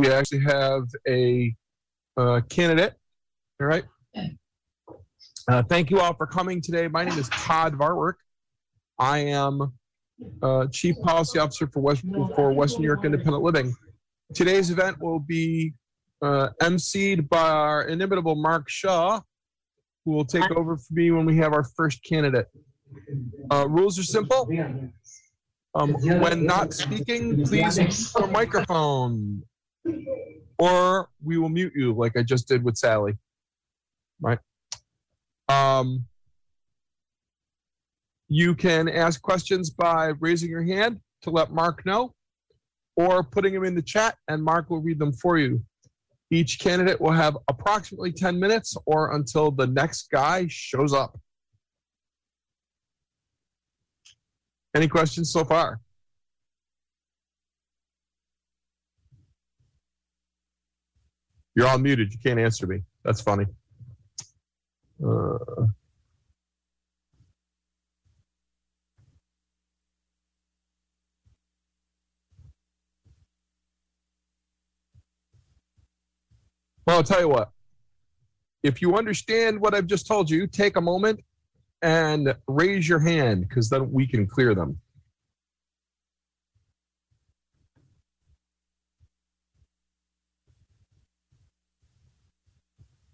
we 0.00 0.10
actually 0.10 0.40
have 0.40 0.84
a 1.06 1.54
uh, 2.16 2.40
candidate. 2.48 2.94
All 3.60 3.66
right. 3.66 3.84
Uh, 5.46 5.62
thank 5.64 5.90
you 5.90 6.00
all 6.00 6.14
for 6.14 6.26
coming 6.26 6.62
today. 6.62 6.88
My 6.88 7.04
name 7.04 7.18
is 7.18 7.28
Todd 7.28 7.74
Vaarwerk. 7.74 8.14
I 8.98 9.18
am 9.18 9.72
uh, 10.42 10.66
Chief 10.72 10.96
Policy 11.02 11.38
Officer 11.38 11.66
for 11.66 11.80
West 11.80 12.02
for 12.34 12.52
Western 12.52 12.82
New 12.82 12.88
York 12.88 13.04
Independent 13.04 13.42
Living. 13.42 13.74
Today's 14.34 14.70
event 14.70 14.96
will 15.02 15.18
be 15.18 15.74
uh, 16.22 16.48
emceed 16.62 17.28
by 17.28 17.50
our 17.50 17.82
inimitable 17.82 18.36
Mark 18.36 18.70
Shaw, 18.70 19.20
who 20.04 20.12
will 20.12 20.24
take 20.24 20.50
over 20.52 20.76
for 20.78 20.94
me 20.94 21.10
when 21.10 21.26
we 21.26 21.36
have 21.38 21.52
our 21.52 21.64
first 21.76 22.02
candidate. 22.04 22.46
Uh, 23.50 23.68
rules 23.68 23.98
are 23.98 24.04
simple. 24.04 24.48
Um, 25.74 25.92
when 26.20 26.46
not 26.46 26.72
speaking, 26.72 27.44
please 27.44 27.78
your 28.18 28.26
microphone, 28.28 29.42
or 30.58 31.08
we 31.22 31.38
will 31.38 31.48
mute 31.48 31.72
you, 31.74 31.92
like 31.92 32.16
I 32.16 32.22
just 32.22 32.48
did 32.48 32.62
with 32.62 32.76
Sally. 32.76 33.14
Right. 34.20 34.38
Um, 35.48 36.06
you 38.28 38.54
can 38.54 38.88
ask 38.88 39.20
questions 39.20 39.70
by 39.70 40.12
raising 40.20 40.50
your 40.50 40.62
hand 40.62 41.00
to 41.22 41.30
let 41.30 41.50
Mark 41.50 41.84
know, 41.84 42.14
or 42.96 43.22
putting 43.22 43.54
them 43.54 43.64
in 43.64 43.74
the 43.74 43.82
chat, 43.82 44.16
and 44.28 44.42
Mark 44.42 44.70
will 44.70 44.80
read 44.80 44.98
them 44.98 45.12
for 45.12 45.38
you. 45.38 45.62
Each 46.30 46.58
candidate 46.58 47.00
will 47.00 47.10
have 47.12 47.36
approximately 47.48 48.12
10 48.12 48.38
minutes 48.38 48.76
or 48.86 49.14
until 49.14 49.50
the 49.50 49.66
next 49.66 50.10
guy 50.12 50.46
shows 50.48 50.92
up. 50.92 51.18
Any 54.76 54.86
questions 54.86 55.32
so 55.32 55.44
far? 55.44 55.80
You're 61.60 61.68
all 61.68 61.76
muted. 61.76 62.10
You 62.10 62.18
can't 62.18 62.40
answer 62.40 62.66
me. 62.66 62.84
That's 63.04 63.20
funny. 63.20 63.44
Uh, 64.98 65.36
well, 76.86 76.96
I'll 76.96 77.02
tell 77.02 77.20
you 77.20 77.28
what. 77.28 77.50
If 78.62 78.80
you 78.80 78.96
understand 78.96 79.60
what 79.60 79.74
I've 79.74 79.86
just 79.86 80.06
told 80.06 80.30
you, 80.30 80.46
take 80.46 80.76
a 80.76 80.80
moment 80.80 81.20
and 81.82 82.34
raise 82.48 82.88
your 82.88 83.00
hand 83.00 83.46
because 83.46 83.68
then 83.68 83.92
we 83.92 84.06
can 84.06 84.26
clear 84.26 84.54
them. 84.54 84.80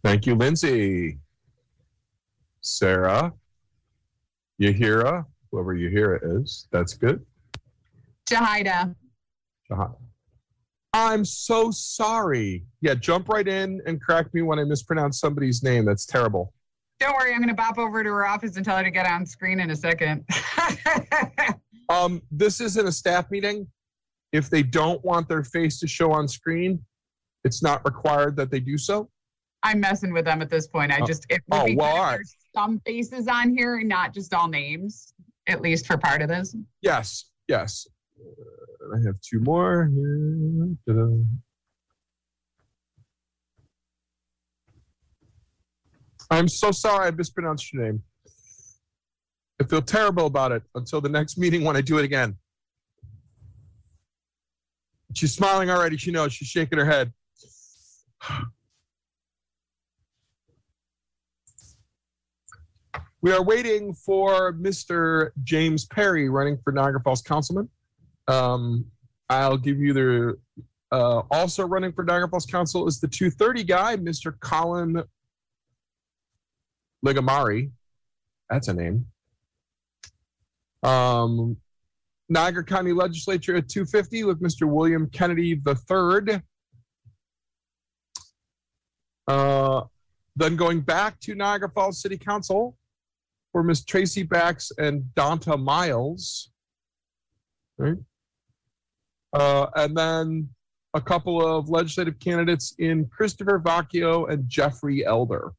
Thank 0.06 0.24
you, 0.24 0.36
Lindsay. 0.36 1.18
Sarah, 2.60 3.32
Yahira, 4.62 5.26
whoever 5.50 5.74
Yahira 5.74 6.40
is, 6.40 6.68
that's 6.70 6.94
good. 6.94 7.26
Jahida. 8.30 8.94
Jahan. 9.66 9.94
I'm 10.92 11.24
so 11.24 11.72
sorry. 11.72 12.64
Yeah, 12.80 12.94
jump 12.94 13.28
right 13.28 13.48
in 13.48 13.82
and 13.84 14.00
correct 14.00 14.32
me 14.32 14.42
when 14.42 14.60
I 14.60 14.64
mispronounce 14.64 15.18
somebody's 15.18 15.64
name. 15.64 15.84
That's 15.84 16.06
terrible. 16.06 16.54
Don't 17.00 17.16
worry, 17.16 17.32
I'm 17.32 17.38
going 17.38 17.48
to 17.48 17.54
bop 17.54 17.76
over 17.76 18.04
to 18.04 18.08
her 18.08 18.28
office 18.28 18.56
and 18.56 18.64
tell 18.64 18.76
her 18.76 18.84
to 18.84 18.92
get 18.92 19.06
on 19.06 19.26
screen 19.26 19.58
in 19.58 19.70
a 19.70 19.76
second. 19.76 20.24
Um, 21.88 22.20
this 22.32 22.60
isn't 22.60 22.84
a 22.84 22.91
staff 22.91 23.30
meeting. 23.30 23.68
If 24.32 24.50
they 24.50 24.64
don't 24.64 25.04
want 25.04 25.28
their 25.28 25.44
face 25.44 25.78
to 25.78 25.86
show 25.86 26.10
on 26.10 26.26
screen, 26.26 26.84
it's 27.44 27.62
not 27.62 27.84
required 27.84 28.34
that 28.38 28.50
they 28.50 28.58
do 28.58 28.76
so. 28.76 29.08
I'm 29.67 29.81
messing 29.81 30.12
with 30.12 30.25
them 30.25 30.41
at 30.42 30.48
this 30.48 30.69
point. 30.69 30.92
I 30.92 31.00
Oh. 31.03 31.06
just 31.06 31.27
it 31.28 31.43
would 31.49 31.60
Oh, 31.60 31.65
be 31.66 31.75
well, 31.77 31.93
good 31.93 31.97
if 31.97 32.00
all 32.00 32.06
right. 32.16 32.21
some 32.54 32.81
faces 32.87 33.27
on 33.27 33.50
here, 33.56 33.78
and 33.78 33.88
not 33.88 34.15
just 34.15 34.32
all 34.32 34.47
names, 34.49 35.12
at 35.49 35.60
least 35.60 35.87
for 35.88 35.99
part 35.99 36.22
of 36.22 36.28
this. 36.28 36.54
Yes, 36.82 37.31
yes. 37.49 37.87
Uh, 38.19 38.94
I 38.97 38.99
have 39.06 39.21
two 39.21 39.41
more. 39.41 39.91
I'm 46.31 46.49
so 46.49 46.71
sorry 46.71 47.09
I 47.09 47.10
mispronounced 47.10 47.72
your 47.72 47.84
name. 47.84 48.03
I 49.60 49.65
feel 49.65 49.82
terrible 49.82 50.26
about 50.26 50.53
it 50.53 50.62
until 50.75 51.00
the 51.00 51.09
next 51.09 51.38
meeting 51.38 51.65
when 51.65 51.76
I 51.76 51.81
do 51.81 51.99
it 51.99 52.05
again. 52.05 52.37
She's 55.15 55.34
smiling 55.34 55.71
already. 55.71 55.97
She 55.97 56.10
knows. 56.10 56.32
She's 56.32 56.49
shaking 56.49 56.78
her 56.78 56.84
head. 56.84 57.12
We 63.26 63.32
are 63.32 63.42
waiting 63.42 63.92
for 63.92 64.53
Mr. 64.53 65.31
James 65.42 65.84
Perry 65.84 66.28
running 66.28 66.59
for 66.62 66.72
Niagara 66.72 67.00
Falls 67.00 67.22
Councilman. 67.22 67.69
Um, 68.28 68.84
I'll 69.28 69.56
give 69.56 69.81
you 69.81 69.92
the 69.92 70.38
uh, 70.92 71.22
also 71.32 71.66
running 71.66 71.91
for 71.91 72.04
Niagara 72.04 72.28
Falls 72.28 72.47
Council 72.47 72.87
is 72.87 73.00
the 73.00 73.09
230 73.09 73.64
guy, 73.64 73.97
Mr. 73.97 74.38
Colin 74.38 75.03
Ligamari. 77.04 77.72
That's 78.48 78.69
a 78.69 78.75
name. 78.75 79.06
Um, 80.84 81.56
Niagara 82.28 82.62
County 82.62 82.93
Legislature 82.93 83.56
at 83.56 83.69
250 83.69 84.22
with 84.22 84.41
Mr. 84.41 84.69
William 84.69 85.10
Kennedy 85.10 85.60
III. 85.66 86.43
Uh, 89.26 89.82
then 90.37 90.54
going 90.54 90.81
back 90.81 91.19
to 91.22 91.34
Niagara 91.34 91.72
Falls 91.75 92.00
City 92.00 92.16
Council 92.16 92.76
for 93.56 93.62
Miss 93.62 93.83
Tracy 93.83 94.22
Bax 94.22 94.71
and 94.77 95.03
Donta 95.17 95.59
Miles. 95.59 96.50
Right. 97.78 97.97
Uh, 99.33 99.69
and 99.77 99.97
then 99.97 100.50
a 100.93 101.00
couple 101.00 101.43
of 101.43 101.71
legislative 101.71 102.19
candidates 102.19 102.75
in 102.78 103.06
Christopher 103.06 103.59
Voccio 103.59 104.31
and 104.31 104.47
Jeffrey 104.47 105.06
Elder. 105.06 105.55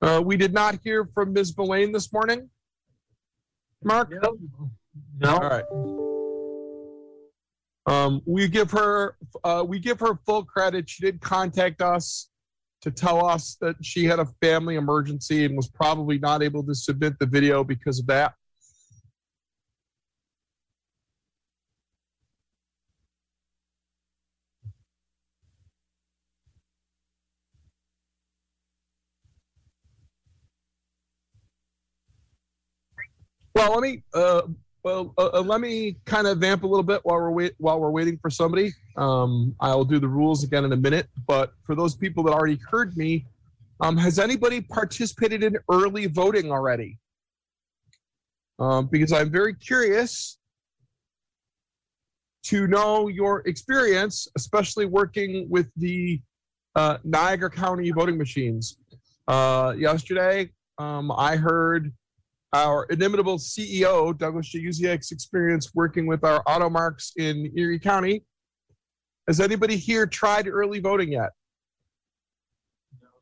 Uh, 0.00 0.22
we 0.24 0.36
did 0.36 0.52
not 0.52 0.78
hear 0.84 1.08
from 1.12 1.32
Ms. 1.32 1.58
Mullane 1.58 1.90
this 1.90 2.12
morning. 2.12 2.48
Mark? 3.82 4.12
No. 5.18 5.28
All 5.28 5.40
right. 5.40 5.64
Um, 7.86 8.22
we 8.26 8.46
give 8.46 8.70
her 8.70 9.16
uh, 9.42 9.64
we 9.66 9.80
give 9.80 9.98
her 9.98 10.20
full 10.24 10.44
credit. 10.44 10.88
She 10.88 11.04
did 11.04 11.20
contact 11.20 11.82
us 11.82 12.29
to 12.82 12.90
tell 12.90 13.24
us 13.26 13.56
that 13.60 13.76
she 13.84 14.04
had 14.04 14.18
a 14.18 14.26
family 14.40 14.76
emergency 14.76 15.44
and 15.44 15.56
was 15.56 15.68
probably 15.68 16.18
not 16.18 16.42
able 16.42 16.62
to 16.64 16.74
submit 16.74 17.18
the 17.18 17.26
video 17.26 17.62
because 17.62 17.98
of 17.98 18.06
that. 18.06 18.34
Well, 33.54 33.72
let 33.74 33.82
me 33.82 34.02
uh, 34.14 34.42
well 34.82 35.12
uh, 35.18 35.30
uh, 35.34 35.40
let 35.40 35.60
me 35.60 35.96
kind 36.06 36.26
of 36.26 36.38
vamp 36.38 36.62
a 36.62 36.66
little 36.66 36.82
bit 36.82 37.00
while 37.04 37.18
we're 37.18 37.30
wait 37.30 37.54
while 37.58 37.80
we're 37.80 37.90
waiting 37.90 38.18
for 38.20 38.30
somebody. 38.30 38.72
Um, 38.96 39.54
I 39.60 39.74
will 39.74 39.84
do 39.84 39.98
the 39.98 40.08
rules 40.08 40.44
again 40.44 40.64
in 40.64 40.72
a 40.72 40.76
minute. 40.76 41.08
But 41.26 41.52
for 41.62 41.74
those 41.74 41.94
people 41.94 42.22
that 42.24 42.32
already 42.32 42.58
heard 42.70 42.96
me, 42.96 43.26
um, 43.80 43.96
has 43.96 44.18
anybody 44.18 44.60
participated 44.60 45.42
in 45.42 45.56
early 45.70 46.06
voting 46.06 46.50
already? 46.50 46.98
Um, 48.58 48.86
because 48.86 49.12
I'm 49.12 49.30
very 49.30 49.54
curious 49.54 50.38
to 52.44 52.66
know 52.66 53.08
your 53.08 53.42
experience, 53.46 54.28
especially 54.36 54.86
working 54.86 55.46
with 55.50 55.70
the 55.76 56.20
uh, 56.76 56.98
Niagara 57.04 57.50
County 57.50 57.90
voting 57.90 58.18
machines. 58.18 58.76
Uh, 59.28 59.74
yesterday, 59.76 60.50
um, 60.78 61.12
I 61.12 61.36
heard 61.36 61.92
our 62.52 62.84
inimitable 62.86 63.38
CEO, 63.38 64.16
Douglas 64.16 64.52
Jaguziak's 64.54 65.12
experience 65.12 65.70
working 65.74 66.06
with 66.06 66.24
our 66.24 66.42
AutoMARKs 66.44 67.12
in 67.16 67.52
Erie 67.56 67.78
County. 67.78 68.24
Has 69.28 69.40
anybody 69.40 69.76
here 69.76 70.06
tried 70.06 70.48
early 70.48 70.80
voting 70.80 71.12
yet? 71.12 71.30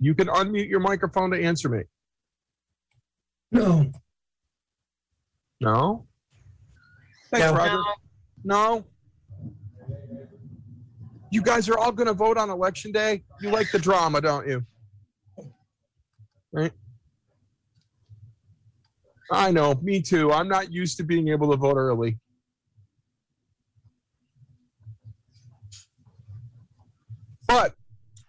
You 0.00 0.14
can 0.14 0.28
unmute 0.28 0.68
your 0.68 0.80
microphone 0.80 1.30
to 1.32 1.42
answer 1.42 1.68
me. 1.68 1.82
No. 3.52 3.90
No? 5.60 6.06
Thanks, 7.30 7.46
No. 7.46 7.54
Roger. 7.54 7.82
No? 8.44 8.86
You 11.30 11.42
guys 11.42 11.68
are 11.68 11.76
all 11.76 11.92
going 11.92 12.06
to 12.06 12.14
vote 12.14 12.38
on 12.38 12.48
election 12.48 12.92
day? 12.92 13.24
You 13.40 13.50
like 13.50 13.70
the 13.70 13.78
drama, 13.78 14.20
don't 14.20 14.48
you? 14.48 14.64
Right? 16.52 16.72
I 19.30 19.50
know, 19.50 19.74
me 19.82 20.00
too. 20.00 20.32
I'm 20.32 20.48
not 20.48 20.72
used 20.72 20.96
to 20.98 21.02
being 21.02 21.28
able 21.28 21.50
to 21.50 21.56
vote 21.56 21.76
early. 21.76 22.18
But 27.46 27.74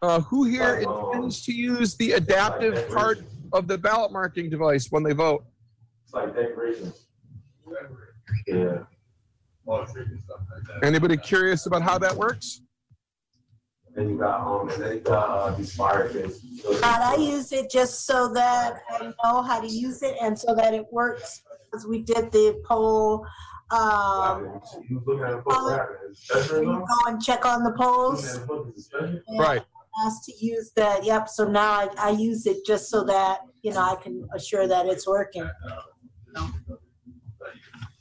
uh, 0.02 0.22
who 0.22 0.46
here 0.46 0.80
intends 0.80 1.44
to 1.46 1.54
use 1.54 1.96
the 1.98 2.14
adaptive 2.14 2.90
part 2.90 3.20
of 3.52 3.68
the 3.68 3.78
ballot 3.78 4.12
marking 4.12 4.50
device 4.50 4.88
when 4.90 5.04
they 5.04 5.14
vote? 5.14 5.46
It's 6.06 6.14
like. 6.14 6.34
Yeah. 8.48 8.80
Anybody 10.84 11.18
curious 11.18 11.66
about 11.66 11.82
how 11.82 11.98
that 12.00 12.16
works? 12.16 12.62
And 14.00 14.12
you 14.12 14.18
got, 14.18 14.40
um, 14.48 14.70
and 14.70 14.82
then 14.82 14.94
you 14.94 15.00
got, 15.02 15.30
uh, 15.30 15.52
these 15.58 15.76
fire 15.76 16.08
pits. 16.08 16.40
God, 16.64 17.02
I 17.02 17.16
use 17.18 17.52
it 17.52 17.70
just 17.70 18.06
so 18.06 18.32
that 18.34 18.82
I 18.92 19.08
know 19.24 19.42
how 19.42 19.60
to 19.60 19.68
use 19.68 20.02
it 20.04 20.16
and 20.22 20.40
so 20.40 20.56
that 20.56 20.74
it 20.74 20.86
works. 20.90 21.42
Because 21.70 21.86
we 21.86 22.02
did 22.04 22.32
the 22.32 22.62
poll, 22.66 23.26
um, 23.72 24.62
You 24.88 25.00
was 25.00 25.06
looking 25.06 25.24
at 25.26 25.32
the 25.32 25.38
book, 25.42 25.70
right? 25.70 25.88
It's 26.10 26.20
special, 26.24 26.60
you 26.64 26.66
though? 26.66 26.78
go 26.80 27.12
and 27.12 27.22
check 27.22 27.46
on 27.46 27.64
the 27.64 27.72
Looking 27.72 27.86
polls. 27.86 28.36
at 28.36 28.42
the 28.42 28.48
book, 28.48 28.74
is 28.74 28.84
it 28.84 28.86
special? 28.86 29.22
and 29.28 29.40
Right. 29.40 29.62
Asked 30.06 30.24
to 30.26 30.34
use 30.46 30.72
that, 30.78 31.04
yep, 31.04 31.28
so 31.28 31.46
now 31.50 31.70
I, 31.72 31.90
I 31.98 32.10
use 32.12 32.46
it 32.46 32.66
just 32.66 32.90
so 32.90 33.04
that, 33.04 33.42
you 33.64 33.72
know, 33.74 33.82
I 33.82 33.96
can 34.02 34.26
assure 34.34 34.66
that 34.66 34.86
it's 34.86 35.06
working. 35.06 35.50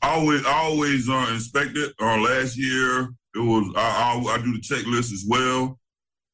Always, 0.00 0.45
always 0.47 1.09
uh, 1.09 1.29
inspect 1.33 1.77
it. 1.77 1.93
Uh, 2.00 2.19
last 2.19 2.56
year, 2.56 3.09
it 3.35 3.41
was 3.41 3.73
I, 3.77 4.23
I, 4.25 4.35
I 4.35 4.39
do 4.39 4.53
the 4.53 4.61
checklist 4.61 5.12
as 5.12 5.25
well. 5.29 5.79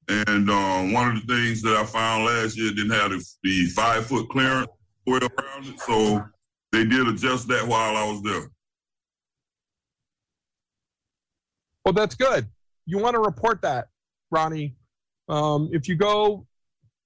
And 0.08 0.50
um, 0.50 0.92
one 0.92 1.16
of 1.16 1.26
the 1.26 1.34
things 1.34 1.62
that 1.62 1.76
I 1.76 1.84
found 1.84 2.24
last 2.24 2.58
year 2.58 2.70
didn't 2.70 2.90
have 2.90 3.10
the, 3.10 3.24
the 3.42 3.66
five 3.66 4.06
foot 4.06 4.28
clearance 4.28 4.68
well 5.06 5.20
around 5.22 5.66
it, 5.66 5.80
so 5.80 6.24
they 6.72 6.84
did 6.84 7.06
adjust 7.08 7.48
that 7.48 7.66
while 7.66 7.96
I 7.96 8.10
was 8.10 8.22
there. 8.22 8.50
Well, 11.84 11.92
that's 11.92 12.14
good. 12.14 12.46
You 12.86 12.98
want 12.98 13.14
to 13.14 13.20
report 13.20 13.62
that, 13.62 13.88
Ronnie. 14.30 14.74
Um, 15.28 15.70
if 15.72 15.88
you 15.88 15.94
go 15.94 16.46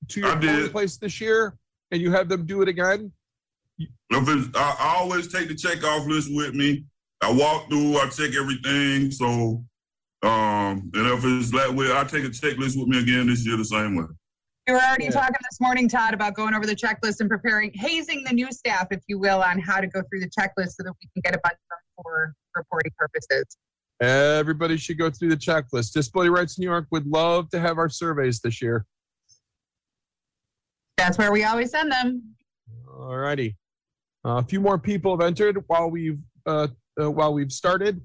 to 0.08 0.20
your 0.20 0.68
place 0.70 0.96
this 0.96 1.20
year 1.20 1.56
and 1.90 2.00
you 2.00 2.10
have 2.12 2.28
them 2.28 2.46
do 2.46 2.62
it 2.62 2.68
again, 2.68 3.12
I, 4.10 4.76
I 4.78 4.96
always 4.98 5.32
take 5.32 5.48
the 5.48 5.54
check 5.54 5.84
off 5.84 6.06
list 6.06 6.30
with 6.32 6.54
me. 6.54 6.84
I 7.20 7.32
walk 7.32 7.68
through, 7.68 7.98
I 7.98 8.08
check 8.08 8.34
everything. 8.34 9.10
So, 9.10 9.64
um, 10.23 10.91
and 10.94 11.06
if 11.06 11.25
it's 11.25 11.50
that 11.53 11.73
way, 11.75 11.87
I 11.93 12.05
take 12.05 12.25
a 12.25 12.29
checklist 12.29 12.76
with 12.79 12.88
me 12.88 12.99
again 13.00 13.26
this 13.29 13.47
year 13.47 13.56
the 13.56 13.65
same 13.65 13.94
way. 13.97 14.05
We 14.67 14.75
were 14.75 14.81
already 14.81 15.05
Yeah. 15.05 15.11
talking 15.12 15.37
this 15.50 15.61
morning, 15.61 15.88
Todd, 15.88 16.12
about 16.12 16.35
going 16.35 16.55
over 16.55 16.67
the 16.67 16.75
checklist 16.76 17.20
and 17.20 17.29
preparing, 17.31 17.73
hazing 17.75 18.25
the 18.25 18.32
new 18.35 18.50
staff, 18.53 18.88
if 18.91 19.00
you 19.06 19.19
will, 19.19 19.43
on 19.43 19.59
how 19.59 19.81
to 19.81 19.87
go 19.87 20.03
through 20.11 20.20
the 20.20 20.29
checklist 20.38 20.73
so 20.73 20.82
that 20.82 20.93
we 21.00 21.09
can 21.15 21.23
get 21.25 21.35
a 21.35 21.41
bunch 21.43 21.55
of 21.55 21.69
them 21.70 22.03
for 22.05 22.35
reporting 22.55 22.93
purposes. 22.99 23.44
everybody 24.00 24.76
should 24.76 24.99
go 24.99 25.11
through 25.11 25.29
the 25.31 25.37
checklist. 25.37 25.93
Disability 25.93 26.29
Rights 26.31 26.59
New 26.59 26.67
York 26.67 26.87
would 26.91 27.06
love 27.06 27.49
to 27.50 27.59
have 27.59 27.79
our 27.79 27.88
surveys 27.88 28.41
this 28.41 28.61
year. 28.62 28.85
That's 30.97 31.17
where 31.19 31.32
we 31.32 31.44
always 31.44 31.70
send 31.70 31.91
them. 31.91 32.35
All 32.88 33.17
righty. 33.17 33.56
Uh, 34.25 34.37
a 34.38 34.43
few 34.43 34.61
more 34.61 34.79
people 34.79 35.17
have 35.17 35.26
entered 35.26 35.62
while 35.69 35.91
we've 35.91 36.20
uh, 36.47 36.69
uh, 37.00 37.11
while 37.11 37.32
we've 37.32 37.53
started. 37.53 38.00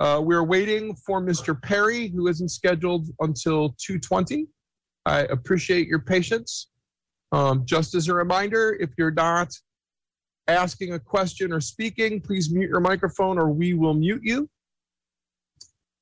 Uh, 0.00 0.18
we're 0.24 0.44
waiting 0.44 0.94
for 0.94 1.20
Mr. 1.20 1.60
Perry, 1.60 2.08
who 2.08 2.26
isn't 2.26 2.48
scheduled 2.48 3.08
until 3.20 3.76
2:20. 3.86 4.48
I 5.04 5.20
appreciate 5.24 5.88
your 5.88 5.98
patience. 5.98 6.70
Um, 7.32 7.66
just 7.66 7.94
as 7.94 8.08
a 8.08 8.14
reminder, 8.14 8.76
if 8.80 8.90
you're 8.96 9.10
not 9.10 9.52
asking 10.48 10.94
a 10.94 10.98
question 10.98 11.52
or 11.52 11.60
speaking, 11.60 12.20
please 12.20 12.50
mute 12.50 12.70
your 12.70 12.80
microphone, 12.80 13.38
or 13.38 13.50
we 13.50 13.74
will 13.74 13.94
mute 13.94 14.22
you. 14.24 14.48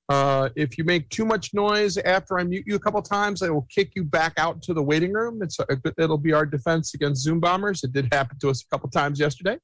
Uh, 0.08 0.48
if 0.56 0.78
you 0.78 0.84
make 0.84 1.08
too 1.10 1.26
much 1.26 1.52
noise 1.52 1.98
after 1.98 2.38
I 2.38 2.44
mute 2.44 2.64
you 2.66 2.76
a 2.76 2.78
couple 2.78 3.02
times, 3.02 3.42
I 3.42 3.50
will 3.50 3.66
kick 3.68 3.92
you 3.94 4.04
back 4.04 4.32
out 4.38 4.62
to 4.62 4.72
the 4.72 4.82
waiting 4.82 5.12
room. 5.12 5.42
It's 5.42 5.58
a, 5.58 5.66
it'll 5.98 6.16
be 6.16 6.32
our 6.32 6.46
defense 6.46 6.94
against 6.94 7.22
Zoom 7.22 7.40
bombers. 7.40 7.84
It 7.84 7.92
did 7.92 8.08
happen 8.12 8.38
to 8.38 8.48
us 8.48 8.62
a 8.62 8.68
couple 8.74 8.88
times 8.88 9.20
yesterday. 9.20 9.58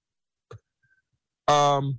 Um, 1.48 1.98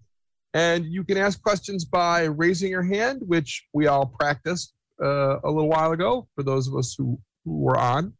and 0.56 0.86
you 0.86 1.04
can 1.04 1.18
ask 1.18 1.44
questions 1.44 1.84
by 1.84 2.24
raising 2.24 2.72
your 2.72 2.82
hand, 2.82 3.22
which 3.26 3.68
we 3.74 3.88
all 3.88 4.06
practiced 4.06 4.74
uh, 5.04 5.38
a 5.44 5.52
little 5.52 5.68
while 5.68 5.92
ago 5.92 6.30
for 6.34 6.44
those 6.44 6.70
of 6.70 6.78
us 6.78 6.96
who, 6.98 7.20
who 7.44 7.58
were 7.58 7.78
on. 7.78 8.14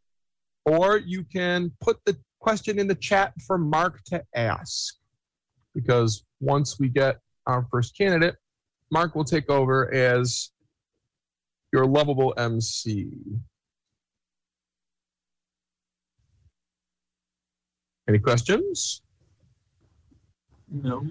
Or 0.66 0.98
you 0.98 1.24
can 1.24 1.72
put 1.80 1.96
the 2.04 2.14
question 2.38 2.78
in 2.78 2.88
the 2.88 2.94
chat 2.94 3.32
for 3.46 3.56
Mark 3.56 4.04
to 4.08 4.22
ask. 4.34 4.96
Because 5.74 6.26
once 6.38 6.78
we 6.78 6.90
get 6.90 7.20
our 7.46 7.66
first 7.70 7.96
candidate, 7.96 8.34
Mark 8.90 9.14
will 9.14 9.24
take 9.24 9.48
over 9.48 9.92
as 9.94 10.50
your 11.72 11.86
lovable 11.86 12.34
MC. 12.36 13.08
Any 18.06 18.18
questions? 18.18 19.00
No. 20.70 21.06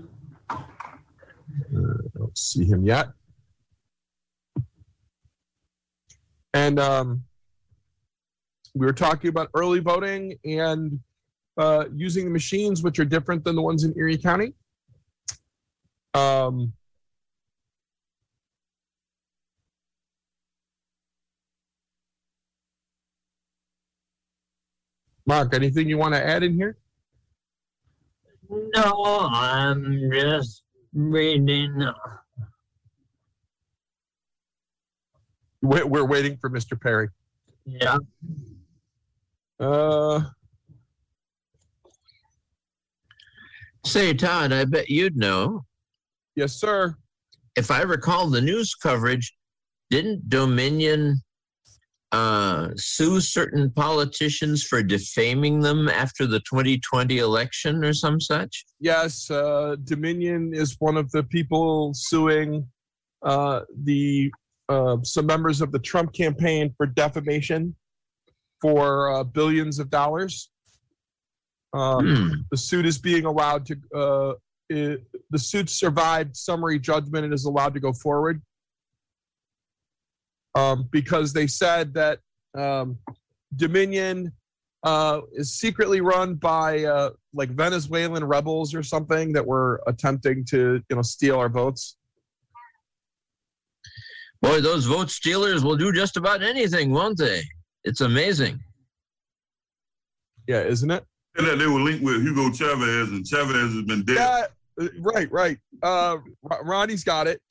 Uh, 1.76 1.80
I 1.80 2.18
don't 2.18 2.38
see 2.38 2.66
him 2.66 2.86
yet. 2.86 3.08
And 6.54 6.80
um, 6.80 7.24
we 8.74 8.86
were 8.86 8.94
talking 8.94 9.30
about 9.30 9.50
early 9.54 9.80
voting 9.80 10.38
and 10.46 11.00
uh, 11.58 11.86
using 11.94 12.26
the 12.26 12.32
machines, 12.32 12.84
which 12.84 13.00
are 13.00 13.06
different 13.06 13.44
than 13.44 13.56
the 13.56 13.62
ones 13.62 13.84
in 13.84 13.94
Erie 13.98 14.18
County. 14.18 14.54
Um, 16.14 16.74
Mark, 25.26 25.54
anything 25.54 25.90
you 25.90 25.98
want 25.98 26.14
to 26.14 26.26
add 26.26 26.44
in 26.44 26.54
here? 26.54 26.78
No, 28.50 29.28
I'm 29.32 30.10
just 30.12 30.65
reading. 30.96 31.88
We're 35.62 35.86
we're 35.86 36.06
waiting 36.06 36.38
for 36.38 36.50
Mr. 36.50 36.80
Perry. 36.80 37.10
Yeah. 37.66 37.98
Uh, 39.60 40.22
Say, 43.86 44.14
Todd, 44.16 44.52
I 44.52 44.66
bet 44.66 44.90
you'd 44.90 45.16
know. 45.16 45.64
yes, 46.36 46.56
sir. 46.56 46.96
If 47.56 47.70
I 47.70 47.84
recall 47.84 48.30
the 48.30 48.42
news 48.42 48.74
coverage, 48.74 49.32
didn't 49.92 50.28
Dominion 50.28 51.22
uh, 52.12 52.70
sue 52.76 53.20
certain 53.20 53.72
politicians 53.72 54.64
for 54.64 54.82
defaming 54.82 55.60
them 55.60 55.90
after 55.90 56.26
the 56.26 56.40
2020 56.40 57.18
election 57.18 57.84
or 57.84 57.94
some 57.94 58.20
such? 58.20 58.66
Yes, 58.80 59.30
uh, 59.30 59.76
Dominion 59.84 60.54
is 60.54 60.76
one 60.80 60.98
of 60.98 61.12
the 61.12 61.24
people 61.24 61.94
suing 61.94 62.68
uh, 63.24 63.62
the 63.84 64.32
uh, 64.70 64.98
some 65.04 65.26
members 65.26 65.62
of 65.62 65.72
the 65.72 65.80
Trump 65.80 66.14
campaign 66.14 66.74
for 66.78 66.86
defamation 66.86 67.76
for 68.62 69.12
uh, 69.14 69.24
billions 69.24 69.80
of 69.80 69.90
dollars. 69.90 70.50
Um, 71.74 72.16
Hmm. 72.16 72.34
The 72.52 72.58
suit 72.58 72.86
is 72.86 72.98
being 72.98 73.26
allowed 73.26 73.66
to. 73.68 73.76
Uh, 73.94 74.34
i 74.72 74.98
the 75.30 75.38
suit 75.38 75.70
survived 75.70 76.36
summary 76.36 76.80
judgment 76.80 77.24
and 77.26 77.34
is 77.34 77.46
allowed 77.46 77.74
to 77.76 77.80
go 77.80 77.94
forward 77.94 78.42
um, 80.56 80.88
because 80.92 81.34
they 81.34 81.48
said 81.48 81.94
that 81.94 82.20
um, 82.58 82.98
Dominion 83.56 84.32
uh, 84.84 85.22
is 85.34 85.54
secretly 85.54 86.02
run 86.02 86.36
by 86.36 86.84
uh, 86.86 87.10
like 87.34 87.50
Venezuelan 87.50 88.24
rebels 88.24 88.74
or 88.74 88.84
something 88.84 89.34
that 89.34 89.46
were 89.46 89.82
attempting 89.88 90.46
to 90.46 90.82
you 90.90 90.96
know 90.96 91.02
steal 91.02 91.38
our 91.38 91.50
votes. 91.50 91.98
Boy, 94.42 94.62
those 94.62 94.86
vote 94.86 95.10
stealers 95.10 95.64
will 95.64 95.76
do 95.76 95.92
just 95.92 96.18
about 96.18 96.44
anything, 96.44 96.92
won't 96.92 97.18
they? 97.18 97.42
It's 97.84 98.02
amazing. 98.02 98.60
Yeah, 100.48 100.62
isn't 100.62 100.92
it? 100.92 101.04
And 101.38 101.48
that 101.48 101.58
they 101.58 101.66
were 101.66 101.80
linked 101.80 102.04
with 102.04 102.22
Hugo 102.22 102.52
Chavez, 102.52 103.10
and 103.10 103.26
Chavez 103.26 103.74
has 103.74 103.84
been 103.84 104.04
dead. 104.04 104.50
Yeah, 104.78 104.88
right, 105.00 105.32
right. 105.32 105.58
Uh, 105.82 106.18
Ronnie's 106.64 107.04
got 107.04 107.28
it. 107.28 107.42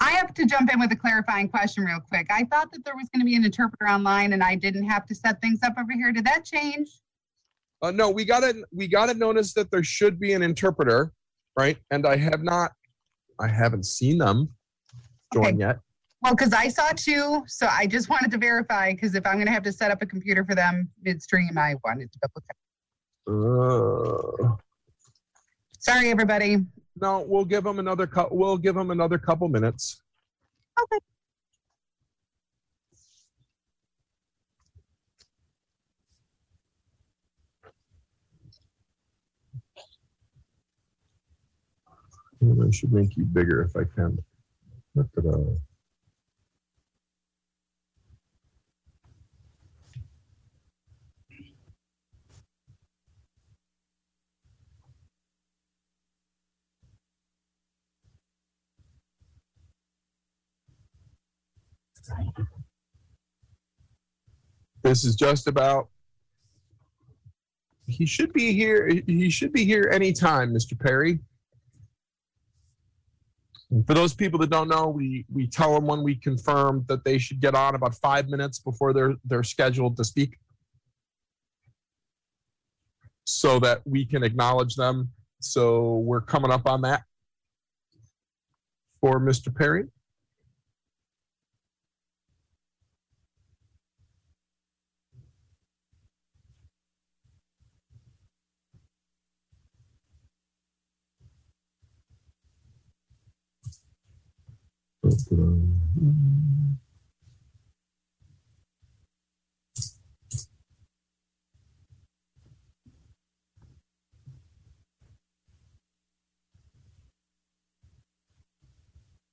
I 0.00 0.10
have 0.10 0.34
to 0.34 0.46
jump 0.46 0.72
in 0.72 0.78
with 0.80 0.92
a 0.92 0.96
clarifying 0.96 1.48
question 1.48 1.84
real 1.84 2.00
quick. 2.00 2.26
I 2.30 2.44
thought 2.44 2.70
that 2.72 2.84
there 2.84 2.94
was 2.96 3.08
going 3.12 3.20
to 3.20 3.24
be 3.24 3.34
an 3.36 3.44
interpreter 3.44 3.88
online 3.88 4.32
and 4.32 4.42
I 4.42 4.54
didn't 4.54 4.84
have 4.88 5.06
to 5.06 5.14
set 5.14 5.40
things 5.40 5.60
up 5.62 5.74
over 5.78 5.92
here. 5.92 6.12
Did 6.12 6.24
that 6.26 6.44
change? 6.44 6.88
Uh, 7.82 7.90
no, 7.90 8.10
we 8.10 8.24
got 8.24 8.40
to 8.40 8.62
we 8.72 8.86
got 8.86 9.06
to 9.06 9.14
notice 9.14 9.54
that 9.54 9.70
there 9.70 9.82
should 9.82 10.20
be 10.20 10.34
an 10.34 10.42
interpreter, 10.42 11.12
right? 11.58 11.78
And 11.90 12.06
I 12.06 12.16
have 12.16 12.42
not, 12.42 12.72
I 13.40 13.48
haven't 13.48 13.86
seen 13.86 14.18
them 14.18 14.50
join 15.32 15.46
Okay. 15.46 15.56
yet. 15.56 15.78
Well, 16.22 16.34
because 16.34 16.52
I 16.52 16.68
saw 16.68 16.90
two, 16.90 17.42
so 17.46 17.66
I 17.70 17.86
just 17.86 18.10
wanted 18.10 18.30
to 18.32 18.38
verify. 18.38 18.92
Because 18.92 19.14
if 19.14 19.24
I'm 19.26 19.36
going 19.36 19.46
to 19.46 19.52
have 19.52 19.62
to 19.62 19.72
set 19.72 19.90
up 19.90 20.02
a 20.02 20.06
computer 20.06 20.44
for 20.44 20.54
them 20.54 20.90
midstream, 21.02 21.56
I 21.56 21.76
wanted 21.82 22.12
to 22.12 22.18
double 22.20 22.42
check. 22.46 22.56
Uh, 24.50 24.56
Sorry, 25.78 26.10
everybody. 26.10 26.58
No, 27.00 27.20
we'll 27.28 27.44
give 27.44 27.66
him 27.66 27.78
another. 27.78 28.06
Co- 28.06 28.28
we'll 28.30 28.58
give 28.58 28.76
him 28.76 28.90
another 28.90 29.18
couple 29.18 29.48
minutes. 29.48 30.02
Okay. 30.80 30.98
I 42.42 42.70
should 42.70 42.92
make 42.92 43.16
you 43.16 43.24
bigger 43.24 43.62
if 43.62 43.76
I 43.76 43.84
can. 43.84 44.18
This 64.82 65.04
is 65.04 65.14
just 65.14 65.46
about. 65.46 65.88
He 67.86 68.06
should 68.06 68.32
be 68.32 68.52
here. 68.52 68.88
He 69.06 69.30
should 69.30 69.52
be 69.52 69.64
here 69.64 69.90
anytime, 69.92 70.54
Mr. 70.54 70.78
Perry. 70.78 71.18
For 73.86 73.94
those 73.94 74.14
people 74.14 74.38
that 74.40 74.50
don't 74.50 74.68
know, 74.68 74.88
we 74.88 75.26
we 75.32 75.46
tell 75.46 75.74
them 75.74 75.86
when 75.86 76.02
we 76.02 76.14
confirm 76.14 76.84
that 76.88 77.04
they 77.04 77.18
should 77.18 77.40
get 77.40 77.54
on 77.54 77.74
about 77.74 77.94
five 77.96 78.28
minutes 78.28 78.58
before 78.58 78.92
they're 78.92 79.14
they're 79.24 79.42
scheduled 79.44 79.96
to 79.96 80.04
speak, 80.04 80.38
so 83.24 83.58
that 83.60 83.82
we 83.84 84.04
can 84.04 84.22
acknowledge 84.22 84.76
them. 84.76 85.10
So 85.40 85.98
we're 85.98 86.20
coming 86.20 86.50
up 86.50 86.66
on 86.66 86.82
that 86.82 87.02
for 89.00 89.20
Mr. 89.20 89.54
Perry. 89.54 89.86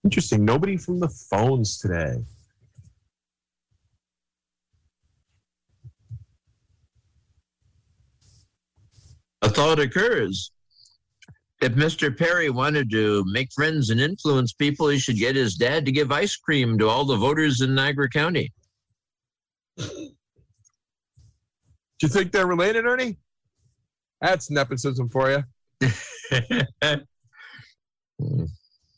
Interesting. 0.04 0.46
Nobody 0.46 0.78
from 0.78 1.00
the 1.00 1.10
phones 1.10 1.80
today. 1.80 2.24
A 9.42 9.50
thought 9.50 9.80
occurs. 9.80 10.52
If 11.60 11.74
Mr. 11.74 12.16
Perry 12.16 12.52
wanted 12.52 12.92
to 12.92 13.26
make 13.26 13.52
friends 13.52 13.90
and 13.90 14.00
influence 14.00 14.54
people, 14.54 14.90
he 14.90 15.00
should 15.00 15.18
get 15.18 15.36
his 15.36 15.56
dad 15.56 15.86
to 15.86 15.92
give 15.92 16.12
ice 16.12 16.36
cream 16.36 16.78
to 16.78 16.88
all 16.88 17.04
the 17.04 17.16
voters 17.16 17.62
in 17.62 17.74
Niagara 17.74 18.10
County. 18.10 18.54
Do 19.78 20.12
you 22.04 22.10
think 22.10 22.32
they're 22.32 22.46
related, 22.46 22.86
Ernie? 22.86 23.18
That's 24.22 24.52
nepotism 24.52 25.10
for 25.10 25.32
you. 25.32 25.44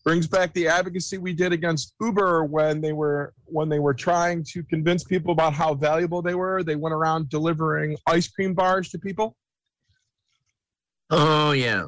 Brings 0.03 0.27
back 0.27 0.53
the 0.53 0.67
advocacy 0.67 1.17
we 1.17 1.33
did 1.33 1.53
against 1.53 1.93
Uber 2.01 2.45
when 2.45 2.81
they 2.81 2.93
were 2.93 3.33
when 3.45 3.69
they 3.69 3.79
were 3.79 3.93
trying 3.93 4.43
to 4.51 4.63
convince 4.63 5.03
people 5.03 5.31
about 5.31 5.53
how 5.53 5.73
valuable 5.73 6.21
they 6.21 6.35
were. 6.35 6.63
They 6.63 6.75
went 6.75 6.93
around 6.93 7.29
delivering 7.29 7.95
ice 8.07 8.27
cream 8.27 8.53
bars 8.53 8.89
to 8.89 8.99
people. 8.99 9.35
oh, 11.09 11.51
yeah. 11.51 11.85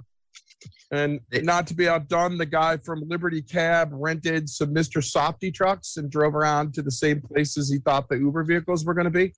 And 0.91 1.21
not 1.31 1.67
to 1.67 1.73
be 1.73 1.87
outdone, 1.87 2.37
the 2.37 2.45
guy 2.45 2.77
from 2.77 3.01
Liberty 3.07 3.41
Cab 3.41 3.89
rented 3.93 4.49
some 4.49 4.73
Mr. 4.73 5.01
Softee 5.01 5.53
trucks 5.53 5.97
and 5.97 6.11
drove 6.11 6.35
around 6.35 6.73
to 6.73 6.81
the 6.81 6.91
same 6.91 7.21
places 7.21 7.69
he 7.71 7.79
thought 7.79 8.09
the 8.09 8.17
Uber 8.17 8.43
vehicles 8.43 8.85
were 8.85 8.93
going 8.93 9.05
to 9.05 9.09
be. 9.11 9.33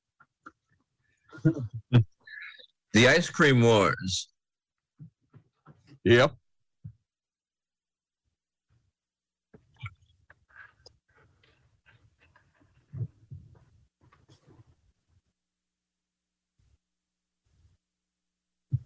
The 2.93 3.07
ice 3.07 3.29
cream 3.29 3.61
wars. 3.61 4.29
Yep. 6.03 6.33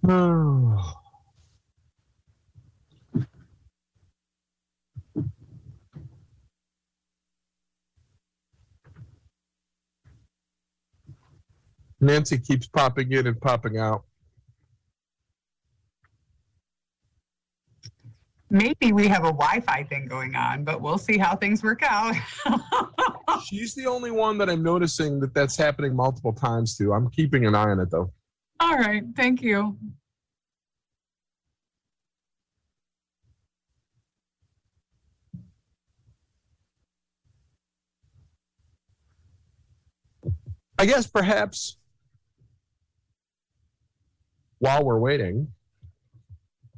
Oh. 0.10 1.07
Nancy 12.00 12.38
keeps 12.38 12.68
popping 12.68 13.12
in 13.12 13.28
and 13.28 13.40
popping 13.40 13.78
out. 13.78 14.04
Maybe 18.50 18.94
we 18.94 19.08
have 19.08 19.24
a 19.24 19.34
Wi-Fi 19.34 19.84
thing 19.84 20.08
going 20.08 20.36
on, 20.36 20.64
but 20.64 20.82
we'll 20.82 20.98
see 20.98 21.18
how 21.18 21.36
things 21.36 21.64
work 21.64 21.84
out. 21.84 22.16
She's 23.46 23.76
the 23.76 23.88
only 23.88 24.10
one 24.10 24.38
that 24.38 24.50
I'm 24.50 24.64
noticing 24.64 25.20
that 25.20 25.34
that's 25.34 25.58
happening 25.58 25.94
multiple 25.94 26.32
times 26.32 26.78
to. 26.78 26.94
I'm 26.94 27.10
keeping 27.10 27.46
an 27.46 27.56
eye 27.56 27.72
on 27.72 27.80
it 27.82 27.92
though. 27.92 28.14
All 28.62 28.78
right, 28.78 29.04
thank 29.18 29.42
you. 29.42 29.78
I 40.80 40.86
guess 40.86 41.08
perhaps 41.08 41.77
while 44.60 44.84
we're 44.84 45.00
waiting, 45.00 45.48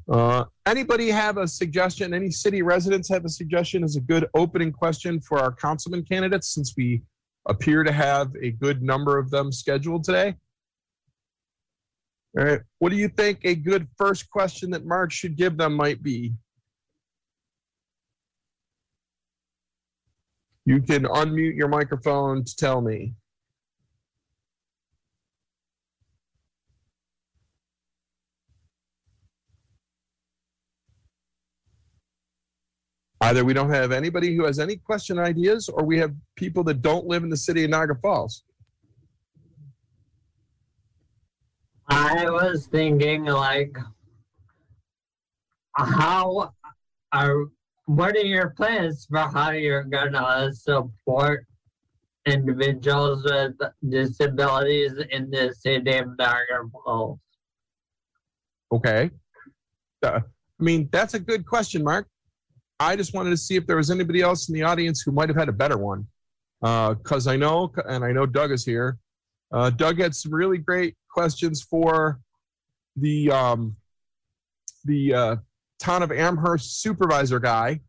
uh, 0.09 0.45
anybody 0.65 1.09
have 1.09 1.37
a 1.37 1.47
suggestion? 1.47 2.13
Any 2.13 2.31
city 2.31 2.61
residents 2.61 3.07
have 3.09 3.25
a 3.25 3.29
suggestion 3.29 3.83
as 3.83 3.95
a 3.95 4.01
good 4.01 4.27
opening 4.33 4.71
question 4.71 5.19
for 5.19 5.39
our 5.39 5.53
councilman 5.53 6.03
candidates 6.03 6.53
since 6.53 6.73
we 6.75 7.03
appear 7.47 7.83
to 7.83 7.91
have 7.91 8.31
a 8.41 8.51
good 8.51 8.81
number 8.81 9.19
of 9.19 9.29
them 9.29 9.51
scheduled 9.51 10.03
today? 10.03 10.35
All 12.37 12.45
right. 12.45 12.61
What 12.79 12.89
do 12.89 12.95
you 12.95 13.07
think 13.07 13.39
a 13.43 13.55
good 13.55 13.87
first 13.97 14.29
question 14.29 14.71
that 14.71 14.85
Mark 14.85 15.11
should 15.11 15.35
give 15.35 15.57
them 15.57 15.73
might 15.73 16.01
be? 16.01 16.33
You 20.65 20.81
can 20.81 21.05
unmute 21.05 21.55
your 21.55 21.67
microphone 21.67 22.43
to 22.43 22.55
tell 22.55 22.81
me. 22.81 23.13
Either 33.21 33.43
we 33.43 33.53
don't 33.53 33.69
have 33.69 33.91
anybody 33.91 34.35
who 34.35 34.45
has 34.45 34.59
any 34.59 34.77
question 34.77 35.19
ideas, 35.19 35.67
or 35.67 35.83
we 35.83 35.97
have 35.97 36.13
people 36.35 36.63
that 36.63 36.81
don't 36.81 37.05
live 37.05 37.23
in 37.23 37.29
the 37.29 37.37
city 37.37 37.65
of 37.65 37.69
Niagara 37.69 37.97
Falls. 38.01 38.43
I 41.89 42.29
was 42.29 42.67
thinking 42.67 43.25
like, 43.25 43.75
how 45.75 46.53
are 47.11 47.45
what 47.85 48.15
are 48.15 48.19
your 48.19 48.51
plans 48.51 49.07
for 49.09 49.17
how 49.17 49.49
you're 49.51 49.83
gonna 49.83 50.53
support 50.53 51.45
individuals 52.25 53.23
with 53.23 53.55
disabilities 53.89 54.93
in 55.09 55.31
the 55.31 55.53
city 55.57 55.97
of 55.97 56.07
Niagara 56.17 56.69
Falls? 56.71 57.19
Okay. 58.71 59.09
Uh, 60.03 60.21
I 60.59 60.63
mean, 60.63 60.87
that's 60.91 61.15
a 61.15 61.19
good 61.19 61.45
question, 61.45 61.83
Mark. 61.83 62.07
I 62.79 62.95
just 62.95 63.13
wanted 63.13 63.31
to 63.31 63.37
see 63.37 63.55
if 63.55 63.67
there 63.67 63.77
was 63.77 63.91
anybody 63.91 64.21
else 64.21 64.47
in 64.49 64.55
the 64.55 64.63
audience 64.63 65.01
who 65.01 65.11
might 65.11 65.29
have 65.29 65.35
had 65.37 65.49
a 65.49 65.53
better 65.53 65.77
one. 65.77 66.07
Because 66.61 67.27
I 67.27 67.37
know, 67.37 67.71
and 67.87 68.03
I 68.03 68.11
know 68.11 68.25
Doug 68.25 68.51
is 68.51 68.65
here. 68.65 68.97
Uh, 69.51 69.69
Doug 69.69 69.99
had 69.99 70.13
some 70.13 70.33
really 70.33 70.57
great 70.57 70.95
questions 71.09 71.61
for 71.61 72.19
the 72.95 73.31
um, 73.31 73.75
the 74.85 75.13
uh, 75.13 75.35
town 75.79 76.03
of 76.03 76.11
Amherst 76.11 76.81
supervisor 76.81 77.39
guy, 77.39 77.79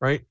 right? 0.00 0.22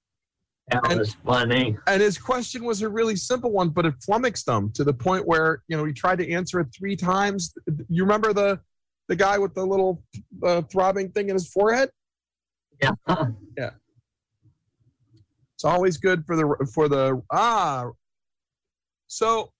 That 0.69 0.89
And- 0.89 0.99
was 0.99 1.13
funny. 1.13 1.77
And 1.87 2.01
his 2.01 2.17
question 2.17 2.63
was 2.63 2.81
a 2.81 2.89
really 2.89 3.15
simple 3.15 3.51
one, 3.51 3.69
but 3.69 3.85
it 3.85 3.93
flummoxed 4.03 4.45
them 4.47 4.71
to 4.73 4.83
the 4.83 4.93
point 4.93 5.27
where 5.27 5.61
you 5.67 5.77
know 5.77 5.85
he 5.85 5.93
tried 5.93 6.17
to 6.19 6.31
answer 6.31 6.59
it 6.59 6.67
three 6.75 6.95
times. 6.95 7.53
You 7.87 8.03
remember 8.03 8.33
the 8.33 8.59
the 9.09 9.15
guy 9.15 9.37
with 9.37 9.53
the 9.53 9.65
little 9.65 10.03
uh, 10.43 10.63
throbbing 10.63 11.11
thing 11.11 11.29
in 11.29 11.35
his 11.35 11.47
forehead? 11.49 11.89
Yeah. 12.83 13.25
yeah. 13.57 13.69
It's 15.55 15.63
always 15.63 15.97
good 15.97 16.25
for 16.25 16.35
the 16.35 16.67
for 16.73 16.87
the 16.89 17.21
ah. 17.31 17.89
So 19.07 19.51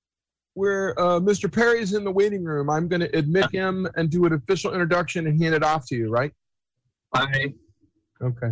we're 0.56 0.92
uh, 0.98 1.20
Mr. 1.20 1.52
Perry's 1.52 1.94
in 1.94 2.04
the 2.04 2.12
waiting 2.12 2.44
room. 2.44 2.70
I'm 2.70 2.88
going 2.88 3.00
to 3.02 3.18
admit 3.18 3.52
him 3.52 3.88
and 3.96 4.10
do 4.10 4.26
an 4.26 4.34
official 4.34 4.72
introduction 4.72 5.28
and 5.28 5.42
hand 5.42 5.56
it 5.56 5.64
off 5.64 5.88
to 5.88 5.96
you, 5.96 6.10
right? 6.10 6.32
Funny. 7.16 7.56
Okay. 8.22 8.52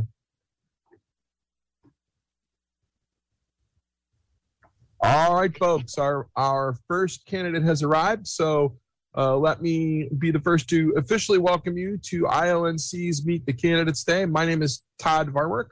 All 5.03 5.35
right, 5.35 5.57
folks, 5.57 5.97
our, 5.97 6.27
our 6.35 6.75
first 6.87 7.25
candidate 7.25 7.63
has 7.63 7.81
arrived. 7.81 8.27
So 8.27 8.77
uh, 9.17 9.35
let 9.35 9.61
me 9.61 10.07
be 10.17 10.31
the 10.31 10.39
first 10.39 10.69
to 10.69 10.93
officially 10.95 11.37
welcome 11.37 11.77
you 11.77 11.97
to 11.97 12.23
IONC's 12.23 13.25
Meet 13.25 13.45
the 13.45 13.53
Candidates 13.53 14.03
Day. 14.03 14.25
My 14.25 14.45
name 14.45 14.61
is 14.61 14.83
Todd 14.99 15.33
Vaarwerk. 15.33 15.69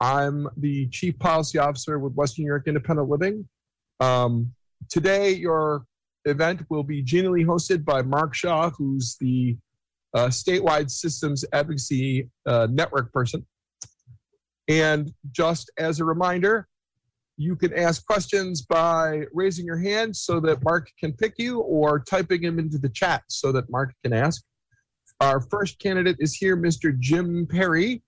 I'm 0.00 0.46
the 0.58 0.86
Chief 0.88 1.18
Policy 1.18 1.58
Officer 1.58 1.98
with 1.98 2.12
Western 2.12 2.44
New 2.44 2.50
York 2.50 2.64
Independent 2.66 3.08
Living. 3.08 3.48
Um, 4.00 4.52
today, 4.90 5.32
your 5.32 5.86
event 6.26 6.66
will 6.68 6.82
be 6.82 7.02
genially 7.02 7.44
hosted 7.44 7.82
by 7.82 8.02
Mark 8.02 8.34
Shaw, 8.34 8.68
who's 8.70 9.16
the 9.20 9.56
uh, 10.12 10.26
statewide 10.26 10.90
systems 10.90 11.46
advocacy 11.54 12.28
uh, 12.44 12.66
network 12.70 13.10
person. 13.10 13.46
And 14.68 15.14
just 15.32 15.70
as 15.78 16.00
a 16.00 16.04
reminder, 16.04 16.68
you 17.36 17.54
can 17.54 17.72
ask 17.74 18.06
questions 18.06 18.62
by 18.62 19.24
raising 19.32 19.66
your 19.66 19.78
hand 19.78 20.16
so 20.16 20.40
that 20.40 20.62
Mark 20.64 20.90
can 20.98 21.12
pick 21.12 21.34
you 21.38 21.60
or 21.60 22.00
typing 22.00 22.42
them 22.42 22.58
into 22.58 22.78
the 22.78 22.88
chat 22.88 23.22
so 23.28 23.52
that 23.52 23.68
Mark 23.70 23.94
can 24.02 24.12
ask. 24.12 24.42
Our 25.20 25.40
first 25.40 25.78
candidate 25.78 26.16
is 26.18 26.34
here, 26.34 26.56
Mr. 26.56 26.98
Jim 26.98 27.46
Perry. 27.46 28.02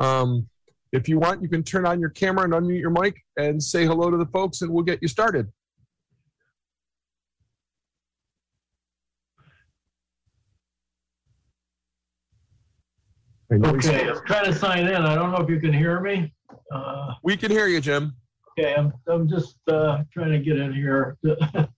Um, 0.00 0.48
if 0.92 1.08
you 1.08 1.18
want, 1.18 1.42
you 1.42 1.48
can 1.48 1.62
turn 1.62 1.86
on 1.86 1.98
your 2.00 2.10
camera 2.10 2.44
and 2.44 2.52
unmute 2.52 2.80
your 2.80 2.90
mic 2.90 3.16
and 3.36 3.62
say 3.62 3.84
hello 3.86 4.10
to 4.10 4.16
the 4.16 4.26
folks, 4.26 4.62
and 4.62 4.70
we'll 4.70 4.84
get 4.84 4.98
you 5.02 5.08
started. 5.08 5.50
I 13.52 13.56
know 13.56 13.72
he's- 13.74 13.86
Okay, 13.86 14.08
I'm 14.08 14.24
trying 14.26 14.44
to 14.46 14.54
sign 14.54 14.86
in. 14.86 14.94
I 14.94 15.14
don't 15.14 15.30
know 15.30 15.38
if 15.38 15.48
you 15.48 15.60
can 15.60 15.72
hear 15.72 16.00
me. 16.00 16.34
Uh, 16.72 17.14
We 17.22 17.36
can 17.36 17.50
hear 17.50 17.66
you, 17.66 17.80
Jim. 17.80 18.14
Okay, 18.58 18.74
I'm, 18.74 18.92
I'm 19.06 19.28
just 19.28 19.58
uh, 19.68 20.02
trying 20.12 20.32
to 20.32 20.38
get 20.38 20.58
in 20.58 20.72
here. 20.72 21.16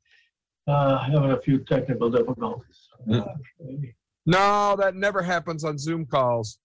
Uh, 0.68 0.99
Having 0.99 1.30
a 1.30 1.40
few 1.40 1.58
technical 1.61 2.11
difficulties. 2.11 2.90
Uh, 3.11 3.25
No, 4.26 4.76
that 4.76 4.94
never 4.94 5.23
happens 5.23 5.64
on 5.64 5.78
Zoom 5.78 6.04
calls. 6.04 6.58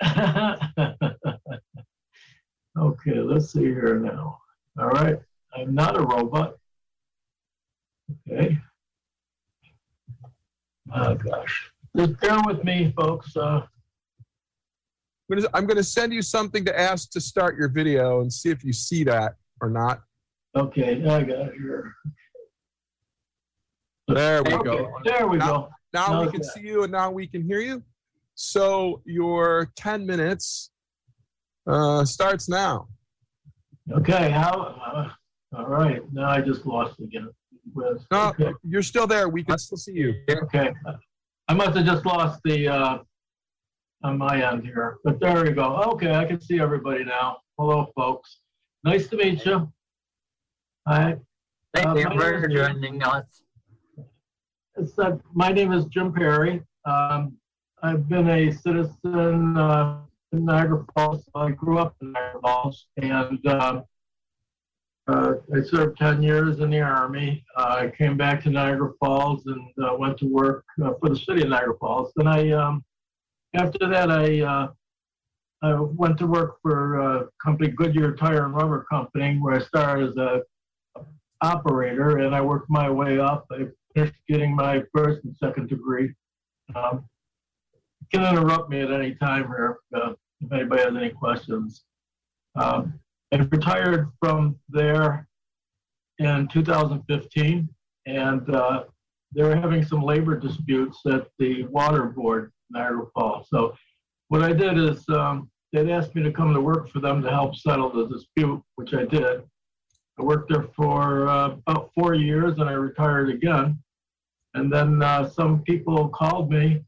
Okay, 2.78 3.18
let's 3.18 3.52
see 3.52 3.64
here 3.64 3.98
now. 3.98 4.38
All 4.78 4.86
right, 4.86 5.18
I'm 5.56 5.74
not 5.74 5.96
a 5.96 6.02
robot. 6.02 6.54
Okay. 8.30 8.56
Oh, 10.94 11.14
gosh. 11.16 11.72
Just 11.96 12.20
bear 12.20 12.38
with 12.46 12.62
me, 12.62 12.92
folks. 12.96 13.36
Uh, 13.36 13.62
I'm 15.52 15.66
gonna 15.66 15.82
send 15.82 16.12
you 16.12 16.22
something 16.22 16.64
to 16.66 16.78
ask 16.78 17.10
to 17.10 17.20
start 17.20 17.58
your 17.58 17.68
video 17.68 18.20
and 18.20 18.32
see 18.32 18.50
if 18.50 18.62
you 18.62 18.72
see 18.72 19.02
that 19.04 19.34
or 19.60 19.70
not. 19.70 20.02
Okay, 20.56 20.94
I 21.04 21.22
got 21.22 21.48
it 21.48 21.54
here. 21.54 21.92
There 24.08 24.42
we 24.42 24.54
Okay, 24.54 24.64
go. 24.64 24.92
There 25.04 25.26
we 25.28 25.38
go. 25.38 25.68
Now 25.92 26.22
we 26.22 26.30
can 26.30 26.40
that? 26.40 26.52
see 26.54 26.60
you 26.60 26.82
and 26.82 26.92
now 26.92 27.10
we 27.10 27.26
can 27.26 27.42
hear 27.44 27.60
you. 27.60 27.82
So 28.34 29.02
your 29.04 29.70
10 29.76 30.06
minutes 30.06 30.70
uh, 31.66 32.04
starts 32.04 32.48
now. 32.48 32.88
Okay, 33.92 34.30
how, 34.30 34.52
uh, 34.52 35.56
all 35.56 35.66
right, 35.66 36.02
now 36.12 36.28
I 36.30 36.40
just 36.40 36.64
lost 36.66 37.00
again. 37.00 37.28
With, 37.74 38.04
No, 38.10 38.28
okay, 38.28 38.52
you're 38.62 38.82
still 38.82 39.06
there. 39.06 39.28
We 39.28 39.42
can 39.44 39.58
still 39.58 39.78
see 39.78 39.92
you. 39.92 40.14
okay. 40.30 40.72
I 41.48 41.54
must 41.54 41.76
have 41.76 41.86
just 41.86 42.04
lost 42.04 42.40
the, 42.44 42.68
uh, 42.68 42.98
on 44.04 44.16
my 44.18 44.42
end 44.52 44.62
here, 44.64 44.98
but 45.04 45.18
there 45.20 45.42
we 45.42 45.50
go. 45.50 45.76
Okay, 45.92 46.14
I 46.14 46.24
can 46.24 46.40
see 46.40 46.60
everybody 46.60 47.04
now. 47.04 47.38
Hello, 47.58 47.90
folks. 47.96 48.40
Nice 48.88 49.06
to 49.08 49.18
meet 49.18 49.44
you. 49.44 49.70
Hi, 50.86 51.16
Thank 51.74 51.88
Uh, 51.88 51.94
you 51.96 52.08
for 52.40 52.48
joining 52.48 53.02
us. 53.02 53.42
uh, 54.96 55.18
my 55.34 55.50
name 55.52 55.72
is 55.72 55.84
Jim 55.84 56.10
Perry. 56.10 56.62
Um, 56.86 57.36
I've 57.82 58.08
been 58.08 58.30
a 58.30 58.50
citizen, 58.50 59.58
uh, 59.58 60.00
in 60.32 60.46
Niagara 60.46 60.86
Falls. 60.94 61.28
I 61.34 61.50
grew 61.50 61.76
up 61.78 61.96
in 62.00 62.12
Niagara 62.12 62.40
Falls 62.40 62.86
and, 62.96 63.46
um, 63.46 63.84
uh, 65.06 65.34
I 65.54 65.60
served 65.60 65.98
10 65.98 66.22
years 66.22 66.60
in 66.60 66.70
the 66.70 66.80
Army. 66.80 67.44
Uh, 67.56 67.80
I 67.82 67.90
came 67.90 68.16
back 68.16 68.42
to 68.44 68.48
Niagara 68.50 68.94
Falls 69.00 69.44
and 69.44 69.68
uh, 69.84 69.96
went 69.98 70.16
to 70.20 70.26
work 70.26 70.64
uh, 70.82 70.94
for 70.98 71.10
the 71.10 71.16
city 71.16 71.42
of 71.42 71.50
Niagara 71.50 71.76
Falls. 71.76 72.10
Then 72.16 72.26
I, 72.26 72.52
um, 72.52 72.82
after 73.52 73.86
that, 73.86 74.10
I, 74.10 74.40
uh, 74.40 74.72
I 75.62 75.74
went 75.74 76.18
to 76.18 76.26
work 76.26 76.58
for 76.62 77.00
a 77.00 77.28
company, 77.42 77.70
Goodyear 77.70 78.14
Tire 78.14 78.44
and 78.44 78.54
Rubber 78.54 78.86
Company, 78.90 79.38
where 79.38 79.54
I 79.54 79.58
started 79.58 80.10
as 80.10 80.16
a 80.16 80.42
operator 81.40 82.18
and 82.18 82.34
I 82.34 82.40
worked 82.40 82.70
my 82.70 82.88
way 82.90 83.18
up. 83.18 83.46
I 83.50 83.66
finished 83.94 84.14
getting 84.28 84.54
my 84.54 84.82
first 84.94 85.24
and 85.24 85.36
second 85.36 85.68
degree. 85.68 86.14
Um, 86.74 87.04
you 88.00 88.20
can 88.20 88.36
interrupt 88.36 88.70
me 88.70 88.80
at 88.80 88.90
any 88.90 89.14
time 89.16 89.46
here 89.46 89.78
uh, 89.94 90.12
if 90.40 90.52
anybody 90.52 90.82
has 90.82 90.94
any 90.96 91.10
questions. 91.10 91.84
Um, 92.54 92.98
I 93.32 93.36
retired 93.36 94.10
from 94.20 94.58
there 94.68 95.28
in 96.18 96.48
2015, 96.48 97.68
and 98.06 98.54
uh, 98.54 98.84
they 99.34 99.42
were 99.42 99.56
having 99.56 99.84
some 99.84 100.02
labor 100.02 100.38
disputes 100.38 100.98
at 101.06 101.28
the 101.38 101.64
water 101.64 102.04
board 102.04 102.52
Niagara 102.70 103.06
Falls. 103.14 103.48
So 103.50 103.74
what 104.28 104.42
I 104.42 104.52
did 104.52 104.78
is 104.78 105.08
um, 105.08 105.50
they'd 105.72 105.90
asked 105.90 106.14
me 106.14 106.22
to 106.22 106.32
come 106.32 106.54
to 106.54 106.60
work 106.60 106.90
for 106.90 107.00
them 107.00 107.22
to 107.22 107.30
help 107.30 107.56
settle 107.56 107.90
the 107.90 108.06
dispute, 108.06 108.62
which 108.76 108.94
I 108.94 109.04
did. 109.04 109.42
I 110.18 110.22
worked 110.22 110.50
there 110.50 110.66
for 110.76 111.28
uh, 111.28 111.56
about 111.66 111.90
four 111.94 112.14
years, 112.14 112.58
and 112.58 112.68
I 112.68 112.72
retired 112.72 113.30
again. 113.30 113.78
And 114.54 114.72
then 114.72 115.02
uh, 115.02 115.28
some 115.28 115.62
people 115.62 116.08
called 116.08 116.50
me 116.50 116.82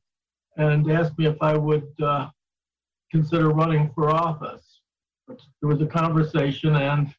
and 0.57 0.91
asked 0.91 1.19
me 1.19 1.27
if 1.27 1.37
I 1.41 1.57
would 1.57 1.89
uh, 2.03 2.29
consider 3.11 3.51
running 3.51 3.91
for 3.95 4.11
office. 4.11 4.81
There 5.29 5.69
was 5.69 5.81
a 5.81 5.87
conversation, 5.87 6.75
and 6.75 7.15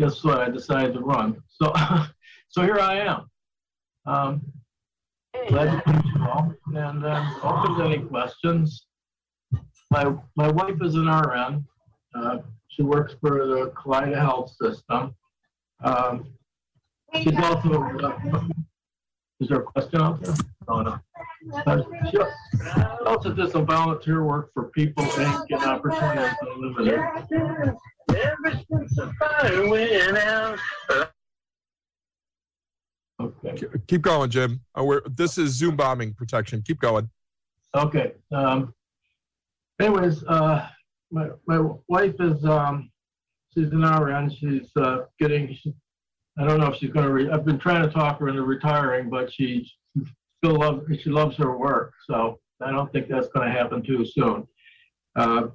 guess 0.00 0.24
what? 0.24 0.40
I 0.40 0.48
decided 0.50 0.94
to 0.94 1.00
run. 1.00 1.42
So, 1.48 1.72
so 2.48 2.62
here 2.62 2.78
I 2.78 3.00
am. 3.00 3.30
Um, 4.06 4.52
glad 5.48 5.84
to 5.84 5.92
meet 5.92 6.04
you 6.06 6.22
all, 6.22 6.54
and 6.74 7.04
um, 7.04 7.40
open 7.42 7.76
to 7.76 7.84
any 7.84 7.98
questions. 7.98 8.86
My 9.90 10.14
my 10.36 10.50
wife 10.50 10.76
is 10.82 10.94
an 10.94 11.06
RN. 11.08 11.66
Uh, 12.14 12.38
she 12.68 12.82
works 12.82 13.14
for 13.20 13.46
the 13.46 13.70
Kaleida 13.76 14.16
Health 14.18 14.50
System. 14.60 15.14
Um, 15.82 16.26
she's 17.16 17.36
also. 17.36 17.82
Uh, 17.82 18.48
is 19.40 19.48
there 19.48 19.58
a 19.58 19.62
question 19.62 20.00
out 20.02 20.20
there? 20.22 20.34
Oh 20.66 20.82
no. 20.82 20.98
Uh, 21.66 21.82
she 22.10 22.18
also 23.06 23.32
does 23.32 23.52
some 23.52 23.64
volunteer 23.64 24.24
work 24.24 24.50
for 24.52 24.64
People 24.70 25.04
Inc. 25.04 25.44
and 25.50 25.62
Opportunities 25.62 26.36
Unlimited. 26.42 26.98
Ever 28.10 28.52
since 28.70 28.96
the 28.96 29.12
fire 29.18 29.68
went 29.68 30.18
out. 30.18 30.58
Okay. 33.20 33.56
Ke- 33.56 33.86
Keep 33.86 34.02
going, 34.02 34.30
Jim. 34.30 34.60
Uh, 34.78 34.84
we're, 34.84 35.02
this 35.08 35.38
is 35.38 35.50
Zoom 35.52 35.76
bombing 35.76 36.14
protection. 36.14 36.62
Keep 36.66 36.80
going. 36.80 37.08
Okay. 37.74 38.12
Um, 38.32 38.74
anyways, 39.80 40.24
uh, 40.24 40.66
my, 41.10 41.28
my 41.46 41.60
wife 41.88 42.14
is, 42.20 42.44
um, 42.44 42.90
she's 43.54 43.70
an 43.72 43.82
RN. 43.82 44.30
She's, 44.30 44.70
uh, 44.76 45.04
getting, 45.18 45.54
she, 45.54 45.72
I 46.38 46.46
don't 46.46 46.60
know 46.60 46.68
if 46.68 46.76
she's 46.76 46.90
gonna, 46.90 47.10
re- 47.10 47.30
I've 47.30 47.44
been 47.44 47.58
trying 47.58 47.82
to 47.82 47.90
talk 47.90 48.20
her 48.20 48.28
into 48.28 48.42
retiring, 48.42 49.08
but 49.10 49.32
she 49.32 49.68
still 50.42 50.56
loves, 50.56 50.84
she 51.02 51.10
loves 51.10 51.36
her 51.36 51.56
work. 51.56 51.92
So 52.06 52.38
I 52.60 52.70
don't 52.70 52.92
think 52.92 53.08
that's 53.08 53.28
gonna 53.28 53.50
happen 53.50 53.82
too 53.82 54.04
soon. 54.04 54.46
Uh, 55.16 55.48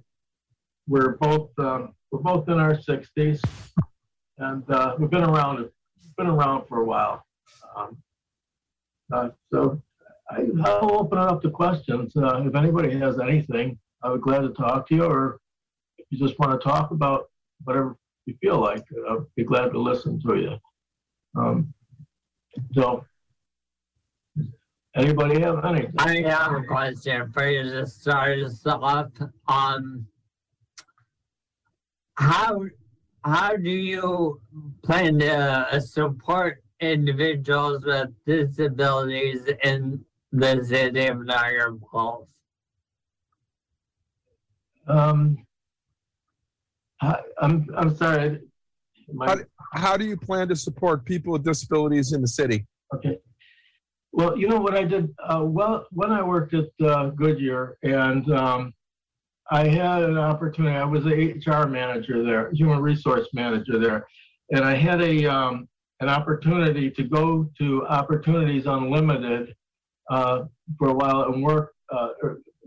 we're 0.88 1.16
both, 1.18 1.52
um, 1.60 1.94
we're 2.12 2.20
both 2.20 2.50
in 2.50 2.60
our 2.60 2.80
sixties 2.82 3.42
and, 4.38 4.70
uh, 4.70 4.96
we've 5.00 5.10
been 5.10 5.24
around, 5.24 5.70
been 6.18 6.28
around 6.28 6.68
for 6.68 6.80
a 6.80 6.86
while. 6.86 7.26
Um, 7.76 7.98
uh, 9.12 9.30
so 9.52 9.82
I, 10.30 10.46
I'll 10.66 11.00
open 11.00 11.18
it 11.18 11.22
up 11.24 11.42
to 11.44 11.50
questions. 11.50 12.16
Uh, 12.16 12.44
if 12.46 12.56
anybody 12.56 12.98
has 12.98 13.20
anything, 13.20 13.78
I 14.04 14.10
would 14.10 14.22
glad 14.22 14.42
to 14.42 14.50
talk 14.50 14.88
to 14.90 14.96
you, 14.96 15.04
or 15.06 15.40
if 15.98 16.06
you 16.10 16.18
just 16.18 16.38
want 16.40 16.60
to 16.60 16.68
talk 16.68 16.92
about 16.92 17.30
whatever 17.64 17.96
you 18.26 18.36
feel 18.42 18.60
like, 18.60 18.84
I'd 19.10 19.20
be 19.36 19.44
glad 19.44 19.72
to 19.72 19.80
listen 19.80 20.22
to 20.22 20.36
you. 20.36 20.58
Um, 21.40 21.74
so, 22.74 23.06
anybody 24.96 25.42
have 25.42 25.64
anything? 25.64 25.94
I 25.98 26.22
have 26.22 26.52
a 26.52 26.64
question 26.64 27.32
for 27.32 27.50
you 27.50 27.64
to 27.64 27.86
start 27.88 28.40
us 28.40 28.66
off. 28.66 29.08
Um, 29.48 30.06
how 32.16 32.66
how 33.24 33.56
do 33.56 33.70
you 33.70 34.42
plan 34.84 35.20
to 35.20 35.34
uh, 35.34 35.80
support 35.80 36.62
individuals 36.82 37.86
with 37.86 38.10
disabilities 38.26 39.48
in 39.64 40.04
the 40.34 40.64
city 40.66 41.08
of 41.08 41.26
Niagara 41.26 41.78
Falls? 41.90 42.43
Um, 44.88 45.46
I, 47.02 47.20
I'm, 47.42 47.68
I'm 47.76 47.96
sorry. 47.96 48.42
My- 49.12 49.38
How 49.74 49.98
do 49.98 50.06
you 50.06 50.18
plan 50.18 50.48
to 50.50 50.56
support 50.56 51.06
people 51.06 51.34
with 51.34 51.44
disabilities 51.44 52.14
in 52.14 52.22
the 52.22 52.28
city? 52.28 52.66
Okay. 52.94 53.18
Well, 54.12 54.38
you 54.38 54.48
know 54.48 54.60
what 54.60 54.76
I 54.76 54.84
did? 54.84 55.14
Uh, 55.28 55.44
well, 55.44 55.88
when 55.92 56.12
I 56.12 56.22
worked 56.22 56.54
at 56.54 56.70
uh, 56.86 57.10
Goodyear 57.10 57.78
and 57.84 58.32
um, 58.32 58.74
I 59.50 59.68
had 59.68 60.04
an 60.04 60.18
opportunity, 60.18 60.76
I 60.76 60.84
was 60.84 61.06
a 61.08 61.34
HR 61.50 61.68
manager 61.68 62.24
there, 62.24 62.52
human 62.54 62.80
resource 62.80 63.28
manager 63.34 63.80
there, 63.80 64.06
and 64.52 64.64
I 64.64 64.76
had 64.76 65.02
a 65.02 65.26
um, 65.26 65.68
an 66.00 66.10
opportunity 66.10 66.92
to 66.92 67.04
go 67.04 67.50
to 67.58 67.86
Opportunities 67.88 68.66
Unlimited 68.68 69.56
uh, 70.12 70.44
for 70.78 70.90
a 70.90 70.94
while 70.94 71.24
and 71.34 71.42
work, 71.42 71.74
uh, 71.90 72.10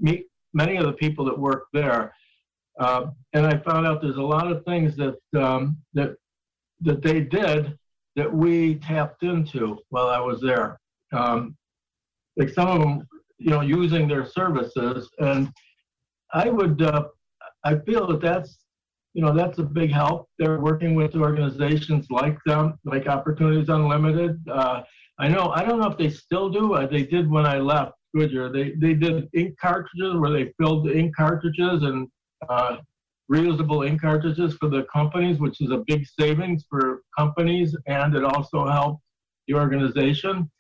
meet 0.01 0.27
many 0.57 0.77
of 0.77 0.87
the 0.87 0.95
people 0.95 1.25
that 1.27 1.39
work 1.39 1.65
there. 1.73 2.13
Uh, 2.81 3.07
and 3.35 3.47
I 3.47 3.59
found 3.59 3.87
out 3.87 4.01
there's 4.01 4.17
a 4.17 4.33
lot 4.37 4.51
of 4.51 4.65
things 4.65 4.97
that 4.97 5.19
um, 5.39 5.77
that 5.95 6.17
that 6.81 7.03
they 7.03 7.21
did 7.21 7.79
that 8.17 8.33
we 8.33 8.77
tapped 8.77 9.23
into 9.23 9.79
while 9.91 10.09
I 10.09 10.19
was 10.19 10.41
there. 10.41 10.81
Um, 11.13 11.57
like 12.37 12.49
some 12.49 12.69
of 12.69 12.81
them, 12.81 13.07
you 13.39 13.51
know, 13.51 13.61
using 13.61 14.09
their 14.09 14.27
services, 14.27 15.09
and 15.19 15.53
I 16.33 16.49
would, 16.49 16.83
uh, 16.83 17.05
I 17.65 17.77
feel 17.87 18.07
that 18.09 18.21
that's, 18.21 18.59
you 19.15 19.23
know, 19.23 19.33
that's 19.35 19.59
a 19.59 19.63
big 19.63 19.91
help. 19.91 20.29
They're 20.39 20.61
working 20.61 20.95
with 20.95 21.15
organizations 21.15 22.07
like 22.11 22.39
them, 22.45 22.79
like 22.85 23.07
Opportunities 23.07 23.69
Unlimited. 23.69 24.39
Uh, 24.51 24.83
I 25.19 25.29
know, 25.29 25.51
I 25.55 25.65
don't 25.65 25.81
know 25.81 25.91
if 25.91 25.97
they 25.97 26.11
still 26.11 26.49
do. 26.51 26.75
Uh, 26.75 26.87
they 26.87 27.05
did 27.05 27.31
when 27.31 27.47
I 27.47 27.59
left 27.59 27.93
Goodyear. 28.17 28.51
They 28.51 28.73
they 28.73 28.95
did 28.95 29.29
ink 29.35 29.57
cartridges 29.61 30.17
where 30.17 30.31
they 30.31 30.53
filled 30.59 30.87
the 30.87 30.97
ink 30.97 31.15
cartridges 31.15 31.83
and 31.83 32.09
uh, 32.49 32.77
reusable 33.31 33.87
ink 33.87 34.01
cartridges 34.01 34.55
for 34.55 34.69
the 34.69 34.85
companies, 34.85 35.39
which 35.39 35.61
is 35.61 35.71
a 35.71 35.85
big 35.87 36.07
savings 36.19 36.65
for 36.69 37.03
companies, 37.17 37.77
and 37.87 38.15
it 38.15 38.25
also 38.25 38.67
helped 38.67 39.03
the 39.47 39.55
organization. 39.55 40.51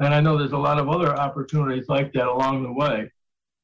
And 0.00 0.14
I 0.14 0.20
know 0.20 0.36
there's 0.36 0.52
a 0.52 0.58
lot 0.58 0.78
of 0.78 0.88
other 0.88 1.16
opportunities 1.18 1.86
like 1.88 2.12
that 2.12 2.26
along 2.26 2.62
the 2.62 2.72
way. 2.72 3.10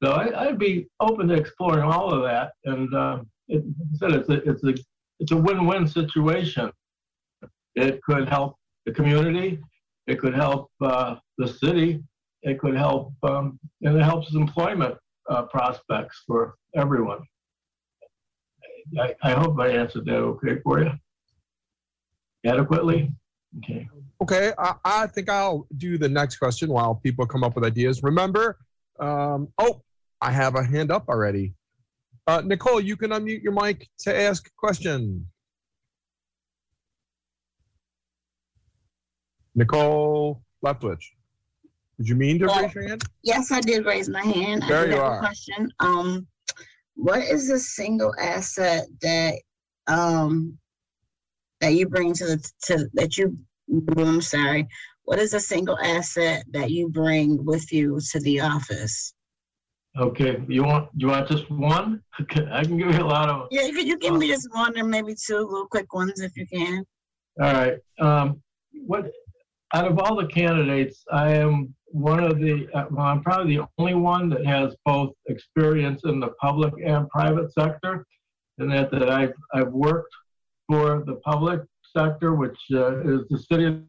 So 0.03 0.13
I, 0.13 0.47
I'd 0.47 0.59
be 0.59 0.89
open 1.01 1.29
to 1.29 1.35
exploring 1.35 1.85
all 1.85 2.13
of 2.13 2.23
that. 2.23 2.53
And 2.65 2.93
uh, 2.95 3.21
it, 3.49 3.63
like 3.65 3.89
I 3.95 3.97
said 3.99 4.13
it's 4.13 4.29
a 4.29 4.51
it's 4.51 4.65
a 4.65 4.75
it's 5.21 5.33
a 5.33 5.37
win-win 5.37 5.87
situation. 5.87 6.71
It 7.75 8.03
could 8.03 8.29
help 8.29 8.57
the 8.87 8.93
community. 8.93 9.61
It 10.07 10.19
could 10.19 10.35
help 10.35 10.71
uh, 10.81 11.17
the 11.39 11.49
city. 11.49 12.03
It 12.43 12.59
could 12.59 12.77
help, 12.77 13.13
um, 13.23 13.59
and 13.83 13.97
it 13.97 14.03
helps 14.03 14.35
employment 14.35 14.97
uh, 15.31 15.43
prospects 15.43 16.23
for 16.27 16.57
everyone. 16.75 17.21
I, 19.01 19.15
I 19.23 19.33
hope 19.33 19.59
I 19.61 19.69
answered 19.69 20.07
that 20.07 20.17
okay 20.17 20.61
for 20.63 20.83
you 20.83 20.91
adequately. 22.45 23.13
Okay. 23.59 23.89
Okay, 24.21 24.53
I, 24.59 24.75
I 24.85 25.07
think 25.09 25.29
I'll 25.29 25.67
do 25.77 25.99
the 25.99 26.09
next 26.09 26.37
question 26.37 26.71
while 26.71 26.95
people 26.95 27.27
come 27.27 27.45
up 27.45 27.55
with 27.55 27.65
ideas. 27.65 28.03
Remember, 28.03 28.59
um, 29.01 29.49
oh, 29.59 29.83
I 30.21 30.31
have 30.31 30.55
a 30.55 30.63
hand 30.63 30.91
up 30.91 31.09
already. 31.09 31.55
Uh, 32.27 32.43
Nicole, 32.45 32.81
you 32.81 32.97
can 32.97 33.11
unmute 33.11 33.43
your 33.43 33.53
mic 33.53 33.89
to 34.01 34.17
ask 34.17 34.47
a 34.47 34.51
question. 34.57 35.27
Nicole 39.55 40.43
Leftwich. 40.65 41.03
Did 41.99 42.09
you 42.09 42.17
mean 42.17 42.39
to 42.41 42.47
Well, 42.47 42.63
raise 42.63 42.75
your 42.75 42.89
hand? 42.89 43.05
Yes, 43.23 43.53
I 43.53 43.61
did 43.61 43.85
raise 43.85 44.09
my 44.09 44.23
hand. 44.23 44.63
There 44.69 44.79
I 44.79 44.83
did 44.87 44.91
you 44.91 44.97
have 44.97 45.05
are. 45.05 45.17
a 45.17 45.21
question. 45.21 45.73
Um, 45.81 46.27
what 46.95 47.21
is 47.21 47.49
the 47.49 47.59
single 47.59 48.15
asset 48.21 48.87
that 49.01 49.35
um 49.87 50.59
that 51.61 51.75
you 51.75 51.89
bring 51.89 52.13
to 52.15 52.25
the 52.25 52.51
to 52.65 52.89
that 52.95 53.17
you? 53.19 53.37
I'm 53.97 54.21
sorry. 54.21 54.67
What 55.05 55.19
is 55.19 55.35
a 55.35 55.41
single 55.41 55.79
asset 55.79 56.45
that 56.53 56.71
you 56.71 56.89
bring 56.89 57.45
with 57.45 57.73
you 57.73 57.99
to 58.13 58.21
the 58.21 58.41
office? 58.41 59.15
Okay. 59.99 60.39
You 60.49 60.65
want 60.65 60.89
you 60.97 61.09
want 61.09 61.29
just 61.29 61.51
one? 61.51 62.03
Okay, 62.21 62.47
I 62.53 62.63
can 62.63 62.77
give 62.77 62.95
you 62.95 63.03
a 63.03 63.05
lot 63.07 63.29
of. 63.29 63.49
Yeah, 63.51 63.69
could 63.71 63.87
you 63.87 63.99
give 63.99 64.15
me 64.15 64.29
just 64.29 64.49
one 64.53 64.79
or 64.79 64.85
maybe 64.85 65.15
two 65.15 65.39
little 65.39 65.67
quick 65.67 65.93
ones 65.93 66.21
if 66.21 66.37
you 66.37 66.47
can? 66.47 66.85
All 67.41 67.53
right. 67.53 67.79
Um, 67.99 68.43
what 68.87 69.11
out 69.75 69.91
of 69.91 69.99
all 69.99 70.15
the 70.17 70.27
candidates, 70.27 71.05
I 71.11 71.33
am 71.35 71.75
one 71.93 72.25
of 72.25 72.39
the. 72.39 72.69
Uh, 72.75 72.87
well, 72.91 73.07
I'm 73.07 73.23
probably 73.23 73.57
the 73.57 73.67
only 73.79 73.95
one 73.95 74.29
that 74.31 74.45
has 74.47 74.75
both 74.85 75.13
experience 75.29 76.03
in 76.05 76.21
the 76.21 76.29
public 76.41 76.75
and 76.85 77.09
private 77.09 77.53
sector, 77.53 78.07
and 78.59 78.71
that 78.73 78.91
that 78.91 79.11
I've 79.11 79.35
I've 79.55 79.73
worked 79.73 80.15
for 80.69 81.05
the 81.07 81.17
public 81.25 81.61
sector, 81.97 82.35
which 82.35 82.59
uh, 82.73 83.01
is 83.01 83.29
the 83.29 83.39
city 83.39 83.67
of 83.67 83.83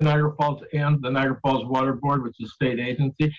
Niagara 0.00 0.34
Falls 0.36 0.62
and 0.72 1.02
the 1.02 1.10
Niagara 1.10 1.38
Falls 1.42 1.66
Water 1.66 1.94
Board, 1.94 2.22
which 2.22 2.34
is 2.40 2.50
a 2.50 2.52
state 2.52 2.78
agency. 2.78 3.34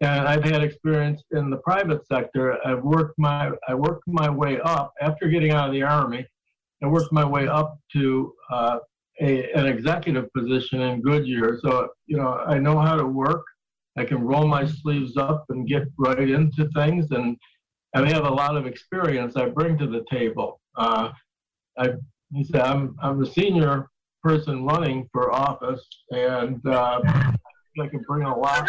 And 0.00 0.28
I've 0.28 0.44
had 0.44 0.62
experience 0.62 1.22
in 1.32 1.50
the 1.50 1.56
private 1.58 2.06
sector. 2.06 2.58
I've 2.66 2.82
worked 2.82 3.18
my 3.18 3.52
I 3.68 3.74
worked 3.74 4.04
my 4.06 4.28
way 4.28 4.60
up 4.60 4.92
after 5.00 5.28
getting 5.28 5.52
out 5.52 5.68
of 5.68 5.74
the 5.74 5.82
army. 5.82 6.26
I 6.82 6.86
worked 6.86 7.12
my 7.12 7.24
way 7.24 7.48
up 7.48 7.78
to 7.94 8.34
uh, 8.50 8.78
a, 9.20 9.52
an 9.52 9.66
executive 9.66 10.32
position 10.32 10.80
in 10.82 11.00
Goodyear. 11.00 11.58
So, 11.62 11.88
you 12.06 12.16
know, 12.16 12.34
I 12.46 12.58
know 12.58 12.78
how 12.78 12.96
to 12.96 13.06
work. 13.06 13.44
I 13.96 14.04
can 14.04 14.22
roll 14.22 14.46
my 14.46 14.66
sleeves 14.66 15.16
up 15.16 15.44
and 15.50 15.68
get 15.68 15.84
right 15.98 16.28
into 16.28 16.68
things. 16.74 17.10
And 17.10 17.36
I 17.94 18.08
have 18.08 18.24
a 18.24 18.30
lot 18.30 18.56
of 18.56 18.66
experience 18.66 19.36
I 19.36 19.46
bring 19.46 19.78
to 19.78 19.86
the 19.86 20.04
table. 20.10 20.60
Uh, 20.76 21.10
I, 21.78 21.90
he 22.32 22.44
said, 22.44 22.62
I'm, 22.62 22.96
I'm 23.00 23.22
a 23.22 23.26
senior 23.26 23.88
person 24.22 24.64
running 24.64 25.08
for 25.12 25.32
office 25.32 25.86
and 26.10 26.60
uh, 26.66 27.00
I 27.80 27.86
can 27.88 28.00
bring 28.08 28.24
a 28.24 28.36
lot. 28.36 28.68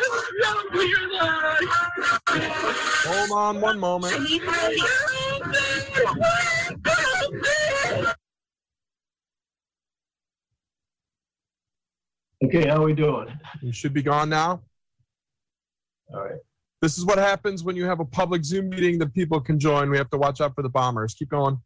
Hold 3.07 3.31
on 3.31 3.61
one 3.61 3.79
moment. 3.79 4.13
Okay, 12.43 12.67
how 12.67 12.83
are 12.83 12.85
we 12.85 12.93
doing? 12.93 13.27
You 13.61 13.71
should 13.71 13.93
be 13.93 14.03
gone 14.03 14.29
now. 14.29 14.61
All 16.13 16.23
right. 16.23 16.39
This 16.81 16.97
is 16.97 17.05
what 17.05 17.17
happens 17.17 17.63
when 17.63 17.75
you 17.75 17.85
have 17.85 17.99
a 17.99 18.05
public 18.05 18.43
Zoom 18.43 18.69
meeting 18.69 18.99
that 18.99 19.13
people 19.13 19.39
can 19.39 19.59
join. 19.59 19.89
We 19.89 19.97
have 19.97 20.09
to 20.11 20.17
watch 20.17 20.41
out 20.41 20.53
for 20.53 20.61
the 20.61 20.69
bombers. 20.69 21.13
Keep 21.13 21.29
going. 21.29 21.59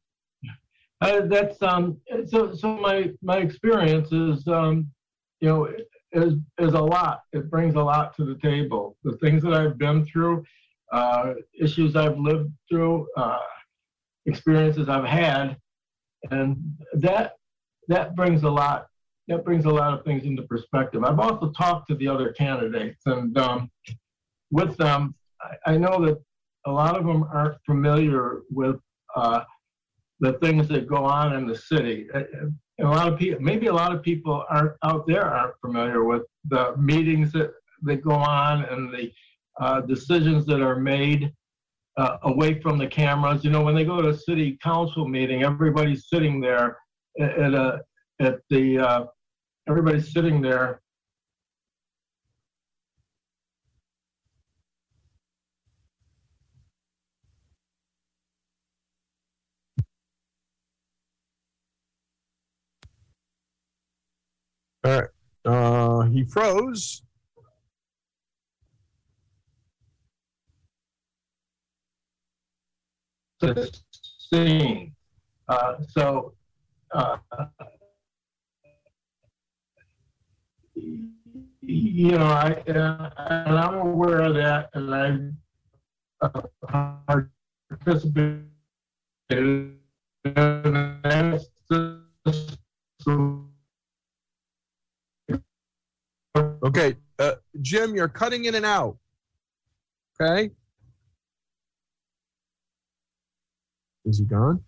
Uh, 1.01 1.21
that's 1.25 1.61
um. 1.61 1.97
So 2.27 2.53
so 2.53 2.77
my 2.77 3.11
my 3.21 3.37
experience 3.37 4.11
is 4.11 4.47
um, 4.47 4.89
you 5.41 5.47
know, 5.47 5.69
is 6.11 6.35
is 6.59 6.73
a 6.73 6.79
lot. 6.79 7.21
It 7.33 7.49
brings 7.49 7.75
a 7.75 7.81
lot 7.81 8.15
to 8.17 8.25
the 8.25 8.35
table. 8.35 8.97
The 9.03 9.17
things 9.17 9.43
that 9.43 9.53
I've 9.53 9.77
been 9.77 10.05
through, 10.05 10.43
uh, 10.91 11.33
issues 11.59 11.95
I've 11.95 12.17
lived 12.17 12.51
through, 12.69 13.07
uh, 13.15 13.39
experiences 14.25 14.89
I've 14.89 15.05
had, 15.05 15.57
and 16.31 16.57
that 16.93 17.33
that 17.87 18.15
brings 18.15 18.43
a 18.43 18.49
lot. 18.49 18.87
That 19.27 19.45
brings 19.45 19.65
a 19.65 19.69
lot 19.69 19.93
of 19.97 20.03
things 20.03 20.23
into 20.23 20.41
perspective. 20.43 21.03
I've 21.03 21.19
also 21.19 21.51
talked 21.51 21.87
to 21.89 21.95
the 21.95 22.07
other 22.07 22.33
candidates, 22.33 23.01
and 23.05 23.37
um, 23.37 23.69
with 24.51 24.77
them, 24.77 25.15
I, 25.41 25.73
I 25.73 25.77
know 25.77 26.05
that 26.05 26.17
a 26.65 26.71
lot 26.71 26.97
of 26.97 27.05
them 27.05 27.23
aren't 27.31 27.57
familiar 27.65 28.41
with. 28.51 28.77
Uh, 29.15 29.41
the 30.19 30.33
things 30.33 30.67
that 30.67 30.87
go 30.87 31.05
on 31.05 31.33
in 31.33 31.47
the 31.47 31.55
city. 31.55 32.07
Uh, 32.13 32.19
uh, 32.19 32.47
A 32.79 32.87
lot 32.87 33.11
of 33.11 33.17
people, 33.19 33.41
maybe 33.41 33.67
a 33.67 33.73
lot 33.73 33.93
of 33.95 34.01
people 34.03 34.45
aren't 34.49 34.73
out 34.83 35.07
there 35.07 35.25
aren't 35.25 35.55
familiar 35.65 36.03
with 36.03 36.23
the 36.53 36.75
meetings 36.77 37.31
that, 37.33 37.51
that 37.83 38.03
go 38.03 38.11
on 38.11 38.65
and 38.65 38.93
the 38.93 39.11
uh, 39.61 39.81
decisions 39.81 40.45
that 40.45 40.61
are 40.61 40.77
made 40.77 41.31
uh, 41.97 42.17
away 42.23 42.59
from 42.61 42.77
the 42.77 42.87
cameras. 42.87 43.43
You 43.43 43.51
know, 43.51 43.61
when 43.61 43.75
they 43.75 43.85
go 43.85 44.01
to 44.01 44.09
a 44.09 44.17
city 44.17 44.57
council 44.63 45.07
meeting, 45.07 45.43
everybody's 45.43 46.07
sitting 46.07 46.39
there 46.39 46.77
at, 47.19 47.53
a 47.53 47.81
at 48.19 48.39
the 48.49 48.79
uh, 48.79 49.05
everybody's 49.69 50.11
sitting 50.11 50.41
there. 50.41 50.81
All 64.83 64.91
right. 65.01 65.09
Uh, 65.45 66.01
he 66.03 66.23
froze. 66.23 67.01
Seeing. 74.31 74.93
Uh, 75.47 75.75
so, 75.87 76.33
uh, 76.93 77.17
you 81.61 82.11
know, 82.11 82.25
I, 82.25 82.51
uh, 82.67 83.09
and 83.17 83.57
I'm 83.57 83.75
aware 83.75 84.21
of 84.21 84.35
that, 84.35 84.69
and 84.73 84.93
I 84.93 85.31
uh, 86.21 86.41
participated 87.69 88.45
just- 91.71 92.59
Okay, 96.35 96.95
uh, 97.17 97.33
Jim, 97.61 97.95
you're 97.95 98.07
cutting 98.07 98.45
in 98.45 98.55
and 98.55 98.65
out. 98.65 98.97
Okay. 100.21 100.51
Is 104.05 104.19
he 104.19 104.25
gone? 104.25 104.63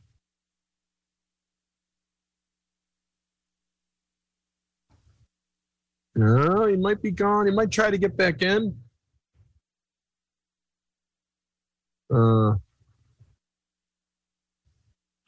No, 6.16 6.66
he 6.68 6.76
might 6.76 7.02
be 7.02 7.12
gone. 7.12 7.46
He 7.46 7.52
might 7.54 7.72
try 7.72 7.90
to 7.90 7.98
get 7.98 8.18
back 8.18 8.42
in. 8.42 8.76
Uh, 12.14 12.56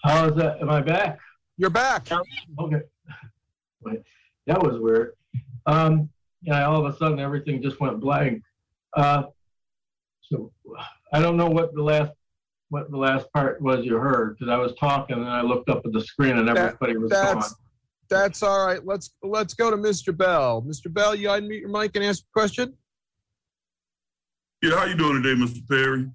How 0.04 0.26
is 0.28 0.36
that? 0.36 0.62
Am 0.62 0.70
I 0.70 0.82
back? 0.82 1.20
you're 1.58 1.70
back. 1.70 2.08
Okay. 2.12 2.82
Wait, 3.84 4.02
That 4.48 4.62
was 4.62 4.80
weird. 4.80 5.14
Um, 5.66 6.10
yeah, 6.44 6.66
all 6.66 6.86
of 6.86 6.94
a 6.94 6.98
sudden 6.98 7.20
everything 7.20 7.62
just 7.62 7.80
went 7.80 8.00
blank. 8.00 8.42
Uh, 8.96 9.24
so 10.22 10.52
I 11.12 11.20
don't 11.20 11.38
know 11.38 11.48
what 11.48 11.74
the 11.74 11.82
last, 11.82 12.12
what 12.70 12.92
the 12.92 12.98
last 12.98 13.28
part 13.34 13.62
was 13.62 13.86
you 13.86 13.96
heard, 13.98 14.38
because 14.38 14.52
I 14.52 14.58
was 14.58 14.74
talking 14.80 15.18
and 15.18 15.28
I 15.30 15.42
looked 15.42 15.70
up 15.70 15.86
at 15.86 15.94
the 15.94 16.02
screen 16.02 16.38
and 16.38 16.48
That- 16.48 16.58
everybody 16.58 16.98
was 16.98 17.12
gone. 17.12 17.36
That's 17.36 17.56
that's 18.10 18.44
all 18.44 18.68
right. 18.68 18.86
Let's 18.86 19.12
let's 19.24 19.54
go 19.54 19.72
to 19.72 19.78
Mr. 19.78 20.16
Bell. 20.16 20.62
Mr. 20.62 20.94
Bell, 20.94 21.16
you 21.16 21.30
unmute 21.30 21.62
your 21.62 21.70
mic 21.70 21.96
and 21.96 22.06
ask 22.06 22.22
a 22.24 22.32
question. 22.34 22.74
Yeah, 24.62 24.76
how 24.78 24.86
you 24.86 24.96
doing 24.96 25.24
today, 25.24 25.42
Mr. 25.42 25.68
Perry? 25.68 26.10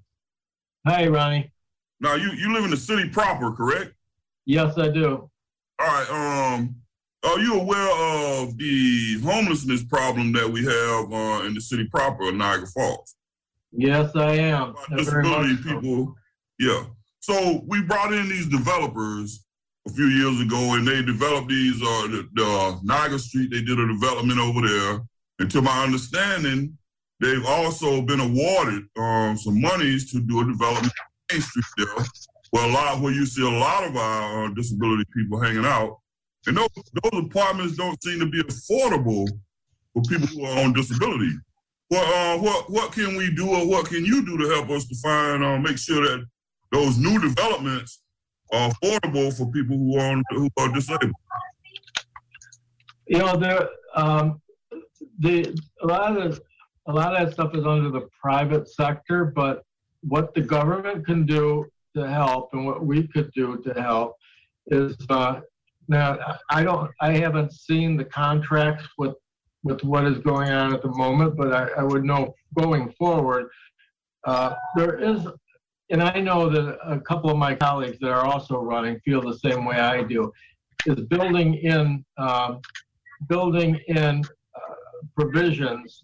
Hi, 0.87 1.07
Ronnie. 1.07 1.51
Now 1.99 2.13
you 2.15 2.31
you 2.31 2.53
live 2.53 2.63
in 2.63 2.69
the 2.69 2.77
city 2.77 3.09
proper, 3.09 3.51
correct? 3.51 3.93
Yes, 4.45 4.77
I 4.77 4.89
do. 4.89 5.29
All 5.79 5.87
right. 5.87 6.53
Um, 6.53 6.75
are 7.23 7.39
you 7.39 7.59
aware 7.59 7.91
of 8.41 8.57
the 8.57 9.19
homelessness 9.23 9.83
problem 9.83 10.31
that 10.33 10.49
we 10.49 10.63
have 10.63 11.11
uh, 11.11 11.45
in 11.45 11.53
the 11.53 11.61
city 11.61 11.85
proper 11.85 12.29
of 12.29 12.35
Niagara 12.35 12.67
Falls? 12.67 13.15
Yes, 13.71 14.15
I 14.15 14.35
am. 14.35 14.73
Disability 14.95 15.57
people. 15.57 16.15
Yeah. 16.59 16.85
So 17.19 17.63
we 17.67 17.81
brought 17.83 18.13
in 18.13 18.29
these 18.29 18.47
developers 18.47 19.43
a 19.87 19.91
few 19.91 20.05
years 20.05 20.39
ago, 20.41 20.75
and 20.75 20.87
they 20.87 21.01
developed 21.03 21.49
these. 21.49 21.75
Uh, 21.75 22.07
the, 22.07 22.29
the 22.33 22.79
Niagara 22.83 23.19
Street. 23.19 23.51
They 23.51 23.61
did 23.61 23.79
a 23.79 23.87
development 23.87 24.39
over 24.39 24.67
there, 24.67 25.01
and 25.39 25.51
to 25.51 25.61
my 25.61 25.83
understanding, 25.83 26.77
they've 27.19 27.45
also 27.45 28.01
been 28.01 28.19
awarded 28.19 28.83
um, 28.97 29.37
some 29.37 29.61
monies 29.61 30.11
to 30.11 30.19
do 30.21 30.41
a 30.41 30.45
development 30.45 30.93
on 30.99 31.35
Main 31.35 31.41
Street 31.41 31.65
there, 31.77 32.05
where 32.51 32.69
a 32.69 32.71
lot 32.71 33.01
where 33.01 33.13
you 33.13 33.25
see 33.25 33.43
a 33.43 33.59
lot 33.59 33.83
of 33.83 33.95
our 33.95 34.45
uh, 34.45 34.49
disability 34.53 35.03
people 35.15 35.39
hanging 35.39 35.65
out. 35.65 35.99
And 36.49 36.57
those, 36.57 36.69
those 37.03 37.25
apartments 37.25 37.77
don't 37.77 38.01
seem 38.01 38.19
to 38.21 38.25
be 38.25 38.41
affordable 38.41 39.29
for 39.93 40.01
people 40.09 40.25
who 40.25 40.45
are 40.45 40.63
on 40.65 40.73
disability. 40.73 41.29
Well, 41.91 42.03
uh, 42.03 42.41
what 42.41 42.71
what 42.71 42.91
can 42.91 43.15
we 43.15 43.29
do, 43.35 43.49
or 43.49 43.67
what 43.67 43.85
can 43.85 44.03
you 44.03 44.25
do 44.25 44.35
to 44.39 44.49
help 44.49 44.71
us 44.71 44.85
to 44.85 44.95
find, 44.95 45.43
uh, 45.43 45.59
make 45.59 45.77
sure 45.77 46.01
that 46.01 46.25
those 46.71 46.97
new 46.97 47.19
developments 47.19 48.01
are 48.51 48.71
affordable 48.71 49.31
for 49.37 49.51
people 49.51 49.77
who 49.77 49.99
are 49.99 50.11
on, 50.11 50.23
who 50.31 50.49
are 50.57 50.69
disabled? 50.69 51.11
You 53.05 53.19
know, 53.19 53.35
there, 53.37 53.69
um, 53.93 54.41
the, 55.19 55.55
a 55.83 55.85
lot 55.85 56.17
of, 56.17 56.41
a 56.87 56.93
lot 56.93 57.13
of 57.13 57.27
that 57.27 57.33
stuff 57.33 57.53
is 57.53 57.65
under 57.65 57.91
the 57.91 58.07
private 58.19 58.67
sector, 58.67 59.25
but 59.25 59.61
what 60.01 60.33
the 60.33 60.41
government 60.41 61.05
can 61.05 61.27
do 61.27 61.65
to 61.95 62.07
help 62.07 62.49
and 62.53 62.65
what 62.65 62.83
we 62.83 63.07
could 63.07 63.31
do 63.33 63.61
to 63.65 63.79
help 63.79 64.15
is, 64.67 64.95
uh, 65.11 65.41
now, 65.89 66.37
I 66.51 66.63
don't, 66.63 66.91
I 67.01 67.13
haven't 67.17 67.51
seen 67.51 67.97
the 67.97 68.05
contracts 68.05 68.87
with, 68.99 69.15
with 69.63 69.83
what 69.83 70.05
is 70.05 70.19
going 70.19 70.51
on 70.51 70.73
at 70.73 70.83
the 70.83 70.89
moment, 70.89 71.35
but 71.35 71.51
I, 71.51 71.67
I 71.79 71.83
would 71.83 72.03
know 72.03 72.35
going 72.57 72.91
forward. 72.91 73.47
Uh, 74.23 74.53
there 74.75 74.99
is, 74.99 75.25
and 75.89 76.03
I 76.03 76.19
know 76.19 76.47
that 76.47 76.77
a 76.85 76.99
couple 76.99 77.31
of 77.31 77.37
my 77.37 77.55
colleagues 77.55 77.97
that 78.01 78.11
are 78.11 78.25
also 78.25 78.59
running 78.59 78.99
feel 79.03 79.21
the 79.21 79.39
same 79.39 79.65
way 79.65 79.77
I 79.77 80.03
do, 80.03 80.31
is 80.85 81.01
building 81.07 81.55
in, 81.55 82.05
um, 82.17 82.61
building 83.27 83.79
in 83.87 84.23
uh, 84.55 84.75
provisions 85.17 86.03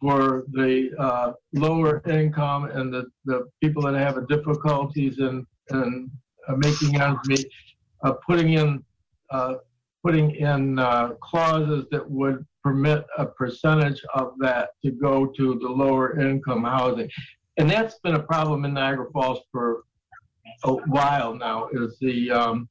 for 0.00 0.44
the 0.52 0.90
uh, 0.98 1.32
lower 1.52 2.02
income 2.08 2.64
and 2.64 2.92
the, 2.92 3.04
the 3.26 3.46
people 3.62 3.82
that 3.82 3.94
have 3.94 4.26
difficulties 4.28 5.18
in, 5.18 5.46
in 5.70 6.10
uh, 6.48 6.56
making 6.56 6.98
ends 7.00 7.20
meet, 7.26 7.46
uh, 8.04 8.12
putting 8.26 8.54
in, 8.54 8.68
uh, 8.68 8.87
putting 10.04 10.34
in 10.36 10.78
uh, 10.78 11.10
clauses 11.20 11.86
that 11.90 12.08
would 12.08 12.44
permit 12.62 13.04
a 13.18 13.26
percentage 13.26 14.02
of 14.14 14.32
that 14.38 14.70
to 14.84 14.90
go 14.90 15.26
to 15.26 15.58
the 15.60 15.68
lower 15.68 16.18
income 16.20 16.64
housing. 16.64 17.10
And 17.56 17.68
that's 17.68 17.98
been 18.00 18.14
a 18.14 18.22
problem 18.22 18.64
in 18.64 18.74
Niagara 18.74 19.10
Falls 19.12 19.40
for 19.50 19.82
a 20.64 20.72
while 20.72 21.34
now, 21.34 21.68
is 21.72 21.98
the 22.00 22.30
um, 22.30 22.68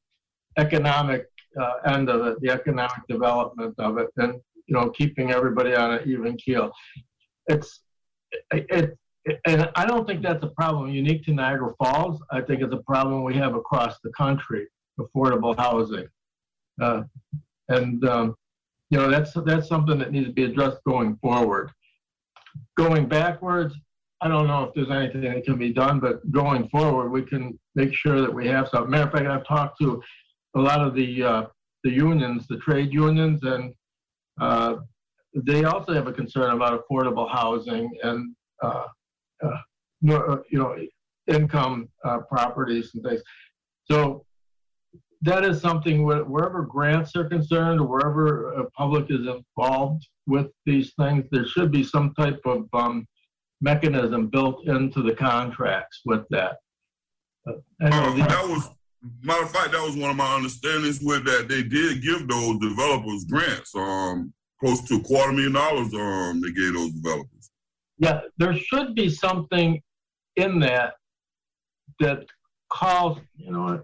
economic 0.58 1.26
uh, 1.60 1.74
end 1.86 2.10
of 2.10 2.26
it, 2.26 2.42
the 2.42 2.50
economic 2.50 3.08
development 3.10 3.76
of 3.78 3.98
it, 3.98 4.08
and 4.18 4.40
you 4.68 4.76
know, 4.76 4.90
keeping 4.90 5.32
everybody 5.32 5.76
on 5.76 5.94
an 5.94 6.10
even 6.10 6.38
keel. 6.38 6.72
It's 7.48 7.82
it, 8.52 8.66
it, 8.70 8.98
and 9.46 9.70
I 9.76 9.86
don't 9.86 10.08
think 10.08 10.22
that's 10.22 10.44
a 10.44 10.50
problem 10.50 10.90
unique 10.90 11.24
to 11.26 11.34
Niagara 11.34 11.74
Falls. 11.78 12.22
I 12.32 12.42
think 12.42 12.62
it's 12.62 12.74
a 12.74 12.84
problem 12.84 13.24
we 13.24 13.36
have 13.36 13.56
across 13.56 14.00
the 14.04 14.12
country, 14.12 14.68
affordable 15.00 15.58
housing, 15.58 16.08
uh, 16.82 17.04
and 17.70 18.06
um, 18.08 18.36
you 18.90 18.98
know, 18.98 19.10
that's 19.10 19.34
that's 19.46 19.68
something 19.68 20.00
that 20.00 20.12
needs 20.12 20.28
to 20.28 20.34
be 20.34 20.46
addressed 20.46 20.84
going 20.86 21.18
forward. 21.18 21.72
Going 22.78 23.08
backwards, 23.08 23.76
I 24.22 24.28
don't 24.28 24.48
know 24.48 24.64
if 24.64 24.74
there's 24.74 24.90
anything 24.90 25.22
that 25.22 25.44
can 25.44 25.58
be 25.58 25.74
done, 25.74 26.00
but 26.00 26.30
going 26.32 26.70
forward, 26.70 27.10
we 27.10 27.22
can 27.22 27.60
make 27.76 27.94
sure 27.94 28.22
that 28.22 28.34
we 28.34 28.48
have 28.48 28.70
some. 28.70 28.90
Matter 28.90 29.08
of 29.08 29.12
fact, 29.12 29.26
I've 29.28 29.48
talked 29.48 29.80
to 29.82 30.02
a 30.56 30.60
lot 30.60 30.82
of 30.82 30.96
the 30.96 31.24
uh, 31.24 31.46
the 31.84 31.92
unions, 31.92 32.48
the 32.48 32.58
trade 32.58 32.94
unions, 32.94 33.44
and 33.44 33.74
uh, 34.40 34.78
they 35.36 35.66
also 35.66 35.94
have 35.94 36.08
a 36.08 36.14
concern 36.14 36.52
about 36.52 36.82
affordable 36.82 37.30
housing 37.30 37.92
and 38.04 38.34
uh, 38.64 38.86
uh, 39.44 39.58
uh, 40.10 40.38
you 40.50 40.60
know 40.60 40.76
income 41.28 41.90
uh, 42.06 42.20
properties 42.20 42.92
and 42.96 43.04
things. 43.04 43.22
So 43.84 44.26
that 45.22 45.44
is 45.44 45.62
something 45.62 46.04
where, 46.04 46.24
wherever 46.24 46.64
grants 46.64 47.16
are 47.16 47.28
concerned, 47.28 47.80
or 47.80 47.88
wherever 47.88 48.66
public 48.78 49.06
is 49.10 49.26
involved 49.28 50.08
with 50.28 50.48
these 50.66 50.94
things, 51.00 51.26
there 51.32 51.46
should 51.46 51.72
be 51.72 51.84
some 51.84 52.14
type 52.14 52.40
of 52.46 52.68
um, 52.74 53.08
mechanism 53.62 54.28
built 54.28 54.68
into 54.68 55.02
the 55.02 55.16
contracts 55.16 56.02
with 56.06 56.24
that. 56.30 56.58
Uh, 57.48 57.54
Uh, 57.82 58.14
these- 58.14 58.28
that 58.28 58.48
was, 58.48 58.70
matter 59.24 59.44
of 59.44 59.52
fact, 59.52 59.72
that 59.72 59.82
was 59.82 59.96
one 59.96 60.12
of 60.12 60.18
my 60.18 60.36
understandings 60.36 61.00
with 61.02 61.26
that 61.26 61.48
they 61.48 61.64
did 61.64 62.02
give 62.02 62.28
those 62.28 62.60
developers 62.60 63.26
grants. 63.26 63.74
Um, 63.76 64.34
close 64.60 64.82
to 64.88 64.96
a 64.96 65.00
quarter 65.02 65.32
million 65.32 65.54
dollars. 65.54 65.94
Um, 65.94 66.42
they 66.42 66.52
gave 66.52 66.74
those 66.74 66.92
developers. 66.92 67.52
Yeah, 68.00 68.22
there 68.38 68.56
should 68.56 68.96
be 68.96 69.10
something 69.10 69.82
in 70.36 70.60
that 70.60 70.96
that 72.00 72.26
calls, 72.70 73.18
you 73.36 73.52
know? 73.52 73.84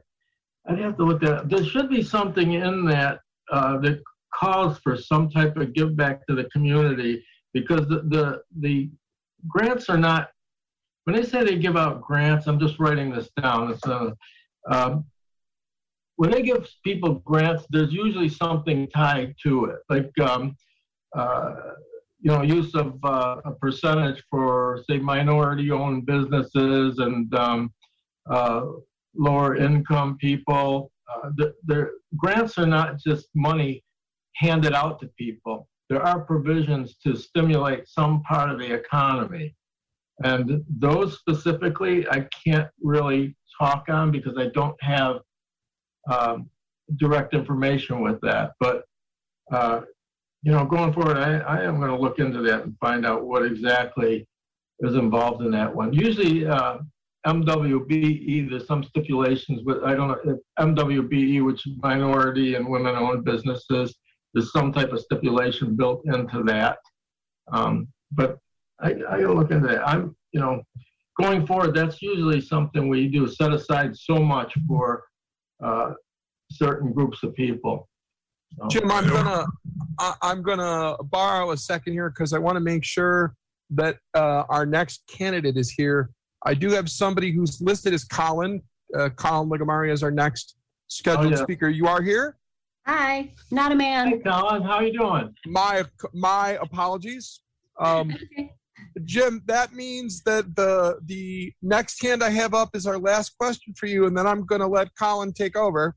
I'd 0.68 0.80
have 0.80 0.98
to 0.98 1.04
look 1.04 1.24
at, 1.24 1.50
there 1.50 1.64
should 1.64 1.90
be 1.90 2.02
something 2.02 2.54
in 2.54 2.86
that 2.86 3.20
uh, 3.52 3.78
that 3.80 4.02
calls 4.34 4.80
for 4.80 4.98
some 4.98 5.30
type 5.30 5.58
of 5.58 5.74
give 5.74 5.96
back 5.96 6.26
to 6.28 6.36
the 6.36 6.46
community 6.46 7.24
because 7.54 7.88
the, 7.88 8.02
the, 8.08 8.42
the 8.60 8.90
grants 9.48 9.90
are 9.90 9.98
not, 9.98 10.30
when 11.04 11.16
they 11.16 11.24
say 11.24 11.44
they 11.44 11.58
give 11.58 11.78
out 11.78 12.02
grants, 12.02 12.48
I'm 12.48 12.60
just 12.60 12.80
writing 12.80 13.12
this 13.12 13.30
down. 13.42 13.72
It's 13.72 13.86
a, 13.86 14.16
um, 14.72 15.06
when 16.16 16.32
they 16.32 16.42
give 16.42 16.68
people 16.84 17.16
grants, 17.26 17.66
there's 17.70 17.92
usually 17.92 18.30
something 18.30 18.88
tied 18.88 19.36
to 19.44 19.66
it, 19.66 19.80
like, 19.90 20.12
um, 20.20 20.56
uh, 21.16 21.56
you 22.22 22.32
know, 22.32 22.42
use 22.42 22.74
of 22.74 22.98
uh, 23.04 23.42
a 23.44 23.52
percentage 23.52 24.24
for, 24.30 24.82
say, 24.90 24.98
minority-owned 24.98 26.06
businesses 26.06 27.00
and 27.00 27.34
um, 27.36 27.74
uh, 28.30 28.62
lower 29.16 29.56
income 29.56 30.18
people. 30.18 30.92
Uh, 31.14 31.30
the, 31.36 31.54
the 31.66 31.90
grants 32.18 32.58
are 32.58 32.66
not 32.66 32.98
just 32.98 33.28
money 33.36 33.84
handed 34.36 34.74
out 34.74 35.00
to 35.00 35.08
people. 35.18 35.68
There 35.90 36.02
are 36.02 36.22
provisions 36.22 36.96
to 37.06 37.16
stimulate 37.16 37.88
some 37.88 38.24
part 38.24 38.50
of 38.50 38.60
the 38.60 38.74
economy. 38.74 39.56
And 40.24 40.64
those 40.70 41.18
specifically, 41.20 42.08
I 42.10 42.28
can't 42.46 42.70
really 42.82 43.36
talk 43.60 43.86
on 43.90 44.12
because 44.12 44.38
I 44.38 44.48
don't 44.48 44.82
have 44.82 45.18
um, 46.12 46.50
direct 46.98 47.34
information 47.34 48.02
with 48.02 48.20
that. 48.22 48.54
But 48.60 48.86
uh, 49.52 49.82
you 50.44 50.52
know, 50.52 50.66
going 50.66 50.94
forward, 50.94 51.18
I, 51.18 51.40
I 51.40 51.64
am 51.64 51.78
going 51.78 51.90
to 51.90 51.98
look 51.98 52.20
into 52.20 52.42
that 52.42 52.64
and 52.64 52.78
find 52.80 53.06
out 53.06 53.26
what 53.26 53.46
exactly 53.46 54.28
is 54.80 54.96
involved 54.96 55.42
in 55.42 55.52
that 55.52 55.74
one. 55.74 55.94
Usually, 55.94 56.46
uh, 56.46 56.80
MWBE, 57.26 58.50
there's 58.50 58.68
some 58.68 58.84
stipulations 58.84 59.62
with, 59.64 59.84
I 59.84 59.96
don't 59.96 60.10
know, 60.10 60.20
if 60.26 60.38
MWBE, 60.60 61.46
which 61.46 61.66
is 61.68 61.74
minority 61.82 62.56
and 62.56 62.68
women-owned 62.68 63.24
businesses, 63.24 63.96
there's 64.34 64.52
some 64.52 64.74
type 64.74 64.92
of 64.92 65.00
stipulation 65.00 65.76
built 65.76 66.02
into 66.06 66.44
that. 66.44 66.78
Um, 67.52 67.88
but 68.12 68.38
I, 68.82 68.90
I 68.92 69.22
gotta 69.22 69.34
look 69.34 69.52
into 69.52 69.68
that. 69.68 69.88
I'm, 69.88 70.16
you 70.32 70.40
know, 70.42 70.62
going 71.22 71.46
forward, 71.46 71.76
that's 71.76 72.02
usually 72.02 72.42
something 72.42 72.90
we 72.90 73.08
do, 73.08 73.28
set 73.28 73.54
aside 73.54 73.96
so 73.96 74.16
much 74.16 74.54
for, 74.68 75.04
uh, 75.64 75.94
certain 76.52 76.92
groups 76.92 77.24
of 77.24 77.34
people. 77.36 77.88
So- 78.60 78.68
Jim, 78.68 78.92
I'm 78.92 79.08
gonna 79.08 79.46
I, 80.00 80.14
I'm 80.22 80.42
gonna 80.44 80.98
borrow 81.04 81.52
a 81.52 81.58
second 81.58 81.94
here 81.94 82.10
because 82.10 82.34
I 82.34 82.40
want 82.40 82.56
to 82.56 82.60
make 82.60 82.84
sure 82.84 83.36
that 83.72 83.98
uh, 84.14 84.44
our 84.50 84.66
next 84.66 85.04
candidate 85.08 85.58
is 85.58 85.72
here. 85.72 86.10
I 86.46 86.54
do 86.54 86.70
have 86.72 86.90
somebody 86.90 87.32
who's 87.32 87.62
listed 87.62 87.94
as 87.94 88.04
Colin. 88.04 88.62
Uh, 88.98 89.10
Colin 89.10 89.50
Ligamari 89.50 89.92
is 89.92 90.04
our 90.04 90.12
next 90.12 90.56
scheduled 90.88 91.28
Oh, 91.34 91.38
yeah. 91.38 91.44
speaker. 91.44 91.70
You 91.70 91.88
are 91.88 92.02
here. 92.02 92.38
Hi, 92.86 93.32
not 93.50 93.72
a 93.72 93.76
Hey, 93.76 93.78
man. 93.78 94.22
Colin, 94.22 94.62
how 94.62 94.74
are 94.74 94.84
you 94.84 94.98
doing? 94.98 95.34
My 95.48 95.84
my 96.14 96.58
apologies. 96.62 97.40
Um, 97.80 98.12
Okay. 98.38 98.52
Jim, 99.06 99.42
that 99.46 99.74
means 99.74 100.22
that 100.24 100.56
the 100.56 101.00
the 101.06 101.52
next 101.62 102.02
hand 102.04 102.22
I 102.24 102.30
have 102.32 102.54
up 102.54 102.76
is 102.76 102.86
our 102.86 102.98
last 102.98 103.38
question 103.40 103.74
for 103.74 103.86
you, 103.86 104.06
and 104.06 104.16
then 104.18 104.28
I'm 104.28 104.46
gonna 104.46 104.68
let 104.68 104.90
Colin 105.00 105.32
take 105.32 105.56
over. 105.56 105.96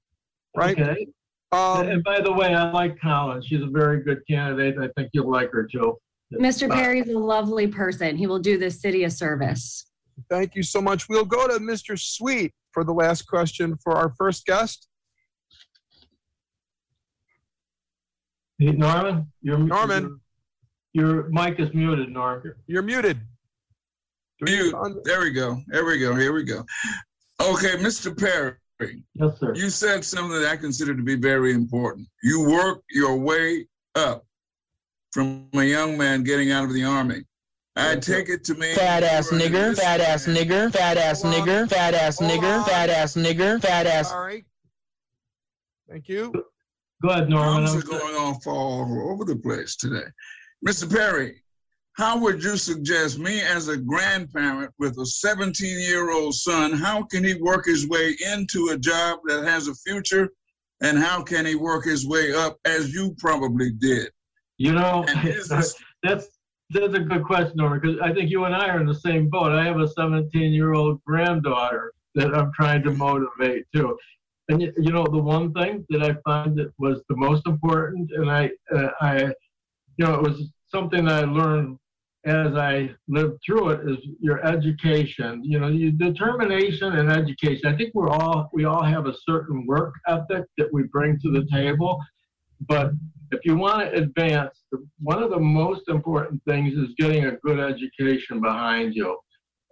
Right. 0.56 0.78
Okay. 0.80 1.06
Um, 1.52 1.88
And 1.88 2.04
by 2.04 2.20
the 2.20 2.32
way, 2.32 2.54
I 2.54 2.70
like 2.70 2.96
Colin. 3.02 3.42
She's 3.42 3.62
a 3.62 3.66
very 3.66 4.02
good 4.02 4.22
candidate. 4.30 4.76
I 4.78 4.88
think 4.96 5.10
you'll 5.12 5.30
like 5.30 5.50
her, 5.52 5.64
Joe. 5.64 5.98
Mr. 6.34 6.70
Perry's 6.70 7.08
a 7.08 7.18
lovely 7.18 7.66
person. 7.66 8.16
He 8.16 8.26
will 8.26 8.38
do 8.38 8.56
this 8.58 8.80
city 8.80 9.04
a 9.04 9.10
service. 9.10 9.85
Thank 10.30 10.54
you 10.54 10.62
so 10.62 10.80
much. 10.80 11.08
We'll 11.08 11.24
go 11.24 11.46
to 11.46 11.54
Mr. 11.54 11.98
Sweet 11.98 12.52
for 12.72 12.84
the 12.84 12.92
last 12.92 13.22
question 13.22 13.76
for 13.76 13.92
our 13.94 14.12
first 14.18 14.46
guest. 14.46 14.88
Hey, 18.58 18.72
Norman, 18.72 19.30
you're 19.42 19.58
Norman. 19.58 20.20
Your 20.94 21.28
mic 21.28 21.60
is 21.60 21.72
muted, 21.74 22.10
Norman. 22.10 22.54
You're 22.66 22.82
muted. 22.82 23.20
Mute. 24.40 24.74
There 25.04 25.20
we 25.20 25.30
go. 25.30 25.60
There 25.68 25.84
we 25.84 25.98
go. 25.98 26.14
Here 26.14 26.32
we 26.32 26.42
go. 26.42 26.64
Okay, 27.40 27.76
Mr. 27.76 28.16
Perry, 28.18 29.02
Yes, 29.14 29.38
sir. 29.38 29.54
you 29.54 29.68
said 29.68 30.04
something 30.04 30.40
that 30.40 30.50
I 30.50 30.56
consider 30.56 30.94
to 30.94 31.02
be 31.02 31.16
very 31.16 31.52
important. 31.52 32.08
You 32.22 32.48
work 32.48 32.82
your 32.90 33.16
way 33.18 33.66
up 33.94 34.24
from 35.12 35.48
a 35.54 35.62
young 35.64 35.96
man 35.98 36.22
getting 36.24 36.50
out 36.50 36.64
of 36.64 36.72
the 36.72 36.84
army. 36.84 37.24
I 37.76 37.96
take 37.96 38.30
it 38.30 38.42
to 38.44 38.54
mean 38.54 38.74
Fat 38.74 39.02
ass 39.02 39.30
you 39.30 39.38
were 39.38 39.44
an 39.44 39.52
nigger, 39.52 39.76
fat 39.76 40.00
ass 40.00 40.26
nigger, 40.26 40.72
fat 40.72 40.96
ass 40.96 41.22
nigger, 41.22 41.68
fat 41.68 41.94
ass 41.94 42.18
nigger, 42.18 42.64
fat 42.64 42.88
ass 42.88 43.14
nigger, 43.14 43.60
fat 43.60 43.86
ass. 43.86 44.12
All 44.12 44.24
right. 44.24 44.44
Thank 45.88 46.08
you. 46.08 46.32
Go 47.02 47.10
ahead, 47.10 47.28
Norman. 47.28 47.64
Arms 47.64 47.72
I'm 47.72 47.78
are 47.78 47.82
going 47.82 48.14
off 48.16 48.46
all 48.46 49.10
over 49.10 49.24
the 49.24 49.36
place 49.36 49.76
today. 49.76 50.06
Mr. 50.66 50.90
Perry, 50.90 51.42
how 51.96 52.18
would 52.18 52.42
you 52.42 52.56
suggest 52.56 53.18
me 53.18 53.42
as 53.42 53.68
a 53.68 53.76
grandparent 53.76 54.72
with 54.78 54.98
a 54.98 55.06
17 55.06 55.78
year 55.78 56.12
old 56.12 56.34
son, 56.34 56.72
how 56.72 57.02
can 57.02 57.24
he 57.24 57.34
work 57.34 57.66
his 57.66 57.88
way 57.88 58.16
into 58.32 58.70
a 58.72 58.78
job 58.78 59.20
that 59.26 59.44
has 59.44 59.68
a 59.68 59.74
future? 59.74 60.30
And 60.82 60.98
how 60.98 61.22
can 61.22 61.46
he 61.46 61.54
work 61.54 61.84
his 61.84 62.06
way 62.06 62.34
up 62.34 62.58
as 62.64 62.92
you 62.92 63.14
probably 63.18 63.70
did? 63.72 64.10
You 64.58 64.72
know, 64.72 65.04
And 65.08 65.26
this, 65.26 65.74
that's 66.02 66.35
that's 66.70 66.94
a 66.94 67.00
good 67.00 67.24
question, 67.24 67.52
Norman, 67.56 67.80
because 67.80 67.98
I 68.00 68.12
think 68.12 68.30
you 68.30 68.44
and 68.44 68.54
I 68.54 68.68
are 68.68 68.80
in 68.80 68.86
the 68.86 68.94
same 68.94 69.28
boat. 69.28 69.52
I 69.52 69.64
have 69.64 69.80
a 69.80 69.88
17 69.88 70.52
year 70.52 70.74
old 70.74 71.02
granddaughter 71.04 71.92
that 72.14 72.34
I'm 72.34 72.52
trying 72.52 72.82
to 72.84 72.90
motivate 72.90 73.64
too. 73.74 73.96
And 74.48 74.62
you, 74.62 74.92
know, 74.92 75.04
the 75.04 75.18
one 75.18 75.52
thing 75.52 75.84
that 75.90 76.02
I 76.02 76.14
find 76.24 76.56
that 76.58 76.72
was 76.78 77.02
the 77.08 77.16
most 77.16 77.46
important, 77.46 78.10
and 78.12 78.30
I, 78.30 78.50
uh, 78.74 78.88
I, 79.00 79.24
you 79.96 80.06
know, 80.06 80.14
it 80.14 80.22
was 80.22 80.50
something 80.68 81.04
that 81.04 81.24
I 81.24 81.26
learned 81.26 81.78
as 82.26 82.54
I 82.54 82.90
lived 83.08 83.38
through 83.44 83.70
it 83.70 83.88
is 83.88 83.98
your 84.20 84.44
education. 84.44 85.42
You 85.44 85.60
know, 85.60 85.68
your 85.68 85.92
determination 85.92 86.96
and 86.96 87.10
education. 87.10 87.72
I 87.72 87.76
think 87.76 87.94
we're 87.94 88.08
all 88.08 88.50
we 88.52 88.64
all 88.64 88.82
have 88.82 89.06
a 89.06 89.14
certain 89.28 89.64
work 89.66 89.94
ethic 90.08 90.44
that 90.58 90.72
we 90.72 90.84
bring 90.84 91.18
to 91.20 91.30
the 91.30 91.46
table, 91.50 92.00
but 92.68 92.90
if 93.30 93.40
you 93.44 93.56
want 93.56 93.80
to 93.80 93.98
advance, 93.98 94.64
one 94.98 95.22
of 95.22 95.30
the 95.30 95.38
most 95.38 95.88
important 95.88 96.42
things 96.46 96.74
is 96.74 96.94
getting 96.98 97.26
a 97.26 97.36
good 97.38 97.58
education 97.60 98.40
behind 98.40 98.94
you. 98.94 99.18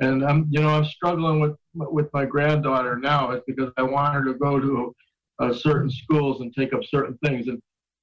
And 0.00 0.24
I'm, 0.24 0.48
you 0.50 0.60
know, 0.60 0.70
I'm 0.70 0.84
struggling 0.84 1.40
with 1.40 1.56
with 1.74 2.08
my 2.12 2.24
granddaughter 2.24 2.96
now 2.96 3.32
is 3.32 3.42
because 3.46 3.70
I 3.76 3.82
want 3.82 4.14
her 4.14 4.24
to 4.24 4.34
go 4.34 4.60
to 4.60 4.94
uh, 5.40 5.52
certain 5.52 5.90
schools 5.90 6.40
and 6.40 6.54
take 6.56 6.72
up 6.72 6.82
certain 6.84 7.18
things. 7.24 7.48
And 7.48 7.60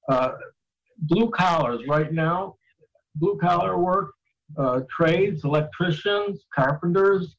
uh, 0.08 0.32
blue 0.98 1.30
collars 1.30 1.80
right 1.88 2.12
now, 2.12 2.56
blue 3.16 3.38
collar 3.38 3.78
work, 3.78 4.12
uh, 4.58 4.80
trades, 4.90 5.44
electricians, 5.44 6.44
carpenters, 6.54 7.36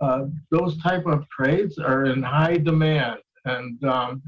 uh, 0.00 0.24
those 0.50 0.80
type 0.82 1.06
of 1.06 1.28
trades 1.28 1.78
are 1.78 2.06
in 2.06 2.22
high 2.22 2.56
demand. 2.56 3.20
And 3.44 3.82
um, 3.84 4.22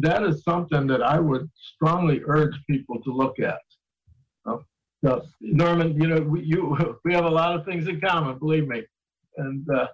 that 0.00 0.22
is 0.22 0.42
something 0.42 0.86
that 0.86 1.02
I 1.02 1.18
would 1.18 1.50
strongly 1.56 2.22
urge 2.26 2.54
people 2.68 3.00
to 3.02 3.12
look 3.12 3.38
at. 3.38 3.60
Uh, 4.46 4.58
so, 5.04 5.22
Norman, 5.40 6.00
you 6.00 6.08
know, 6.08 6.20
we, 6.20 6.42
you, 6.42 6.76
we 7.04 7.12
have 7.12 7.24
a 7.24 7.30
lot 7.30 7.58
of 7.58 7.64
things 7.64 7.88
in 7.88 8.00
common, 8.00 8.38
believe 8.38 8.68
me. 8.68 8.82
And 9.36 9.66
uh, 9.70 9.88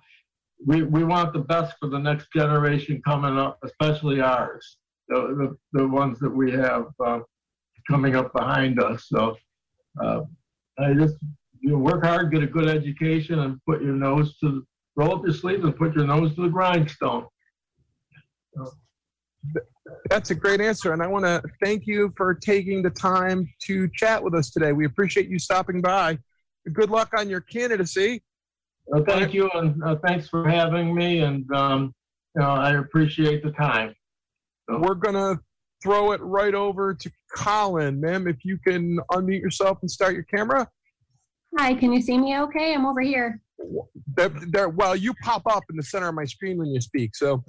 we, 0.64 0.82
we 0.82 1.04
want 1.04 1.32
the 1.32 1.40
best 1.40 1.76
for 1.80 1.88
the 1.88 1.98
next 1.98 2.28
generation 2.32 3.00
coming 3.04 3.38
up, 3.38 3.58
especially 3.64 4.20
ours, 4.20 4.78
the, 5.08 5.56
the, 5.72 5.78
the 5.80 5.88
ones 5.88 6.18
that 6.20 6.30
we 6.30 6.50
have 6.52 6.86
uh, 7.04 7.20
coming 7.88 8.16
up 8.16 8.32
behind 8.32 8.80
us. 8.82 9.06
So 9.08 9.36
uh, 10.02 10.22
I 10.78 10.94
just, 10.94 11.16
you 11.60 11.70
know, 11.70 11.78
work 11.78 12.04
hard, 12.04 12.32
get 12.32 12.42
a 12.42 12.46
good 12.46 12.68
education, 12.68 13.40
and 13.40 13.60
put 13.66 13.82
your 13.82 13.94
nose 13.94 14.36
to, 14.38 14.66
roll 14.96 15.14
up 15.14 15.22
your 15.24 15.34
sleeves 15.34 15.64
and 15.64 15.76
put 15.76 15.94
your 15.94 16.06
nose 16.06 16.34
to 16.34 16.42
the 16.42 16.48
grindstone. 16.48 17.24
That's 20.10 20.30
a 20.30 20.34
great 20.34 20.60
answer. 20.60 20.92
And 20.92 21.02
I 21.02 21.06
want 21.06 21.24
to 21.24 21.42
thank 21.62 21.86
you 21.86 22.12
for 22.16 22.34
taking 22.34 22.82
the 22.82 22.90
time 22.90 23.48
to 23.62 23.88
chat 23.94 24.22
with 24.22 24.34
us 24.34 24.50
today. 24.50 24.72
We 24.72 24.84
appreciate 24.84 25.28
you 25.28 25.38
stopping 25.38 25.80
by. 25.80 26.18
Good 26.72 26.90
luck 26.90 27.10
on 27.16 27.28
your 27.28 27.40
candidacy. 27.40 28.22
Uh, 28.94 29.02
thank 29.06 29.34
you, 29.34 29.50
and 29.54 29.82
uh, 29.84 29.96
thanks 30.06 30.28
for 30.28 30.48
having 30.48 30.94
me. 30.94 31.20
And 31.20 31.50
um, 31.52 31.94
you 32.34 32.42
know, 32.42 32.50
I 32.50 32.78
appreciate 32.78 33.42
the 33.42 33.50
time. 33.52 33.94
We're 34.68 34.94
going 34.94 35.14
to 35.14 35.40
throw 35.82 36.12
it 36.12 36.20
right 36.22 36.54
over 36.54 36.94
to 36.94 37.10
Colin. 37.34 38.00
Ma'am, 38.00 38.26
if 38.26 38.44
you 38.44 38.58
can 38.58 38.98
unmute 39.12 39.40
yourself 39.40 39.78
and 39.82 39.90
start 39.90 40.14
your 40.14 40.24
camera. 40.24 40.68
Hi, 41.56 41.74
can 41.74 41.92
you 41.92 42.00
see 42.00 42.18
me 42.18 42.38
okay? 42.38 42.74
I'm 42.74 42.86
over 42.86 43.00
here. 43.00 43.40
There, 44.14 44.28
there, 44.28 44.68
well, 44.68 44.94
you 44.94 45.14
pop 45.22 45.42
up 45.46 45.64
in 45.70 45.76
the 45.76 45.82
center 45.82 46.08
of 46.08 46.14
my 46.14 46.24
screen 46.24 46.58
when 46.58 46.68
you 46.68 46.80
speak. 46.80 47.16
So, 47.16 47.42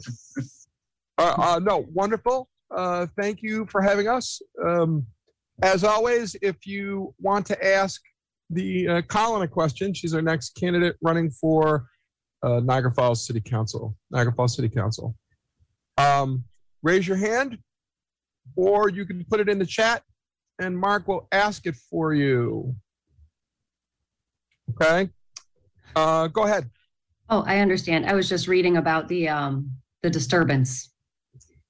uh, 1.20 1.36
uh, 1.38 1.60
no, 1.62 1.86
wonderful. 1.94 2.50
Uh, 2.76 3.06
thank 3.20 3.42
you 3.42 3.66
for 3.66 3.82
having 3.82 4.08
us. 4.08 4.42
Um, 4.66 5.06
as 5.62 5.84
always, 5.84 6.36
if 6.42 6.66
you 6.66 7.14
want 7.20 7.46
to 7.48 7.66
ask 7.66 8.02
the 8.50 8.88
uh, 8.88 9.02
Colin 9.04 9.42
a 9.42 9.48
question, 9.48 9.94
she's 9.94 10.14
our 10.14 10.22
next 10.22 10.56
candidate 10.56 10.96
running 11.02 11.30
for 11.30 11.88
uh, 12.42 12.62
Niagara 12.62 12.94
Falls 12.94 13.26
City 13.26 13.42
Council. 13.42 13.98
Niagara 14.12 14.34
Falls 14.34 14.56
City 14.56 14.70
Council. 14.70 15.16
Um, 15.98 16.46
raise 16.84 17.06
your 17.06 17.18
hand, 17.18 17.58
or 18.56 18.90
you 18.90 19.06
can 19.06 19.26
put 19.30 19.42
it 19.42 19.50
in 19.50 19.60
the 19.60 19.66
chat, 19.66 20.02
and 20.60 20.78
Mark 20.78 21.08
will 21.08 21.28
ask 21.34 21.66
it 21.66 21.76
for 21.90 22.14
you. 22.14 22.74
Okay. 24.72 25.10
Uh, 25.96 26.28
go 26.28 26.44
ahead. 26.44 26.70
Oh, 27.30 27.44
I 27.46 27.60
understand. 27.60 28.06
I 28.06 28.14
was 28.14 28.30
just 28.30 28.48
reading 28.48 28.78
about 28.78 29.10
the, 29.10 29.28
um, 29.28 29.72
the 30.02 30.10
disturbance. 30.10 30.94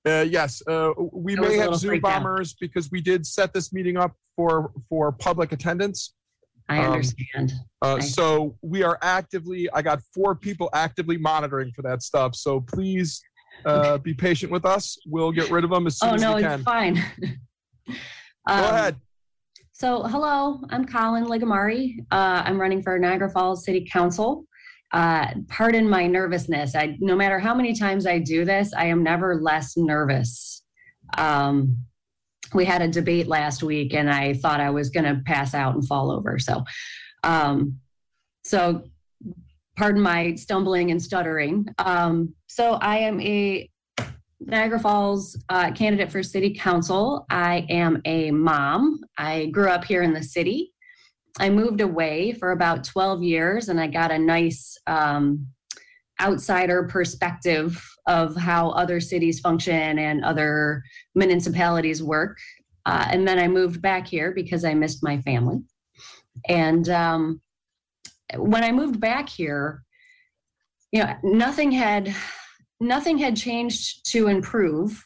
Uh, 0.10 0.22
yes, 0.24 0.62
uh, 0.68 0.92
we 1.14 1.36
may 1.36 1.58
have 1.58 1.76
Zoom 1.76 1.96
out. 1.96 2.02
bombers 2.02 2.54
because 2.54 2.90
we 2.92 3.00
did 3.02 3.26
set 3.26 3.54
this 3.54 3.72
meeting 3.72 3.98
up 3.98 4.14
for 4.36 4.72
for 4.88 5.12
public 5.12 5.52
attendance. 5.52 6.16
I 6.68 6.80
Um, 6.80 6.86
understand. 6.94 7.54
Uh, 7.84 7.94
Okay. 7.96 8.06
so 8.06 8.58
we 8.62 8.84
are 8.84 8.98
actively. 9.02 9.70
I 9.72 9.82
got 9.82 10.00
four 10.14 10.36
people 10.36 10.70
actively 10.74 11.18
monitoring 11.18 11.72
for 11.76 11.82
that 11.84 12.02
stuff. 12.02 12.36
So 12.36 12.62
please 12.62 13.22
uh, 13.66 13.98
be 13.98 14.14
patient 14.14 14.52
with 14.52 14.66
us. 14.66 14.98
We'll 15.06 15.32
get 15.32 15.52
rid 15.52 15.64
of 15.64 15.70
them 15.70 15.86
as 15.88 15.98
soon 16.00 16.10
Oh, 16.10 16.14
as 16.16 16.22
no, 16.22 16.36
we 16.36 16.42
can. 16.42 16.52
Oh 16.52 16.54
no, 16.54 16.56
it's 16.56 16.64
fine. 16.64 16.94
Go 17.88 17.94
Um, 18.48 18.64
ahead. 18.76 18.96
So, 19.74 20.04
hello, 20.04 20.60
I'm 20.72 20.86
Colin 20.86 21.26
Ligamari. 21.26 22.00
Uh, 22.12 22.42
I'm 22.46 22.60
running 22.60 22.82
for 22.82 22.98
Niagara 23.00 23.30
Falls 23.30 23.64
City 23.64 23.88
Council. 23.90 24.44
Uh, 24.92 25.28
pardon 25.48 25.88
my 25.88 26.08
nervousness. 26.08 26.76
I, 26.76 26.98
no 27.00 27.16
matter 27.16 27.40
how 27.40 27.54
many 27.54 27.74
times 27.74 28.08
I 28.08 28.20
do 28.20 28.44
this, 28.46 28.74
I 28.74 28.86
am 28.86 29.04
never 29.04 29.40
less 29.42 29.78
nervous. 29.78 30.64
Um, 31.18 31.78
we 32.54 32.66
had 32.66 32.82
a 32.82 32.88
debate 32.88 33.28
last 33.28 33.62
week, 33.62 33.94
and 33.94 34.10
I 34.10 34.34
thought 34.34 34.60
I 34.60 34.72
was 34.72 34.90
going 34.90 35.04
to 35.04 35.22
pass 35.26 35.54
out 35.54 35.76
and 35.76 35.88
fall 35.88 36.12
over. 36.12 36.40
So, 36.40 36.64
um, 37.24 37.80
so 38.44 38.84
pardon 39.78 40.02
my 40.02 40.36
stumbling 40.36 40.92
and 40.92 41.02
stuttering. 41.02 41.68
Um, 41.78 42.34
so 42.48 42.74
I 42.74 42.98
am 42.98 43.22
a 43.22 43.70
Niagara 44.40 44.80
Falls 44.80 45.38
uh, 45.50 45.72
candidate 45.72 46.12
for 46.12 46.24
city 46.24 46.54
council. 46.54 47.26
I 47.30 47.66
am 47.70 48.02
a 48.06 48.32
mom. 48.32 49.02
I 49.18 49.48
grew 49.48 49.70
up 49.70 49.84
here 49.84 50.02
in 50.02 50.14
the 50.14 50.24
city. 50.24 50.74
I 51.40 51.50
moved 51.50 51.82
away 51.82 52.34
for 52.34 52.52
about 52.52 52.84
12 52.84 53.24
years 53.24 53.70
and 53.70 53.80
I 53.80 53.88
got 53.88 54.12
a 54.12 54.20
nice 54.20 54.78
um, 54.88 55.48
outsider 56.22 56.84
perspective 56.84 57.82
of 58.08 58.36
how 58.36 58.70
other 58.72 59.00
cities 59.00 59.40
function 59.40 60.00
and 60.00 60.24
other 60.24 60.84
municipalities 61.16 62.04
work. 62.04 62.38
Uh, 62.86 63.08
and 63.10 63.28
then 63.28 63.40
I 63.40 63.48
moved 63.48 63.82
back 63.82 64.08
here 64.08 64.32
because 64.34 64.66
I 64.66 64.74
missed 64.74 65.04
my 65.04 65.22
family. 65.22 65.60
And 66.48 66.90
um, 66.90 67.42
when 68.36 68.64
I 68.64 68.72
moved 68.72 69.00
back 69.00 69.30
here, 69.30 69.84
you 70.92 71.04
know, 71.04 71.16
nothing 71.24 71.72
had 71.72 72.14
nothing 72.80 73.18
had 73.18 73.36
changed 73.36 74.10
to 74.12 74.28
improve. 74.28 75.06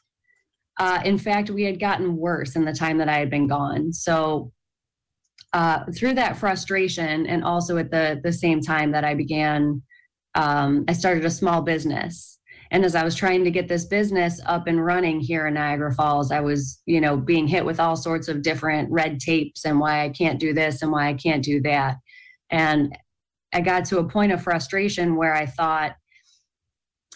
Uh, 0.79 1.01
in 1.03 1.17
fact, 1.17 1.49
we 1.49 1.63
had 1.63 1.79
gotten 1.79 2.17
worse 2.17 2.55
in 2.55 2.65
the 2.65 2.73
time 2.73 2.97
that 2.99 3.09
I 3.09 3.17
had 3.17 3.29
been 3.29 3.47
gone. 3.47 3.91
So 3.91 4.51
uh, 5.53 5.85
through 5.95 6.15
that 6.15 6.37
frustration, 6.37 7.25
and 7.27 7.43
also 7.43 7.77
at 7.77 7.91
the 7.91 8.19
the 8.23 8.33
same 8.33 8.61
time 8.61 8.91
that 8.91 9.03
I 9.03 9.13
began, 9.13 9.81
um, 10.35 10.85
I 10.87 10.93
started 10.93 11.25
a 11.25 11.29
small 11.29 11.61
business. 11.61 12.39
And 12.71 12.83
as 12.83 12.95
I 12.95 13.03
was 13.03 13.13
trying 13.13 13.43
to 13.43 13.51
get 13.51 13.67
this 13.67 13.85
business 13.85 14.41
up 14.47 14.65
and 14.65 14.83
running 14.83 15.19
here 15.19 15.45
in 15.45 15.53
Niagara 15.53 15.93
Falls, 15.93 16.31
I 16.31 16.39
was, 16.39 16.81
you 16.87 16.99
know, 16.99 17.15
being 17.15 17.47
hit 17.47 17.63
with 17.63 17.79
all 17.79 17.95
sorts 17.95 18.27
of 18.27 18.41
different 18.41 18.89
red 18.91 19.19
tapes 19.19 19.63
and 19.65 19.79
why 19.79 20.03
I 20.03 20.09
can't 20.09 20.39
do 20.39 20.53
this 20.53 20.81
and 20.81 20.91
why 20.91 21.07
I 21.07 21.13
can't 21.13 21.43
do 21.43 21.61
that. 21.61 21.97
And 22.49 22.97
I 23.53 23.61
got 23.61 23.85
to 23.85 23.99
a 23.99 24.09
point 24.09 24.31
of 24.31 24.41
frustration 24.41 25.15
where 25.15 25.35
I 25.35 25.45
thought, 25.45 25.95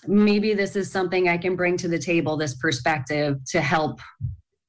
maybe 0.06 0.54
this 0.54 0.76
is 0.76 0.92
something 0.92 1.28
I 1.28 1.40
can 1.40 1.56
bring 1.56 1.76
to 1.78 1.88
the 1.88 1.98
table, 1.98 2.38
this 2.38 2.54
perspective 2.54 3.38
to 3.50 3.60
help 3.60 4.00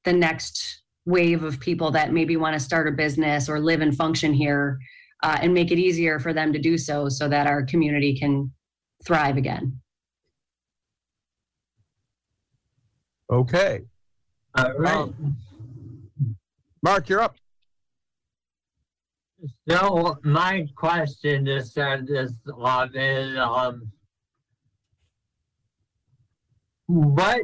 the 0.05 0.15
next 0.15 0.85
wave 1.09 1.43
of 1.43 1.59
people 1.59 1.91
that 1.91 2.13
maybe 2.13 2.37
want 2.37 2.53
to 2.53 2.61
start 2.61 2.87
a 2.87 2.93
business 2.93 3.49
or 3.49 3.59
live 3.59 3.81
and 3.81 3.97
function 3.97 4.35
here 4.35 4.79
uh, 5.23 5.39
and 5.41 5.55
make 5.55 5.71
it 5.73 5.79
easier 5.79 6.21
for 6.21 6.35
them 6.35 6.53
to 6.53 6.59
do 6.59 6.77
so 6.77 7.09
so 7.09 7.27
that 7.29 7.47
our 7.47 7.65
community 7.65 8.15
can 8.15 8.53
thrive 9.07 9.39
again. 9.39 9.81
Okay. 13.31 13.81
All 14.57 14.73
right. 14.75 15.09
Mark, 16.83 17.09
you're 17.09 17.23
up. 17.23 17.37
So 19.69 20.19
my 20.25 20.67
question 20.77 21.47
to 21.47 21.65
start 21.65 22.07
this 22.07 22.33
off 22.55 22.91
is, 22.95 23.37
um, 23.39 23.91
what, 26.87 27.43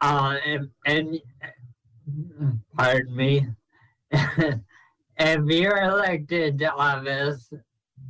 uh, 0.00 0.36
and, 0.46 0.68
and 0.86 1.20
pardon 2.76 3.16
me, 3.16 3.46
if 4.12 4.60
you're 5.46 5.82
elected 5.82 6.58
to 6.58 6.72
office, 6.72 7.52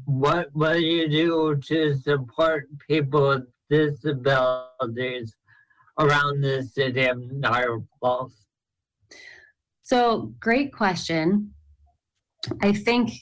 what 0.04 0.48
will 0.54 0.78
you 0.78 1.08
do 1.08 1.56
to 1.66 1.94
support 1.96 2.68
people 2.88 3.28
with 3.28 3.44
disabilities 3.68 5.36
around 5.98 6.40
the 6.40 6.62
city 6.62 7.06
of 7.06 7.18
Niagara 7.18 7.80
Falls? 8.00 8.46
So, 9.82 10.32
great 10.40 10.72
question. 10.72 11.52
I 12.62 12.72
think 12.72 13.12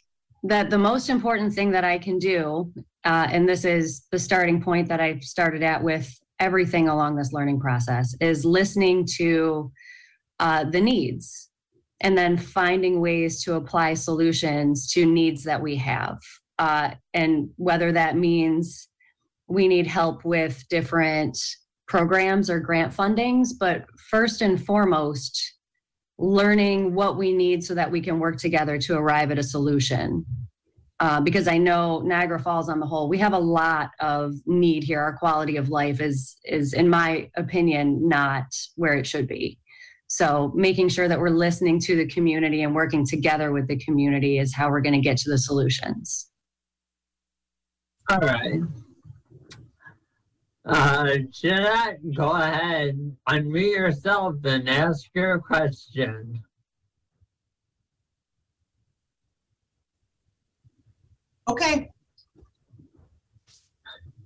that 0.43 0.71
the 0.71 0.79
most 0.79 1.09
important 1.09 1.53
thing 1.55 1.71
that 1.73 1.85
I 1.85 1.99
can 1.99 2.19
do, 2.19 2.73
uh, 3.05 3.27
and 3.31 3.49
this 3.49 3.65
is 3.65 4.07
the 4.13 4.19
starting 4.19 4.63
point 4.63 4.89
that 4.89 5.01
I've 5.01 5.25
started 5.25 5.63
at 5.63 5.83
with 5.83 6.11
everything 6.41 6.89
along 6.89 7.17
this 7.17 7.33
learning 7.33 7.59
process, 7.61 8.15
is 8.21 8.45
listening 8.45 9.07
to 9.17 9.73
uh, 10.41 10.65
the 10.65 10.81
needs 10.81 11.49
and 12.01 12.17
then 12.17 12.37
finding 12.37 13.01
ways 13.01 13.43
to 13.43 13.55
apply 13.55 13.95
solutions 13.95 14.91
to 14.93 15.05
needs 15.05 15.45
that 15.45 15.61
we 15.61 15.77
have. 15.77 16.19
Uh, 16.59 16.91
and 17.15 17.51
whether 17.57 17.93
that 17.93 18.17
means 18.17 18.89
we 19.49 19.67
need 19.67 19.87
help 19.87 20.25
with 20.25 20.65
different 20.69 21.39
programs 21.87 22.51
or 22.51 22.61
grant 22.61 22.95
fundings, 22.95 23.49
but 23.59 23.85
first 24.11 24.43
and 24.43 24.65
foremost, 24.65 25.55
learning 26.19 26.95
what 26.95 27.17
we 27.17 27.33
need 27.33 27.65
so 27.65 27.75
that 27.75 27.91
we 27.91 28.01
can 28.01 28.19
work 28.19 28.37
together 28.37 28.77
to 28.77 28.97
arrive 28.97 29.31
at 29.31 29.39
a 29.39 29.43
solution. 29.43 30.25
Uh, 31.01 31.21
because 31.21 31.47
I 31.47 31.59
know 31.59 32.01
Niagara 32.01 32.41
Falls 32.41 32.69
on 32.69 32.81
the 32.81 32.87
whole, 32.87 33.09
we 33.09 33.19
have 33.19 33.33
a 33.33 33.39
lot 33.39 33.91
of 34.01 34.35
need 34.47 34.83
here. 34.83 35.01
Our 35.01 35.17
quality 35.17 35.57
of 35.57 35.69
life 35.69 36.01
is 36.01 36.37
is, 36.45 36.73
in 36.73 36.89
my 36.89 37.31
opinion, 37.37 38.09
not 38.09 38.47
where 38.75 38.95
it 38.95 39.07
should 39.07 39.29
be. 39.29 39.59
So 40.09 40.51
making 40.55 40.89
sure 40.89 41.07
that 41.07 41.21
we're 41.21 41.29
listening 41.29 41.79
to 41.81 41.95
the 41.95 42.07
community 42.07 42.63
and 42.63 42.75
working 42.75 43.07
together 43.07 43.53
with 43.53 43.69
the 43.69 43.77
community 43.77 44.39
is 44.39 44.55
how 44.55 44.71
we're 44.71 44.81
going 44.81 44.95
to 44.95 45.01
get 45.01 45.19
to 45.19 45.31
the 45.31 45.39
solutions. 45.39 46.31
All 48.11 48.19
right. 48.21 48.61
Uh, 50.65 51.19
Jeanette, 51.31 51.99
go 52.15 52.31
ahead, 52.31 52.99
unmute 53.29 53.77
yourself 53.77 54.35
and 54.45 54.69
ask 54.69 55.05
your 55.15 55.39
question. 55.39 56.43
Okay. 61.49 61.91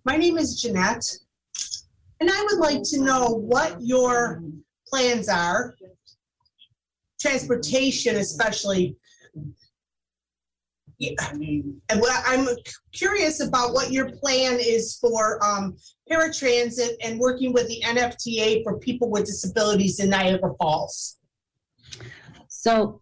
My 0.05 0.17
name 0.17 0.39
is 0.39 0.61
Jeanette, 0.61 1.05
and 2.19 2.29
I 2.29 2.43
would 2.51 2.59
like 2.59 2.83
to 2.91 3.01
know 3.01 3.29
what 3.29 3.77
your 3.81 4.43
plans 4.93 5.29
are, 5.29 5.75
transportation 7.21 8.17
especially. 8.17 8.97
Yeah, 10.99 11.15
And 11.33 12.01
what 12.01 12.23
I'm 12.27 12.47
curious 12.93 13.41
about 13.41 13.73
what 13.73 13.91
your 13.91 14.11
plan 14.11 14.59
is 14.61 14.99
for 15.01 15.45
um, 15.45 15.77
paratransit 16.09 16.91
and 17.03 17.19
working 17.19 17.53
with 17.53 17.67
the 17.67 17.83
NFTA 17.85 18.63
for 18.63 18.79
people 18.79 19.11
with 19.11 19.25
disabilities 19.25 19.99
in 19.99 20.11
Niagara 20.11 20.53
Falls. 20.61 21.19
So 22.49 23.01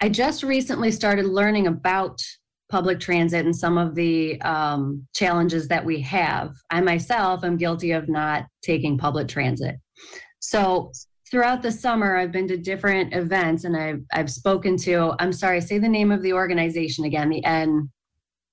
I 0.00 0.08
just 0.08 0.42
recently 0.42 0.90
started 0.90 1.26
learning 1.26 1.68
about 1.68 2.20
public 2.68 2.98
transit 2.98 3.44
and 3.44 3.54
some 3.54 3.78
of 3.78 3.94
the 3.94 4.40
um, 4.40 5.06
challenges 5.14 5.68
that 5.68 5.84
we 5.84 6.00
have. 6.00 6.56
I 6.70 6.80
myself 6.80 7.44
am 7.44 7.56
guilty 7.56 7.92
of 7.92 8.08
not 8.08 8.46
taking 8.60 8.98
public 8.98 9.28
transit. 9.28 9.76
So 10.44 10.92
throughout 11.30 11.62
the 11.62 11.72
summer, 11.72 12.16
I've 12.16 12.30
been 12.30 12.46
to 12.48 12.58
different 12.58 13.14
events 13.14 13.64
and 13.64 13.76
I've 13.76 14.02
I've 14.12 14.30
spoken 14.30 14.76
to. 14.78 15.14
I'm 15.18 15.32
sorry, 15.32 15.60
say 15.60 15.78
the 15.78 15.88
name 15.88 16.12
of 16.12 16.22
the 16.22 16.34
organization 16.34 17.04
again. 17.04 17.30
The 17.30 17.44
N. 17.44 17.90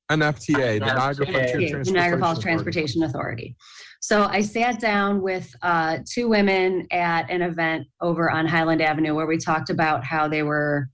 NFTA, 0.10 0.80
the 0.80 0.86
Niagara 0.86 1.26
Frontier 1.26 1.60
Yeah, 1.60 1.84
the 1.84 1.92
Niagara 1.92 2.20
Falls 2.20 2.40
Transportation 2.40 3.02
Transportation 3.02 3.04
Authority. 3.04 3.56
So 4.02 4.24
I 4.24 4.42
sat 4.42 4.80
down 4.80 5.22
with 5.22 5.54
uh, 5.62 6.00
two 6.10 6.28
women 6.28 6.88
at 6.92 7.30
an 7.30 7.42
event 7.42 7.88
over 8.02 8.32
on 8.32 8.46
Highland 8.48 8.82
Avenue 8.82 9.14
where 9.14 9.28
we 9.28 9.38
talked 9.38 9.70
about 9.70 10.04
how 10.04 10.28
they 10.28 10.44
were 10.44 10.90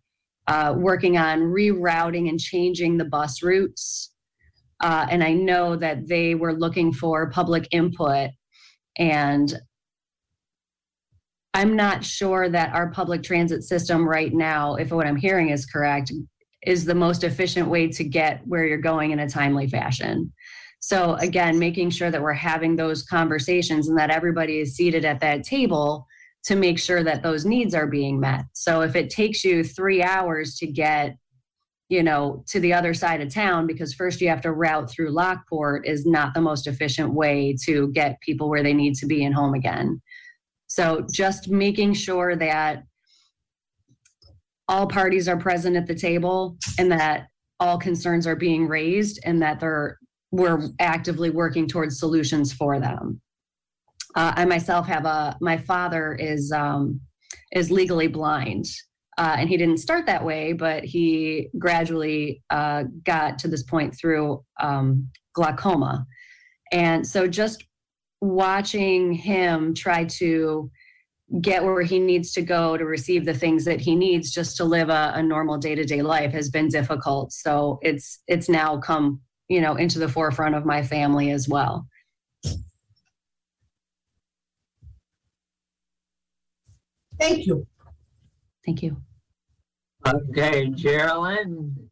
uh, 0.48 0.74
working 0.78 1.18
on 1.18 1.40
rerouting 1.42 2.30
and 2.30 2.40
changing 2.40 2.98
the 2.98 3.06
bus 3.06 3.42
routes. 3.42 4.12
Uh, 4.82 5.08
and 5.10 5.24
I 5.24 5.34
know 5.34 5.76
that 5.76 6.08
they 6.08 6.36
were 6.36 6.54
looking 6.54 6.92
for 6.92 7.30
public 7.30 7.68
input. 7.72 8.32
And 8.98 9.58
I'm 11.58 11.76
not 11.76 12.06
sure 12.06 12.50
that 12.50 12.76
our 12.76 12.92
public 12.92 13.24
transit 13.24 13.64
system 13.64 14.08
right 14.08 14.32
now, 14.32 14.76
if 14.76 14.92
what 14.92 15.08
I'm 15.08 15.16
hearing 15.16 15.50
is 15.50 15.66
correct, 15.66 16.12
is 16.68 16.86
the 16.86 16.94
most 16.94 17.24
efficient 17.24 17.68
way 17.68 17.88
to 17.88 18.04
get 18.04 18.46
where 18.46 18.68
you're 18.68 18.78
going 18.78 19.10
in 19.10 19.18
a 19.18 19.28
timely 19.28 19.68
fashion. 19.68 20.32
So 20.82 21.16
again, 21.16 21.58
making 21.58 21.90
sure 21.90 22.12
that 22.12 22.22
we're 22.22 22.34
having 22.34 22.76
those 22.76 23.02
conversations 23.02 23.90
and 23.90 23.98
that 23.98 24.12
everybody 24.12 24.60
is 24.60 24.76
seated 24.76 25.04
at 25.04 25.20
that 25.22 25.44
table 25.44 26.06
to 26.44 26.56
make 26.56 26.78
sure 26.78 27.04
that 27.04 27.24
those 27.24 27.44
needs 27.44 27.74
are 27.74 27.88
being 27.88 28.20
met. 28.20 28.46
So 28.54 28.82
if 28.82 28.96
it 28.96 29.10
takes 29.10 29.44
you 29.44 29.64
three 29.64 30.04
hours 30.04 30.58
to 30.58 30.68
get, 30.68 31.18
you 31.90 32.04
know, 32.04 32.44
to 32.50 32.60
the 32.60 32.76
other 32.76 32.94
side 32.94 33.20
of 33.20 33.34
town 33.34 33.66
because 33.66 33.96
first 33.96 34.22
you 34.22 34.30
have 34.30 34.42
to 34.42 34.52
route 34.52 34.92
through 34.92 35.10
Lockport 35.10 35.88
is 35.88 36.06
not 36.06 36.36
the 36.36 36.42
most 36.42 36.68
efficient 36.68 37.16
way 37.16 37.56
to 37.66 37.92
get 37.94 38.22
people 38.22 38.48
where 38.48 38.62
they 38.62 38.74
need 38.74 38.94
to 38.98 39.08
be 39.08 39.26
and 39.26 39.34
home 39.34 39.56
again. 39.56 40.00
So 40.68 41.06
just 41.12 41.50
making 41.50 41.94
sure 41.94 42.36
that 42.36 42.84
all 44.68 44.88
parties 44.88 45.28
are 45.28 45.38
present 45.38 45.76
at 45.78 45.88
the 45.88 45.96
table 45.96 46.58
and 46.78 46.92
that 46.92 47.28
all 47.60 47.80
concerns 47.80 48.28
are 48.28 48.36
being 48.36 48.68
raised 48.68 49.20
and 49.24 49.42
that 49.42 49.60
they're 49.60 49.98
we're 50.32 50.60
actively 50.80 51.30
working 51.30 51.68
towards 51.68 52.00
solutions 52.00 52.52
for 52.52 52.80
them. 52.80 53.22
Uh, 54.16 54.34
I 54.36 54.46
myself 54.46 54.86
have 54.88 55.06
a 55.06 55.38
my 55.40 55.58
father 55.58 56.16
is 56.16 56.52
um, 56.52 57.00
is 57.54 57.72
legally 57.72 58.08
blind, 58.08 58.66
uh, 59.18 59.36
and 59.40 59.50
he 59.50 59.58
didn't 59.58 59.78
start 59.78 60.06
that 60.06 60.24
way, 60.24 60.54
but 60.54 60.84
he 60.84 61.50
gradually 61.58 62.44
uh, 62.50 62.84
got 63.04 63.40
to 63.40 63.48
this 63.48 63.64
point 63.64 63.96
through 63.96 64.44
um, 64.60 65.08
glaucoma. 65.34 66.06
And 66.72 67.08
so 67.08 67.28
just 67.28 67.64
watching 68.22 69.14
him 69.14 69.74
try 69.74 70.06
to 70.06 70.72
get 71.42 71.64
where 71.64 71.82
he 71.82 72.00
needs 72.00 72.32
to 72.32 72.42
go 72.42 72.78
to 72.78 72.86
receive 72.86 73.26
the 73.26 73.34
things 73.34 73.66
that 73.66 73.82
he 73.82 73.96
needs 73.96 74.32
just 74.32 74.56
to 74.58 74.64
live 74.64 74.90
a, 74.90 75.12
a 75.16 75.22
normal 75.22 75.58
day-to-day 75.58 76.02
life 76.02 76.32
has 76.32 76.50
been 76.50 76.70
difficult. 76.70 77.34
So 77.34 77.80
it's 77.82 78.22
it's 78.28 78.48
now 78.48 78.78
come, 78.78 79.22
you 79.50 79.60
know, 79.60 79.76
into 79.76 80.00
the 80.00 80.08
forefront 80.08 80.56
of 80.56 80.66
my 80.66 80.82
family 80.82 81.32
as 81.32 81.50
well. 81.50 81.88
Thank 87.20 87.46
you. 87.46 87.66
Thank 88.66 88.84
you. 88.84 88.98
Okay, 90.08 90.70
Geraldine. 90.70 91.90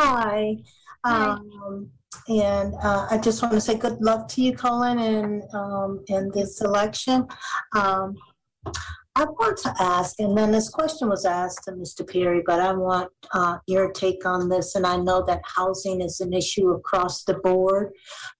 Hi. 0.00 0.56
Um, 1.04 1.90
and 2.28 2.74
uh, 2.82 3.06
I 3.10 3.18
just 3.18 3.42
want 3.42 3.54
to 3.54 3.60
say 3.60 3.76
good 3.76 4.00
luck 4.00 4.28
to 4.28 4.42
you, 4.42 4.54
Colin, 4.54 4.98
in, 4.98 5.42
um, 5.54 6.04
in 6.08 6.30
this 6.34 6.60
election. 6.60 7.26
Um, 7.74 8.14
I 9.18 9.24
want 9.24 9.56
to 9.58 9.74
ask, 9.80 10.20
and 10.20 10.38
then 10.38 10.52
this 10.52 10.68
question 10.68 11.08
was 11.08 11.24
asked 11.24 11.64
to 11.64 11.72
Mr. 11.72 12.08
Perry, 12.08 12.40
but 12.46 12.60
I 12.60 12.72
want 12.72 13.10
uh, 13.34 13.58
your 13.66 13.90
take 13.90 14.24
on 14.24 14.48
this. 14.48 14.76
And 14.76 14.86
I 14.86 14.96
know 14.96 15.24
that 15.26 15.42
housing 15.44 16.00
is 16.00 16.20
an 16.20 16.32
issue 16.32 16.70
across 16.70 17.24
the 17.24 17.34
board, 17.34 17.90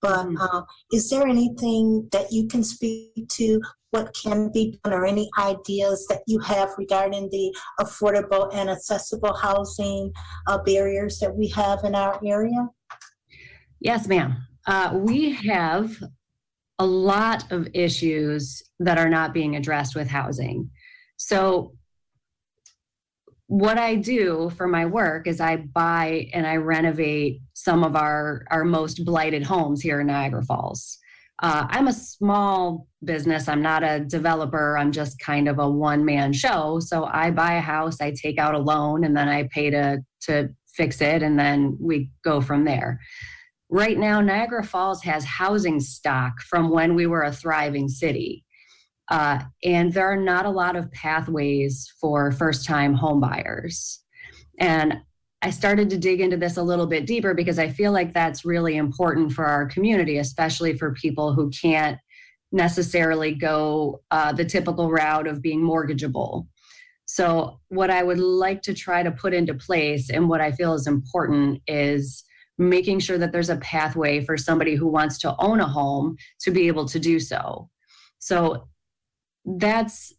but 0.01 0.29
uh, 0.41 0.63
is 0.93 1.11
there 1.11 1.27
anything 1.27 2.09
that 2.13 2.31
you 2.31 2.47
can 2.47 2.63
speak 2.63 3.29
to? 3.29 3.61
What 3.91 4.14
can 4.14 4.51
be 4.53 4.78
done, 4.84 4.93
or 4.93 5.07
any 5.07 5.30
ideas 5.39 6.07
that 6.09 6.22
you 6.26 6.39
have 6.41 6.70
regarding 6.76 7.30
the 7.30 7.55
affordable 7.80 8.53
and 8.55 8.68
accessible 8.68 9.34
housing 9.34 10.12
uh, 10.47 10.59
barriers 10.59 11.18
that 11.20 11.34
we 11.34 11.49
have 11.49 11.84
in 11.84 11.95
our 11.95 12.20
area? 12.24 12.68
Yes, 13.80 14.07
ma'am. 14.07 14.36
Uh, 14.66 14.99
we 15.01 15.32
have 15.32 15.97
a 16.78 16.86
lot 16.86 17.51
of 17.51 17.68
issues 17.74 18.62
that 18.78 18.99
are 18.99 19.09
not 19.09 19.32
being 19.32 19.57
addressed 19.57 19.97
with 19.97 20.09
housing. 20.09 20.70
So, 21.16 21.72
what 23.47 23.78
I 23.78 23.95
do 23.95 24.51
for 24.57 24.68
my 24.68 24.84
work 24.84 25.26
is 25.26 25.41
I 25.41 25.57
buy 25.57 26.28
and 26.34 26.47
I 26.47 26.57
renovate 26.57 27.41
some 27.55 27.82
of 27.82 27.97
our, 27.97 28.45
our 28.51 28.62
most 28.62 29.07
blighted 29.07 29.43
homes 29.43 29.80
here 29.80 30.01
in 30.01 30.09
Niagara 30.09 30.45
Falls. 30.45 30.99
Uh, 31.41 31.66
I'm 31.68 31.86
a 31.86 31.93
small 31.93 32.89
business. 33.05 33.49
I'm 33.49 33.62
not 33.62 33.84
a 33.84 34.01
developer. 34.01 34.76
I'm 34.76 34.91
just 34.91 35.20
kind 35.20 35.49
of 35.49 35.59
a 35.59 35.70
one 35.70 36.05
man 36.05 36.32
show. 36.32 36.80
So 36.80 37.05
I 37.05 37.30
buy 37.30 37.55
a 37.55 37.61
house, 37.61 38.01
I 38.01 38.11
take 38.11 38.39
out 38.39 38.55
a 38.55 38.59
loan, 38.59 39.05
and 39.05 39.16
then 39.16 39.28
I 39.28 39.49
pay 39.53 39.70
to, 39.70 40.03
to 40.22 40.49
fix 40.74 41.01
it, 41.01 41.22
and 41.22 41.39
then 41.39 41.76
we 41.80 42.11
go 42.24 42.41
from 42.41 42.64
there. 42.64 43.01
Right 43.70 43.99
now, 43.99 44.20
Niagara 44.20 44.64
Falls 44.64 45.03
has 45.03 45.24
housing 45.24 45.78
stock 45.78 46.41
from 46.41 46.70
when 46.70 46.95
we 46.95 47.07
were 47.07 47.22
a 47.22 47.32
thriving 47.32 47.89
city. 47.89 48.45
Uh, 49.11 49.41
and 49.62 49.93
there 49.93 50.11
are 50.11 50.20
not 50.20 50.47
a 50.47 50.51
lot 50.51 50.76
of 50.76 50.91
pathways 50.93 51.93
for 52.01 52.32
first 52.32 52.66
time 52.66 52.97
homebuyers. 52.97 53.99
And 54.59 55.01
I 55.41 55.51
started 55.51 55.89
to 55.91 55.99
dig 55.99 56.20
into 56.20 56.36
this 56.36 56.57
a 56.57 56.62
little 56.62 56.86
bit 56.86 57.07
deeper 57.07 57.32
because 57.32 57.59
I 57.59 57.68
feel 57.68 57.93
like 57.93 58.12
that's 58.12 58.45
really 58.45 58.76
important 58.76 59.32
for 59.32 59.47
our 59.47 59.66
community, 59.66 60.18
especially 60.18 60.76
for 60.76 60.95
people 60.95 61.32
who 61.32 61.51
can't 61.51 61.99
necessarily 62.51 63.34
go 63.34 64.03
uh, 64.11 64.32
the 64.32 64.45
typical 64.45 64.91
route 64.91 65.26
of 65.26 65.43
being 65.43 65.61
mortgageable. 65.61 66.47
So, 67.07 67.61
what 67.68 67.91
I 67.91 68.03
would 68.03 68.18
like 68.18 68.62
to 68.62 68.74
try 68.74 69.03
to 69.03 69.11
put 69.11 69.32
into 69.32 69.55
place 69.55 70.11
and 70.11 70.28
what 70.28 70.41
I 70.41 70.53
feel 70.53 70.74
is 70.74 70.86
important 70.86 71.62
is 71.66 72.24
making 72.59 72.99
sure 72.99 73.18
that 73.18 73.32
there's 73.32 73.51
a 73.51 73.57
pathway 73.57 74.24
for 74.24 74.36
somebody 74.36 74.74
who 74.74 74.89
wants 74.89 75.18
to 75.18 75.34
own 75.39 75.61
a 75.61 75.66
home 75.66 76.16
to 76.41 76.51
be 76.51 76.66
able 76.66 76.86
to 76.86 76.99
do 76.99 77.20
so. 77.20 77.70
So, 78.18 78.68
that's 79.45 80.12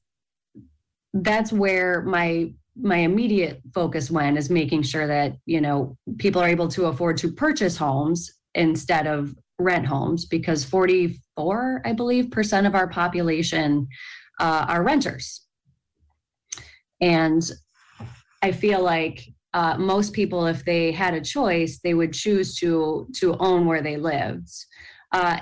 that's 1.13 1.51
where 1.51 2.01
my 2.03 2.53
my 2.81 2.97
immediate 2.97 3.61
focus 3.73 4.09
went 4.09 4.37
is 4.37 4.49
making 4.49 4.83
sure 4.83 5.07
that 5.07 5.35
you 5.45 5.61
know 5.61 5.97
people 6.17 6.41
are 6.41 6.47
able 6.47 6.67
to 6.67 6.85
afford 6.85 7.17
to 7.17 7.31
purchase 7.31 7.77
homes 7.77 8.31
instead 8.55 9.07
of 9.07 9.35
rent 9.59 9.85
homes 9.85 10.25
because 10.25 10.63
44 10.63 11.81
i 11.85 11.93
believe 11.93 12.31
percent 12.31 12.65
of 12.65 12.75
our 12.75 12.87
population 12.87 13.87
uh, 14.39 14.65
are 14.69 14.83
renters. 14.83 15.45
And 17.01 17.43
i 18.41 18.51
feel 18.51 18.81
like 18.81 19.27
uh, 19.53 19.77
most 19.77 20.13
people 20.13 20.45
if 20.45 20.63
they 20.63 20.91
had 20.91 21.13
a 21.13 21.21
choice 21.21 21.79
they 21.79 21.93
would 21.93 22.13
choose 22.13 22.55
to 22.57 23.07
to 23.15 23.35
own 23.37 23.65
where 23.65 23.81
they 23.81 23.97
lived. 23.97 24.49
Uh, 25.11 25.39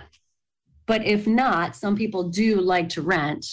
but 0.86 1.06
if 1.06 1.28
not 1.28 1.76
some 1.76 1.96
people 1.96 2.30
do 2.30 2.62
like 2.62 2.90
to 2.90 3.02
rent 3.02 3.46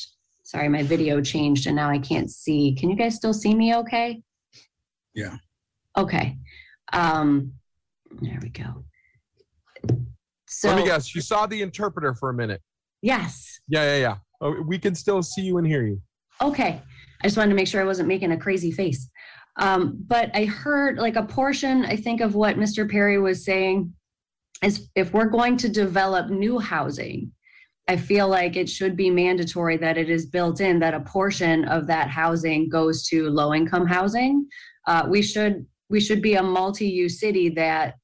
sorry 0.54 0.68
my 0.68 0.84
video 0.84 1.20
changed 1.20 1.66
and 1.66 1.74
now 1.74 1.90
i 1.90 1.98
can't 1.98 2.30
see 2.30 2.76
can 2.78 2.88
you 2.88 2.94
guys 2.96 3.16
still 3.16 3.34
see 3.34 3.54
me 3.54 3.74
okay 3.74 4.22
Yeah. 5.14 5.36
okay 5.98 6.38
um 6.92 7.52
there 8.22 8.38
we 8.40 8.50
go 8.50 8.84
so 10.46 10.68
Let 10.68 10.76
me 10.76 10.84
guess. 10.84 11.14
You 11.16 11.20
saw 11.20 11.46
the 11.46 11.60
interpreter 11.62 12.14
for 12.14 12.30
a 12.30 12.34
minute. 12.34 12.62
yes 13.02 13.58
Yeah, 13.68 13.82
yeah, 13.82 13.96
yeah. 13.98 14.16
Oh, 14.40 14.62
we 14.62 14.78
can 14.78 14.94
still 14.94 15.20
see 15.20 15.42
you 15.42 15.58
and 15.58 15.66
hear 15.66 15.84
you. 15.84 16.00
Okay. 16.40 16.80
I 17.22 17.26
just 17.26 17.36
wanted 17.36 17.50
to 17.50 17.56
make 17.56 17.66
sure 17.66 17.80
I 17.80 17.84
wasn't 17.84 18.06
making 18.06 18.30
a 18.30 18.36
crazy 18.36 18.70
face. 18.70 19.10
Um, 19.60 19.98
but 20.06 20.30
I 20.32 20.44
heard 20.44 20.98
like 20.98 21.16
a 21.16 21.24
portion, 21.24 21.84
I 21.84 21.96
think, 21.96 22.20
of 22.20 22.36
what 22.36 22.56
Mr. 22.56 22.88
Perry 22.88 23.18
was 23.18 23.44
saying 23.44 23.92
is 24.62 24.88
if 24.94 25.12
we're 25.12 25.28
going 25.28 25.56
to 25.58 25.68
develop 25.68 26.30
new 26.30 26.60
housing, 26.60 27.32
I 27.86 27.96
feel 27.96 28.28
like 28.28 28.56
it 28.56 28.68
should 28.68 28.96
be 28.96 29.10
mandatory 29.10 29.76
that 29.76 29.98
it 29.98 30.08
is 30.08 30.26
built 30.26 30.60
in 30.60 30.78
that 30.78 30.94
a 30.94 31.00
portion 31.00 31.66
of 31.66 31.86
that 31.88 32.08
housing 32.08 32.68
goes 32.68 33.06
to 33.08 33.28
low 33.28 33.52
income 33.52 33.86
housing. 33.86 34.46
Uh, 34.86 35.06
we 35.08 35.22
should 35.22 35.66
we 35.90 36.00
should 36.00 36.22
be 36.22 36.34
a 36.34 36.42
multi-use 36.42 37.20
city 37.20 37.50
that 37.50 37.94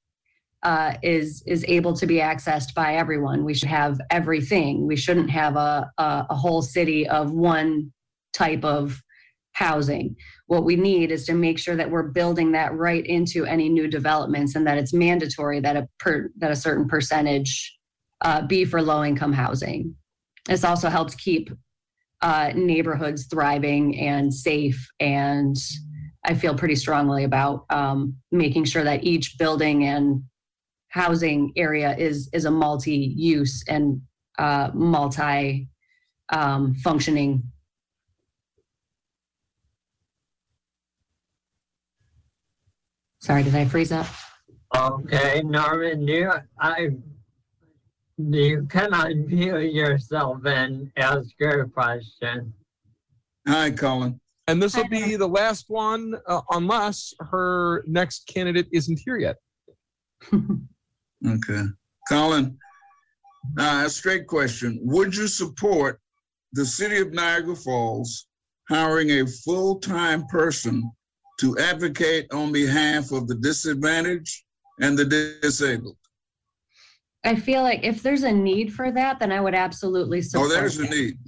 uh, 0.62 0.94
is 1.02 1.42
is 1.46 1.64
able 1.66 1.94
to 1.94 2.06
be 2.06 2.16
accessed 2.16 2.74
by 2.74 2.96
everyone. 2.96 3.44
We 3.44 3.54
should 3.54 3.70
have 3.70 3.98
everything. 4.10 4.86
We 4.86 4.96
shouldn't 4.96 5.30
have 5.30 5.56
a, 5.56 5.90
a, 5.96 6.26
a 6.28 6.34
whole 6.34 6.60
city 6.60 7.08
of 7.08 7.32
one 7.32 7.92
type 8.34 8.64
of 8.64 9.02
housing. 9.52 10.14
What 10.46 10.64
we 10.64 10.76
need 10.76 11.10
is 11.10 11.24
to 11.24 11.34
make 11.34 11.58
sure 11.58 11.76
that 11.76 11.90
we're 11.90 12.10
building 12.10 12.52
that 12.52 12.74
right 12.74 13.04
into 13.06 13.46
any 13.46 13.70
new 13.70 13.88
developments, 13.88 14.54
and 14.54 14.66
that 14.66 14.76
it's 14.76 14.92
mandatory 14.92 15.60
that 15.60 15.76
a 15.76 15.88
per, 15.98 16.30
that 16.36 16.50
a 16.50 16.56
certain 16.56 16.86
percentage 16.86 17.78
uh, 18.22 18.42
be 18.42 18.64
for 18.64 18.82
low 18.82 19.04
income 19.04 19.32
housing. 19.32 19.94
This 20.46 20.64
also 20.64 20.88
helps 20.88 21.14
keep 21.14 21.50
uh, 22.22 22.52
neighborhoods 22.54 23.26
thriving 23.26 23.98
and 23.98 24.32
safe. 24.32 24.88
And 25.00 25.56
I 26.24 26.34
feel 26.34 26.54
pretty 26.54 26.76
strongly 26.76 27.24
about 27.24 27.64
um, 27.70 28.16
making 28.30 28.64
sure 28.64 28.84
that 28.84 29.04
each 29.04 29.38
building 29.38 29.84
and 29.84 30.22
housing 30.88 31.52
area 31.56 31.96
is 31.96 32.28
is 32.32 32.44
a 32.44 32.50
multi-use 32.50 33.64
and 33.68 34.02
uh, 34.38 34.70
multi 34.74 35.68
um, 36.30 36.74
functioning. 36.74 37.42
Sorry, 43.20 43.42
did 43.42 43.54
I 43.54 43.66
freeze 43.66 43.92
up? 43.92 44.06
Okay, 44.74 45.42
Norman, 45.44 46.08
you, 46.08 46.32
I, 46.58 46.90
you 48.28 48.66
can 48.68 48.90
unmute 48.92 49.72
yourself 49.72 50.44
and 50.44 50.90
ask 50.96 51.28
your 51.38 51.66
question? 51.68 52.52
Hi, 53.46 53.70
Colin. 53.70 54.20
And 54.46 54.62
this 54.62 54.76
will 54.76 54.88
be 54.88 55.16
the 55.16 55.28
last 55.28 55.66
one, 55.68 56.14
uh, 56.26 56.40
unless 56.50 57.14
her 57.20 57.84
next 57.86 58.26
candidate 58.26 58.68
isn't 58.72 59.00
here 59.04 59.18
yet. 59.18 59.36
Okay. 61.26 61.64
Colin, 62.08 62.56
uh, 63.58 63.82
a 63.86 63.90
straight 63.90 64.26
question. 64.26 64.78
Would 64.82 65.14
you 65.14 65.26
support 65.26 66.00
the 66.52 66.64
city 66.64 66.98
of 66.98 67.12
Niagara 67.12 67.54
Falls 67.56 68.26
hiring 68.68 69.10
a 69.10 69.26
full-time 69.26 70.26
person 70.28 70.90
to 71.40 71.58
advocate 71.58 72.26
on 72.32 72.52
behalf 72.52 73.12
of 73.12 73.28
the 73.28 73.34
disadvantaged 73.36 74.44
and 74.80 74.98
the 74.98 75.04
disabled? 75.42 75.96
I 77.24 77.36
feel 77.36 77.62
like 77.62 77.84
if 77.84 78.02
there's 78.02 78.22
a 78.22 78.32
need 78.32 78.72
for 78.72 78.90
that, 78.92 79.20
then 79.20 79.30
I 79.30 79.40
would 79.40 79.54
absolutely 79.54 80.18
oh, 80.18 80.22
support. 80.22 80.46
Oh, 80.46 80.48
support. 80.48 80.60
there's 80.60 80.78
a 80.78 80.90
need. 80.90 81.18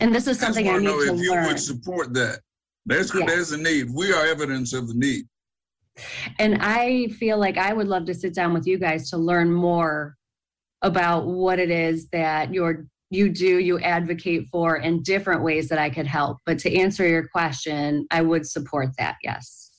And 0.00 0.14
this 0.14 0.26
is 0.26 0.42
I 0.42 0.46
something 0.46 0.68
I 0.68 0.72
want 0.72 0.84
need 0.84 0.88
to 0.88 0.96
know 0.96 1.04
to 1.04 1.14
if 1.14 1.20
you 1.20 1.32
would 1.32 1.60
support 1.60 2.14
that. 2.14 2.40
There's, 2.86 3.14
Yeah. 3.14 3.26
there's 3.26 3.52
a 3.52 3.58
need. 3.58 3.88
We 3.92 4.12
are 4.12 4.26
evidence 4.26 4.72
of 4.72 4.88
the 4.88 4.94
need. 4.94 5.26
And 6.38 6.58
I 6.60 7.08
feel 7.08 7.38
like 7.38 7.58
I 7.58 7.72
would 7.72 7.88
love 7.88 8.06
to 8.06 8.14
sit 8.14 8.34
down 8.34 8.54
with 8.54 8.66
you 8.66 8.78
guys 8.78 9.10
to 9.10 9.18
learn 9.18 9.52
more 9.52 10.16
about 10.80 11.26
what 11.26 11.58
it 11.58 11.70
is 11.70 12.08
that 12.08 12.52
you're 12.52 12.86
you 13.10 13.28
do, 13.28 13.58
you 13.58 13.78
advocate 13.80 14.48
for 14.50 14.78
in 14.78 15.02
different 15.02 15.42
ways 15.42 15.68
that 15.68 15.78
I 15.78 15.90
could 15.90 16.06
help. 16.06 16.38
But 16.46 16.58
to 16.60 16.74
answer 16.74 17.06
your 17.06 17.28
question, 17.28 18.06
I 18.10 18.22
would 18.22 18.46
support 18.46 18.88
that, 18.96 19.16
yes. 19.22 19.70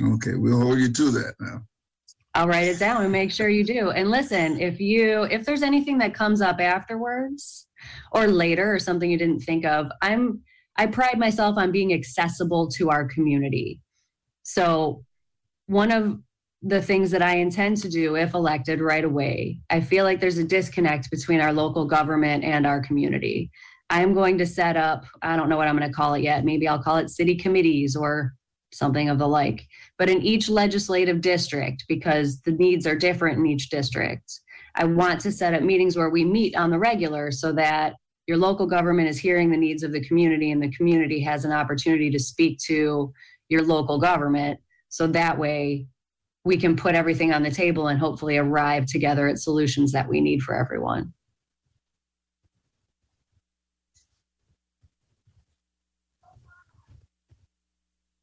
Okay, 0.00 0.34
we'll 0.34 0.60
hold 0.60 0.78
you 0.78 0.92
to 0.92 1.10
that 1.10 1.34
now. 1.40 1.62
I'll 2.34 2.48
write 2.48 2.66
it 2.66 2.78
down 2.78 3.02
and 3.02 3.12
make 3.12 3.30
sure 3.30 3.48
you 3.48 3.64
do. 3.64 3.90
And 3.90 4.10
listen, 4.10 4.60
if 4.60 4.80
you 4.80 5.22
if 5.24 5.44
there's 5.44 5.62
anything 5.62 5.98
that 5.98 6.14
comes 6.14 6.40
up 6.40 6.60
afterwards 6.60 7.66
or 8.12 8.26
later 8.26 8.74
or 8.74 8.78
something 8.78 9.10
you 9.10 9.18
didn't 9.18 9.40
think 9.40 9.64
of, 9.64 9.90
I'm 10.02 10.42
I 10.76 10.86
pride 10.86 11.18
myself 11.18 11.56
on 11.56 11.70
being 11.70 11.92
accessible 11.94 12.68
to 12.72 12.90
our 12.90 13.06
community. 13.06 13.80
So 14.42 15.04
one 15.66 15.92
of 15.92 16.18
the 16.62 16.82
things 16.82 17.10
that 17.10 17.22
I 17.22 17.36
intend 17.36 17.76
to 17.78 17.88
do 17.88 18.16
if 18.16 18.34
elected 18.34 18.80
right 18.80 19.04
away, 19.04 19.60
I 19.70 19.80
feel 19.80 20.04
like 20.04 20.18
there's 20.18 20.38
a 20.38 20.44
disconnect 20.44 21.10
between 21.10 21.40
our 21.40 21.52
local 21.52 21.84
government 21.84 22.42
and 22.42 22.66
our 22.66 22.82
community. 22.82 23.50
I'm 23.90 24.14
going 24.14 24.38
to 24.38 24.46
set 24.46 24.76
up, 24.76 25.04
I 25.22 25.36
don't 25.36 25.48
know 25.48 25.58
what 25.58 25.68
I'm 25.68 25.76
going 25.76 25.88
to 25.88 25.94
call 25.94 26.14
it 26.14 26.22
yet. 26.22 26.44
Maybe 26.44 26.66
I'll 26.66 26.82
call 26.82 26.96
it 26.96 27.10
city 27.10 27.36
committees 27.36 27.94
or 27.94 28.32
something 28.72 29.08
of 29.08 29.18
the 29.18 29.28
like. 29.28 29.66
But 29.98 30.10
in 30.10 30.22
each 30.22 30.48
legislative 30.48 31.20
district, 31.20 31.84
because 31.88 32.40
the 32.42 32.52
needs 32.52 32.86
are 32.86 32.96
different 32.96 33.38
in 33.38 33.46
each 33.46 33.70
district, 33.70 34.40
I 34.74 34.84
want 34.84 35.20
to 35.20 35.32
set 35.32 35.54
up 35.54 35.62
meetings 35.62 35.96
where 35.96 36.10
we 36.10 36.24
meet 36.24 36.56
on 36.56 36.70
the 36.70 36.78
regular 36.78 37.30
so 37.30 37.52
that 37.52 37.94
your 38.26 38.38
local 38.38 38.66
government 38.66 39.08
is 39.08 39.18
hearing 39.18 39.50
the 39.50 39.56
needs 39.56 39.82
of 39.82 39.92
the 39.92 40.04
community 40.04 40.50
and 40.50 40.62
the 40.62 40.72
community 40.72 41.20
has 41.20 41.44
an 41.44 41.52
opportunity 41.52 42.10
to 42.10 42.18
speak 42.18 42.58
to 42.66 43.12
your 43.48 43.62
local 43.62 44.00
government. 44.00 44.58
So 44.88 45.06
that 45.08 45.38
way 45.38 45.86
we 46.44 46.56
can 46.56 46.76
put 46.76 46.94
everything 46.94 47.32
on 47.32 47.42
the 47.42 47.50
table 47.50 47.88
and 47.88 47.98
hopefully 47.98 48.36
arrive 48.36 48.86
together 48.86 49.28
at 49.28 49.38
solutions 49.38 49.92
that 49.92 50.08
we 50.08 50.20
need 50.20 50.42
for 50.42 50.54
everyone. 50.54 51.12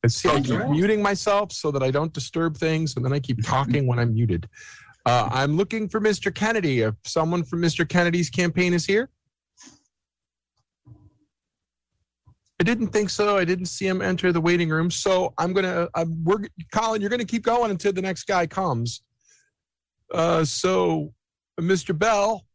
I 0.03 0.07
see 0.07 0.29
I 0.29 0.41
keep 0.41 0.67
muting 0.67 1.01
myself 1.01 1.51
so 1.51 1.69
that 1.71 1.83
I 1.83 1.91
don't 1.91 2.11
disturb 2.11 2.57
things, 2.57 2.95
and 2.95 3.05
then 3.05 3.13
I 3.13 3.19
keep 3.19 3.43
talking 3.45 3.87
when 3.87 3.99
I'm 3.99 4.13
muted. 4.13 4.49
Uh, 5.05 5.29
I'm 5.31 5.57
looking 5.57 5.87
for 5.89 5.99
Mr. 5.99 6.33
Kennedy. 6.33 6.81
If 6.81 6.95
someone 7.05 7.43
from 7.43 7.61
Mr. 7.61 7.87
Kennedy's 7.87 8.29
campaign 8.29 8.73
is 8.73 8.85
here. 8.85 9.09
I 12.59 12.63
didn't 12.63 12.89
think 12.89 13.09
so. 13.09 13.37
I 13.37 13.43
didn't 13.43 13.65
see 13.65 13.87
him 13.87 14.03
enter 14.03 14.31
the 14.31 14.39
waiting 14.39 14.69
room. 14.69 14.91
So 14.91 15.33
I'm 15.39 15.51
gonna. 15.51 15.87
I'm, 15.95 16.23
we're 16.23 16.43
Colin. 16.71 17.01
You're 17.01 17.09
gonna 17.09 17.25
keep 17.25 17.41
going 17.41 17.71
until 17.71 17.91
the 17.91 18.03
next 18.03 18.25
guy 18.25 18.45
comes. 18.45 19.01
Uh, 20.13 20.45
so, 20.45 21.11
Mr. 21.59 21.97
Bell, 21.97 22.45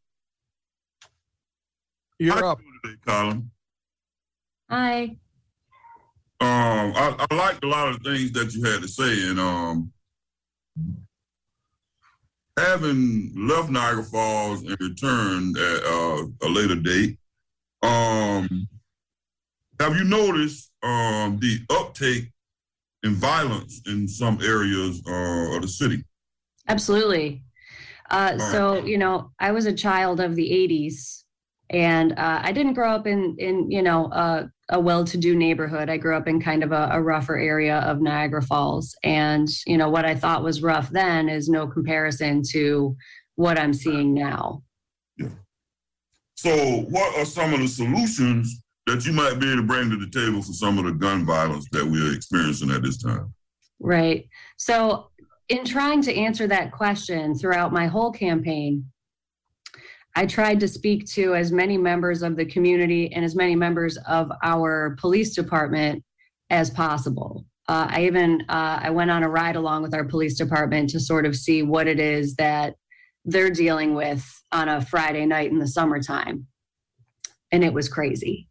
you're 2.20 2.44
up. 2.44 2.60
Today, 2.84 2.96
Colin. 3.04 3.50
Hi. 4.70 5.16
Um, 6.40 6.92
I, 6.94 7.26
I 7.30 7.34
liked 7.34 7.64
a 7.64 7.68
lot 7.68 7.88
of 7.88 8.02
things 8.02 8.32
that 8.32 8.54
you 8.54 8.62
had 8.64 8.82
to 8.82 8.88
say, 8.88 9.28
and 9.28 9.40
um, 9.40 9.92
having 12.58 13.32
left 13.36 13.70
Niagara 13.70 14.04
Falls 14.04 14.62
and 14.62 14.76
returned 14.80 15.56
at 15.56 15.84
uh, 15.84 16.26
a 16.42 16.48
later 16.48 16.76
date, 16.76 17.18
um, 17.82 18.68
have 19.80 19.96
you 19.96 20.04
noticed 20.04 20.70
um, 20.82 21.38
the 21.40 21.60
uptake 21.70 22.32
in 23.02 23.14
violence 23.14 23.80
in 23.86 24.08
some 24.08 24.38
areas 24.42 25.02
uh, 25.06 25.56
of 25.56 25.62
the 25.62 25.68
city? 25.68 26.04
Absolutely. 26.68 27.42
Uh, 28.10 28.38
so, 28.38 28.84
you 28.84 28.98
know, 28.98 29.32
I 29.38 29.52
was 29.52 29.66
a 29.66 29.72
child 29.72 30.20
of 30.20 30.34
the 30.34 30.48
80s 30.48 31.24
and 31.70 32.12
uh, 32.12 32.40
I 32.42 32.52
didn't 32.52 32.74
grow 32.74 32.90
up 32.90 33.06
in, 33.06 33.36
in 33.38 33.70
you 33.70 33.82
know, 33.82 34.06
uh, 34.06 34.46
a 34.70 34.80
well-to-do 34.80 35.36
neighborhood. 35.36 35.88
I 35.88 35.96
grew 35.96 36.16
up 36.16 36.26
in 36.26 36.40
kind 36.40 36.64
of 36.64 36.72
a, 36.72 36.88
a, 36.92 37.00
rougher 37.00 37.36
area 37.36 37.78
of 37.80 38.00
Niagara 38.00 38.42
Falls, 38.42 38.96
and 39.04 39.48
you 39.64 39.76
know 39.76 39.88
what 39.88 40.04
I 40.04 40.14
thought 40.14 40.42
was 40.42 40.62
rough 40.62 40.90
then 40.90 41.28
is 41.28 41.48
no 41.48 41.66
comparison 41.66 42.42
to 42.50 42.96
what 43.36 43.58
I'm 43.58 43.72
seeing 43.72 44.12
now. 44.12 44.62
Yeah. 45.16 45.28
So, 46.34 46.80
what 46.88 47.16
are 47.16 47.24
some 47.24 47.54
of 47.54 47.60
the 47.60 47.68
solutions 47.68 48.60
that 48.86 49.06
you 49.06 49.12
might 49.12 49.38
be 49.38 49.46
able 49.46 49.62
to 49.62 49.66
bring 49.66 49.90
to 49.90 49.96
the 49.96 50.10
table 50.10 50.42
for 50.42 50.52
some 50.52 50.78
of 50.78 50.84
the 50.84 50.92
gun 50.92 51.24
violence 51.24 51.66
that 51.72 51.84
we're 51.84 52.14
experiencing 52.14 52.70
at 52.70 52.82
this 52.82 53.00
time? 53.00 53.32
Right. 53.78 54.28
So, 54.56 55.10
in 55.48 55.64
trying 55.64 56.02
to 56.02 56.14
answer 56.14 56.48
that 56.48 56.72
question 56.72 57.36
throughout 57.36 57.72
my 57.72 57.86
whole 57.86 58.10
campaign, 58.10 58.90
I 60.18 60.24
tried 60.24 60.60
to 60.60 60.68
speak 60.68 61.06
to 61.10 61.34
as 61.34 61.52
many 61.52 61.76
members 61.76 62.22
of 62.22 62.36
the 62.36 62.46
community 62.46 63.12
and 63.12 63.22
as 63.22 63.36
many 63.36 63.54
members 63.54 63.98
of 64.08 64.32
our 64.42 64.96
police 64.98 65.34
department 65.34 66.02
as 66.48 66.70
possible. 66.70 67.44
Uh, 67.68 67.86
I 67.90 68.06
even 68.06 68.40
uh, 68.48 68.80
I 68.82 68.90
went 68.90 69.10
on 69.10 69.24
a 69.24 69.28
ride 69.28 69.56
along 69.56 69.82
with 69.82 69.94
our 69.94 70.04
police 70.04 70.38
department 70.38 70.88
to 70.90 71.00
sort 71.00 71.26
of 71.26 71.36
see 71.36 71.62
what 71.62 71.86
it 71.86 72.00
is 72.00 72.34
that 72.36 72.76
they're 73.26 73.50
dealing 73.50 73.94
with 73.94 74.24
on 74.52 74.70
a 74.70 74.80
Friday 74.80 75.26
night 75.26 75.50
in 75.50 75.58
the 75.58 75.68
summertime, 75.68 76.46
and 77.52 77.62
it 77.62 77.74
was 77.74 77.88
crazy. 77.88 78.48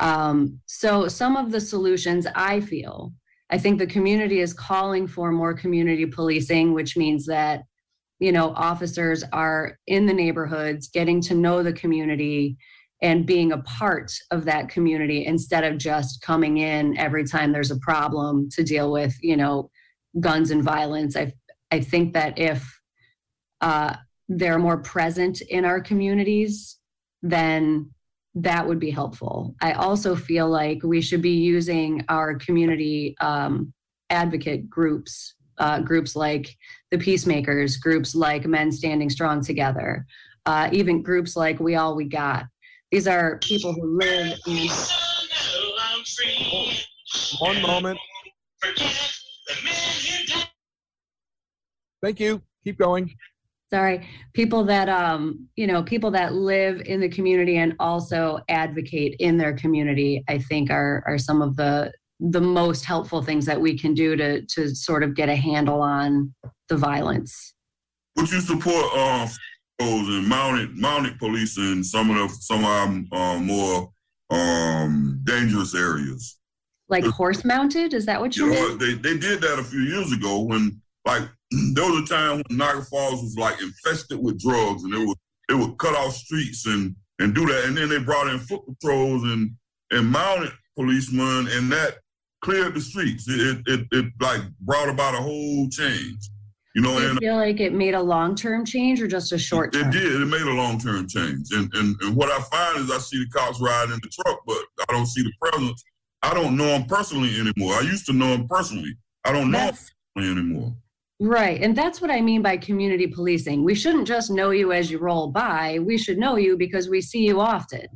Um, 0.00 0.60
so 0.66 1.08
some 1.08 1.36
of 1.36 1.52
the 1.52 1.60
solutions 1.60 2.26
I 2.34 2.60
feel, 2.60 3.12
I 3.50 3.58
think 3.58 3.78
the 3.78 3.86
community 3.86 4.40
is 4.40 4.54
calling 4.54 5.06
for 5.08 5.30
more 5.32 5.52
community 5.52 6.06
policing, 6.06 6.72
which 6.72 6.96
means 6.96 7.26
that 7.26 7.64
you 8.18 8.32
know 8.32 8.52
officers 8.54 9.24
are 9.32 9.78
in 9.86 10.06
the 10.06 10.12
neighborhoods 10.12 10.88
getting 10.88 11.20
to 11.20 11.34
know 11.34 11.62
the 11.62 11.72
community 11.72 12.56
and 13.02 13.26
being 13.26 13.52
a 13.52 13.58
part 13.58 14.10
of 14.30 14.44
that 14.46 14.68
community 14.68 15.26
instead 15.26 15.64
of 15.64 15.76
just 15.76 16.22
coming 16.22 16.58
in 16.58 16.96
every 16.96 17.24
time 17.24 17.52
there's 17.52 17.70
a 17.70 17.78
problem 17.78 18.48
to 18.50 18.62
deal 18.62 18.90
with 18.90 19.14
you 19.22 19.36
know 19.36 19.70
guns 20.20 20.50
and 20.50 20.62
violence. 20.62 21.16
I 21.16 21.32
i 21.70 21.80
think 21.80 22.14
that 22.14 22.38
if 22.38 22.80
uh, 23.60 23.96
they're 24.28 24.58
more 24.58 24.78
present 24.78 25.40
in 25.40 25.64
our 25.64 25.80
communities 25.80 26.78
then 27.22 27.90
that 28.36 28.68
would 28.68 28.78
be 28.78 28.90
helpful. 28.90 29.54
I 29.62 29.72
also 29.72 30.14
feel 30.14 30.48
like 30.48 30.82
we 30.82 31.00
should 31.00 31.22
be 31.22 31.30
using 31.30 32.04
our 32.10 32.34
community 32.34 33.16
um, 33.20 33.72
advocate 34.10 34.68
groups 34.68 35.34
uh, 35.58 35.80
groups 35.80 36.14
like 36.14 36.54
the 36.90 36.98
Peacemakers, 36.98 37.76
groups 37.76 38.14
like 38.14 38.46
Men 38.46 38.70
Standing 38.70 39.10
Strong 39.10 39.44
Together, 39.44 40.06
uh, 40.46 40.68
even 40.72 41.02
groups 41.02 41.36
like 41.36 41.60
We 41.60 41.74
All 41.74 41.96
We 41.96 42.04
Got. 42.04 42.44
These 42.92 43.08
are 43.08 43.38
people 43.38 43.72
who 43.72 43.98
live 43.98 44.38
in. 44.46 44.68
One 47.40 47.60
moment. 47.62 47.98
Thank 52.02 52.20
you. 52.20 52.40
Keep 52.64 52.78
going. 52.78 53.12
Sorry, 53.68 54.08
people 54.32 54.62
that 54.64 54.88
um, 54.88 55.48
you 55.56 55.66
know, 55.66 55.82
people 55.82 56.10
that 56.12 56.34
live 56.34 56.80
in 56.82 57.00
the 57.00 57.08
community 57.08 57.56
and 57.56 57.74
also 57.80 58.38
advocate 58.48 59.16
in 59.18 59.36
their 59.36 59.54
community. 59.54 60.22
I 60.28 60.38
think 60.38 60.70
are 60.70 61.02
are 61.06 61.18
some 61.18 61.42
of 61.42 61.56
the 61.56 61.92
the 62.20 62.40
most 62.40 62.84
helpful 62.84 63.22
things 63.22 63.44
that 63.46 63.60
we 63.60 63.76
can 63.76 63.92
do 63.92 64.14
to 64.16 64.42
to 64.46 64.74
sort 64.74 65.02
of 65.02 65.16
get 65.16 65.28
a 65.28 65.34
handle 65.34 65.82
on 65.82 66.32
the 66.68 66.76
violence. 66.76 67.54
Would 68.16 68.30
you 68.30 68.40
support 68.40 68.86
uh, 68.94 69.28
and 69.78 70.26
mounted 70.26 70.76
mounted 70.76 71.18
police 71.18 71.58
in 71.58 71.84
some 71.84 72.10
of 72.10 72.16
the 72.16 72.34
some 72.40 72.60
of 72.60 73.12
our 73.12 73.36
uh, 73.36 73.38
more 73.38 73.90
um, 74.30 75.20
dangerous 75.24 75.74
areas? 75.74 76.38
Like 76.88 77.04
horse 77.04 77.44
mounted? 77.44 77.92
Is 77.92 78.06
that 78.06 78.20
what 78.20 78.36
you, 78.36 78.46
you 78.46 78.50
mean? 78.52 78.60
know, 78.60 78.76
they 78.76 78.94
they 78.94 79.18
did 79.18 79.40
that 79.42 79.58
a 79.58 79.64
few 79.64 79.80
years 79.80 80.12
ago 80.12 80.40
when 80.40 80.80
like 81.04 81.22
there 81.74 81.90
was 81.90 82.02
a 82.02 82.14
time 82.14 82.36
when 82.36 82.58
Niagara 82.58 82.84
Falls 82.84 83.22
was 83.22 83.36
like 83.36 83.60
infested 83.60 84.18
with 84.18 84.40
drugs 84.40 84.84
and 84.84 84.92
they 84.92 85.04
would 85.04 85.18
they 85.48 85.54
would 85.54 85.76
cut 85.78 85.94
off 85.94 86.14
streets 86.14 86.66
and 86.66 86.94
and 87.18 87.34
do 87.34 87.46
that 87.46 87.64
and 87.64 87.76
then 87.76 87.88
they 87.88 87.98
brought 87.98 88.28
in 88.28 88.38
foot 88.38 88.62
patrols 88.66 89.22
and 89.24 89.50
and 89.90 90.10
mounted 90.10 90.52
policemen 90.76 91.48
and 91.52 91.70
that 91.72 91.98
cleared 92.46 92.74
the 92.74 92.80
streets. 92.80 93.26
It, 93.28 93.62
it, 93.66 93.86
it, 93.90 94.12
like 94.20 94.40
brought 94.60 94.88
about 94.88 95.14
a 95.14 95.18
whole 95.18 95.68
change. 95.68 96.30
You 96.76 96.82
know, 96.82 96.94
Do 96.94 97.02
you 97.04 97.08
and 97.08 97.18
feel 97.20 97.36
like 97.36 97.58
it 97.58 97.72
made 97.72 97.94
a 97.94 98.02
long 98.02 98.34
term 98.34 98.62
change 98.66 99.00
or 99.00 99.08
just 99.08 99.32
a 99.32 99.38
short 99.38 99.72
term? 99.72 99.88
it 99.88 99.92
did. 99.92 100.20
It 100.20 100.26
made 100.26 100.42
a 100.42 100.52
long 100.52 100.78
term 100.78 101.08
change. 101.08 101.46
And, 101.52 101.72
and 101.72 101.96
and 102.02 102.14
what 102.14 102.30
I 102.30 102.38
find 102.42 102.84
is 102.84 102.90
I 102.90 102.98
see 102.98 103.24
the 103.24 103.30
cops 103.30 103.62
riding 103.62 103.94
in 103.94 104.00
the 104.02 104.10
truck, 104.10 104.40
but 104.46 104.58
I 104.86 104.92
don't 104.92 105.06
see 105.06 105.22
the 105.22 105.32
presence. 105.40 105.82
I 106.22 106.34
don't 106.34 106.54
know 106.54 106.66
them 106.66 106.84
personally 106.84 107.30
anymore. 107.40 107.72
I 107.72 107.80
used 107.80 108.04
to 108.06 108.12
know 108.12 108.28
them 108.36 108.46
personally. 108.46 108.94
I 109.24 109.32
don't 109.32 109.50
know 109.50 109.58
them 109.58 109.74
personally 110.14 110.38
anymore. 110.38 110.74
Right. 111.18 111.62
And 111.62 111.74
that's 111.74 112.02
what 112.02 112.10
I 112.10 112.20
mean 112.20 112.42
by 112.42 112.58
community 112.58 113.06
policing. 113.06 113.64
We 113.64 113.74
shouldn't 113.74 114.06
just 114.06 114.30
know 114.30 114.50
you 114.50 114.72
as 114.72 114.90
you 114.90 114.98
roll 114.98 115.28
by. 115.28 115.78
We 115.78 115.96
should 115.96 116.18
know 116.18 116.36
you 116.36 116.58
because 116.58 116.90
we 116.90 117.00
see 117.00 117.24
you 117.26 117.40
often. 117.40 117.86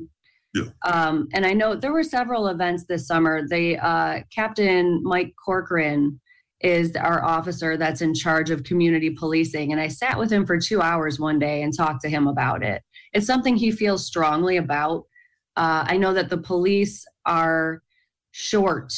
Yeah. 0.54 0.70
Um, 0.86 1.28
and 1.34 1.44
I 1.44 1.52
know 1.52 1.74
there 1.74 1.92
were 1.92 2.02
several 2.02 2.48
events 2.48 2.86
this 2.88 3.06
summer. 3.06 3.46
The 3.46 3.76
uh, 3.76 4.20
Captain 4.34 5.02
Mike 5.02 5.34
Corcoran 5.44 6.18
is 6.60 6.94
our 6.96 7.24
officer 7.24 7.76
that's 7.76 8.02
in 8.02 8.14
charge 8.14 8.50
of 8.50 8.64
community 8.64 9.10
policing. 9.10 9.72
And 9.72 9.80
I 9.80 9.88
sat 9.88 10.18
with 10.18 10.30
him 10.30 10.46
for 10.46 10.58
two 10.58 10.80
hours 10.82 11.18
one 11.18 11.38
day 11.38 11.62
and 11.62 11.74
talked 11.74 12.02
to 12.02 12.10
him 12.10 12.26
about 12.26 12.62
it. 12.62 12.82
It's 13.12 13.26
something 13.26 13.56
he 13.56 13.70
feels 13.70 14.06
strongly 14.06 14.56
about. 14.58 15.06
Uh, 15.56 15.84
I 15.88 15.96
know 15.96 16.12
that 16.14 16.30
the 16.30 16.38
police 16.38 17.04
are 17.24 17.82
short 18.30 18.92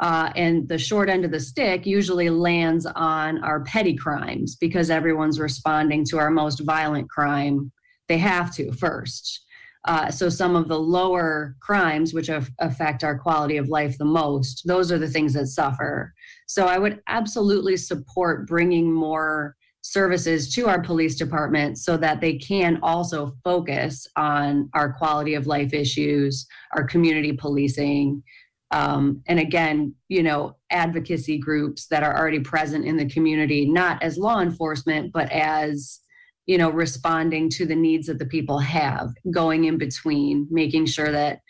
Uh, 0.00 0.32
and 0.34 0.68
the 0.68 0.78
short 0.78 1.08
end 1.08 1.24
of 1.24 1.30
the 1.30 1.38
stick 1.38 1.86
usually 1.86 2.28
lands 2.28 2.86
on 2.86 3.38
our 3.44 3.62
petty 3.62 3.94
crimes 3.94 4.56
because 4.56 4.90
everyone's 4.90 5.38
responding 5.38 6.04
to 6.04 6.18
our 6.18 6.30
most 6.30 6.58
violent 6.66 7.08
crime. 7.08 7.70
They 8.08 8.18
have 8.18 8.52
to 8.56 8.72
first. 8.72 9.44
Uh, 9.84 10.10
so 10.10 10.28
some 10.28 10.56
of 10.56 10.66
the 10.66 10.78
lower 10.78 11.54
crimes, 11.60 12.12
which 12.14 12.28
af- 12.28 12.50
affect 12.58 13.04
our 13.04 13.16
quality 13.16 13.58
of 13.58 13.68
life 13.68 13.96
the 13.96 14.04
most, 14.04 14.62
those 14.66 14.90
are 14.90 14.98
the 14.98 15.08
things 15.08 15.34
that 15.34 15.46
suffer. 15.46 16.12
So 16.52 16.66
I 16.66 16.76
would 16.76 17.00
absolutely 17.06 17.78
support 17.78 18.46
bringing 18.46 18.92
more 18.92 19.56
services 19.80 20.52
to 20.54 20.68
our 20.68 20.82
police 20.82 21.16
department 21.16 21.78
so 21.78 21.96
that 21.96 22.20
they 22.20 22.36
can 22.36 22.78
also 22.82 23.34
focus 23.42 24.06
on 24.16 24.68
our 24.74 24.92
quality 24.92 25.32
of 25.32 25.46
life 25.46 25.72
issues, 25.72 26.46
our 26.74 26.84
community 26.84 27.32
policing, 27.32 28.22
um, 28.70 29.22
and 29.28 29.38
again, 29.38 29.94
you 30.08 30.22
know, 30.22 30.56
advocacy 30.70 31.38
groups 31.38 31.86
that 31.86 32.02
are 32.02 32.18
already 32.18 32.40
present 32.40 32.84
in 32.84 32.98
the 32.98 33.08
community, 33.08 33.64
not 33.64 34.02
as 34.02 34.18
law 34.18 34.40
enforcement, 34.40 35.10
but 35.10 35.32
as 35.32 36.00
you 36.46 36.58
know, 36.58 36.70
responding 36.70 37.48
to 37.48 37.64
the 37.64 37.76
needs 37.76 38.08
that 38.08 38.18
the 38.18 38.26
people 38.26 38.58
have, 38.58 39.10
going 39.30 39.64
in 39.64 39.78
between, 39.78 40.46
making 40.50 40.86
sure 40.86 41.12
that 41.12 41.40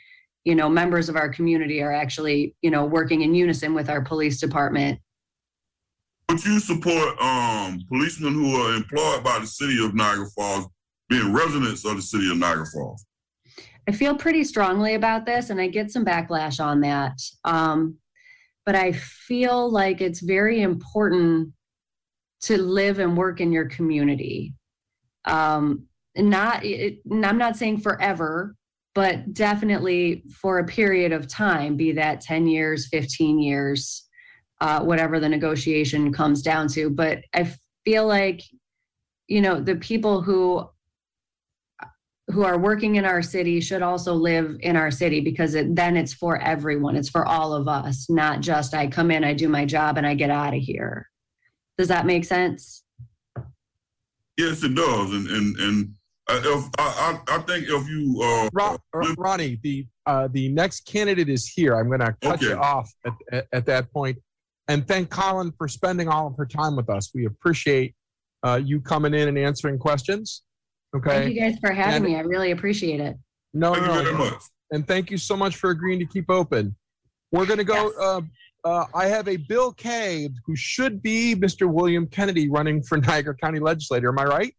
you 0.45 0.55
know 0.55 0.69
members 0.69 1.09
of 1.09 1.17
our 1.17 1.29
community 1.29 1.83
are 1.83 1.93
actually 1.93 2.55
you 2.63 2.71
know 2.71 2.85
working 2.85 3.23
in 3.23 3.35
unison 3.35 3.75
with 3.75 3.89
our 3.89 4.01
police 4.03 4.41
department 4.41 4.99
Would 6.29 6.45
you 6.45 6.61
support 6.61 7.21
um, 7.21 7.81
policemen 7.89 8.35
who 8.35 8.55
are 8.57 8.75
employed 8.75 9.23
by 9.23 9.39
the 9.39 9.47
city 9.47 9.85
of 9.85 9.95
Niagara 9.95 10.27
Falls 10.35 10.67
being 11.09 11.33
residents 11.33 11.85
of 11.85 11.97
the 11.97 12.03
city 12.03 12.31
of 12.31 12.39
Niagara 12.39 12.67
Falls? 12.67 13.05
I 13.89 13.93
feel 13.93 14.17
pretty 14.17 14.45
strongly 14.45 14.95
about 14.95 15.27
this 15.27 15.51
and 15.51 15.61
I 15.61 15.67
get 15.67 15.91
some 15.91 16.05
backlash 16.05 16.65
on 16.65 16.81
that. 16.83 17.21
Um, 17.45 17.97
but 18.65 18.75
I 18.75 18.93
feel 18.93 19.71
like 19.71 20.01
it's 20.01 20.21
very 20.21 20.63
important 20.63 21.53
to 22.43 22.61
live 22.61 22.99
and 22.99 23.17
work 23.17 23.41
in 23.41 23.53
your 23.53 23.67
community. 23.67 24.55
Um, 25.25 25.87
not, 26.17 26.65
it, 26.65 27.01
I'm 27.11 27.39
not 27.39 27.57
saying 27.57 27.79
forever, 27.79 28.55
but 28.95 29.33
definitely 29.33 30.25
for 30.41 30.59
a 30.59 30.67
period 30.67 31.13
of 31.13 31.29
time, 31.29 31.77
be 31.77 31.93
that 31.93 32.21
10 32.21 32.47
years, 32.47 32.89
15 32.89 33.39
years, 33.41 34.07
uh, 34.61 34.81
whatever 34.81 35.19
the 35.19 35.29
negotiation 35.29 36.13
comes 36.13 36.43
down 36.43 36.69
to. 36.69 36.91
But 36.91 37.21
I 37.35 37.53
feel 37.85 38.07
like, 38.07 38.43
you 39.29 39.41
know, 39.41 39.61
the 39.61 39.77
people 39.77 40.21
who 40.21 40.69
who 42.29 42.45
are 42.45 42.59
working 42.59 42.97
in 42.97 43.05
our 43.05 43.21
city 43.21 43.61
should 43.61 43.83
also 43.83 44.15
live 44.15 44.57
in 44.61 44.77
our 44.77 44.91
city 44.91 45.21
because 45.21 45.55
it, 45.55 45.75
then 45.75 45.97
it's 45.97 46.15
for 46.15 46.41
everyone. 46.41 46.97
It's 46.97 47.11
for 47.11 47.27
all 47.27 47.53
of 47.53 47.69
us, 47.69 48.09
not 48.09 48.41
just 48.41 48.75
I 48.75 48.87
come 48.87 49.11
in, 49.11 49.25
I 49.25 49.35
do 49.35 49.49
my 49.49 49.65
job, 49.65 49.99
and 49.99 50.07
I 50.07 50.15
get 50.15 50.31
out 50.31 50.55
of 50.55 50.61
here. 50.63 51.11
Does 51.77 51.89
that 51.89 52.07
make 52.07 52.25
sense? 52.25 52.85
Yes, 54.39 54.63
it 54.63 54.75
does, 54.75 55.13
and 55.13 55.27
and 55.27 55.57
and 55.57 55.95
uh, 56.29 56.41
if 56.45 56.65
I 56.79 57.21
I, 57.29 57.37
I 57.37 57.39
think 57.43 57.65
if 57.69 57.89
you 57.89 58.21
uh, 58.23 58.49
Ron, 58.53 58.79
Ronnie, 59.19 59.59
the 59.63 59.87
uh, 60.07 60.29
the 60.31 60.49
next 60.49 60.87
candidate 60.87 61.29
is 61.29 61.49
here. 61.49 61.75
I'm 61.77 61.89
going 61.89 62.01
to 62.01 62.15
cut 62.21 62.41
you 62.43 62.55
off 62.55 62.91
at, 63.05 63.13
at, 63.33 63.47
at 63.53 63.67
that 63.67 63.93
point, 63.93 64.19
and 64.69 64.87
thank 64.87 65.11
Colin 65.11 65.53
for 65.57 65.69
spending 65.69 66.09
all 66.09 66.27
of 66.27 66.37
her 66.37 66.47
time 66.47 66.77
with 66.77 66.89
us. 66.91 67.11
We 67.15 67.27
appreciate 67.27 67.95
uh, 68.43 68.61
you 68.63 68.81
coming 68.81 69.15
in 69.15 69.29
and 69.29 69.39
answering 69.39 69.79
questions. 69.79 70.43
Okay. 70.97 71.09
Thank 71.23 71.35
you 71.35 71.41
guys 71.41 71.57
for 71.61 71.73
having 71.73 71.97
And- 71.97 72.05
me. 72.05 72.17
I 72.17 72.21
really 72.21 72.51
appreciate 72.51 73.01
it. 73.01 73.17
No, 73.55 73.75
Thank 73.75 73.87
no, 73.87 73.95
you 73.95 74.03
very 74.03 74.13
no. 74.17 74.19
much. 74.31 74.43
And 74.71 74.87
thank 74.89 75.11
you 75.11 75.19
so 75.19 75.37
much 75.37 75.57
for 75.57 75.71
agreeing 75.71 75.99
to 75.99 76.07
keep 76.07 76.31
open. 76.31 76.75
We're 77.33 77.47
going 77.47 77.59
to 77.59 77.65
go. 77.65 77.93
Uh, 78.01 78.21
uh, 78.65 78.87
I 78.95 79.07
have 79.07 79.29
a 79.29 79.37
Bill 79.37 79.73
Kay 79.73 80.29
who 80.47 80.57
should 80.57 81.03
be 81.03 81.35
Mr. 81.35 81.71
William 81.71 82.07
Kennedy 82.07 82.49
running 82.49 82.83
for 82.83 82.97
Niagara 82.99 83.35
County 83.37 83.59
Legislator. 83.59 84.09
Am 84.09 84.19
I 84.19 84.25
right? 84.25 84.55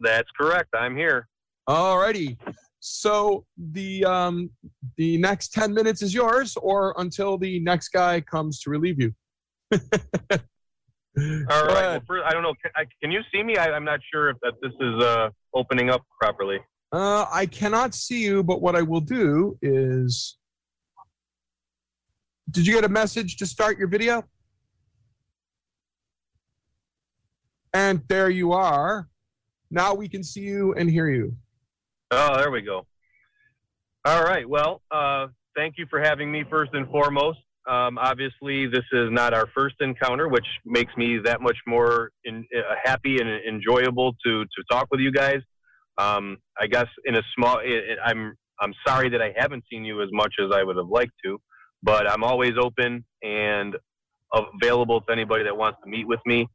That's 0.00 0.28
correct. 0.38 0.74
I'm 0.74 0.96
here. 0.96 1.28
All 1.66 1.98
righty. 1.98 2.38
So 2.80 3.44
the 3.56 4.04
um, 4.04 4.50
the 4.96 5.18
next 5.18 5.52
ten 5.52 5.74
minutes 5.74 6.02
is 6.02 6.14
yours, 6.14 6.56
or 6.56 6.94
until 6.98 7.36
the 7.36 7.60
next 7.60 7.88
guy 7.88 8.20
comes 8.20 8.60
to 8.60 8.70
relieve 8.70 9.00
you. 9.00 9.14
All 11.50 11.64
right. 11.66 11.88
Well, 11.88 12.00
first, 12.06 12.24
I 12.24 12.32
don't 12.32 12.42
know. 12.42 12.54
Can, 12.62 12.70
I, 12.76 12.84
can 13.02 13.10
you 13.10 13.20
see 13.32 13.42
me? 13.42 13.56
I, 13.56 13.72
I'm 13.72 13.84
not 13.84 14.00
sure 14.12 14.30
if 14.30 14.36
that 14.42 14.54
this 14.62 14.72
is 14.80 15.02
uh, 15.02 15.30
opening 15.52 15.90
up 15.90 16.02
properly. 16.20 16.58
Uh, 16.92 17.26
I 17.30 17.46
cannot 17.46 17.94
see 17.94 18.22
you, 18.22 18.42
but 18.42 18.62
what 18.62 18.76
I 18.76 18.82
will 18.82 19.00
do 19.00 19.58
is. 19.60 20.36
Did 22.50 22.66
you 22.66 22.72
get 22.72 22.84
a 22.84 22.88
message 22.88 23.36
to 23.38 23.46
start 23.46 23.78
your 23.78 23.88
video? 23.88 24.24
And 27.74 28.02
there 28.08 28.30
you 28.30 28.52
are. 28.52 29.08
Now 29.70 29.94
we 29.94 30.08
can 30.08 30.22
see 30.22 30.40
you 30.40 30.74
and 30.74 30.90
hear 30.90 31.08
you. 31.08 31.34
Oh, 32.10 32.36
there 32.36 32.50
we 32.50 32.62
go. 32.62 32.86
All 34.04 34.22
right. 34.22 34.48
Well, 34.48 34.80
uh, 34.90 35.26
thank 35.54 35.74
you 35.76 35.86
for 35.90 36.00
having 36.00 36.32
me 36.32 36.44
first 36.48 36.72
and 36.72 36.88
foremost. 36.88 37.38
Um, 37.68 37.98
obviously, 37.98 38.66
this 38.66 38.84
is 38.92 39.10
not 39.10 39.34
our 39.34 39.46
first 39.54 39.74
encounter, 39.80 40.28
which 40.28 40.46
makes 40.64 40.96
me 40.96 41.18
that 41.24 41.42
much 41.42 41.58
more 41.66 42.10
in, 42.24 42.46
uh, 42.56 42.74
happy 42.82 43.18
and 43.20 43.28
enjoyable 43.28 44.14
to 44.24 44.44
to 44.44 44.64
talk 44.70 44.88
with 44.90 45.00
you 45.00 45.12
guys. 45.12 45.40
Um, 45.98 46.38
I 46.58 46.66
guess 46.66 46.86
in 47.04 47.16
a 47.16 47.22
small, 47.36 47.58
i 47.58 47.62
i 48.02 48.10
I'm 48.10 48.34
I'm 48.60 48.72
sorry 48.86 49.10
that 49.10 49.20
I 49.20 49.34
haven't 49.36 49.64
seen 49.70 49.84
you 49.84 50.00
as 50.02 50.08
much 50.12 50.34
as 50.42 50.50
I 50.52 50.62
would 50.62 50.76
have 50.76 50.88
liked 50.88 51.12
to, 51.24 51.38
but 51.82 52.10
I'm 52.10 52.24
always 52.24 52.52
open 52.58 53.04
and 53.22 53.76
available 54.32 55.02
to 55.02 55.12
anybody 55.12 55.44
that 55.44 55.56
wants 55.56 55.78
to 55.84 55.90
meet 55.90 56.06
with 56.06 56.20
me. 56.24 56.48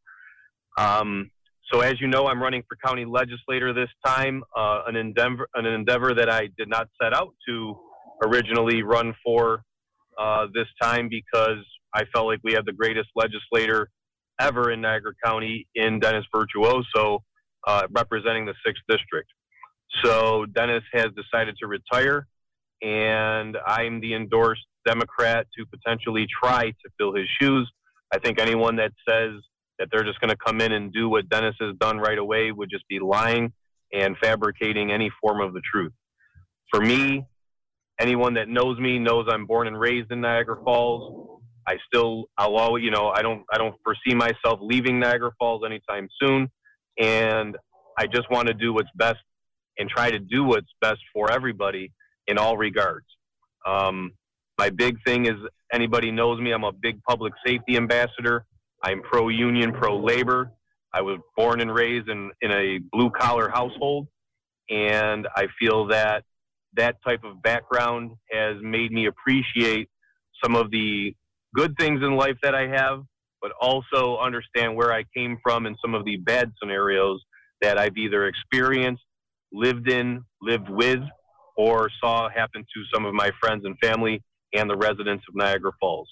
Um, 0.77 1.29
so 1.71 1.79
as 1.79 1.99
you 2.01 2.07
know, 2.07 2.27
I'm 2.27 2.41
running 2.41 2.63
for 2.67 2.77
county 2.85 3.05
legislator 3.05 3.73
this 3.73 3.89
time, 4.05 4.43
uh, 4.55 4.81
an 4.87 4.95
endeavor, 4.95 5.47
an 5.55 5.65
endeavor 5.65 6.13
that 6.13 6.29
I 6.29 6.49
did 6.57 6.67
not 6.67 6.89
set 7.01 7.13
out 7.13 7.33
to 7.47 7.75
originally 8.23 8.83
run 8.83 9.13
for 9.25 9.63
uh, 10.19 10.47
this 10.53 10.67
time 10.81 11.09
because 11.09 11.63
I 11.93 12.03
felt 12.13 12.27
like 12.27 12.39
we 12.43 12.53
had 12.53 12.65
the 12.65 12.73
greatest 12.73 13.09
legislator 13.15 13.89
ever 14.39 14.71
in 14.71 14.81
Niagara 14.81 15.13
County 15.23 15.67
in 15.75 15.99
Dennis 15.99 16.25
Virtuoso, 16.35 17.23
uh, 17.65 17.87
representing 17.91 18.45
the 18.45 18.53
sixth 18.65 18.83
district. 18.89 19.29
So 20.03 20.45
Dennis 20.45 20.83
has 20.93 21.07
decided 21.15 21.55
to 21.61 21.67
retire, 21.67 22.27
and 22.81 23.57
I'm 23.65 24.01
the 24.01 24.15
endorsed 24.15 24.65
Democrat 24.85 25.47
to 25.57 25.65
potentially 25.65 26.27
try 26.43 26.71
to 26.71 26.89
fill 26.97 27.15
his 27.15 27.27
shoes. 27.39 27.71
I 28.13 28.19
think 28.19 28.39
anyone 28.39 28.75
that 28.77 28.91
says 29.07 29.33
that 29.83 29.89
they're 29.91 30.05
just 30.05 30.21
going 30.21 30.29
to 30.29 30.37
come 30.37 30.61
in 30.61 30.71
and 30.71 30.93
do 30.93 31.09
what 31.09 31.27
Dennis 31.27 31.55
has 31.59 31.75
done 31.77 31.97
right 31.97 32.17
away 32.17 32.51
would 32.53 32.69
just 32.69 32.87
be 32.87 32.99
lying 32.99 33.51
and 33.91 34.15
fabricating 34.23 34.91
any 34.91 35.11
form 35.21 35.41
of 35.41 35.53
the 35.53 35.61
truth. 35.69 35.91
For 36.71 36.79
me, 36.79 37.25
anyone 37.99 38.35
that 38.35 38.47
knows 38.47 38.79
me 38.79 38.97
knows 38.97 39.27
I'm 39.29 39.45
born 39.45 39.67
and 39.67 39.77
raised 39.77 40.09
in 40.11 40.21
Niagara 40.21 40.55
Falls. 40.63 41.41
I 41.67 41.75
still, 41.85 42.25
I'll 42.37 42.55
always, 42.55 42.83
you 42.83 42.91
know, 42.91 43.09
I 43.09 43.21
don't, 43.21 43.43
I 43.53 43.57
don't 43.57 43.75
foresee 43.83 44.15
myself 44.15 44.59
leaving 44.61 44.99
Niagara 45.01 45.31
Falls 45.37 45.63
anytime 45.65 46.07
soon, 46.21 46.49
and 46.97 47.57
I 47.99 48.07
just 48.07 48.31
want 48.31 48.47
to 48.47 48.53
do 48.53 48.73
what's 48.73 48.89
best 48.95 49.19
and 49.77 49.89
try 49.89 50.11
to 50.11 50.19
do 50.19 50.45
what's 50.45 50.67
best 50.79 50.99
for 51.13 51.29
everybody 51.29 51.91
in 52.27 52.37
all 52.37 52.55
regards. 52.55 53.05
Um, 53.67 54.11
my 54.57 54.69
big 54.69 54.95
thing 55.05 55.25
is 55.25 55.35
anybody 55.73 56.09
knows 56.09 56.39
me. 56.39 56.51
I'm 56.51 56.63
a 56.63 56.71
big 56.71 57.01
public 57.03 57.33
safety 57.45 57.75
ambassador. 57.75 58.45
I'm 58.83 59.01
pro 59.01 59.29
union, 59.29 59.71
pro 59.71 59.97
labor. 59.97 60.51
I 60.93 61.01
was 61.01 61.19
born 61.35 61.61
and 61.61 61.73
raised 61.73 62.09
in, 62.09 62.31
in 62.41 62.51
a 62.51 62.79
blue 62.91 63.09
collar 63.09 63.49
household. 63.49 64.07
And 64.69 65.27
I 65.35 65.47
feel 65.59 65.87
that 65.87 66.23
that 66.75 66.97
type 67.05 67.23
of 67.23 67.41
background 67.41 68.11
has 68.31 68.57
made 68.61 68.91
me 68.91 69.07
appreciate 69.07 69.89
some 70.43 70.55
of 70.55 70.71
the 70.71 71.15
good 71.55 71.75
things 71.79 72.01
in 72.03 72.15
life 72.15 72.37
that 72.43 72.55
I 72.55 72.67
have, 72.67 73.03
but 73.41 73.51
also 73.59 74.17
understand 74.17 74.75
where 74.75 74.91
I 74.91 75.03
came 75.15 75.37
from 75.43 75.65
and 75.65 75.77
some 75.83 75.93
of 75.93 76.05
the 76.05 76.17
bad 76.17 76.51
scenarios 76.61 77.21
that 77.61 77.77
I've 77.77 77.97
either 77.97 78.27
experienced, 78.27 79.03
lived 79.51 79.89
in, 79.89 80.23
lived 80.41 80.69
with, 80.69 80.99
or 81.55 81.89
saw 82.01 82.29
happen 82.29 82.61
to 82.61 82.83
some 82.93 83.05
of 83.05 83.13
my 83.13 83.29
friends 83.39 83.63
and 83.65 83.77
family 83.81 84.21
and 84.53 84.69
the 84.69 84.75
residents 84.75 85.23
of 85.29 85.35
Niagara 85.35 85.71
Falls. 85.79 86.09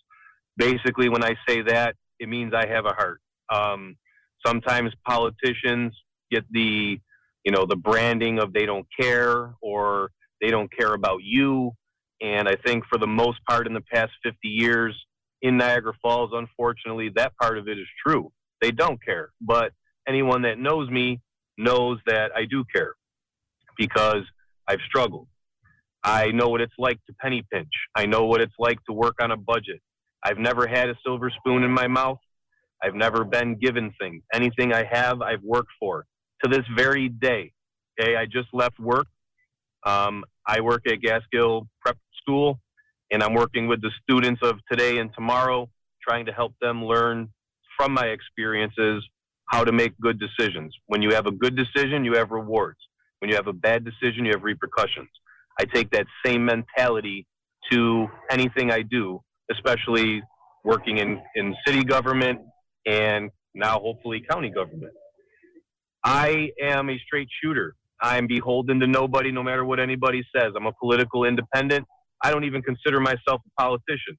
Basically, 0.57 1.09
when 1.09 1.23
I 1.23 1.35
say 1.47 1.61
that, 1.63 1.95
it 2.21 2.29
means 2.29 2.53
I 2.53 2.67
have 2.67 2.85
a 2.85 2.93
heart. 2.93 3.19
Um, 3.53 3.97
sometimes 4.45 4.93
politicians 5.05 5.93
get 6.31 6.45
the, 6.51 6.99
you 7.43 7.51
know, 7.51 7.65
the 7.65 7.75
branding 7.75 8.39
of 8.39 8.53
they 8.53 8.65
don't 8.65 8.85
care 8.97 9.55
or 9.61 10.11
they 10.39 10.49
don't 10.49 10.71
care 10.71 10.93
about 10.93 11.21
you. 11.23 11.71
And 12.21 12.47
I 12.47 12.55
think 12.63 12.83
for 12.85 12.99
the 12.99 13.07
most 13.07 13.39
part 13.49 13.65
in 13.65 13.73
the 13.73 13.83
past 13.93 14.11
50 14.23 14.37
years 14.47 14.95
in 15.41 15.57
Niagara 15.57 15.93
Falls, 15.99 16.29
unfortunately, 16.33 17.09
that 17.15 17.33
part 17.41 17.57
of 17.57 17.67
it 17.67 17.79
is 17.79 17.87
true. 18.05 18.31
They 18.61 18.69
don't 18.69 19.03
care. 19.03 19.31
But 19.41 19.73
anyone 20.07 20.43
that 20.43 20.59
knows 20.59 20.89
me 20.91 21.19
knows 21.57 21.97
that 22.05 22.31
I 22.35 22.45
do 22.45 22.63
care 22.73 22.93
because 23.77 24.23
I've 24.67 24.81
struggled. 24.87 25.27
I 26.03 26.27
know 26.27 26.49
what 26.49 26.61
it's 26.61 26.73
like 26.77 26.99
to 27.07 27.13
penny 27.19 27.43
pinch. 27.51 27.71
I 27.95 28.05
know 28.05 28.25
what 28.25 28.41
it's 28.41 28.53
like 28.59 28.77
to 28.85 28.93
work 28.93 29.15
on 29.19 29.31
a 29.31 29.37
budget. 29.37 29.81
I've 30.23 30.37
never 30.37 30.67
had 30.67 30.89
a 30.89 30.95
silver 31.05 31.29
spoon 31.29 31.63
in 31.63 31.71
my 31.71 31.87
mouth. 31.87 32.19
I've 32.83 32.95
never 32.95 33.23
been 33.23 33.55
given 33.55 33.93
things. 33.99 34.23
Anything 34.33 34.73
I 34.73 34.83
have, 34.91 35.21
I've 35.21 35.43
worked 35.43 35.71
for 35.79 36.05
to 36.43 36.49
this 36.49 36.65
very 36.75 37.09
day. 37.09 37.51
Okay, 37.99 38.15
I 38.15 38.25
just 38.25 38.49
left 38.53 38.79
work. 38.79 39.07
Um, 39.85 40.23
I 40.47 40.61
work 40.61 40.87
at 40.87 41.01
Gaskill 41.01 41.67
Prep 41.81 41.97
School, 42.21 42.59
and 43.11 43.21
I'm 43.21 43.33
working 43.33 43.67
with 43.67 43.81
the 43.81 43.91
students 44.01 44.41
of 44.43 44.59
today 44.71 44.97
and 44.99 45.13
tomorrow, 45.13 45.69
trying 46.07 46.25
to 46.25 46.31
help 46.31 46.53
them 46.61 46.85
learn 46.85 47.29
from 47.77 47.93
my 47.93 48.07
experiences 48.07 49.03
how 49.47 49.63
to 49.63 49.71
make 49.71 49.93
good 49.99 50.19
decisions. 50.19 50.73
When 50.87 51.01
you 51.01 51.11
have 51.11 51.27
a 51.27 51.31
good 51.31 51.55
decision, 51.55 52.05
you 52.05 52.13
have 52.15 52.31
rewards. 52.31 52.79
When 53.19 53.29
you 53.29 53.35
have 53.35 53.47
a 53.47 53.53
bad 53.53 53.83
decision, 53.83 54.25
you 54.25 54.31
have 54.31 54.43
repercussions. 54.43 55.09
I 55.59 55.65
take 55.65 55.91
that 55.91 56.07
same 56.25 56.45
mentality 56.45 57.27
to 57.71 58.07
anything 58.31 58.71
I 58.71 58.81
do, 58.81 59.21
especially 59.51 60.21
working 60.63 60.97
in, 60.97 61.21
in 61.35 61.55
city 61.65 61.83
government 61.83 62.39
and 62.85 63.29
now 63.53 63.79
hopefully 63.79 64.23
county 64.29 64.49
government. 64.49 64.93
I 66.03 66.49
am 66.61 66.89
a 66.89 66.97
straight 67.05 67.27
shooter. 67.43 67.75
I'm 68.01 68.25
beholden 68.25 68.79
to 68.79 68.87
nobody, 68.87 69.31
no 69.31 69.43
matter 69.43 69.63
what 69.63 69.79
anybody 69.79 70.23
says. 70.35 70.53
I'm 70.55 70.65
a 70.65 70.73
political 70.73 71.25
independent. 71.25 71.85
I 72.23 72.31
don't 72.31 72.43
even 72.43 72.61
consider 72.61 72.99
myself 72.99 73.41
a 73.45 73.61
politician. 73.61 74.17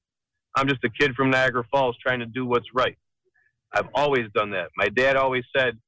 I'm 0.57 0.69
just 0.69 0.85
a 0.85 0.91
kid 0.91 1.15
from 1.15 1.31
Niagara 1.31 1.65
Falls 1.73 1.97
trying 2.05 2.21
to 2.21 2.27
do 2.27 2.47
what's 2.47 2.67
right. 2.75 2.97
I've 3.75 3.89
always 3.95 4.27
done 4.35 4.51
that. 4.51 4.69
My 4.77 4.89
dad 4.89 5.17
always 5.17 5.45
said, 5.57 5.79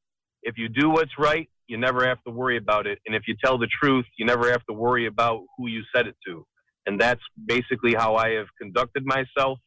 if 0.42 0.57
you 0.57 0.68
do 0.68 0.90
what's 0.90 1.12
right, 1.18 1.49
you 1.68 1.78
never 1.78 2.07
have 2.07 2.22
to 2.26 2.32
worry 2.32 2.57
about 2.57 2.86
it. 2.86 2.99
And 3.07 3.14
if 3.14 3.22
you 3.26 3.36
tell 3.45 3.59
the 3.59 3.68
truth, 3.82 4.07
you 4.18 4.26
never 4.26 4.51
have 4.51 4.64
to 4.66 4.74
worry 4.74 5.07
about 5.07 5.42
who 5.57 5.68
you 5.68 5.82
said 5.95 6.07
it 6.07 6.16
to. 6.26 6.47
And 6.87 7.01
that's 7.01 7.20
basically 7.47 7.95
how 7.95 8.16
I 8.16 8.30
have 8.32 8.47
conducted 8.61 9.05
myself. 9.07 9.59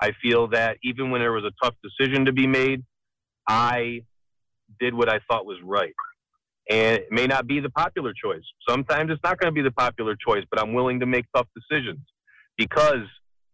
I 0.00 0.12
feel 0.22 0.48
that 0.48 0.78
even 0.82 1.10
when 1.10 1.20
there 1.20 1.32
was 1.32 1.44
a 1.44 1.52
tough 1.64 1.74
decision 1.82 2.24
to 2.26 2.32
be 2.32 2.46
made, 2.46 2.82
I 3.48 4.02
did 4.78 4.94
what 4.94 5.08
I 5.08 5.20
thought 5.30 5.46
was 5.46 5.58
right. 5.62 5.94
And 6.70 6.98
it 6.98 7.08
may 7.10 7.26
not 7.26 7.46
be 7.46 7.60
the 7.60 7.70
popular 7.70 8.12
choice. 8.12 8.44
Sometimes 8.68 9.10
it's 9.10 9.20
not 9.24 9.38
going 9.38 9.52
to 9.52 9.54
be 9.54 9.62
the 9.62 9.72
popular 9.72 10.16
choice, 10.16 10.44
but 10.50 10.60
I'm 10.60 10.72
willing 10.72 11.00
to 11.00 11.06
make 11.06 11.24
tough 11.34 11.48
decisions 11.54 12.00
because 12.56 13.06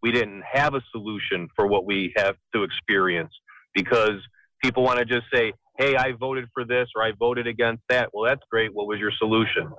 we 0.03 0.11
didn't 0.11 0.43
have 0.49 0.75
a 0.75 0.81
solution 0.91 1.47
for 1.55 1.67
what 1.67 1.85
we 1.85 2.13
have 2.17 2.35
to 2.53 2.63
experience. 2.63 3.33
Because 3.73 4.21
people 4.63 4.83
want 4.83 4.99
to 4.99 5.05
just 5.05 5.25
say, 5.33 5.53
hey, 5.77 5.95
I 5.95 6.11
voted 6.11 6.45
for 6.53 6.65
this 6.65 6.87
or 6.95 7.03
I 7.03 7.11
voted 7.17 7.47
against 7.47 7.83
that. 7.89 8.09
Well, 8.13 8.25
that's 8.25 8.41
great. 8.51 8.73
What 8.73 8.87
was 8.87 8.99
your 8.99 9.11
solution? 9.17 9.71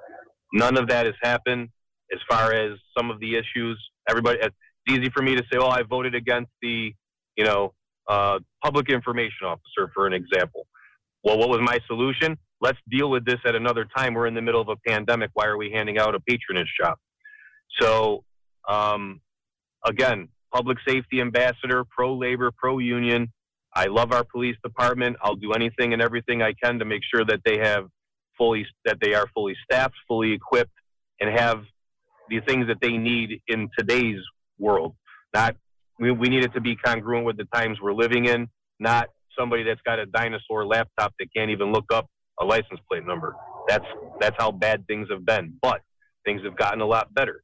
None 0.53 0.77
of 0.77 0.89
that 0.89 1.07
has 1.07 1.15
happened 1.23 1.69
as 2.13 2.21
far 2.31 2.53
as 2.53 2.79
some 2.97 3.11
of 3.11 3.21
the 3.21 3.37
issues. 3.37 3.79
Everybody, 4.09 4.39
it's 4.43 4.57
easy 4.89 5.11
for 5.11 5.23
me 5.23 5.35
to 5.37 5.43
say, 5.51 5.59
"Well, 5.59 5.71
I 5.71 5.83
voted 5.83 6.15
against 6.15 6.51
the, 6.63 6.95
you 7.37 7.45
know, 7.45 7.75
uh, 8.09 8.39
public 8.65 8.89
information 8.89 9.47
officer, 9.47 9.91
for 9.95 10.07
an 10.07 10.13
example. 10.13 10.67
Well, 11.23 11.39
what 11.39 11.49
was 11.49 11.61
my 11.61 11.79
solution? 11.87 12.39
Let's 12.61 12.79
deal 12.91 13.11
with 13.11 13.25
this 13.25 13.39
at 13.45 13.55
another 13.55 13.87
time. 13.97 14.15
We're 14.15 14.27
in 14.27 14.35
the 14.35 14.43
middle 14.43 14.61
of 14.61 14.69
a 14.69 14.77
pandemic. 14.87 15.31
Why 15.35 15.47
are 15.47 15.59
we 15.59 15.71
handing 15.71 15.99
out 15.99 16.15
a 16.15 16.21
patronage 16.21 16.73
shop? 16.81 16.99
So, 17.81 18.25
um, 18.69 19.21
again, 19.85 20.29
public 20.53 20.79
safety 20.87 21.21
ambassador, 21.21 21.85
pro 21.85 22.17
labor, 22.17 22.51
pro 22.57 22.79
union. 22.79 23.33
I 23.75 23.87
love 23.87 24.13
our 24.13 24.25
police 24.25 24.57
department. 24.65 25.17
I'll 25.23 25.37
do 25.37 25.53
anything 25.53 25.93
and 25.93 26.01
everything 26.01 26.43
I 26.43 26.55
can 26.63 26.79
to 26.79 26.85
make 26.85 27.03
sure 27.15 27.25
that 27.27 27.41
they 27.45 27.59
have 27.59 27.85
fully 28.37 28.67
that 28.87 28.99
they 29.01 29.15
are 29.15 29.27
fully 29.35 29.55
staffed, 29.65 29.95
fully 30.07 30.33
equipped, 30.33 30.73
and 31.21 31.39
have 31.39 31.65
the 32.29 32.41
things 32.41 32.67
that 32.69 32.81
they 32.81 32.97
need 32.97 33.41
in 33.49 33.69
today's 33.79 34.21
world. 34.59 34.95
Not 35.35 35.57
we, 35.99 36.13
we 36.13 36.29
need 36.29 36.45
it 36.45 36.53
to 36.55 36.61
be 36.61 36.77
congruent 36.77 37.25
with 37.25 37.37
the 37.37 37.47
times 37.53 37.79
we're 37.81 37.95
living 37.95 38.27
in, 38.27 38.49
not 38.79 39.09
somebody 39.39 39.63
that's 39.63 39.81
got 39.83 39.99
a 39.99 40.07
dinosaur 40.07 40.67
laptop 40.67 41.13
that 41.19 41.29
can't 41.35 41.51
even 41.51 41.73
look 41.73 41.87
up 41.93 42.07
a 42.41 42.45
license 42.45 42.81
plate 42.89 43.07
number. 43.07 43.35
That's 43.69 43.85
that's 44.21 44.37
how 44.39 44.53
bad 44.53 44.87
things 44.87 45.09
have 45.11 45.25
been. 45.27 45.55
But 45.61 45.81
things 46.25 46.43
have 46.45 46.57
gotten 46.57 46.81
a 46.81 46.87
lot 46.87 47.13
better. 47.15 47.43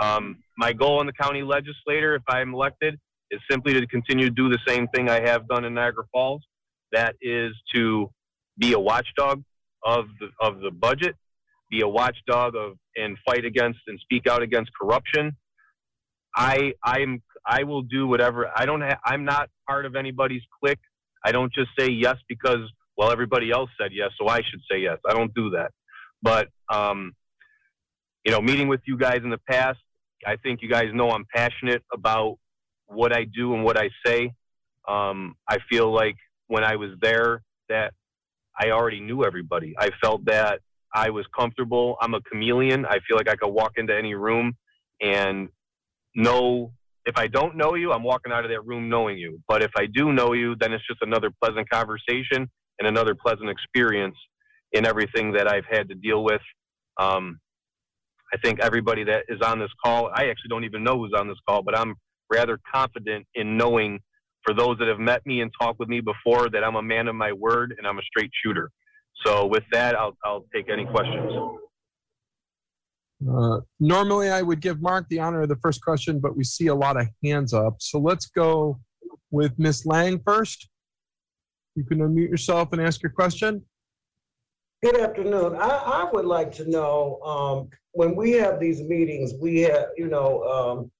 Um, 0.00 0.38
my 0.56 0.72
goal 0.72 1.00
in 1.00 1.06
the 1.06 1.12
county 1.12 1.42
legislator, 1.42 2.14
if 2.14 2.22
I'm 2.28 2.54
elected, 2.54 2.98
is 3.30 3.40
simply 3.50 3.72
to 3.74 3.86
continue 3.86 4.26
to 4.26 4.34
do 4.34 4.48
the 4.48 4.58
same 4.66 4.88
thing 4.88 5.08
I 5.08 5.20
have 5.28 5.48
done 5.48 5.64
in 5.64 5.74
Niagara 5.74 6.04
Falls. 6.12 6.42
That 6.92 7.14
is 7.22 7.52
to 7.74 8.10
be 8.58 8.72
a 8.72 8.78
watchdog 8.78 9.42
of 9.84 10.06
the 10.20 10.28
of 10.40 10.60
the 10.60 10.70
budget, 10.70 11.16
be 11.70 11.80
a 11.80 11.88
watchdog 11.88 12.54
of 12.54 12.76
and 12.96 13.16
fight 13.24 13.44
against 13.44 13.80
and 13.86 13.98
speak 14.00 14.26
out 14.26 14.42
against 14.42 14.70
corruption. 14.80 15.36
I 16.34 16.74
I'm 16.84 17.22
I 17.46 17.64
will 17.64 17.82
do 17.82 18.06
whatever. 18.06 18.50
I 18.54 18.66
don't 18.66 18.82
ha- 18.82 19.00
I'm 19.04 19.24
not 19.24 19.50
part 19.68 19.86
of 19.86 19.96
anybody's 19.96 20.42
clique. 20.60 20.78
I 21.24 21.32
don't 21.32 21.52
just 21.52 21.70
say 21.78 21.88
yes 21.90 22.16
because 22.28 22.60
well 22.96 23.10
everybody 23.10 23.50
else 23.50 23.70
said 23.80 23.90
yes, 23.92 24.10
so 24.18 24.28
I 24.28 24.38
should 24.38 24.60
say 24.70 24.78
yes. 24.78 24.98
I 25.08 25.12
don't 25.12 25.34
do 25.34 25.50
that. 25.50 25.72
But 26.22 26.48
um, 26.72 27.12
you 28.24 28.32
know, 28.32 28.40
meeting 28.40 28.68
with 28.68 28.80
you 28.86 28.96
guys 28.96 29.20
in 29.24 29.30
the 29.30 29.40
past, 29.48 29.80
I 30.26 30.36
think 30.36 30.62
you 30.62 30.68
guys 30.68 30.86
know 30.92 31.10
I'm 31.10 31.26
passionate 31.34 31.82
about 31.92 32.38
what 32.86 33.14
I 33.14 33.24
do 33.24 33.54
and 33.54 33.64
what 33.64 33.76
I 33.76 33.90
say. 34.04 34.32
Um, 34.88 35.36
I 35.48 35.58
feel 35.70 35.92
like 35.92 36.16
when 36.46 36.64
I 36.64 36.76
was 36.76 36.90
there 37.00 37.42
that 37.68 37.94
I 38.58 38.70
already 38.70 39.00
knew 39.00 39.24
everybody. 39.24 39.74
I 39.78 39.90
felt 40.02 40.24
that 40.26 40.60
I 40.94 41.10
was 41.10 41.26
comfortable. 41.36 41.96
I'm 42.00 42.14
a 42.14 42.20
chameleon. 42.22 42.86
I 42.86 42.98
feel 43.08 43.16
like 43.16 43.28
I 43.28 43.36
could 43.36 43.50
walk 43.52 43.72
into 43.76 43.96
any 43.96 44.14
room 44.14 44.54
and 45.00 45.48
know 46.14 46.72
if 47.04 47.16
I 47.16 47.26
don't 47.26 47.56
know 47.56 47.74
you, 47.74 47.92
I'm 47.92 48.04
walking 48.04 48.32
out 48.32 48.44
of 48.44 48.50
that 48.50 48.64
room 48.64 48.88
knowing 48.88 49.18
you. 49.18 49.40
But 49.48 49.62
if 49.62 49.72
I 49.76 49.86
do 49.86 50.12
know 50.12 50.34
you, 50.34 50.54
then 50.60 50.72
it's 50.72 50.86
just 50.86 51.02
another 51.02 51.30
pleasant 51.42 51.68
conversation 51.68 52.48
and 52.78 52.88
another 52.88 53.14
pleasant 53.14 53.50
experience 53.50 54.16
in 54.72 54.86
everything 54.86 55.32
that 55.32 55.48
I've 55.48 55.64
had 55.68 55.88
to 55.88 55.94
deal 55.94 56.22
with. 56.22 56.40
Um, 56.98 57.40
I 58.32 58.36
think 58.38 58.60
everybody 58.60 59.04
that 59.04 59.24
is 59.28 59.40
on 59.42 59.58
this 59.58 59.70
call, 59.84 60.10
I 60.14 60.26
actually 60.26 60.48
don't 60.48 60.64
even 60.64 60.84
know 60.84 60.96
who's 60.96 61.12
on 61.16 61.28
this 61.28 61.36
call, 61.46 61.62
but 61.62 61.76
I'm 61.76 61.96
rather 62.30 62.58
confident 62.72 63.26
in 63.34 63.56
knowing 63.56 64.00
for 64.44 64.54
those 64.54 64.78
that 64.78 64.88
have 64.88 64.98
met 64.98 65.24
me 65.26 65.40
and 65.42 65.50
talked 65.60 65.78
with 65.78 65.88
me 65.88 66.00
before 66.00 66.48
that 66.50 66.64
I'm 66.64 66.76
a 66.76 66.82
man 66.82 67.08
of 67.08 67.14
my 67.14 67.32
word 67.32 67.74
and 67.76 67.86
I'm 67.86 67.98
a 67.98 68.02
straight 68.02 68.30
shooter. 68.44 68.70
So 69.24 69.46
with 69.46 69.64
that, 69.72 69.94
I'll, 69.94 70.16
I'll 70.24 70.44
take 70.54 70.68
any 70.70 70.84
questions. 70.84 71.32
Uh, 73.30 73.60
normally, 73.78 74.30
I 74.30 74.42
would 74.42 74.60
give 74.60 74.82
Mark 74.82 75.08
the 75.08 75.20
honor 75.20 75.42
of 75.42 75.48
the 75.48 75.56
first 75.56 75.82
question, 75.82 76.18
but 76.18 76.36
we 76.36 76.42
see 76.42 76.66
a 76.66 76.74
lot 76.74 76.96
of 76.96 77.06
hands 77.22 77.54
up. 77.54 77.76
So 77.78 77.98
let's 77.98 78.26
go 78.26 78.80
with 79.30 79.52
Miss 79.58 79.86
Lang 79.86 80.20
first. 80.24 80.68
You 81.74 81.84
can 81.84 81.98
unmute 81.98 82.30
yourself 82.30 82.72
and 82.72 82.82
ask 82.82 83.02
your 83.02 83.12
question. 83.12 83.64
Good 84.82 84.98
afternoon. 84.98 85.54
I, 85.54 85.68
I 85.68 86.10
would 86.12 86.24
like 86.24 86.52
to 86.56 86.68
know, 86.68 87.20
um, 87.22 87.68
when 87.92 88.16
we 88.16 88.32
have 88.32 88.58
these 88.58 88.82
meetings, 88.82 89.32
we 89.40 89.60
have, 89.60 89.86
you 89.96 90.08
know, 90.08 90.42
um, 90.42 90.90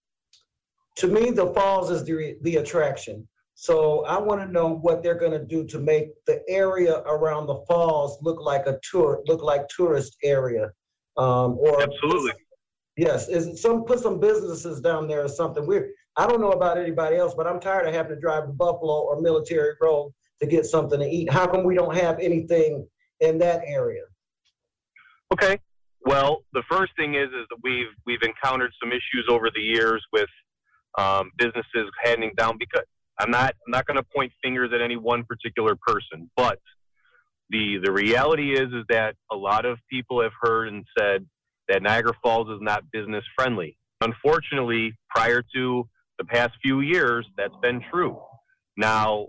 to 0.98 1.08
me, 1.08 1.30
the 1.30 1.48
falls 1.48 1.90
is 1.90 2.04
the, 2.04 2.36
the 2.42 2.56
attraction. 2.56 3.26
So 3.62 4.04
I 4.06 4.18
want 4.18 4.40
to 4.40 4.48
know 4.50 4.66
what 4.66 5.04
they're 5.04 5.14
going 5.14 5.30
to 5.30 5.44
do 5.44 5.64
to 5.68 5.78
make 5.78 6.08
the 6.26 6.42
area 6.48 6.96
around 7.06 7.46
the 7.46 7.62
falls 7.68 8.20
look 8.20 8.40
like 8.40 8.66
a 8.66 8.76
tour, 8.82 9.22
look 9.26 9.40
like 9.40 9.68
tourist 9.68 10.16
area. 10.24 10.72
Um, 11.16 11.56
or 11.60 11.80
Absolutely. 11.80 12.32
Yes, 12.96 13.28
is 13.28 13.62
some 13.62 13.84
put 13.84 14.00
some 14.00 14.18
businesses 14.18 14.80
down 14.80 15.06
there 15.06 15.24
or 15.24 15.28
something. 15.28 15.64
We're 15.64 15.90
I 16.16 16.26
don't 16.26 16.40
know 16.40 16.50
about 16.50 16.76
anybody 16.76 17.18
else, 17.18 17.34
but 17.36 17.46
I'm 17.46 17.60
tired 17.60 17.86
of 17.86 17.94
having 17.94 18.16
to 18.16 18.20
drive 18.20 18.46
to 18.46 18.52
Buffalo 18.52 19.02
or 19.02 19.20
Military 19.20 19.74
Road 19.80 20.12
to 20.40 20.48
get 20.48 20.66
something 20.66 20.98
to 20.98 21.06
eat. 21.06 21.30
How 21.30 21.46
come 21.46 21.62
we 21.62 21.76
don't 21.76 21.94
have 21.96 22.18
anything 22.18 22.84
in 23.20 23.38
that 23.38 23.62
area? 23.64 24.02
Okay. 25.32 25.60
Well, 26.04 26.42
the 26.52 26.64
first 26.68 26.96
thing 26.96 27.14
is 27.14 27.28
is 27.28 27.46
that 27.50 27.58
we've 27.62 27.94
we've 28.06 28.22
encountered 28.24 28.72
some 28.82 28.90
issues 28.90 29.28
over 29.28 29.50
the 29.54 29.62
years 29.62 30.04
with 30.12 30.28
um, 30.98 31.30
businesses 31.38 31.88
handing 32.02 32.32
down 32.36 32.58
because 32.58 32.82
I'm 33.22 33.30
not 33.30 33.54
I'm 33.66 33.70
not 33.70 33.86
going 33.86 33.96
to 33.96 34.02
point 34.02 34.32
fingers 34.42 34.70
at 34.74 34.80
any 34.80 34.96
one 34.96 35.24
particular 35.24 35.76
person, 35.86 36.30
but 36.36 36.58
the 37.50 37.78
the 37.82 37.92
reality 37.92 38.52
is 38.52 38.68
is 38.72 38.84
that 38.88 39.14
a 39.30 39.36
lot 39.36 39.64
of 39.64 39.78
people 39.90 40.20
have 40.22 40.32
heard 40.40 40.68
and 40.68 40.84
said 40.98 41.26
that 41.68 41.82
Niagara 41.82 42.14
Falls 42.22 42.48
is 42.48 42.58
not 42.60 42.90
business 42.92 43.24
friendly. 43.36 43.76
Unfortunately, 44.00 44.94
prior 45.14 45.44
to 45.54 45.88
the 46.18 46.24
past 46.24 46.50
few 46.62 46.80
years, 46.80 47.24
that's 47.36 47.54
been 47.62 47.80
true. 47.92 48.20
Now, 48.76 49.28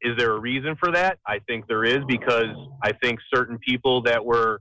is 0.00 0.16
there 0.16 0.32
a 0.32 0.38
reason 0.38 0.76
for 0.78 0.92
that? 0.92 1.18
I 1.26 1.40
think 1.48 1.66
there 1.66 1.84
is 1.84 1.98
because 2.06 2.54
I 2.82 2.92
think 3.02 3.18
certain 3.34 3.58
people 3.58 4.02
that 4.02 4.24
were 4.24 4.60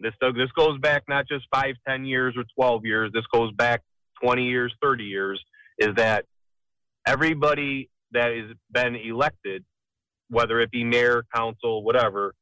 this 0.00 0.12
this 0.20 0.50
goes 0.56 0.78
back 0.80 1.04
not 1.08 1.26
just 1.26 1.46
five, 1.54 1.74
ten 1.88 2.04
years 2.04 2.34
or 2.36 2.44
twelve 2.54 2.84
years. 2.84 3.10
This 3.14 3.24
goes 3.32 3.52
back 3.52 3.82
twenty 4.22 4.44
years, 4.44 4.74
thirty 4.82 5.04
years. 5.04 5.42
Is 5.78 5.94
that 5.96 6.26
everybody 7.06 7.88
that 8.12 8.32
has 8.32 8.56
been 8.70 8.96
elected, 8.96 9.64
whether 10.28 10.60
it 10.60 10.70
be 10.70 10.84
mayor, 10.84 11.24
council, 11.34 11.82
whatever, 11.84 12.34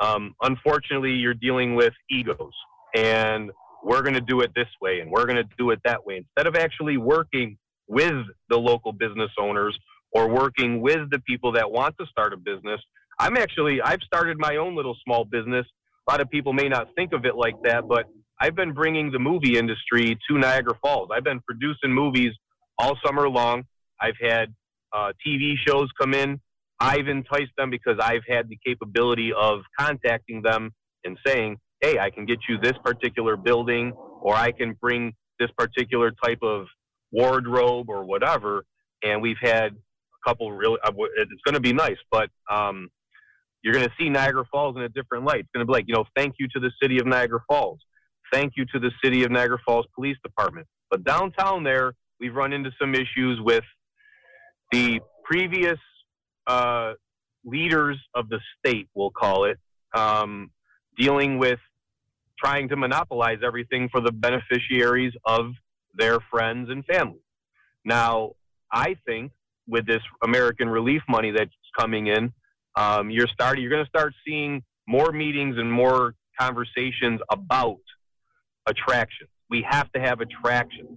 um, 0.00 0.34
unfortunately, 0.42 1.12
you're 1.12 1.34
dealing 1.34 1.74
with 1.74 1.92
egos, 2.10 2.52
and 2.94 3.50
we're 3.84 4.02
going 4.02 4.14
to 4.14 4.20
do 4.20 4.40
it 4.40 4.52
this 4.54 4.68
way, 4.80 5.00
and 5.00 5.10
we're 5.10 5.26
going 5.26 5.36
to 5.36 5.48
do 5.58 5.70
it 5.70 5.80
that 5.84 6.04
way, 6.04 6.16
instead 6.16 6.46
of 6.46 6.56
actually 6.56 6.96
working 6.96 7.56
with 7.88 8.26
the 8.48 8.56
local 8.56 8.92
business 8.92 9.30
owners 9.38 9.78
or 10.12 10.28
working 10.28 10.80
with 10.80 11.10
the 11.10 11.18
people 11.20 11.52
that 11.52 11.70
want 11.70 11.94
to 11.98 12.06
start 12.06 12.32
a 12.32 12.36
business. 12.36 12.80
I'm 13.18 13.36
actually, 13.36 13.80
I've 13.82 14.00
started 14.04 14.38
my 14.38 14.56
own 14.56 14.74
little 14.76 14.96
small 15.04 15.24
business. 15.24 15.66
A 16.08 16.12
lot 16.12 16.20
of 16.20 16.30
people 16.30 16.52
may 16.52 16.68
not 16.68 16.88
think 16.96 17.12
of 17.12 17.24
it 17.24 17.36
like 17.36 17.54
that, 17.64 17.86
but 17.88 18.06
I've 18.40 18.56
been 18.56 18.72
bringing 18.72 19.12
the 19.12 19.18
movie 19.18 19.56
industry 19.58 20.18
to 20.28 20.38
Niagara 20.38 20.74
Falls. 20.82 21.10
I've 21.14 21.24
been 21.24 21.40
producing 21.40 21.92
movies 21.92 22.32
all 22.78 22.96
summer 23.04 23.28
long. 23.28 23.64
I've 24.02 24.16
had 24.20 24.52
uh, 24.92 25.12
TV 25.24 25.54
shows 25.66 25.88
come 25.98 26.14
in. 26.14 26.40
I've 26.80 27.06
enticed 27.06 27.52
them 27.56 27.70
because 27.70 27.98
I've 28.00 28.22
had 28.28 28.48
the 28.48 28.58
capability 28.66 29.32
of 29.32 29.60
contacting 29.78 30.42
them 30.42 30.72
and 31.04 31.16
saying, 31.24 31.58
hey, 31.80 31.98
I 31.98 32.10
can 32.10 32.26
get 32.26 32.40
you 32.48 32.58
this 32.58 32.74
particular 32.84 33.36
building, 33.36 33.92
or 34.20 34.34
I 34.34 34.52
can 34.52 34.74
bring 34.80 35.14
this 35.38 35.50
particular 35.56 36.12
type 36.24 36.40
of 36.42 36.66
wardrobe 37.12 37.88
or 37.88 38.04
whatever. 38.04 38.64
And 39.04 39.22
we've 39.22 39.36
had 39.40 39.72
a 39.72 40.28
couple 40.28 40.50
really, 40.52 40.78
uh, 40.84 40.92
it's 41.16 41.42
going 41.44 41.54
to 41.54 41.60
be 41.60 41.72
nice, 41.72 41.98
but 42.10 42.30
um, 42.50 42.88
you're 43.62 43.74
going 43.74 43.86
to 43.86 43.94
see 43.98 44.08
Niagara 44.08 44.44
Falls 44.50 44.76
in 44.76 44.82
a 44.82 44.88
different 44.88 45.24
light. 45.24 45.40
It's 45.40 45.48
going 45.54 45.64
to 45.64 45.70
be 45.70 45.72
like, 45.72 45.84
you 45.86 45.94
know, 45.94 46.04
thank 46.16 46.34
you 46.38 46.48
to 46.48 46.60
the 46.60 46.72
city 46.82 46.98
of 46.98 47.06
Niagara 47.06 47.40
Falls. 47.48 47.80
Thank 48.32 48.54
you 48.56 48.64
to 48.72 48.78
the 48.78 48.90
city 49.04 49.24
of 49.24 49.30
Niagara 49.30 49.58
Falls 49.64 49.86
Police 49.94 50.16
Department. 50.24 50.66
But 50.90 51.04
downtown 51.04 51.62
there, 51.64 51.92
we've 52.18 52.34
run 52.34 52.52
into 52.52 52.70
some 52.80 52.94
issues 52.94 53.40
with 53.40 53.64
the 54.72 55.00
previous 55.24 55.78
uh, 56.46 56.94
leaders 57.44 57.98
of 58.14 58.28
the 58.28 58.40
state, 58.58 58.88
we'll 58.94 59.10
call 59.10 59.44
it, 59.44 59.58
um, 59.94 60.50
dealing 60.96 61.38
with 61.38 61.58
trying 62.42 62.68
to 62.68 62.76
monopolize 62.76 63.38
everything 63.44 63.88
for 63.90 64.00
the 64.00 64.10
beneficiaries 64.10 65.12
of 65.24 65.52
their 65.94 66.18
friends 66.30 66.70
and 66.70 66.84
family. 66.86 67.20
Now, 67.84 68.32
I 68.72 68.96
think 69.06 69.32
with 69.68 69.86
this 69.86 70.02
American 70.24 70.68
relief 70.68 71.02
money 71.08 71.30
that's 71.30 71.50
coming 71.78 72.08
in, 72.08 72.32
um, 72.76 73.10
you're 73.10 73.28
starting. 73.28 73.62
You're 73.62 73.70
going 73.70 73.84
to 73.84 73.88
start 73.88 74.14
seeing 74.26 74.62
more 74.88 75.12
meetings 75.12 75.56
and 75.58 75.70
more 75.70 76.14
conversations 76.40 77.20
about 77.30 77.78
attractions. 78.66 79.28
We 79.52 79.66
have 79.68 79.92
to 79.92 80.00
have 80.00 80.22
attractions. 80.22 80.88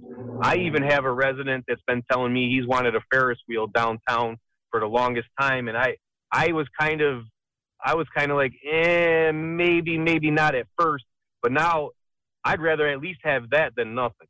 I 0.41 0.55
even 0.55 0.81
have 0.83 1.03
a 1.03 1.11
resident 1.11 1.65
that's 1.67 1.81
been 1.85 2.01
telling 2.09 2.31
me 2.31 2.49
he's 2.49 2.65
wanted 2.65 2.95
a 2.95 3.01
Ferris 3.11 3.37
wheel 3.49 3.67
downtown 3.67 4.37
for 4.71 4.79
the 4.79 4.85
longest 4.85 5.27
time, 5.37 5.67
and 5.67 5.77
I 5.77 5.97
I 6.31 6.53
was 6.53 6.65
kind 6.79 7.01
of 7.01 7.23
I 7.83 7.95
was 7.95 8.07
kind 8.15 8.31
of 8.31 8.37
like, 8.37 8.53
eh, 8.65 9.31
maybe 9.33 9.97
maybe 9.97 10.31
not 10.31 10.55
at 10.55 10.67
first, 10.79 11.03
but 11.43 11.51
now 11.51 11.89
I'd 12.45 12.61
rather 12.61 12.87
at 12.87 13.01
least 13.01 13.19
have 13.23 13.49
that 13.51 13.73
than 13.75 13.93
nothing. 13.93 14.27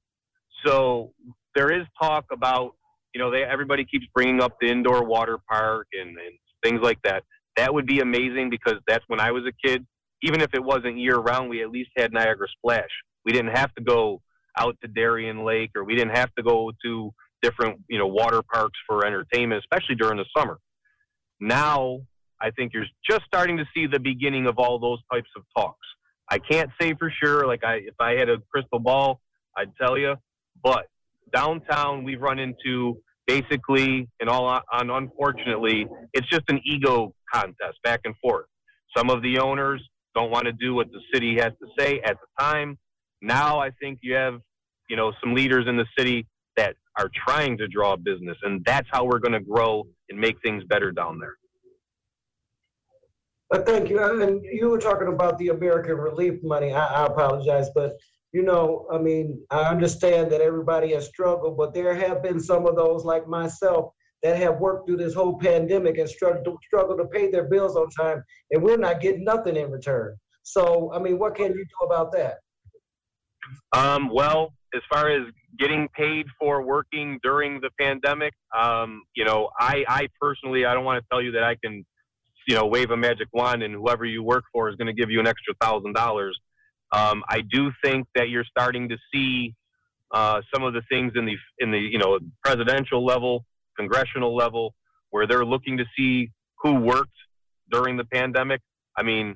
So 0.65 1.13
there 1.53 1.71
is 1.71 1.85
talk 2.01 2.25
about 2.31 2.71
you 3.13 3.21
know 3.21 3.29
they 3.29 3.43
everybody 3.43 3.85
keeps 3.85 4.07
bringing 4.15 4.41
up 4.41 4.53
the 4.59 4.71
indoor 4.71 5.05
water 5.05 5.37
park 5.47 5.85
and, 5.93 6.09
and 6.09 6.35
things 6.63 6.79
like 6.81 6.97
that. 7.03 7.23
That 7.57 7.71
would 7.71 7.85
be 7.85 7.99
amazing 7.99 8.49
because 8.49 8.79
that's 8.87 9.05
when 9.05 9.19
I 9.19 9.29
was 9.29 9.43
a 9.47 9.67
kid. 9.67 9.85
Even 10.23 10.41
if 10.41 10.49
it 10.55 10.63
wasn't 10.63 10.97
year 10.97 11.17
round, 11.17 11.47
we 11.47 11.61
at 11.61 11.69
least 11.69 11.91
had 11.95 12.11
Niagara 12.11 12.47
Splash. 12.57 12.89
We 13.25 13.31
didn't 13.31 13.55
have 13.55 13.73
to 13.75 13.83
go 13.83 14.21
out 14.57 14.77
to 14.81 14.87
Darien 14.87 15.43
Lake 15.43 15.71
or 15.75 15.83
we 15.83 15.95
didn't 15.95 16.15
have 16.15 16.33
to 16.35 16.43
go 16.43 16.71
to 16.83 17.13
different, 17.41 17.81
you 17.89 17.97
know, 17.97 18.07
water 18.07 18.41
parks 18.41 18.77
for 18.87 19.05
entertainment, 19.05 19.61
especially 19.63 19.95
during 19.95 20.17
the 20.17 20.25
summer. 20.37 20.59
Now, 21.39 21.99
I 22.41 22.51
think 22.51 22.73
you're 22.73 22.85
just 23.09 23.21
starting 23.25 23.57
to 23.57 23.65
see 23.75 23.87
the 23.87 23.99
beginning 23.99 24.47
of 24.47 24.57
all 24.57 24.79
those 24.79 24.99
types 25.11 25.29
of 25.35 25.43
talks. 25.55 25.87
I 26.29 26.39
can't 26.39 26.69
say 26.79 26.93
for 26.97 27.11
sure. 27.23 27.47
Like 27.47 27.63
I, 27.63 27.75
if 27.75 27.95
I 27.99 28.11
had 28.13 28.29
a 28.29 28.37
crystal 28.51 28.79
ball, 28.79 29.21
I'd 29.57 29.75
tell 29.79 29.97
you. 29.97 30.15
But 30.63 30.87
downtown, 31.33 32.03
we've 32.03 32.21
run 32.21 32.39
into 32.39 32.97
basically, 33.27 34.07
and 34.19 34.29
all 34.29 34.45
on 34.45 34.89
unfortunately, 34.89 35.87
it's 36.13 36.27
just 36.29 36.43
an 36.49 36.61
ego 36.65 37.13
contest 37.33 37.77
back 37.83 38.01
and 38.05 38.15
forth. 38.21 38.45
Some 38.95 39.09
of 39.09 39.21
the 39.21 39.39
owners 39.39 39.81
don't 40.15 40.31
want 40.31 40.45
to 40.45 40.53
do 40.53 40.73
what 40.73 40.91
the 40.91 41.01
city 41.13 41.35
has 41.35 41.51
to 41.61 41.67
say 41.77 42.01
at 42.05 42.17
the 42.19 42.43
time. 42.43 42.77
Now 43.21 43.59
I 43.59 43.71
think 43.81 43.99
you 44.01 44.13
have, 44.15 44.39
you 44.89 44.95
know, 44.95 45.11
some 45.21 45.33
leaders 45.33 45.65
in 45.67 45.77
the 45.77 45.85
city 45.97 46.27
that 46.57 46.75
are 46.97 47.09
trying 47.27 47.57
to 47.57 47.67
draw 47.67 47.95
business, 47.95 48.37
and 48.43 48.63
that's 48.65 48.87
how 48.91 49.03
we're 49.03 49.19
going 49.19 49.33
to 49.33 49.39
grow 49.39 49.85
and 50.09 50.19
make 50.19 50.35
things 50.43 50.63
better 50.65 50.91
down 50.91 51.19
there. 51.19 51.35
Uh, 53.53 53.63
thank 53.63 53.89
you. 53.89 54.01
And 54.21 54.43
you 54.43 54.69
were 54.69 54.79
talking 54.79 55.07
about 55.07 55.37
the 55.37 55.49
American 55.49 55.97
relief 55.97 56.41
money. 56.43 56.73
I, 56.73 57.03
I 57.03 57.05
apologize, 57.05 57.69
but 57.75 57.93
you 58.33 58.41
know, 58.41 58.85
I 58.91 58.97
mean, 58.97 59.41
I 59.49 59.61
understand 59.69 60.29
that 60.31 60.41
everybody 60.41 60.91
has 60.93 61.07
struggled, 61.07 61.57
but 61.57 61.73
there 61.73 61.95
have 61.95 62.21
been 62.21 62.39
some 62.39 62.65
of 62.65 62.75
those 62.75 63.05
like 63.05 63.27
myself 63.27 63.91
that 64.23 64.37
have 64.37 64.59
worked 64.59 64.87
through 64.87 64.97
this 64.97 65.13
whole 65.13 65.37
pandemic 65.37 65.97
and 65.99 66.09
struggled 66.09 66.57
struggle 66.65 66.97
to 66.97 67.05
pay 67.05 67.29
their 67.29 67.45
bills 67.45 67.75
on 67.75 67.89
time, 67.91 68.23
and 68.51 68.61
we're 68.61 68.77
not 68.77 68.99
getting 68.99 69.23
nothing 69.23 69.55
in 69.55 69.71
return. 69.71 70.17
So, 70.43 70.91
I 70.93 70.99
mean, 70.99 71.17
what 71.17 71.35
can 71.35 71.51
you 71.51 71.63
do 71.63 71.85
about 71.85 72.11
that? 72.13 72.39
Um, 73.73 74.09
well, 74.13 74.53
as 74.73 74.81
far 74.91 75.09
as 75.09 75.21
getting 75.57 75.87
paid 75.95 76.25
for 76.39 76.61
working 76.61 77.19
during 77.23 77.61
the 77.61 77.69
pandemic, 77.79 78.33
um, 78.57 79.03
you 79.15 79.25
know, 79.25 79.49
I, 79.59 79.83
I 79.87 80.07
personally, 80.19 80.65
I 80.65 80.73
don't 80.73 80.85
want 80.85 81.01
to 81.01 81.07
tell 81.11 81.21
you 81.21 81.31
that 81.33 81.43
I 81.43 81.55
can, 81.63 81.85
you 82.47 82.55
know, 82.55 82.65
wave 82.65 82.91
a 82.91 82.97
magic 82.97 83.27
wand 83.33 83.63
and 83.63 83.73
whoever 83.73 84.05
you 84.05 84.23
work 84.23 84.43
for 84.51 84.69
is 84.69 84.75
going 84.75 84.87
to 84.87 84.93
give 84.93 85.09
you 85.09 85.19
an 85.19 85.27
extra 85.27 85.53
thousand 85.61 85.93
dollars. 85.93 86.37
Um, 86.91 87.23
I 87.27 87.41
do 87.41 87.71
think 87.83 88.07
that 88.15 88.29
you're 88.29 88.45
starting 88.45 88.89
to 88.89 88.97
see 89.13 89.55
uh, 90.13 90.41
some 90.53 90.63
of 90.63 90.73
the 90.73 90.81
things 90.89 91.13
in 91.15 91.25
the 91.25 91.35
in 91.59 91.71
the 91.71 91.79
you 91.79 91.97
know 91.97 92.19
presidential 92.43 93.03
level, 93.03 93.45
congressional 93.77 94.35
level, 94.35 94.73
where 95.09 95.25
they're 95.25 95.45
looking 95.45 95.77
to 95.77 95.85
see 95.97 96.29
who 96.61 96.75
worked 96.79 97.09
during 97.71 97.97
the 97.97 98.05
pandemic. 98.05 98.61
I 98.97 99.03
mean, 99.03 99.35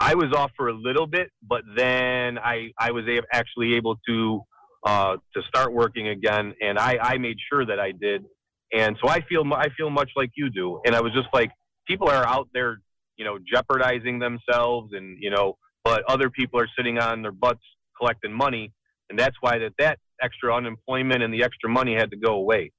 I 0.00 0.14
was 0.14 0.32
off 0.32 0.50
for 0.56 0.68
a 0.68 0.72
little 0.72 1.06
bit, 1.06 1.30
but 1.42 1.62
then 1.76 2.38
I 2.38 2.70
I 2.78 2.90
was 2.90 3.04
a- 3.08 3.22
actually 3.32 3.74
able 3.74 3.96
to 4.08 4.42
uh, 4.84 5.16
to 5.34 5.42
start 5.48 5.72
working 5.72 6.08
again, 6.08 6.54
and 6.60 6.78
I 6.78 6.98
I 7.00 7.18
made 7.18 7.36
sure 7.50 7.64
that 7.64 7.80
I 7.80 7.92
did, 7.92 8.24
and 8.72 8.96
so 9.02 9.08
I 9.08 9.20
feel 9.22 9.44
I 9.54 9.68
feel 9.76 9.90
much 9.90 10.10
like 10.16 10.30
you 10.36 10.50
do, 10.50 10.80
and 10.84 10.94
I 10.94 11.00
was 11.00 11.12
just 11.12 11.28
like 11.32 11.50
people 11.86 12.08
are 12.08 12.26
out 12.26 12.48
there, 12.52 12.80
you 13.16 13.24
know, 13.24 13.38
jeopardizing 13.38 14.18
themselves, 14.18 14.92
and 14.92 15.16
you 15.20 15.30
know, 15.30 15.56
but 15.84 16.02
other 16.08 16.28
people 16.28 16.60
are 16.60 16.68
sitting 16.76 16.98
on 16.98 17.22
their 17.22 17.32
butts 17.32 17.62
collecting 17.96 18.32
money, 18.32 18.72
and 19.10 19.18
that's 19.18 19.36
why 19.40 19.58
that 19.58 19.72
that 19.78 19.98
extra 20.20 20.54
unemployment 20.54 21.22
and 21.22 21.32
the 21.32 21.44
extra 21.44 21.68
money 21.68 21.94
had 21.94 22.10
to 22.10 22.16
go 22.16 22.34
away. 22.34 22.72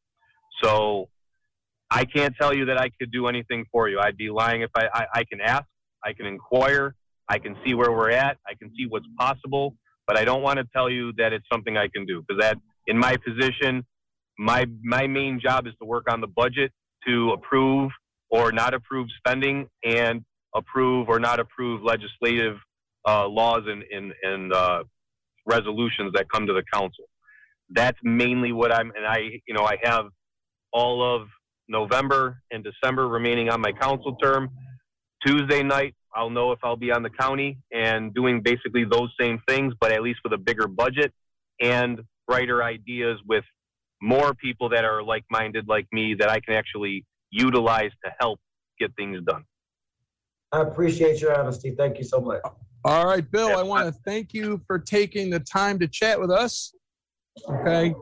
So 0.63 1.09
I 1.89 2.05
can't 2.05 2.33
tell 2.39 2.53
you 2.53 2.65
that 2.65 2.79
I 2.79 2.89
could 2.89 3.11
do 3.11 3.27
anything 3.27 3.65
for 3.71 3.89
you. 3.89 3.99
I'd 3.99 4.17
be 4.17 4.29
lying 4.29 4.61
if 4.61 4.71
I, 4.75 4.87
I, 4.93 5.05
I 5.15 5.23
can 5.23 5.41
ask, 5.41 5.65
I 6.03 6.13
can 6.13 6.25
inquire, 6.25 6.95
I 7.29 7.39
can 7.39 7.55
see 7.65 7.73
where 7.73 7.91
we're 7.91 8.11
at. 8.11 8.37
I 8.47 8.53
can 8.53 8.69
see 8.77 8.85
what's 8.87 9.07
possible, 9.17 9.75
but 10.07 10.17
I 10.17 10.25
don't 10.25 10.41
want 10.41 10.59
to 10.59 10.65
tell 10.73 10.89
you 10.89 11.11
that 11.17 11.33
it's 11.33 11.45
something 11.51 11.77
I 11.77 11.87
can 11.87 12.05
do 12.05 12.23
because 12.27 12.41
that, 12.41 12.57
in 12.87 12.97
my 12.97 13.15
position, 13.17 13.85
my 14.37 14.65
my 14.83 15.07
main 15.07 15.39
job 15.39 15.65
is 15.67 15.73
to 15.79 15.85
work 15.85 16.05
on 16.11 16.21
the 16.21 16.27
budget 16.27 16.71
to 17.07 17.31
approve 17.31 17.91
or 18.29 18.51
not 18.51 18.73
approve 18.73 19.07
spending 19.17 19.67
and 19.83 20.23
approve 20.55 21.07
or 21.09 21.19
not 21.19 21.39
approve 21.39 21.81
legislative 21.83 22.57
uh, 23.07 23.27
laws 23.27 23.63
and 23.67 23.83
and, 23.91 24.13
and 24.23 24.53
uh, 24.53 24.83
resolutions 25.45 26.11
that 26.13 26.29
come 26.31 26.45
to 26.47 26.53
the 26.53 26.63
council. 26.73 27.05
That's 27.69 27.97
mainly 28.03 28.51
what 28.51 28.71
I'm, 28.71 28.91
and 28.95 29.05
I, 29.05 29.41
you 29.47 29.53
know, 29.53 29.63
I 29.63 29.77
have 29.83 30.05
all 30.71 31.15
of 31.15 31.27
November 31.67 32.41
and 32.51 32.63
December 32.63 33.07
remaining 33.07 33.49
on 33.49 33.61
my 33.61 33.71
council 33.71 34.15
term. 34.17 34.49
Tuesday 35.25 35.63
night, 35.63 35.95
I'll 36.15 36.29
know 36.29 36.51
if 36.51 36.59
I'll 36.63 36.77
be 36.77 36.91
on 36.91 37.03
the 37.03 37.09
county 37.09 37.57
and 37.73 38.13
doing 38.13 38.41
basically 38.41 38.85
those 38.85 39.09
same 39.19 39.41
things, 39.47 39.73
but 39.79 39.91
at 39.91 40.01
least 40.01 40.19
with 40.23 40.33
a 40.33 40.37
bigger 40.37 40.67
budget 40.67 41.13
and 41.61 42.01
brighter 42.27 42.63
ideas 42.63 43.19
with 43.27 43.43
more 44.01 44.33
people 44.33 44.69
that 44.69 44.85
are 44.85 45.03
like 45.03 45.25
minded 45.29 45.67
like 45.67 45.87
me 45.91 46.15
that 46.15 46.29
I 46.29 46.39
can 46.39 46.53
actually 46.53 47.05
utilize 47.31 47.91
to 48.03 48.11
help 48.19 48.39
get 48.79 48.95
things 48.95 49.19
done. 49.25 49.43
I 50.51 50.61
appreciate 50.61 51.19
your 51.19 51.37
honesty. 51.37 51.71
Thank 51.71 51.97
you 51.97 52.03
so 52.05 52.21
much. 52.21 52.41
All 52.85 53.05
right, 53.05 53.29
Bill, 53.29 53.57
I 53.57 53.63
want 53.63 53.87
to 53.87 53.99
thank 54.05 54.33
you 54.33 54.61
for 54.67 54.79
taking 54.79 55.29
the 55.29 55.39
time 55.39 55.79
to 55.79 55.87
chat 55.87 56.19
with 56.19 56.31
us. 56.31 56.73
Okay. 57.49 57.93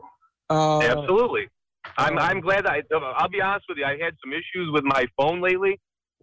Uh, 0.50 0.80
Absolutely. 0.82 1.48
I'm, 1.96 2.18
I'm 2.18 2.40
glad 2.40 2.66
that 2.66 2.72
I, 2.72 2.82
I'll 3.16 3.28
be 3.28 3.40
honest 3.40 3.66
with 3.68 3.78
you. 3.78 3.84
I 3.84 3.92
had 3.92 4.14
some 4.22 4.32
issues 4.32 4.70
with 4.72 4.84
my 4.84 5.06
phone 5.16 5.40
lately. 5.40 5.80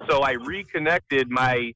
So 0.10 0.22
I 0.22 0.32
reconnected 0.32 1.30
my 1.30 1.74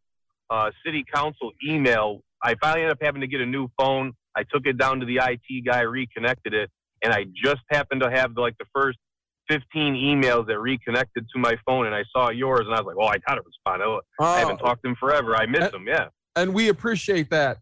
uh, 0.50 0.72
city 0.86 1.04
council 1.14 1.52
email. 1.68 2.22
I 2.44 2.56
finally 2.62 2.82
ended 2.82 2.94
up 2.98 3.00
having 3.02 3.22
to 3.22 3.28
get 3.28 3.42
a 3.42 3.46
new 3.46 3.68
phone. 3.80 4.14
I 4.38 4.44
took 4.44 4.66
it 4.66 4.78
down 4.78 5.00
to 5.00 5.06
the 5.06 5.18
IT 5.24 5.66
guy, 5.66 5.82
reconnected 5.82 6.54
it, 6.54 6.70
and 7.04 7.14
I 7.14 7.26
just 7.36 7.62
happened 7.72 8.02
to 8.02 8.12
have 8.12 8.32
like 8.38 8.56
the 8.60 8.66
first 8.74 8.98
15 9.50 9.94
emails 9.96 10.48
that 10.48 10.60
reconnected 10.60 11.26
to 11.34 11.40
my 11.40 11.56
phone, 11.66 11.86
and 11.86 11.96
I 11.96 12.04
saw 12.12 12.30
yours, 12.32 12.62
and 12.66 12.74
I 12.76 12.82
was 12.82 12.88
like, 12.88 12.96
"Oh, 13.00 13.08
I 13.08 13.18
gotta 13.28 13.42
respond. 13.46 13.82
I, 13.84 14.24
I 14.24 14.40
haven't 14.40 14.60
Oh. 14.62 14.66
talked 14.66 14.84
to 14.84 14.90
him 14.90 14.96
forever. 15.00 15.36
I 15.36 15.46
miss 15.46 15.72
him." 15.74 15.86
Yeah. 15.88 16.08
and 16.36 16.54
we 16.54 16.70
appreciate 16.70 17.30
that. 17.30 17.58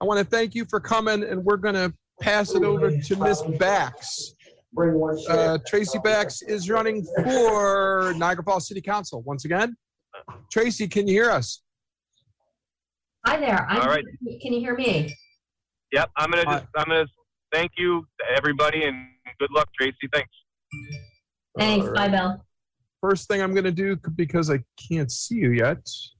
I 0.00 0.04
want 0.04 0.18
to 0.18 0.24
thank 0.24 0.54
you 0.54 0.64
for 0.66 0.80
coming, 0.80 1.22
and 1.22 1.44
we're 1.44 1.56
going 1.56 1.76
to 1.76 1.94
pass 2.20 2.54
it 2.54 2.62
over 2.64 2.90
to 3.00 3.16
Miss 3.16 3.40
Bax. 3.58 4.34
bring 4.74 4.94
one. 4.94 5.16
Uh, 5.28 5.58
Traci 5.70 6.02
Bax 6.02 6.42
is 6.42 6.68
running 6.68 7.06
for 7.22 8.12
Niagara 8.16 8.42
Falls 8.44 8.66
City 8.68 8.80
Council 8.80 9.22
once 9.22 9.44
again. 9.44 9.76
Traci, 10.54 10.90
can 10.90 11.06
you 11.06 11.14
hear 11.14 11.30
us? 11.30 11.62
Hi 13.24 13.38
there. 13.38 13.66
I'm, 13.68 13.80
All 13.82 13.88
right. 13.88 14.04
Can 14.40 14.52
you 14.52 14.60
hear 14.60 14.74
me? 14.74 15.14
Yep, 15.92 16.10
I'm 16.16 16.30
gonna 16.30 16.44
just, 16.44 16.66
I'm 16.76 16.88
gonna 16.88 17.06
thank 17.52 17.72
you 17.76 18.04
everybody 18.36 18.84
and 18.84 19.06
good 19.38 19.50
luck, 19.52 19.68
Traci. 19.80 19.92
Thanks. 20.12 20.30
Thanks. 21.58 21.86
All 21.86 21.94
Bye. 21.94 22.08
Bill. 22.08 22.44
First 23.00 23.28
thing 23.28 23.42
I'm 23.42 23.52
going 23.52 23.64
to 23.64 23.72
do 23.72 23.96
because 24.14 24.48
I 24.48 24.60
can't 24.88 25.10
see 25.10 25.34
you 25.34 25.50
yet. 25.50 25.78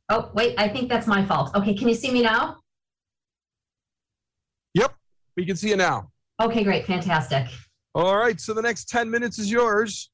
Oh, 0.09 0.31
wait. 0.35 0.55
I 0.59 0.69
think 0.69 0.89
that's 0.89 1.07
my 1.07 1.25
fault. 1.25 1.55
Okay. 1.55 1.75
Can 1.75 1.89
you 1.89 1.95
see 1.95 2.11
me 2.11 2.23
now? 2.23 2.57
Yep, 4.75 4.93
we 5.37 5.47
can 5.47 5.55
see 5.55 5.69
you 5.69 5.77
now. 5.77 6.11
Okay, 6.43 6.65
great. 6.65 6.85
Fantastic. 6.85 7.47
All 7.95 8.17
right, 8.17 8.41
so 8.41 8.53
the 8.53 8.63
next 8.63 8.89
10 8.89 9.09
minutes 9.11 9.39
is 9.39 9.51
yours. 9.51 10.11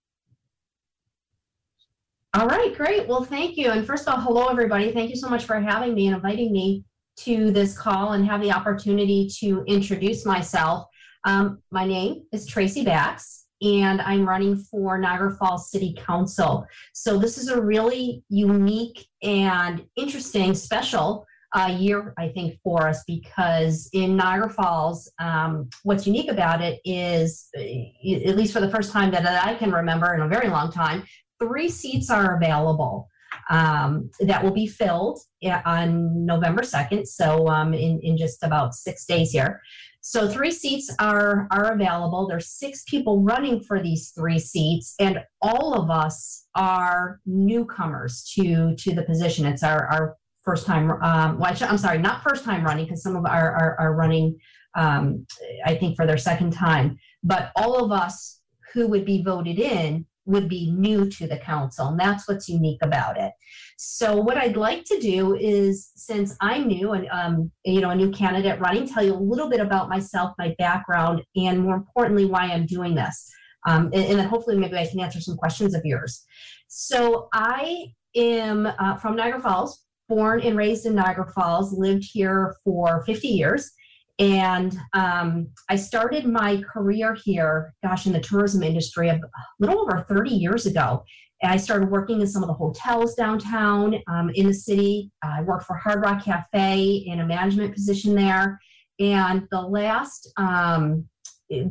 All 2.38 2.46
right, 2.46 2.72
great. 2.72 3.08
Well, 3.08 3.24
thank 3.24 3.56
you. 3.56 3.72
And 3.72 3.84
first 3.84 4.06
of 4.06 4.14
all, 4.14 4.20
hello, 4.20 4.46
everybody. 4.46 4.92
Thank 4.92 5.10
you 5.10 5.16
so 5.16 5.28
much 5.28 5.44
for 5.44 5.58
having 5.58 5.92
me 5.92 6.06
and 6.06 6.14
inviting 6.14 6.52
me 6.52 6.84
to 7.24 7.50
this 7.50 7.76
call 7.76 8.12
and 8.12 8.24
have 8.24 8.40
the 8.40 8.52
opportunity 8.52 9.28
to 9.40 9.64
introduce 9.66 10.24
myself. 10.24 10.86
Um, 11.24 11.60
my 11.72 11.84
name 11.84 12.22
is 12.32 12.48
Traci 12.48 12.84
Bax, 12.84 13.46
and 13.60 14.00
I'm 14.00 14.24
running 14.24 14.54
for 14.54 14.98
Niagara 14.98 15.34
Falls 15.34 15.72
City 15.72 15.96
Council. 15.98 16.64
So 16.92 17.18
this 17.18 17.38
is 17.38 17.48
a 17.48 17.60
really 17.60 18.22
unique 18.28 19.08
and 19.20 19.84
interesting, 19.96 20.54
special 20.54 21.26
uh, 21.56 21.76
year, 21.76 22.14
I 22.18 22.28
think, 22.28 22.60
for 22.62 22.86
us 22.86 23.02
because 23.04 23.90
in 23.92 24.14
Niagara 24.14 24.50
Falls, 24.50 25.10
um, 25.18 25.68
what's 25.82 26.06
unique 26.06 26.30
about 26.30 26.60
it 26.60 26.78
is, 26.84 27.48
uh, 27.58 28.28
at 28.28 28.36
least 28.36 28.52
for 28.52 28.60
the 28.60 28.70
first 28.70 28.92
time 28.92 29.10
that 29.10 29.26
I 29.26 29.54
can 29.54 29.72
remember 29.72 30.14
in 30.14 30.20
a 30.20 30.28
very 30.28 30.48
long 30.48 30.70
time, 30.70 31.02
three 31.40 31.68
seats 31.68 32.10
are 32.10 32.36
available 32.36 33.08
um, 33.50 34.10
that 34.20 34.42
will 34.42 34.52
be 34.52 34.66
filled 34.66 35.20
on 35.64 36.26
November 36.26 36.62
2nd, 36.62 37.06
so 37.06 37.48
um, 37.48 37.72
in, 37.74 38.00
in 38.02 38.16
just 38.16 38.42
about 38.42 38.74
six 38.74 39.04
days 39.04 39.30
here. 39.30 39.60
So 40.00 40.28
three 40.28 40.52
seats 40.52 40.94
are, 40.98 41.46
are 41.50 41.72
available. 41.72 42.26
There's 42.26 42.48
six 42.48 42.84
people 42.88 43.22
running 43.22 43.60
for 43.60 43.82
these 43.82 44.10
three 44.10 44.38
seats, 44.38 44.94
and 44.98 45.20
all 45.42 45.74
of 45.74 45.90
us 45.90 46.46
are 46.54 47.20
newcomers 47.26 48.24
to, 48.34 48.74
to 48.76 48.94
the 48.94 49.02
position. 49.02 49.44
It's 49.44 49.62
our, 49.62 49.86
our 49.86 50.16
first 50.44 50.66
time, 50.66 50.90
um, 51.02 51.38
well, 51.38 51.54
I'm 51.60 51.78
sorry, 51.78 51.98
not 51.98 52.22
first 52.22 52.44
time 52.44 52.64
running, 52.64 52.86
because 52.86 53.02
some 53.02 53.16
of 53.16 53.26
our 53.26 53.52
are, 53.52 53.76
are 53.78 53.94
running, 53.94 54.38
um, 54.76 55.26
I 55.66 55.74
think, 55.74 55.96
for 55.96 56.06
their 56.06 56.18
second 56.18 56.52
time. 56.52 56.98
But 57.22 57.50
all 57.56 57.84
of 57.84 57.92
us 57.92 58.40
who 58.72 58.86
would 58.88 59.04
be 59.04 59.22
voted 59.22 59.58
in 59.58 60.06
would 60.28 60.48
be 60.48 60.70
new 60.70 61.08
to 61.08 61.26
the 61.26 61.38
council, 61.38 61.88
and 61.88 61.98
that's 61.98 62.28
what's 62.28 62.48
unique 62.48 62.80
about 62.82 63.18
it. 63.18 63.32
So 63.78 64.16
what 64.16 64.36
I'd 64.36 64.56
like 64.56 64.84
to 64.84 65.00
do 65.00 65.34
is, 65.36 65.90
since 65.96 66.36
I'm 66.40 66.68
new 66.68 66.92
and 66.92 67.08
um, 67.10 67.50
you 67.64 67.80
know 67.80 67.90
a 67.90 67.96
new 67.96 68.10
candidate 68.10 68.60
running, 68.60 68.86
tell 68.86 69.04
you 69.04 69.14
a 69.14 69.16
little 69.16 69.48
bit 69.48 69.60
about 69.60 69.88
myself, 69.88 70.34
my 70.38 70.54
background, 70.58 71.22
and 71.34 71.60
more 71.60 71.76
importantly, 71.76 72.26
why 72.26 72.42
I'm 72.42 72.66
doing 72.66 72.94
this. 72.94 73.30
Um, 73.66 73.86
and, 73.86 74.04
and 74.04 74.18
then 74.18 74.28
hopefully 74.28 74.56
maybe 74.56 74.76
I 74.76 74.86
can 74.86 75.00
answer 75.00 75.20
some 75.20 75.36
questions 75.36 75.74
of 75.74 75.82
yours. 75.84 76.24
So 76.68 77.28
I 77.32 77.86
am 78.14 78.66
uh, 78.66 78.96
from 78.96 79.16
Niagara 79.16 79.40
Falls, 79.40 79.84
born 80.08 80.40
and 80.42 80.56
raised 80.56 80.84
in 80.86 80.94
Niagara 80.94 81.30
Falls, 81.32 81.72
lived 81.72 82.04
here 82.12 82.56
for 82.62 83.02
50 83.06 83.28
years. 83.28 83.70
And 84.18 84.76
um, 84.94 85.48
I 85.68 85.76
started 85.76 86.26
my 86.26 86.60
career 86.62 87.16
here, 87.24 87.74
gosh, 87.84 88.06
in 88.06 88.12
the 88.12 88.20
tourism 88.20 88.62
industry 88.62 89.08
a 89.08 89.20
little 89.60 89.80
over 89.80 90.04
30 90.08 90.30
years 90.30 90.66
ago. 90.66 91.04
And 91.40 91.52
I 91.52 91.56
started 91.56 91.90
working 91.90 92.20
in 92.20 92.26
some 92.26 92.42
of 92.42 92.48
the 92.48 92.54
hotels 92.54 93.14
downtown 93.14 93.94
um, 94.08 94.30
in 94.34 94.48
the 94.48 94.54
city. 94.54 95.12
I 95.22 95.42
worked 95.42 95.66
for 95.66 95.76
Hard 95.76 96.02
Rock 96.02 96.24
Cafe 96.24 97.04
in 97.06 97.20
a 97.20 97.26
management 97.26 97.72
position 97.72 98.14
there. 98.14 98.58
And 98.98 99.46
the 99.52 99.60
last 99.60 100.32
um, 100.36 101.06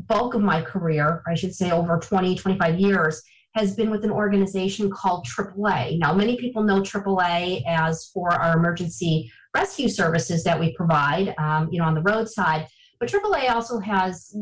bulk 0.08 0.34
of 0.34 0.42
my 0.42 0.62
career, 0.62 1.22
I 1.28 1.36
should 1.36 1.54
say 1.54 1.72
over 1.72 2.00
20, 2.00 2.36
25 2.36 2.80
years, 2.80 3.22
has 3.56 3.76
been 3.76 3.90
with 3.90 4.06
an 4.06 4.12
organization 4.12 4.90
called 4.90 5.26
AAA. 5.26 6.00
Now, 6.00 6.14
many 6.14 6.38
people 6.38 6.64
know 6.64 6.82
AAA 6.82 7.64
as 7.68 8.10
for 8.14 8.32
our 8.32 8.58
emergency 8.58 9.32
rescue 9.58 9.90
services 9.90 10.44
that 10.44 10.60
we 10.60 10.74
provide, 10.76 11.34
um, 11.38 11.70
you 11.72 11.80
know, 11.80 11.86
on 11.86 11.96
the 11.96 12.02
roadside. 12.02 12.68
But 13.00 13.10
AAA 13.10 13.52
also 13.52 13.80
has 13.80 14.36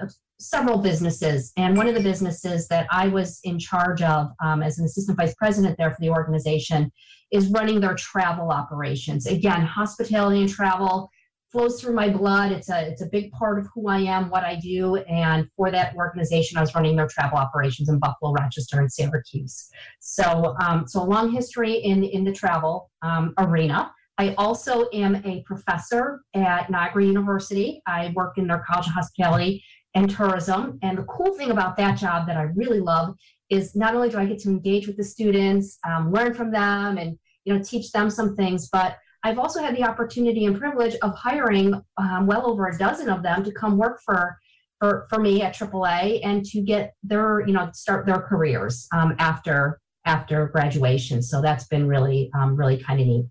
uh, 0.00 0.06
several 0.38 0.78
businesses, 0.78 1.52
and 1.56 1.76
one 1.76 1.88
of 1.88 1.94
the 1.94 2.02
businesses 2.02 2.66
that 2.68 2.86
I 2.90 3.08
was 3.08 3.40
in 3.44 3.58
charge 3.58 4.02
of 4.02 4.28
um, 4.44 4.62
as 4.62 4.78
an 4.78 4.84
assistant 4.84 5.16
vice 5.16 5.34
president 5.34 5.76
there 5.78 5.90
for 5.90 6.00
the 6.00 6.10
organization 6.10 6.90
is 7.30 7.48
running 7.50 7.80
their 7.80 7.94
travel 7.94 8.50
operations. 8.50 9.26
Again, 9.26 9.62
hospitality 9.62 10.40
and 10.40 10.50
travel 10.50 11.08
flows 11.54 11.80
through 11.80 11.94
my 11.94 12.08
blood. 12.08 12.50
It's 12.50 12.68
a 12.68 12.80
it's 12.90 13.02
a 13.02 13.06
big 13.06 13.30
part 13.30 13.60
of 13.60 13.68
who 13.72 13.88
I 13.88 14.00
am, 14.00 14.28
what 14.28 14.42
I 14.42 14.56
do, 14.56 14.96
and 14.96 15.48
for 15.56 15.70
that 15.70 15.94
organization, 15.94 16.58
I 16.58 16.60
was 16.60 16.74
running 16.74 16.96
their 16.96 17.06
travel 17.06 17.38
operations 17.38 17.88
in 17.88 18.00
Buffalo, 18.00 18.32
Rochester, 18.32 18.80
and 18.80 18.92
Syracuse. 18.92 19.68
So 20.00 20.56
um, 20.60 20.88
so 20.88 21.00
a 21.00 21.08
long 21.14 21.30
history 21.30 21.74
in 21.74 22.02
in 22.02 22.24
the 22.24 22.32
travel 22.32 22.90
um, 23.02 23.34
arena. 23.38 23.92
I 24.18 24.34
also 24.38 24.88
am 24.92 25.16
a 25.24 25.42
professor 25.44 26.22
at 26.34 26.70
Niagara 26.70 27.04
University. 27.04 27.82
I 27.86 28.12
work 28.14 28.38
in 28.38 28.46
their 28.46 28.64
College 28.68 28.86
of 28.86 28.92
Hospitality 28.92 29.64
and 29.94 30.10
Tourism. 30.10 30.78
And 30.82 30.98
the 30.98 31.04
cool 31.04 31.34
thing 31.34 31.50
about 31.50 31.76
that 31.76 31.98
job 31.98 32.26
that 32.26 32.36
I 32.36 32.42
really 32.54 32.80
love 32.80 33.16
is 33.50 33.74
not 33.74 33.94
only 33.94 34.08
do 34.08 34.18
I 34.18 34.26
get 34.26 34.38
to 34.40 34.48
engage 34.48 34.86
with 34.86 34.96
the 34.96 35.04
students, 35.04 35.78
um, 35.86 36.12
learn 36.12 36.34
from 36.34 36.50
them, 36.50 36.98
and 36.98 37.18
you 37.44 37.54
know 37.54 37.62
teach 37.62 37.92
them 37.92 38.08
some 38.10 38.34
things, 38.36 38.68
but 38.70 38.96
I've 39.22 39.38
also 39.38 39.62
had 39.62 39.76
the 39.76 39.84
opportunity 39.84 40.44
and 40.44 40.58
privilege 40.58 40.96
of 41.02 41.14
hiring 41.14 41.80
um, 41.96 42.26
well 42.26 42.48
over 42.48 42.66
a 42.66 42.78
dozen 42.78 43.08
of 43.08 43.22
them 43.22 43.42
to 43.44 43.52
come 43.52 43.76
work 43.76 44.00
for 44.04 44.38
for, 44.80 45.06
for 45.08 45.18
me 45.18 45.40
at 45.40 45.54
AAA 45.54 46.20
and 46.24 46.44
to 46.46 46.60
get 46.60 46.94
their 47.02 47.46
you 47.46 47.52
know 47.52 47.70
start 47.72 48.06
their 48.06 48.20
careers 48.20 48.86
um, 48.92 49.14
after 49.18 49.80
after 50.06 50.48
graduation. 50.48 51.22
So 51.22 51.40
that's 51.40 51.66
been 51.66 51.86
really 51.86 52.30
um, 52.38 52.56
really 52.56 52.76
kind 52.76 53.00
of 53.00 53.06
neat. 53.06 53.26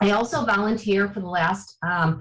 I 0.00 0.10
also 0.12 0.44
volunteer 0.44 1.08
for 1.08 1.20
the 1.20 1.28
last, 1.28 1.76
um, 1.82 2.20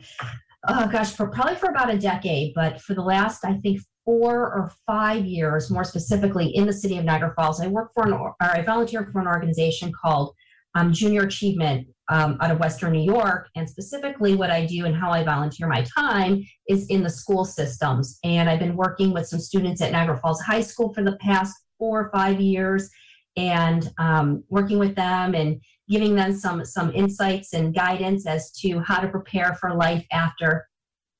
oh 0.67 0.87
gosh, 0.87 1.11
for 1.11 1.27
probably 1.27 1.55
for 1.55 1.69
about 1.69 1.93
a 1.93 1.97
decade, 1.97 2.53
but 2.55 2.81
for 2.81 2.93
the 2.93 3.01
last, 3.01 3.45
I 3.45 3.53
think, 3.55 3.81
four 4.03 4.53
or 4.53 4.71
five 4.85 5.25
years, 5.25 5.69
more 5.69 5.83
specifically 5.83 6.47
in 6.55 6.65
the 6.65 6.73
city 6.73 6.97
of 6.97 7.05
Niagara 7.05 7.33
Falls, 7.35 7.61
I 7.61 7.67
work 7.67 7.91
for 7.93 8.07
an, 8.07 8.13
or 8.13 8.35
I 8.39 8.61
volunteer 8.61 9.05
for 9.11 9.19
an 9.19 9.27
organization 9.27 9.91
called 10.01 10.33
um, 10.75 10.93
Junior 10.93 11.23
Achievement 11.23 11.87
um, 12.09 12.37
out 12.39 12.51
of 12.51 12.59
Western 12.59 12.93
New 12.93 13.03
York. 13.03 13.49
And 13.55 13.69
specifically, 13.69 14.35
what 14.35 14.49
I 14.49 14.65
do 14.65 14.85
and 14.85 14.95
how 14.95 15.11
I 15.11 15.23
volunteer 15.23 15.67
my 15.67 15.83
time 15.97 16.43
is 16.69 16.87
in 16.87 17.03
the 17.03 17.09
school 17.09 17.43
systems. 17.43 18.17
And 18.23 18.49
I've 18.49 18.59
been 18.59 18.77
working 18.77 19.11
with 19.11 19.27
some 19.27 19.39
students 19.39 19.81
at 19.81 19.91
Niagara 19.91 20.17
Falls 20.17 20.41
High 20.41 20.61
School 20.61 20.93
for 20.93 21.03
the 21.03 21.17
past 21.17 21.55
four 21.77 21.99
or 21.99 22.11
five 22.11 22.39
years 22.39 22.89
and 23.35 23.91
um, 23.99 24.43
working 24.49 24.79
with 24.79 24.95
them 24.95 25.35
and 25.35 25.61
giving 25.89 26.15
them 26.15 26.33
some 26.33 26.65
some 26.65 26.93
insights 26.93 27.53
and 27.53 27.73
guidance 27.73 28.25
as 28.27 28.51
to 28.51 28.79
how 28.79 28.99
to 28.99 29.07
prepare 29.07 29.55
for 29.55 29.73
life 29.73 30.05
after 30.11 30.67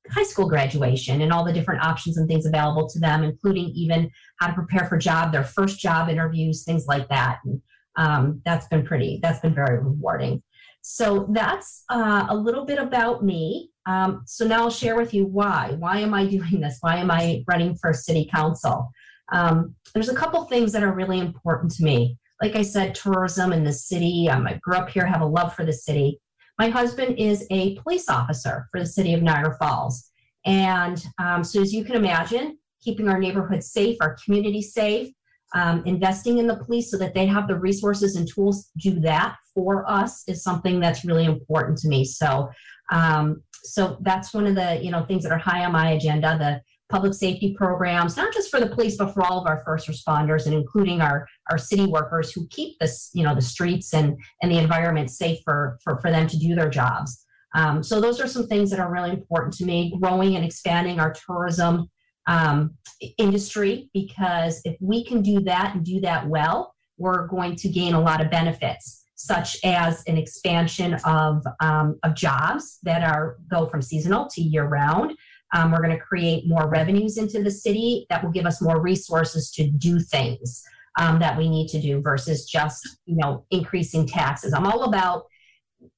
high 0.09 0.23
school 0.23 0.47
graduation 0.47 1.21
and 1.21 1.33
all 1.33 1.43
the 1.43 1.53
different 1.53 1.83
options 1.83 2.17
and 2.17 2.27
things 2.27 2.45
available 2.45 2.87
to 2.87 2.99
them 2.99 3.23
including 3.23 3.65
even 3.69 4.09
how 4.39 4.47
to 4.47 4.53
prepare 4.53 4.87
for 4.87 4.97
job 4.97 5.31
their 5.31 5.43
first 5.43 5.79
job 5.79 6.09
interviews 6.09 6.63
things 6.63 6.85
like 6.87 7.07
that. 7.09 7.39
And 7.45 7.61
um, 7.97 8.41
that's 8.45 8.67
been 8.67 8.85
pretty 8.85 9.19
that's 9.21 9.39
been 9.39 9.55
very 9.55 9.79
rewarding. 9.79 10.43
So 10.81 11.27
that's 11.31 11.83
uh, 11.89 12.27
a 12.29 12.35
little 12.35 12.63
bit 12.63 12.79
about 12.79 13.23
me. 13.23 13.71
Um, 13.85 14.23
so 14.25 14.45
now 14.45 14.63
i'll 14.63 14.69
share 14.69 14.95
with 14.95 15.13
you 15.13 15.25
why. 15.25 15.75
Why 15.79 15.99
am 15.99 16.13
i 16.13 16.25
doing 16.27 16.59
this? 16.61 16.77
Why 16.81 16.97
am 16.97 17.11
i 17.11 17.43
running 17.47 17.75
for 17.75 17.93
city 17.93 18.29
council? 18.33 18.89
Um, 19.31 19.75
there's 19.93 20.09
a 20.09 20.15
couple 20.15 20.43
things 20.45 20.71
that 20.71 20.83
are 20.83 20.93
really 20.93 21.19
important 21.19 21.71
to 21.73 21.83
me 21.83 22.17
like 22.41 22.55
I 22.55 22.61
said, 22.61 22.95
tourism 22.95 23.51
in 23.51 23.63
the 23.63 23.73
city. 23.73 24.29
Um, 24.29 24.47
I 24.47 24.59
grew 24.61 24.75
up 24.75 24.89
here, 24.89 25.05
have 25.05 25.21
a 25.21 25.25
love 25.25 25.55
for 25.55 25.65
the 25.65 25.73
city. 25.73 26.19
My 26.59 26.69
husband 26.69 27.17
is 27.17 27.45
a 27.51 27.75
police 27.79 28.09
officer 28.09 28.67
for 28.71 28.79
the 28.79 28.85
city 28.85 29.13
of 29.13 29.21
Niagara 29.21 29.57
Falls. 29.59 30.11
And 30.45 31.03
um, 31.19 31.43
so, 31.43 31.61
as 31.61 31.73
you 31.73 31.83
can 31.83 31.95
imagine, 31.95 32.57
keeping 32.81 33.09
our 33.09 33.19
neighborhood 33.19 33.63
safe, 33.63 33.97
our 34.01 34.17
community 34.23 34.61
safe, 34.61 35.09
um, 35.55 35.83
investing 35.85 36.37
in 36.37 36.47
the 36.47 36.57
police 36.57 36.91
so 36.91 36.97
that 36.97 37.13
they 37.13 37.25
have 37.25 37.47
the 37.47 37.59
resources 37.59 38.15
and 38.15 38.27
tools 38.27 38.69
to 38.79 38.91
do 38.91 38.99
that 39.01 39.35
for 39.53 39.89
us 39.89 40.23
is 40.27 40.43
something 40.43 40.79
that's 40.79 41.05
really 41.05 41.25
important 41.25 41.77
to 41.79 41.87
me. 41.87 42.05
So, 42.05 42.49
um, 42.91 43.43
so 43.63 43.97
that's 44.01 44.33
one 44.33 44.47
of 44.47 44.55
the 44.55 44.79
you 44.81 44.91
know 44.91 45.03
things 45.05 45.23
that 45.23 45.31
are 45.31 45.37
high 45.37 45.65
on 45.65 45.71
my 45.71 45.91
agenda. 45.91 46.37
The 46.37 46.61
public 46.89 47.13
safety 47.13 47.53
programs, 47.53 48.15
not 48.15 48.33
just 48.33 48.49
for 48.49 48.59
the 48.59 48.67
police, 48.67 48.97
but 48.97 49.13
for 49.13 49.23
all 49.25 49.39
of 49.39 49.47
our 49.47 49.61
first 49.65 49.87
responders 49.87 50.45
and 50.45 50.53
including 50.53 51.01
our, 51.01 51.27
our 51.49 51.57
city 51.57 51.85
workers 51.85 52.31
who 52.31 52.47
keep 52.47 52.79
this, 52.79 53.09
you 53.13 53.23
know, 53.23 53.35
the 53.35 53.41
streets 53.41 53.93
and, 53.93 54.17
and 54.41 54.51
the 54.51 54.57
environment 54.57 55.11
safe 55.11 55.39
for, 55.43 55.77
for, 55.83 55.97
for 55.97 56.11
them 56.11 56.27
to 56.27 56.37
do 56.37 56.55
their 56.55 56.69
jobs. 56.69 57.25
Um, 57.55 57.83
so 57.83 57.99
those 57.99 58.21
are 58.21 58.27
some 58.27 58.47
things 58.47 58.69
that 58.71 58.79
are 58.79 58.91
really 58.91 59.11
important 59.11 59.53
to 59.55 59.65
me, 59.65 59.97
growing 60.01 60.35
and 60.35 60.45
expanding 60.45 60.99
our 60.99 61.13
tourism 61.13 61.89
um, 62.27 62.75
industry 63.17 63.89
because 63.93 64.61
if 64.65 64.75
we 64.81 65.03
can 65.03 65.21
do 65.21 65.39
that 65.41 65.75
and 65.75 65.83
do 65.83 65.99
that 66.01 66.27
well, 66.27 66.75
we're 66.97 67.27
going 67.27 67.55
to 67.55 67.69
gain 67.69 67.93
a 67.93 68.01
lot 68.01 68.21
of 68.21 68.29
benefits, 68.29 69.05
such 69.15 69.57
as 69.63 70.03
an 70.07 70.17
expansion 70.17 70.95
of, 71.05 71.43
um, 71.61 71.97
of 72.03 72.15
jobs 72.15 72.79
that 72.83 73.03
are 73.03 73.37
go 73.49 73.65
from 73.65 73.81
seasonal 73.81 74.27
to 74.33 74.41
year 74.41 74.65
round. 74.65 75.13
Um, 75.53 75.71
we're 75.71 75.81
going 75.81 75.97
to 75.97 76.03
create 76.03 76.47
more 76.47 76.67
revenues 76.67 77.17
into 77.17 77.41
the 77.41 77.51
city 77.51 78.05
that 78.09 78.23
will 78.23 78.31
give 78.31 78.45
us 78.45 78.61
more 78.61 78.81
resources 78.81 79.51
to 79.51 79.69
do 79.69 79.99
things 79.99 80.63
um, 80.97 81.19
that 81.19 81.37
we 81.37 81.49
need 81.49 81.67
to 81.69 81.81
do 81.81 82.01
versus 82.01 82.45
just 82.45 82.99
you 83.05 83.15
know 83.15 83.45
increasing 83.51 84.05
taxes. 84.05 84.53
I'm 84.53 84.67
all 84.67 84.83
about 84.83 85.25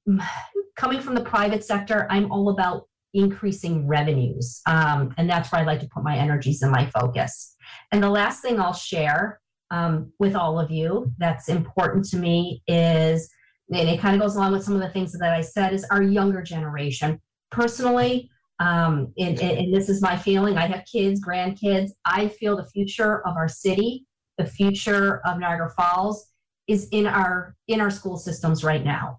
coming 0.76 1.00
from 1.00 1.14
the 1.14 1.22
private 1.22 1.64
sector. 1.64 2.06
I'm 2.10 2.30
all 2.30 2.50
about 2.50 2.86
increasing 3.12 3.88
revenues, 3.88 4.60
um, 4.66 5.14
and 5.16 5.28
that's 5.28 5.50
where 5.50 5.60
I 5.60 5.64
like 5.64 5.80
to 5.80 5.88
put 5.88 6.04
my 6.04 6.16
energies 6.16 6.62
and 6.62 6.70
my 6.70 6.86
focus. 6.86 7.56
And 7.92 8.02
the 8.02 8.10
last 8.10 8.42
thing 8.42 8.60
I'll 8.60 8.72
share 8.72 9.40
um, 9.70 10.12
with 10.18 10.34
all 10.34 10.58
of 10.58 10.70
you 10.70 11.12
that's 11.18 11.48
important 11.48 12.04
to 12.06 12.16
me 12.16 12.62
is, 12.66 13.30
and 13.72 13.88
it 13.88 14.00
kind 14.00 14.14
of 14.14 14.20
goes 14.20 14.36
along 14.36 14.52
with 14.52 14.64
some 14.64 14.74
of 14.74 14.80
the 14.80 14.90
things 14.90 15.12
that 15.12 15.32
I 15.32 15.40
said, 15.40 15.72
is 15.72 15.84
our 15.90 16.02
younger 16.02 16.42
generation. 16.42 17.20
Personally, 17.50 18.30
um, 18.60 19.12
and, 19.18 19.40
and, 19.40 19.58
and 19.58 19.74
this 19.74 19.88
is 19.88 20.02
my 20.02 20.16
feeling. 20.16 20.58
I 20.58 20.66
have 20.66 20.84
kids, 20.84 21.24
grandkids. 21.24 21.92
I 22.04 22.28
feel 22.28 22.56
the 22.56 22.66
future 22.66 23.26
of 23.26 23.36
our 23.36 23.48
city, 23.48 24.06
the 24.36 24.44
future 24.44 25.22
of 25.24 25.38
Niagara 25.38 25.70
Falls, 25.70 26.26
is 26.68 26.86
in 26.92 27.06
our 27.06 27.56
in 27.68 27.80
our 27.80 27.90
school 27.90 28.18
systems 28.18 28.62
right 28.62 28.84
now. 28.84 29.18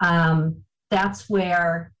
Um, 0.00 0.62
that's 0.90 1.28
where 1.28 1.92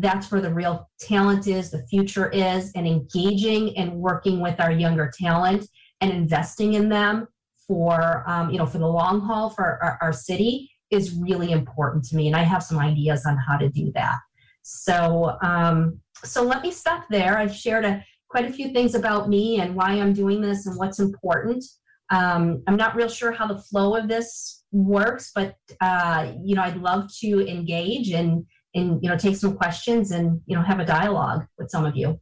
that's 0.00 0.30
where 0.30 0.40
the 0.40 0.54
real 0.54 0.88
talent 1.00 1.48
is, 1.48 1.70
the 1.70 1.86
future 1.88 2.30
is, 2.30 2.72
and 2.76 2.86
engaging 2.86 3.76
and 3.76 3.94
working 3.94 4.40
with 4.40 4.60
our 4.60 4.70
younger 4.70 5.12
talent 5.16 5.66
and 6.00 6.12
investing 6.12 6.74
in 6.74 6.88
them 6.88 7.26
for 7.66 8.22
um, 8.28 8.50
you 8.50 8.58
know 8.58 8.66
for 8.66 8.78
the 8.78 8.86
long 8.86 9.20
haul 9.20 9.50
for 9.50 9.82
our, 9.82 9.98
our 10.00 10.12
city 10.12 10.70
is 10.90 11.12
really 11.14 11.50
important 11.50 12.04
to 12.04 12.16
me, 12.16 12.28
and 12.28 12.36
I 12.36 12.44
have 12.44 12.62
some 12.62 12.78
ideas 12.78 13.26
on 13.26 13.36
how 13.36 13.56
to 13.56 13.68
do 13.68 13.90
that. 13.96 14.18
So 14.62 15.36
um, 15.42 16.00
so 16.24 16.42
let 16.42 16.62
me 16.62 16.70
stop 16.70 17.04
there. 17.10 17.38
I've 17.38 17.54
shared 17.54 17.84
a, 17.84 18.04
quite 18.28 18.46
a 18.46 18.52
few 18.52 18.72
things 18.72 18.94
about 18.94 19.28
me 19.28 19.60
and 19.60 19.74
why 19.74 19.90
I'm 19.92 20.12
doing 20.12 20.40
this 20.40 20.66
and 20.66 20.76
what's 20.76 20.98
important. 20.98 21.64
Um, 22.10 22.62
I'm 22.66 22.76
not 22.76 22.96
real 22.96 23.08
sure 23.08 23.32
how 23.32 23.46
the 23.46 23.58
flow 23.58 23.96
of 23.96 24.08
this 24.08 24.64
works, 24.72 25.30
but 25.34 25.56
uh, 25.80 26.32
you 26.42 26.54
know, 26.54 26.62
I'd 26.62 26.76
love 26.76 27.08
to 27.20 27.48
engage 27.48 28.10
and 28.10 28.44
and 28.74 28.98
you 29.02 29.08
know 29.08 29.16
take 29.16 29.36
some 29.36 29.56
questions 29.56 30.10
and 30.10 30.40
you 30.46 30.56
know 30.56 30.62
have 30.62 30.80
a 30.80 30.84
dialogue 30.84 31.46
with 31.58 31.70
some 31.70 31.86
of 31.86 31.96
you. 31.96 32.20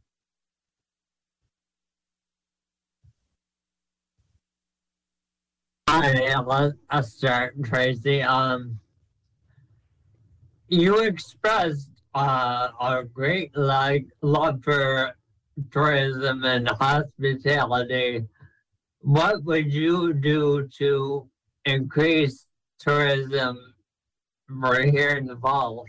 Hi, 5.89 6.33
I'll 6.89 7.03
start, 7.03 7.59
Traci. 7.61 8.25
Um, 8.25 8.79
you 10.67 10.99
expressed 10.99 11.92
uh, 12.15 12.69
a 12.79 13.03
great 13.03 13.55
like 13.55 14.05
love 14.21 14.63
for 14.63 15.15
tourism 15.71 16.43
and 16.43 16.67
hospitality. 16.67 18.25
What 18.99 19.43
would 19.43 19.71
you 19.71 20.13
do 20.13 20.67
to 20.79 21.29
increase 21.65 22.45
tourism 22.79 23.57
for 24.47 24.81
here 24.81 25.17
in 25.17 25.25
the 25.25 25.37
Falls? 25.37 25.87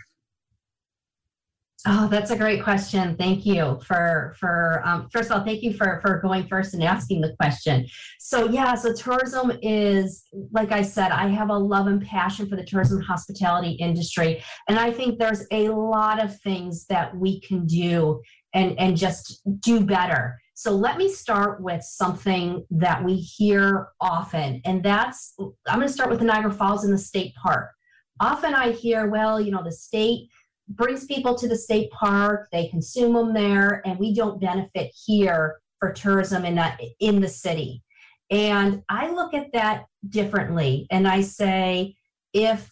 Oh, 1.86 2.08
that's 2.08 2.30
a 2.30 2.36
great 2.36 2.62
question. 2.62 3.14
Thank 3.16 3.44
you 3.44 3.78
for 3.84 4.34
for 4.40 4.80
um, 4.86 5.06
first 5.12 5.30
of 5.30 5.36
all, 5.36 5.44
thank 5.44 5.62
you 5.62 5.74
for 5.74 6.00
for 6.00 6.18
going 6.22 6.46
first 6.46 6.72
and 6.72 6.82
asking 6.82 7.20
the 7.20 7.34
question. 7.38 7.86
So 8.18 8.48
yeah, 8.48 8.74
so 8.74 8.94
tourism 8.94 9.52
is 9.60 10.24
like 10.52 10.72
I 10.72 10.80
said, 10.80 11.10
I 11.10 11.28
have 11.28 11.50
a 11.50 11.58
love 11.58 11.86
and 11.86 12.00
passion 12.02 12.48
for 12.48 12.56
the 12.56 12.64
tourism 12.64 13.02
hospitality 13.02 13.72
industry, 13.72 14.42
and 14.66 14.78
I 14.78 14.92
think 14.92 15.18
there's 15.18 15.46
a 15.50 15.68
lot 15.68 16.24
of 16.24 16.40
things 16.40 16.86
that 16.86 17.14
we 17.14 17.40
can 17.40 17.66
do 17.66 18.22
and 18.54 18.78
and 18.78 18.96
just 18.96 19.42
do 19.60 19.80
better. 19.80 20.40
So 20.54 20.70
let 20.70 20.96
me 20.96 21.10
start 21.10 21.60
with 21.60 21.82
something 21.82 22.64
that 22.70 23.04
we 23.04 23.16
hear 23.16 23.88
often, 24.00 24.62
and 24.64 24.82
that's 24.82 25.34
I'm 25.38 25.80
going 25.80 25.86
to 25.86 25.92
start 25.92 26.08
with 26.08 26.20
the 26.20 26.24
Niagara 26.24 26.52
Falls 26.52 26.84
and 26.84 26.94
the 26.94 26.98
state 26.98 27.34
park. 27.34 27.72
Often 28.20 28.54
I 28.54 28.70
hear, 28.70 29.10
well, 29.10 29.40
you 29.40 29.50
know, 29.50 29.62
the 29.62 29.72
state 29.72 30.28
brings 30.68 31.06
people 31.06 31.34
to 31.36 31.48
the 31.48 31.56
state 31.56 31.90
park, 31.90 32.48
they 32.52 32.68
consume 32.68 33.12
them 33.12 33.34
there, 33.34 33.82
and 33.86 33.98
we 33.98 34.14
don't 34.14 34.40
benefit 34.40 34.92
here 35.06 35.60
for 35.78 35.92
tourism 35.92 36.44
in, 36.44 36.54
that, 36.54 36.80
in 37.00 37.20
the 37.20 37.28
city. 37.28 37.82
And 38.30 38.82
I 38.88 39.10
look 39.10 39.34
at 39.34 39.52
that 39.52 39.84
differently 40.08 40.86
and 40.90 41.06
I 41.06 41.20
say, 41.20 41.94
if 42.32 42.70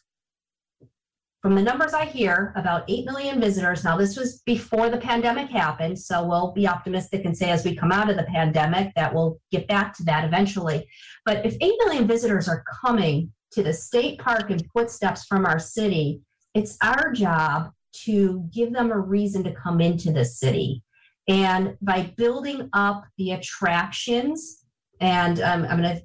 from 1.43 1.57
the 1.57 1.63
numbers 1.63 1.93
I 1.93 2.05
hear, 2.05 2.53
about 2.55 2.85
8 2.89 3.05
million 3.05 3.41
visitors. 3.41 3.83
Now, 3.83 3.97
this 3.97 4.17
was 4.17 4.41
before 4.47 4.89
the 4.89 4.97
pandemic 4.97 5.51
happened, 5.51 5.99
so 5.99 6.25
we'll 6.25 6.53
be 6.53 6.69
optimistic 6.69 7.25
and 7.25 7.37
say 7.37 7.51
as 7.51 7.65
we 7.65 7.75
come 7.75 7.91
out 7.91 8.09
of 8.09 8.17
the 8.17 8.23
pandemic 8.23 8.95
that 8.95 9.13
we'll 9.13 9.41
get 9.51 9.67
back 9.67 9.93
to 9.97 10.05
that 10.05 10.25
eventually. 10.25 10.87
But 11.25 11.45
if 11.45 11.57
8 11.61 11.73
million 11.85 12.07
visitors 12.07 12.49
are 12.49 12.63
coming 12.85 13.33
to 13.53 13.63
the 13.65 13.73
state 13.73 14.21
park 14.21 14.53
in 14.53 14.61
footsteps 14.73 15.25
from 15.25 15.45
our 15.45 15.59
city, 15.59 16.21
it's 16.55 16.79
our 16.81 17.11
job 17.11 17.73
to 18.05 18.49
give 18.53 18.73
them 18.73 18.91
a 18.91 18.99
reason 18.99 19.45
to 19.45 19.53
come 19.53 19.81
into 19.81 20.13
the 20.13 20.25
city. 20.25 20.83
And 21.29 21.77
by 21.81 22.13
building 22.17 22.69
up 22.73 23.05
the 23.17 23.33
attractions, 23.33 24.65
and 25.01 25.41
um, 25.41 25.67
I'm 25.69 25.81
going 25.81 25.97
to 25.97 26.03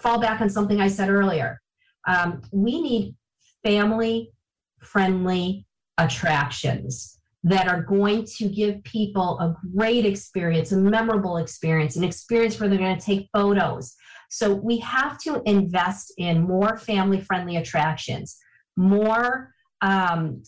fall 0.00 0.20
back 0.20 0.40
on 0.40 0.50
something 0.50 0.80
I 0.80 0.88
said 0.88 1.10
earlier, 1.10 1.60
um, 2.06 2.42
we 2.52 2.80
need 2.80 3.14
family 3.62 4.32
friendly 4.80 5.66
attractions 5.98 7.18
that 7.44 7.68
are 7.68 7.82
going 7.82 8.24
to 8.24 8.48
give 8.48 8.82
people 8.84 9.38
a 9.38 9.56
great 9.76 10.04
experience, 10.04 10.72
a 10.72 10.76
memorable 10.76 11.36
experience, 11.36 11.96
an 11.96 12.04
experience 12.04 12.58
where 12.58 12.68
they're 12.68 12.78
going 12.78 12.98
to 12.98 13.04
take 13.04 13.28
photos. 13.32 13.94
So 14.28 14.54
we 14.54 14.78
have 14.78 15.18
to 15.20 15.42
invest 15.46 16.12
in 16.18 16.42
more 16.42 16.76
family 16.76 17.20
friendly 17.20 17.56
attractions, 17.56 18.36
more 18.76 19.54
um, 19.80 20.42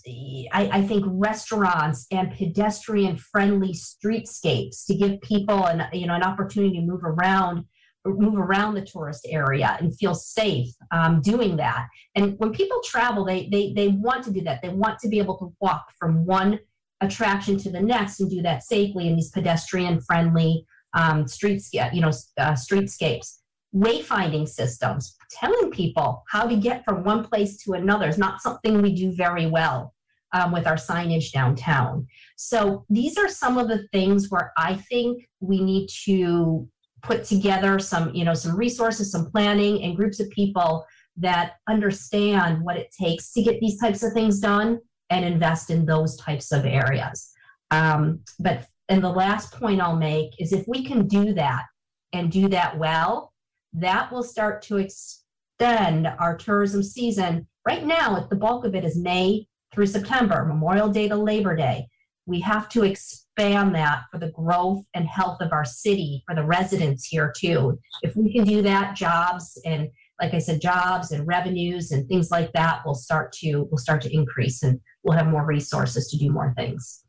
I, 0.52 0.70
I, 0.72 0.82
think 0.82 1.04
restaurants 1.06 2.06
and 2.10 2.32
pedestrian 2.32 3.16
friendly 3.16 3.72
streetscapes 3.72 4.84
to 4.86 4.94
give 4.94 5.20
people 5.20 5.66
an 5.66 5.86
you 5.92 6.08
know 6.08 6.14
an 6.14 6.24
opportunity 6.24 6.80
to 6.80 6.82
move 6.82 7.04
around 7.04 7.64
move 8.04 8.38
around 8.38 8.74
the 8.74 8.84
tourist 8.84 9.26
area 9.28 9.76
and 9.78 9.96
feel 9.96 10.14
safe 10.14 10.70
um, 10.90 11.20
doing 11.20 11.56
that. 11.58 11.86
And 12.16 12.38
when 12.38 12.52
people 12.52 12.80
travel 12.84 13.24
they, 13.24 13.48
they 13.52 13.72
they 13.72 13.88
want 13.88 14.24
to 14.24 14.32
do 14.32 14.40
that. 14.42 14.62
They 14.62 14.70
want 14.70 14.98
to 15.00 15.08
be 15.08 15.18
able 15.18 15.38
to 15.38 15.54
walk 15.60 15.84
from 15.98 16.26
one 16.26 16.58
attraction 17.00 17.56
to 17.58 17.70
the 17.70 17.80
next 17.80 18.20
and 18.20 18.30
do 18.30 18.42
that 18.42 18.62
safely 18.62 19.06
in 19.06 19.16
these 19.16 19.30
pedestrian 19.30 20.00
friendly 20.00 20.66
um, 20.94 21.24
streetscape 21.24 21.94
you 21.94 22.00
know 22.00 22.12
uh, 22.38 22.52
streetscapes 22.52 23.39
wayfinding 23.74 24.48
systems, 24.48 25.16
telling 25.30 25.70
people 25.70 26.22
how 26.28 26.46
to 26.46 26.56
get 26.56 26.84
from 26.84 27.04
one 27.04 27.24
place 27.24 27.62
to 27.64 27.72
another 27.72 28.08
is 28.08 28.18
not 28.18 28.42
something 28.42 28.82
we 28.82 28.94
do 28.94 29.12
very 29.14 29.46
well 29.46 29.94
um, 30.32 30.52
with 30.52 30.66
our 30.66 30.76
signage 30.76 31.32
downtown. 31.32 32.06
So 32.36 32.84
these 32.88 33.16
are 33.16 33.28
some 33.28 33.58
of 33.58 33.68
the 33.68 33.86
things 33.92 34.28
where 34.30 34.52
I 34.56 34.74
think 34.74 35.24
we 35.40 35.62
need 35.62 35.88
to 36.04 36.68
put 37.02 37.24
together 37.24 37.78
some, 37.78 38.14
you 38.14 38.24
know, 38.24 38.34
some 38.34 38.56
resources, 38.56 39.10
some 39.10 39.30
planning, 39.30 39.82
and 39.82 39.96
groups 39.96 40.20
of 40.20 40.28
people 40.30 40.84
that 41.16 41.54
understand 41.68 42.62
what 42.62 42.76
it 42.76 42.92
takes 42.98 43.32
to 43.32 43.42
get 43.42 43.60
these 43.60 43.78
types 43.78 44.02
of 44.02 44.12
things 44.12 44.40
done 44.40 44.78
and 45.10 45.24
invest 45.24 45.70
in 45.70 45.84
those 45.84 46.16
types 46.16 46.52
of 46.52 46.64
areas. 46.64 47.32
Um, 47.70 48.20
but 48.38 48.66
and 48.88 49.02
the 49.02 49.08
last 49.08 49.52
point 49.52 49.80
I'll 49.80 49.96
make 49.96 50.32
is 50.40 50.52
if 50.52 50.66
we 50.66 50.84
can 50.84 51.06
do 51.06 51.32
that 51.34 51.64
and 52.12 52.30
do 52.30 52.48
that 52.48 52.76
well, 52.76 53.32
that 53.72 54.10
will 54.12 54.22
start 54.22 54.62
to 54.62 54.78
extend 54.78 56.06
our 56.06 56.36
tourism 56.36 56.82
season. 56.82 57.46
Right 57.66 57.84
now, 57.84 58.26
the 58.28 58.36
bulk 58.36 58.64
of 58.64 58.74
it 58.74 58.84
is 58.84 58.98
May 58.98 59.46
through 59.72 59.86
September, 59.86 60.44
Memorial 60.44 60.88
Day 60.88 61.08
to 61.08 61.16
Labor 61.16 61.54
Day. 61.54 61.86
We 62.26 62.40
have 62.40 62.68
to 62.70 62.84
expand 62.84 63.74
that 63.74 64.02
for 64.10 64.18
the 64.18 64.30
growth 64.30 64.84
and 64.94 65.06
health 65.06 65.40
of 65.40 65.52
our 65.52 65.64
city, 65.64 66.22
for 66.26 66.34
the 66.34 66.44
residents 66.44 67.06
here 67.06 67.32
too. 67.36 67.78
If 68.02 68.16
we 68.16 68.32
can 68.32 68.44
do 68.44 68.62
that, 68.62 68.96
jobs 68.96 69.60
and 69.64 69.88
like 70.20 70.34
I 70.34 70.38
said, 70.38 70.60
jobs 70.60 71.12
and 71.12 71.26
revenues 71.26 71.92
and 71.92 72.06
things 72.06 72.30
like 72.30 72.52
that 72.52 72.84
will 72.84 72.94
start 72.94 73.32
to 73.40 73.66
will 73.70 73.78
start 73.78 74.02
to 74.02 74.14
increase 74.14 74.62
and 74.62 74.78
we'll 75.02 75.16
have 75.16 75.26
more 75.26 75.46
resources 75.46 76.08
to 76.08 76.18
do 76.18 76.30
more 76.30 76.52
things. 76.56 77.04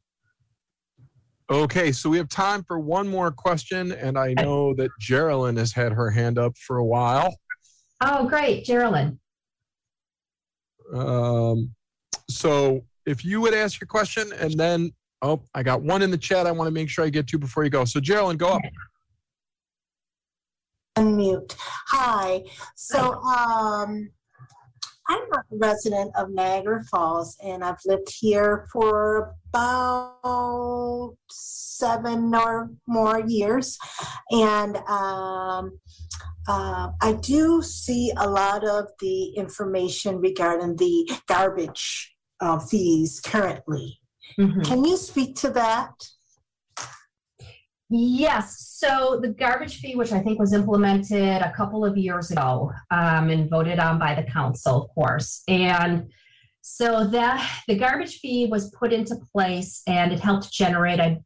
Okay, 1.52 1.92
so 1.92 2.10
we 2.10 2.18
have 2.18 2.30
time 2.30 2.64
for 2.64 2.80
one 2.80 3.08
more 3.08 3.30
question, 3.30 3.92
and 3.92 4.18
I 4.18 4.34
know 4.34 4.74
that 4.76 4.90
Geraldine 5.00 5.58
has 5.58 5.74
had 5.74 5.92
her 5.92 6.10
hand 6.10 6.40
up 6.40 6.56
for 6.58 6.78
a 6.78 6.86
while. 6.86 7.36
Oh, 8.00 8.26
great, 8.28 8.64
Geraldine. 8.64 9.20
Um, 10.94 11.76
so 12.30 12.86
if 13.06 13.26
you 13.26 13.42
would 13.42 13.54
ask 13.54 13.82
your 13.82 13.88
question, 13.88 14.32
and 14.40 14.54
then 14.58 14.92
Oh, 15.22 15.44
I 15.54 15.62
got 15.62 15.84
one 15.84 16.02
in 16.02 16.10
the 16.10 16.18
chat. 16.18 16.48
I 16.48 16.52
want 16.52 16.68
to 16.68 16.72
make 16.72 16.90
sure 16.90 17.06
I 17.06 17.10
get 17.10 17.28
to 17.28 17.38
before 17.38 17.64
you 17.64 17.70
go. 17.70 17.86
So 17.86 18.00
Geraldine, 18.00 18.38
go 18.38 18.48
up. 18.48 18.62
Unmute. 20.98 21.56
Hi. 21.88 22.44
So, 22.76 23.14
um, 23.22 24.10
I'm 25.12 25.34
a 25.34 25.44
resident 25.52 26.16
of 26.16 26.30
Niagara 26.30 26.84
Falls 26.86 27.36
and 27.44 27.66
I've 27.66 27.84
lived 27.86 28.10
here 28.18 28.66
for 28.72 29.36
about 29.54 31.16
seven 31.30 32.34
or 32.34 32.72
more 32.88 33.20
years. 33.28 33.78
And 34.32 34.78
um, 34.78 35.80
uh, 36.48 36.92
I 37.02 37.18
do 37.22 37.62
see 37.62 38.14
a 38.16 38.30
lot 38.30 38.66
of 38.66 38.86
the 39.02 39.34
information 39.36 40.22
regarding 40.22 40.78
the 40.78 41.12
garbage 41.28 42.16
uh, 42.40 42.60
fees 42.60 43.20
currently. 43.20 44.00
Can 44.64 44.86
you 44.86 44.96
speak 44.96 45.36
to 45.38 45.50
that? 45.50 45.92
Yes, 47.94 48.78
so 48.80 49.20
the 49.22 49.28
garbage 49.28 49.82
fee, 49.82 49.96
which 49.96 50.14
I 50.14 50.20
think 50.20 50.40
was 50.40 50.54
implemented 50.54 51.42
a 51.42 51.52
couple 51.52 51.84
of 51.84 51.98
years 51.98 52.32
ago 52.32 52.72
um, 52.90 53.30
and 53.30 53.50
voted 53.50 53.80
on 53.80 54.00
by 54.00 54.16
the 54.16 54.24
council, 54.24 54.84
of 54.84 54.90
course. 54.96 55.44
And 55.50 56.10
so 56.62 57.06
that 57.08 57.64
the 57.68 57.76
garbage 57.76 58.20
fee 58.20 58.46
was 58.46 58.72
put 58.72 58.94
into 58.94 59.18
place 59.34 59.82
and 59.88 60.14
it 60.14 60.22
helped 60.22 60.54
generate 60.54 61.02
a 61.02 61.18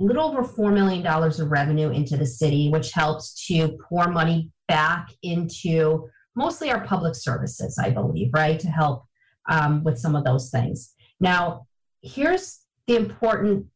little 0.00 0.24
over 0.24 0.42
$4 0.42 0.74
million 0.74 1.06
of 1.06 1.50
revenue 1.52 1.90
into 1.90 2.16
the 2.16 2.26
city, 2.26 2.68
which 2.68 2.90
helps 2.90 3.46
to 3.46 3.78
pour 3.88 4.08
money 4.08 4.50
back 4.66 5.12
into 5.22 6.08
mostly 6.34 6.68
our 6.68 6.84
public 6.84 7.14
services, 7.14 7.78
I 7.78 7.90
believe, 7.90 8.30
right? 8.32 8.58
To 8.58 8.68
help 8.68 9.04
um, 9.48 9.84
with 9.84 9.98
some 9.98 10.16
of 10.16 10.24
those 10.24 10.50
things. 10.50 10.94
Now, 11.20 11.68
here's 12.02 12.58
the 12.88 12.96
important 12.96 13.66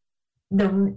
the 0.51 0.95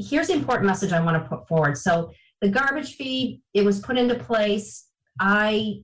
here's 0.00 0.28
the 0.28 0.34
important 0.34 0.66
message 0.66 0.92
I 0.92 1.00
want 1.00 1.22
to 1.22 1.28
put 1.28 1.46
forward. 1.46 1.76
So 1.76 2.10
the 2.40 2.48
garbage 2.48 2.94
fee, 2.94 3.42
it 3.54 3.64
was 3.64 3.80
put 3.80 3.98
into 3.98 4.14
place. 4.14 4.86
I 5.18 5.82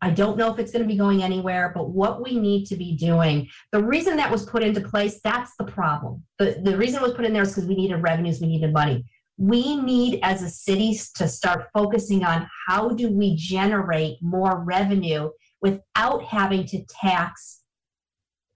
I 0.00 0.10
don't 0.10 0.38
know 0.38 0.52
if 0.52 0.60
it's 0.60 0.70
going 0.70 0.84
to 0.84 0.88
be 0.88 0.96
going 0.96 1.24
anywhere, 1.24 1.72
but 1.74 1.90
what 1.90 2.22
we 2.22 2.38
need 2.38 2.66
to 2.66 2.76
be 2.76 2.96
doing, 2.96 3.48
the 3.72 3.82
reason 3.82 4.16
that 4.18 4.30
was 4.30 4.46
put 4.46 4.62
into 4.62 4.80
place, 4.80 5.20
that's 5.24 5.56
the 5.58 5.64
problem. 5.64 6.22
The, 6.38 6.60
the 6.62 6.76
reason 6.76 7.00
it 7.00 7.02
was 7.02 7.14
put 7.14 7.24
in 7.24 7.32
there 7.32 7.42
is 7.42 7.50
because 7.50 7.66
we 7.66 7.74
needed 7.74 7.96
revenues, 7.96 8.40
we 8.40 8.46
needed 8.46 8.72
money. 8.72 9.04
We 9.38 9.76
need 9.80 10.20
as 10.22 10.42
a 10.42 10.48
city 10.48 10.96
to 11.16 11.26
start 11.26 11.68
focusing 11.74 12.24
on 12.24 12.48
how 12.68 12.90
do 12.90 13.10
we 13.10 13.34
generate 13.34 14.18
more 14.22 14.62
revenue 14.62 15.30
without 15.60 16.22
having 16.24 16.64
to 16.66 16.84
tax 16.84 17.57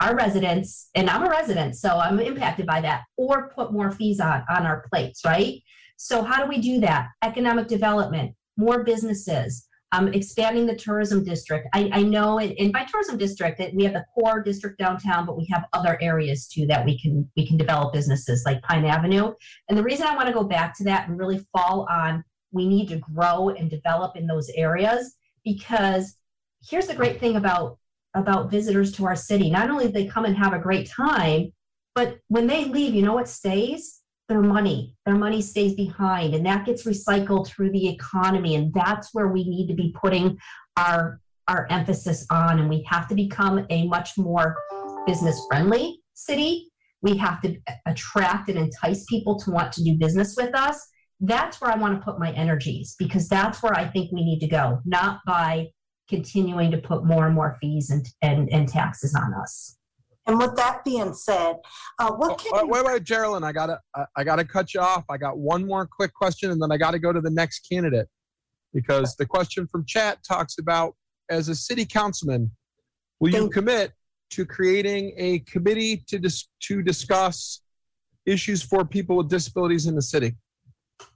our 0.03 0.17
residents, 0.17 0.91
and 0.95 1.09
I'm 1.09 1.23
a 1.23 1.31
resident, 1.31 1.77
so 1.77 1.91
I'm 1.91 2.19
impacted 2.19 2.67
by 2.67 2.81
that, 2.81 3.03
or 3.17 3.51
put 3.51 3.73
more 3.73 3.91
fees 3.91 4.21
on, 4.21 4.43
on 4.51 4.67
our 4.67 4.85
plates, 4.91 5.25
right? 5.25 5.63
So 5.97 6.23
how 6.23 6.43
do 6.43 6.49
we 6.49 6.61
do 6.61 6.81
that? 6.81 7.09
Economic 7.23 7.69
development, 7.69 8.35
more 8.57 8.83
businesses, 8.83 9.69
um, 9.93 10.09
expanding 10.09 10.67
the 10.67 10.75
tourism 10.75 11.23
district. 11.23 11.69
I, 11.73 11.91
I 11.93 12.03
know, 12.03 12.39
and, 12.39 12.53
and 12.59 12.73
by 12.73 12.85
tourism 12.85 13.17
district, 13.17 13.59
that 13.59 13.75
we 13.75 13.85
have 13.85 13.93
the 13.93 14.05
core 14.15 14.43
district 14.43 14.79
downtown, 14.79 15.25
but 15.27 15.37
we 15.37 15.47
have 15.53 15.67
other 15.73 15.99
areas 16.01 16.49
too 16.49 16.67
that 16.67 16.85
we 16.85 16.99
can 16.99 17.31
we 17.37 17.47
can 17.47 17.57
develop 17.57 17.93
businesses 17.93 18.43
like 18.45 18.63
Pine 18.63 18.85
Avenue. 18.85 19.33
And 19.69 19.79
the 19.79 19.83
reason 19.83 20.07
I 20.07 20.17
want 20.17 20.29
to 20.29 20.35
go 20.35 20.45
back 20.45 20.77
to 20.79 20.85
that 20.85 21.09
and 21.09 21.19
really 21.19 21.47
fall 21.53 21.87
on 21.91 22.25
we 22.53 22.69
need 22.69 22.89
to 22.89 22.99
grow 22.99 23.49
and 23.49 23.71
develop 23.71 24.17
in 24.17 24.27
those 24.27 24.51
areas 24.51 25.17
because 25.45 26.17
here's 26.69 26.87
the 26.87 26.95
great 26.95 27.19
thing 27.19 27.37
about 27.37 27.79
about 28.15 28.51
visitors 28.51 28.93
to 28.93 29.07
our 29.07 29.17
city. 29.17 29.51
Not 29.51 29.71
only 29.71 29.87
do 29.87 29.93
they 29.93 30.07
come 30.07 30.25
and 30.25 30.37
have 30.37 30.53
a 30.53 30.59
great 30.59 30.89
time, 30.89 31.53
but 31.95 32.19
when 32.29 32.47
they 32.47 32.65
leave, 32.65 32.95
you 32.95 33.03
know 33.03 33.15
what 33.15 33.29
stays? 33.29 34.01
Their 34.29 34.43
money. 34.43 34.97
Their 35.05 35.15
money 35.15 35.43
stays 35.43 35.75
behind, 35.75 36.35
and 36.35 36.47
that 36.47 36.65
gets 36.65 36.85
recycled 36.85 37.49
through 37.49 37.71
the 37.73 37.89
economy. 37.89 38.55
And 38.55 38.73
that's 38.73 39.13
where 39.13 39.29
we 39.29 39.45
need 39.45 39.67
to 39.69 39.75
be 39.75 39.95
putting 40.01 40.39
our 40.77 41.21
our 41.49 41.67
emphasis 41.71 42.25
on. 42.31 42.61
And 42.61 42.69
we 42.69 42.87
have 42.89 43.09
to 43.09 43.15
become 43.15 43.67
a 43.69 43.87
much 43.89 44.17
more 44.17 44.57
business 45.07 45.45
friendly 45.49 46.01
city. 46.15 46.71
We 47.03 47.17
have 47.17 47.41
to 47.43 47.57
attract 47.87 48.49
and 48.49 48.59
entice 48.59 49.05
people 49.07 49.39
to 49.41 49.51
want 49.51 49.73
to 49.73 49.83
do 49.83 49.99
business 49.99 50.37
with 50.37 50.55
us. 50.55 50.87
That's 51.21 51.61
where 51.61 51.71
I 51.71 51.77
want 51.77 51.99
to 51.99 52.05
put 52.05 52.19
my 52.19 52.33
energies 52.33 52.95
because 52.99 53.29
that's 53.29 53.63
where 53.63 53.75
I 53.75 53.87
think 53.87 54.13
we 54.13 54.25
need 54.25 54.39
to 54.41 54.47
go, 54.47 54.81
not 54.85 55.21
by 55.27 55.69
continuing 56.13 56.71
to 56.71 56.77
put 56.77 57.07
more 57.07 57.25
and 57.27 57.35
more 57.35 57.57
fees 57.59 57.89
and, 57.89 58.07
and, 58.21 58.53
and 58.53 58.69
taxes 58.69 59.15
on 59.15 59.33
us. 59.33 59.79
And 60.27 60.39
with 60.39 60.55
that 60.57 60.85
being 60.85 61.15
said, 61.15 61.57
uh, 61.99 62.13
what 62.13 62.39
can 62.39 62.53
Wait, 62.53 62.69
wait, 62.69 62.85
wait, 62.85 63.03
Geraldine, 63.03 63.43
I 63.43 63.53
gotta, 63.53 63.81
I, 63.97 64.05
I 64.19 64.25
gotta 64.25 64.45
cut 64.45 64.75
you 64.75 64.81
off. 64.81 65.05
I 65.09 65.17
got 65.17 65.39
one 65.39 65.67
more 65.67 65.87
quick 65.87 66.13
question, 66.13 66.51
and 66.51 66.61
then 66.63 66.71
I 66.71 66.77
gotta 66.77 66.99
go 66.99 67.13
to 67.13 67.21
the 67.21 67.31
next 67.31 67.67
candidate 67.69 68.09
because 68.75 69.17
the 69.17 69.25
question 69.25 69.67
from 69.67 69.87
chat 69.87 70.19
talks 70.23 70.59
about 70.59 70.95
as 71.31 71.49
a 71.49 71.55
city 71.55 71.87
councilman, 71.87 72.51
will 73.21 73.31
you 73.31 73.49
commit 73.49 73.93
to 74.31 74.45
creating 74.45 75.15
a 75.17 75.39
committee 75.41 76.05
to 76.09 76.19
dis- 76.19 76.49
to 76.61 76.83
discuss 76.83 77.63
issues 78.27 78.63
for 78.63 78.85
people 78.85 79.17
with 79.17 79.29
disabilities 79.29 79.87
in 79.87 79.95
the 79.95 80.03
city? 80.03 80.37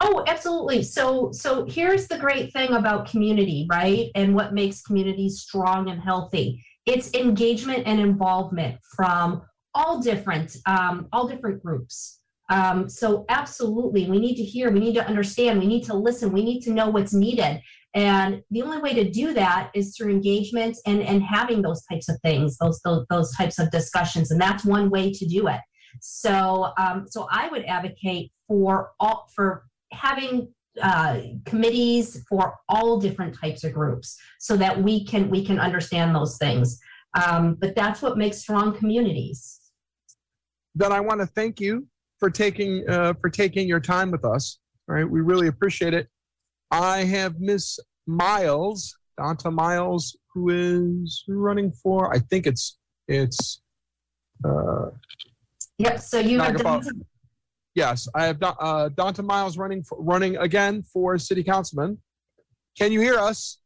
Oh, 0.01 0.25
absolutely. 0.27 0.83
So 0.83 1.31
so 1.33 1.65
here's 1.67 2.09
the 2.09 2.19
great 2.19 2.53
thing 2.53 2.73
about 2.73 3.09
community, 3.09 3.67
right? 3.71 4.11
And 4.15 4.35
what 4.35 4.55
makes 4.55 4.83
communities 4.83 5.41
strong 5.41 5.89
and 5.91 6.01
healthy. 6.01 6.65
It's 6.85 7.13
engagement 7.15 7.85
and 7.87 8.01
involvement 8.01 8.79
from 8.97 9.43
all 9.75 10.01
different 10.01 10.57
um, 10.67 11.09
all 11.13 11.27
different 11.27 11.63
groups. 11.63 12.21
Um, 12.49 12.89
so 12.89 13.25
absolutely, 13.29 14.09
we 14.09 14.19
need 14.21 14.37
to 14.37 14.45
hear, 14.45 14.71
we 14.71 14.79
need 14.79 14.95
to 14.95 15.07
understand, 15.07 15.59
we 15.59 15.67
need 15.67 15.85
to 15.85 15.95
listen, 15.95 16.33
we 16.33 16.45
need 16.45 16.61
to 16.61 16.71
know 16.71 16.89
what's 16.89 17.13
needed. 17.13 17.61
And 17.95 18.43
the 18.51 18.63
only 18.63 18.79
way 18.79 18.95
to 18.95 19.11
do 19.11 19.33
that 19.35 19.71
is 19.75 19.97
through 19.97 20.11
engagement 20.11 20.77
and, 20.87 21.03
and 21.03 21.23
having 21.23 21.63
those 21.63 21.83
types 21.87 22.09
of 22.09 22.21
things, 22.23 22.57
those, 22.59 22.81
those, 22.85 23.05
those 23.11 23.35
types 23.35 23.59
of 23.59 23.71
discussions. 23.71 24.31
And 24.31 24.41
that's 24.41 24.65
one 24.65 24.91
way 24.91 25.13
to 25.13 25.27
do 25.27 25.49
it. 25.49 25.61
So, 26.01 26.73
um, 26.79 27.07
so 27.09 27.27
I 27.33 27.49
would 27.49 27.65
advocate 27.65 28.31
for 28.47 28.93
all, 29.01 29.29
for 29.35 29.66
having 29.93 30.53
uh, 30.83 31.21
committees 31.47 32.23
for 32.29 32.55
all 32.69 33.01
different 33.01 33.35
types 33.39 33.65
of 33.65 33.73
groups 33.73 34.19
so 34.39 34.57
that 34.57 34.83
we 34.83 35.05
can 35.05 35.31
we 35.31 35.45
can 35.45 35.59
understand 35.59 36.15
those 36.15 36.37
things 36.37 36.79
um, 37.15 37.55
but 37.55 37.75
that's 37.75 38.03
what 38.03 38.19
makes 38.19 38.39
strong 38.39 38.77
communities 38.77 39.61
Then 40.75 40.93
I 40.93 41.01
want 41.01 41.21
to 41.21 41.27
thank 41.27 41.61
you 41.61 41.87
for 42.19 42.31
taking 42.31 42.89
uh, 42.89 43.15
for 43.15 43.31
taking 43.31 43.69
your 43.69 43.81
time 43.81 44.11
with 44.11 44.25
us. 44.25 44.59
All 44.89 44.95
right, 44.95 45.09
we 45.09 45.21
really 45.21 45.49
appreciate 45.49 45.95
it. 45.95 46.09
I 46.71 47.05
have 47.05 47.41
Miss 47.41 47.79
Myles, 48.07 48.97
Donta 49.19 49.53
Myles, 49.53 50.17
who 50.33 50.51
is 50.51 51.25
running 51.29 51.73
for. 51.73 52.15
I 52.15 52.19
think 52.19 52.47
it's 52.47 52.79
it's. 53.09 53.63
Uh, 54.45 54.91
yep 55.79 55.99
so 55.99 56.19
you 56.19 56.39
have 56.39 56.53
Niagara 56.53 56.63
done 56.63 56.83
Falls. 56.83 56.93
Yes, 57.77 58.09
I 58.15 58.25
have 58.25 58.41
Don- 58.41 58.57
uh, 58.59 58.89
Donta 58.89 59.23
Myles 59.23 59.59
running 59.59 59.83
for, 59.83 60.01
running 60.01 60.39
again 60.39 60.83
for 60.83 61.19
city 61.19 61.45
councilman. 61.45 61.99
Can 62.77 62.91
you 62.91 63.03
hear 63.03 63.17
us? 63.17 63.59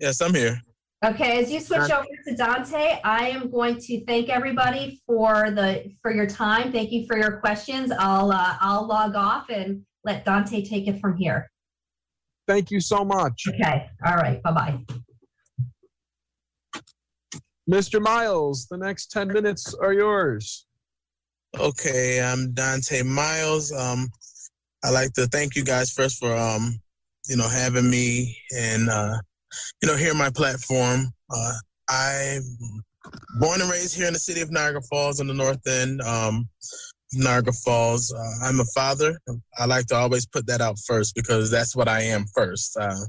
Yes, 0.00 0.22
I'm 0.22 0.34
here. 0.34 0.58
Okay, 1.04 1.38
as 1.38 1.52
you 1.52 1.60
switch 1.60 1.90
over 1.90 2.06
to 2.26 2.34
Donta, 2.34 2.98
I 3.04 3.28
am 3.28 3.50
going 3.50 3.78
to 3.78 4.04
thank 4.06 4.30
everybody 4.30 5.00
for 5.06 5.50
the 5.50 5.92
for 6.02 6.12
your 6.12 6.26
time. 6.26 6.72
Thank 6.72 6.90
you 6.90 7.06
for 7.06 7.18
your 7.18 7.40
questions. 7.40 7.92
I'll 7.92 8.32
uh, 8.32 8.56
I'll 8.60 8.86
log 8.86 9.14
off 9.14 9.50
and 9.50 9.82
let 10.02 10.24
Donta 10.24 10.66
take 10.66 10.88
it 10.88 10.98
from 10.98 11.16
here. 11.16 11.50
Thank 12.48 12.70
you 12.70 12.80
so 12.80 13.04
much. 13.04 13.44
Okay. 13.48 13.90
All 14.06 14.16
right. 14.16 14.42
Bye 14.42 14.52
bye. 14.52 16.82
Mr. 17.70 18.00
Myles, 18.00 18.66
the 18.70 18.78
next 18.78 19.10
10 19.10 19.28
minutes 19.28 19.74
are 19.74 19.92
yours. 19.92 20.67
Okay, 21.60 22.22
I'm 22.22 22.52
Donta 22.52 23.04
Myles. 23.04 23.72
Um, 23.72 24.08
I'd 24.84 24.90
like 24.90 25.12
to 25.14 25.26
thank 25.26 25.56
you 25.56 25.64
guys 25.64 25.90
first 25.90 26.20
for 26.20 26.32
um, 26.32 26.78
you 27.28 27.36
know, 27.36 27.48
having 27.48 27.90
me 27.90 28.38
and 28.56 28.88
uh, 28.88 29.16
you 29.82 29.88
know, 29.88 29.96
here 29.96 30.14
my 30.14 30.30
platform. 30.30 31.12
Uh, 31.28 31.54
I'm 31.90 32.42
born 33.40 33.60
and 33.60 33.68
raised 33.68 33.96
here 33.96 34.06
in 34.06 34.12
the 34.12 34.20
city 34.20 34.40
of 34.40 34.52
Niagara 34.52 34.82
Falls 34.82 35.20
on 35.20 35.26
the 35.26 35.34
north 35.34 35.66
end. 35.66 36.00
Um, 36.02 36.48
Niagara 37.12 37.52
Falls. 37.52 38.12
Uh, 38.12 38.46
I'm 38.46 38.60
a 38.60 38.64
father. 38.66 39.18
I 39.58 39.66
like 39.66 39.86
to 39.86 39.96
always 39.96 40.26
put 40.26 40.46
that 40.46 40.60
out 40.60 40.78
first 40.86 41.16
because 41.16 41.50
that's 41.50 41.74
what 41.74 41.88
I 41.88 42.02
am 42.02 42.26
first. 42.36 42.76
Uh, 42.76 43.04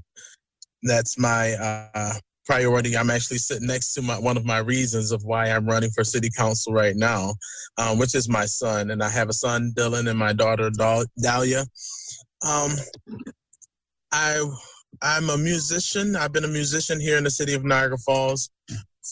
that's 0.81 1.19
my 1.19 1.53
uh, 1.53 2.13
priority. 2.49 2.97
I'm 2.97 3.11
actually 3.11 3.38
sitting 3.38 3.67
next 3.67 3.93
to 3.93 4.01
my 4.01 4.17
one 4.17 4.35
of 4.35 4.43
my 4.43 4.57
reasons 4.57 5.11
of 5.11 5.23
why 5.23 5.51
I'm 5.51 5.67
running 5.67 5.91
for 5.91 6.03
city 6.03 6.31
council 6.35 6.73
right 6.73 6.95
now, 6.95 7.35
um, 7.77 7.99
which 7.99 8.15
is 8.15 8.27
my 8.27 8.45
son, 8.45 8.89
and 8.89 9.03
I 9.03 9.09
have 9.09 9.30
a 9.30 9.34
son, 9.34 9.71
Dylan, 9.77 10.09
and 10.09 10.17
my 10.17 10.34
daughter, 10.34 10.71
Dahlia. 10.71 11.65
Um, 12.47 12.71
I 14.11 14.43
I'm 15.03 15.30
a 15.30 15.38
musician. 15.38 16.15
I've 16.15 16.34
been 16.34 16.43
a 16.43 16.47
musician 16.47 16.99
here 16.99 17.17
in 17.17 17.23
the 17.23 17.30
city 17.30 17.53
of 17.53 17.63
Niagara 17.63 17.99
Falls 17.99 18.49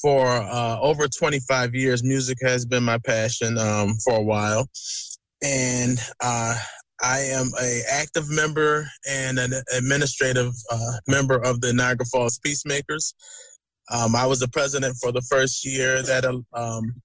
for 0.02 0.26
uh, 0.28 0.80
over 0.82 1.08
25 1.08 1.76
years. 1.76 2.04
Music 2.04 2.40
has 2.42 2.66
been 2.66 2.84
my 2.84 2.98
passion 3.06 3.60
um, 3.60 3.98
for 4.04 4.14
a 4.16 4.22
while. 4.22 4.68
and 5.44 6.00
uh, 6.22 6.58
I 7.04 7.20
am 7.20 7.52
a 7.62 7.82
active 7.92 8.30
member 8.30 8.88
and 9.08 9.38
an 9.38 9.54
administrative 9.76 10.54
uh, 10.72 10.94
member 11.08 11.36
of 11.36 11.62
the 11.62 11.74
Niagara 11.74 12.06
Falls 12.06 12.40
Peacemakers. 12.40 13.14
Um, 13.92 14.16
I 14.16 14.26
was 14.26 14.40
the 14.40 14.48
president 14.48 14.98
for 15.02 15.12
the 15.12 15.22
first 15.22 15.66
year 15.66 16.02
that 16.02 16.26
um, 16.54 17.02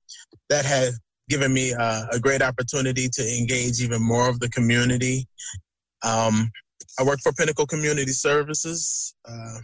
that 0.48 0.64
had 0.64 0.94
given 1.28 1.52
me 1.52 1.73
uh, 1.73 2.06
a 2.10 2.19
great 2.19 2.43
opportunity 2.43 3.09
to 3.12 3.39
engage 3.39 3.81
even 3.81 4.02
more 4.02 4.28
of 4.28 4.40
the 4.40 4.48
community. 4.48 5.27
Um, 6.05 6.51
I 6.98 7.05
work 7.05 7.20
for 7.23 7.32
Pinnacle 7.32 7.66
Community 7.66 8.12
Services. 8.12 9.14
Uh, 9.27 9.59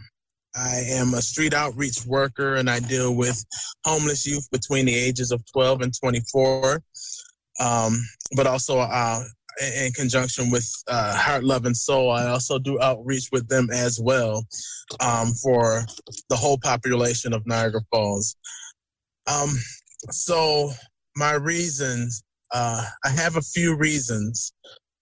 I 0.55 0.83
am 0.89 1.13
a 1.13 1.21
street 1.21 1.53
outreach 1.53 2.05
worker 2.05 2.55
and 2.55 2.69
I 2.69 2.79
deal 2.79 3.15
with 3.15 3.43
homeless 3.85 4.25
youth 4.25 4.49
between 4.51 4.85
the 4.85 4.95
ages 4.95 5.31
of 5.31 5.43
12 5.51 5.81
and 5.81 5.93
24, 5.99 6.81
um, 7.59 7.97
but 8.35 8.47
also 8.47 8.79
uh, 8.79 9.23
in, 9.59 9.91
conjunction 9.93 10.49
with 10.49 10.71
uh, 10.87 11.15
Heart, 11.15 11.43
Love, 11.43 11.65
and 11.65 11.75
Soul, 11.75 12.11
I 12.11 12.27
also 12.27 12.59
do 12.59 12.79
outreach 12.81 13.29
with 13.31 13.47
them 13.47 13.69
as 13.71 13.99
well 13.99 14.45
um, 14.99 15.33
for 15.33 15.85
the 16.29 16.35
whole 16.35 16.57
population 16.57 17.33
of 17.33 17.45
Niagara 17.45 17.81
Falls. 17.91 18.35
Um, 19.27 19.49
so, 20.09 20.71
my 21.15 21.33
reasons, 21.33 22.23
uh, 22.53 22.85
I 23.03 23.09
have 23.09 23.35
a 23.35 23.41
few 23.41 23.75
reasons 23.75 24.53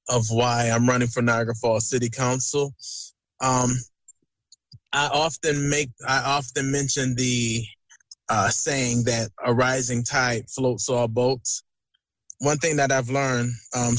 of 0.09 0.25
why 0.29 0.69
I'm 0.69 0.87
running 0.87 1.07
for 1.07 1.21
Niagara 1.21 1.55
Falls 1.55 1.89
City 1.89 2.09
Council. 2.09 2.73
Um, 3.41 3.77
I 4.93 5.07
often 5.07 5.69
make, 5.69 5.89
I 6.07 6.19
often 6.23 6.71
mention 6.71 7.15
the 7.15 7.63
uh, 8.29 8.49
saying 8.49 9.03
that 9.05 9.29
a 9.45 9.53
rising 9.53 10.03
tide 10.03 10.49
floats 10.49 10.89
all 10.89 11.07
boats. 11.07 11.63
One 12.39 12.57
thing 12.57 12.77
that 12.77 12.91
I've 12.91 13.09
learned 13.09 13.53
um, 13.75 13.95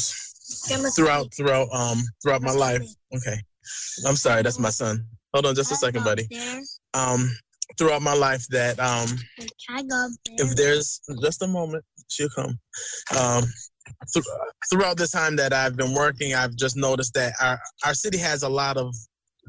throughout 0.97 1.33
throughout 1.35 1.69
um 1.73 1.99
throughout 2.23 2.43
my 2.43 2.53
life. 2.53 2.83
Okay, 3.15 3.37
I'm 4.07 4.16
sorry, 4.16 4.43
that's 4.43 4.59
my 4.59 4.70
son. 4.70 5.07
Hold 5.35 5.47
on, 5.47 5.55
just 5.55 5.70
a 5.73 5.77
second, 5.77 6.05
buddy. 6.05 6.27
Um, 6.95 7.31
throughout 7.77 8.03
my 8.03 8.15
life, 8.15 8.45
that 8.51 8.79
um, 8.81 9.09
if 10.39 10.57
there's 10.57 11.01
just 11.23 11.43
a 11.43 11.47
moment, 11.47 11.85
she'll 12.09 12.31
come. 12.35 12.59
Um, 13.19 13.45
th- 14.12 14.25
throughout 14.70 14.97
the 14.97 15.07
time 15.07 15.37
that 15.37 15.53
I've 15.53 15.77
been 15.77 15.93
working, 15.95 16.35
I've 16.35 16.57
just 16.57 16.77
noticed 16.77 17.15
that 17.15 17.35
our 17.41 17.61
our 17.85 17.95
city 17.95 18.19
has 18.19 18.43
a 18.43 18.49
lot 18.49 18.77
of 18.77 18.95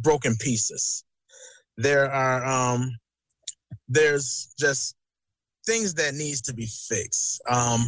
broken 0.04 0.36
pieces. 0.38 1.04
There 1.78 2.12
are 2.12 2.46
um, 2.46 2.92
there's 3.88 4.54
just 4.60 4.96
things 5.66 5.94
that 5.96 6.14
needs 6.14 6.42
to 6.42 6.54
be 6.54 6.68
fixed. 6.88 7.42
Um, 7.50 7.86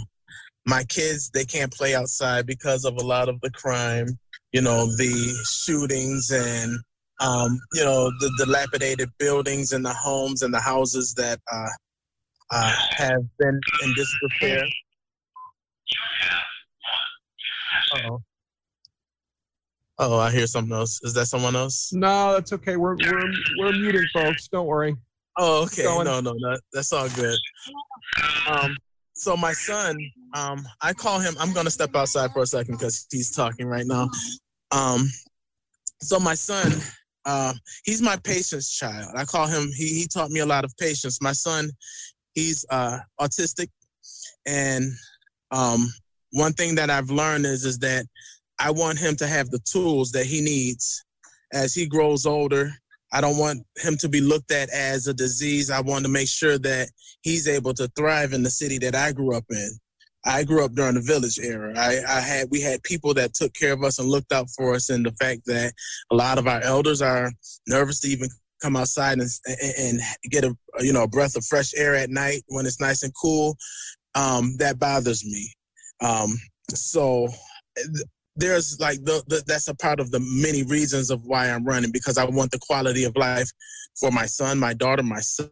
my 0.71 0.83
kids 0.85 1.29
they 1.31 1.43
can't 1.43 1.73
play 1.73 1.93
outside 1.93 2.45
because 2.45 2.85
of 2.85 2.95
a 2.95 3.05
lot 3.05 3.27
of 3.27 3.39
the 3.41 3.51
crime 3.51 4.07
you 4.53 4.61
know 4.61 4.85
the 4.95 5.13
shootings 5.45 6.31
and 6.31 6.79
um, 7.19 7.59
you 7.73 7.83
know 7.83 8.09
the 8.21 8.31
dilapidated 8.37 9.09
buildings 9.19 9.73
and 9.73 9.83
the 9.85 9.93
homes 9.93 10.43
and 10.43 10.53
the 10.53 10.59
houses 10.61 11.13
that 11.15 11.39
uh, 11.51 11.67
uh, 12.51 12.73
have 12.91 13.21
been 13.37 13.59
in 13.83 13.93
disrepair 13.93 14.63
oh 17.97 18.21
oh 19.99 20.17
i 20.19 20.31
hear 20.31 20.47
something 20.47 20.73
else 20.73 21.01
is 21.03 21.13
that 21.13 21.25
someone 21.25 21.55
else 21.55 21.91
No, 21.91 22.33
that's 22.33 22.53
okay. 22.53 22.77
We're 22.77 22.95
we're 22.95 23.31
we're 23.59 23.73
muting 23.73 24.07
folks. 24.13 24.47
Don't 24.47 24.67
worry. 24.67 24.95
Oh, 25.37 25.63
okay. 25.63 25.83
No, 25.83 26.01
no, 26.01 26.21
no. 26.21 26.57
That's 26.73 26.91
all 26.93 27.09
good. 27.09 27.37
Um, 28.47 28.75
so 29.21 29.37
my 29.37 29.53
son, 29.53 29.99
um, 30.33 30.67
I 30.81 30.93
call 30.93 31.19
him. 31.19 31.35
I'm 31.39 31.53
gonna 31.53 31.69
step 31.69 31.95
outside 31.95 32.31
for 32.31 32.41
a 32.41 32.47
second 32.47 32.79
because 32.79 33.05
he's 33.11 33.29
talking 33.29 33.67
right 33.67 33.85
now. 33.85 34.09
Um, 34.71 35.11
so 36.01 36.19
my 36.19 36.33
son, 36.33 36.71
uh, 37.25 37.53
he's 37.83 38.01
my 38.01 38.17
patience 38.23 38.75
child. 38.75 39.13
I 39.15 39.25
call 39.25 39.45
him. 39.45 39.69
He 39.75 39.89
he 39.89 40.07
taught 40.11 40.31
me 40.31 40.39
a 40.39 40.45
lot 40.45 40.65
of 40.65 40.73
patience. 40.79 41.21
My 41.21 41.33
son, 41.33 41.69
he's 42.33 42.65
uh, 42.71 42.97
autistic, 43.19 43.67
and 44.47 44.91
um, 45.51 45.93
one 46.31 46.53
thing 46.53 46.73
that 46.73 46.89
I've 46.89 47.11
learned 47.11 47.45
is 47.45 47.63
is 47.63 47.77
that 47.77 48.07
I 48.57 48.71
want 48.71 48.97
him 48.97 49.15
to 49.17 49.27
have 49.27 49.51
the 49.51 49.59
tools 49.71 50.11
that 50.13 50.25
he 50.25 50.41
needs 50.41 51.05
as 51.53 51.75
he 51.75 51.85
grows 51.85 52.25
older. 52.25 52.73
I 53.13 53.21
don't 53.21 53.37
want 53.37 53.65
him 53.77 53.97
to 53.97 54.09
be 54.09 54.21
looked 54.21 54.51
at 54.51 54.69
as 54.69 55.07
a 55.07 55.13
disease. 55.13 55.69
I 55.69 55.81
want 55.81 56.05
to 56.05 56.11
make 56.11 56.27
sure 56.27 56.57
that 56.59 56.89
he's 57.21 57.47
able 57.47 57.73
to 57.75 57.87
thrive 57.89 58.33
in 58.33 58.43
the 58.43 58.49
city 58.49 58.77
that 58.79 58.95
I 58.95 59.11
grew 59.11 59.35
up 59.35 59.45
in. 59.49 59.69
I 60.25 60.43
grew 60.43 60.63
up 60.63 60.73
during 60.73 60.95
the 60.95 61.01
village 61.01 61.39
era. 61.39 61.73
I, 61.75 61.99
I 62.07 62.21
had 62.21 62.47
we 62.51 62.61
had 62.61 62.83
people 62.83 63.13
that 63.15 63.33
took 63.33 63.53
care 63.53 63.73
of 63.73 63.83
us 63.83 63.97
and 63.97 64.07
looked 64.07 64.31
out 64.31 64.47
for 64.55 64.75
us, 64.75 64.89
and 64.89 65.05
the 65.05 65.11
fact 65.13 65.41
that 65.47 65.73
a 66.11 66.15
lot 66.15 66.37
of 66.37 66.47
our 66.47 66.61
elders 66.61 67.01
are 67.01 67.31
nervous 67.67 68.01
to 68.01 68.07
even 68.07 68.29
come 68.61 68.75
outside 68.75 69.19
and 69.19 69.29
and 69.79 69.99
get 70.29 70.43
a 70.43 70.55
you 70.79 70.93
know 70.93 71.03
a 71.03 71.07
breath 71.07 71.35
of 71.35 71.45
fresh 71.45 71.73
air 71.75 71.95
at 71.95 72.11
night 72.11 72.43
when 72.47 72.65
it's 72.65 72.79
nice 72.79 73.01
and 73.03 73.13
cool. 73.19 73.57
Um, 74.13 74.55
that 74.59 74.77
bothers 74.77 75.25
me. 75.25 75.51
Um, 76.01 76.37
so 76.69 77.27
there's 78.41 78.79
like 78.79 79.03
the, 79.05 79.23
the, 79.27 79.43
that's 79.45 79.67
a 79.67 79.75
part 79.75 79.99
of 79.99 80.11
the 80.11 80.19
many 80.19 80.63
reasons 80.63 81.11
of 81.11 81.25
why 81.25 81.49
I'm 81.49 81.63
running 81.63 81.91
because 81.91 82.17
I 82.17 82.25
want 82.25 82.51
the 82.51 82.59
quality 82.59 83.03
of 83.03 83.15
life 83.15 83.49
for 83.99 84.11
my 84.11 84.25
son, 84.25 84.59
my 84.59 84.73
daughter, 84.73 85.03
my 85.03 85.19
son. 85.19 85.49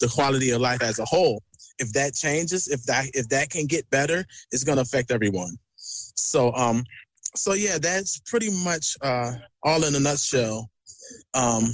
The 0.00 0.08
quality 0.08 0.50
of 0.50 0.60
life 0.60 0.82
as 0.82 0.98
a 0.98 1.04
whole. 1.04 1.42
If 1.78 1.92
that 1.92 2.14
changes, 2.14 2.68
if 2.68 2.84
that 2.84 3.06
if 3.14 3.28
that 3.28 3.50
can 3.50 3.66
get 3.66 3.88
better, 3.90 4.24
it's 4.52 4.64
to 4.64 4.80
affect 4.80 5.10
everyone. 5.10 5.56
So 5.76 6.52
um, 6.54 6.84
so 7.34 7.52
yeah, 7.52 7.78
that's 7.78 8.20
pretty 8.20 8.50
much 8.64 8.96
uh, 9.02 9.32
all 9.64 9.84
in 9.84 9.94
a 9.94 10.00
nutshell. 10.00 10.70
Um, 11.34 11.72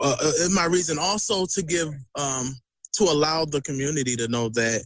uh, 0.00 0.16
uh, 0.20 0.32
my 0.52 0.66
reason 0.66 0.98
also 0.98 1.46
to 1.46 1.62
give 1.62 1.88
um, 2.16 2.54
to 2.96 3.04
allow 3.04 3.44
the 3.44 3.62
community 3.62 4.16
to 4.16 4.28
know 4.28 4.48
that 4.50 4.84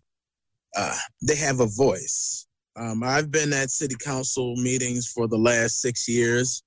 uh, 0.77 0.97
they 1.23 1.37
have 1.37 1.61
a 1.61 1.67
voice. 1.67 2.47
Um, 2.77 3.03
I've 3.03 3.31
been 3.31 3.53
at 3.53 3.71
city 3.71 3.97
council 3.99 4.55
meetings 4.57 5.09
for 5.09 5.27
the 5.27 5.39
last 5.39 5.81
six 5.81 6.09
years. 6.09 6.63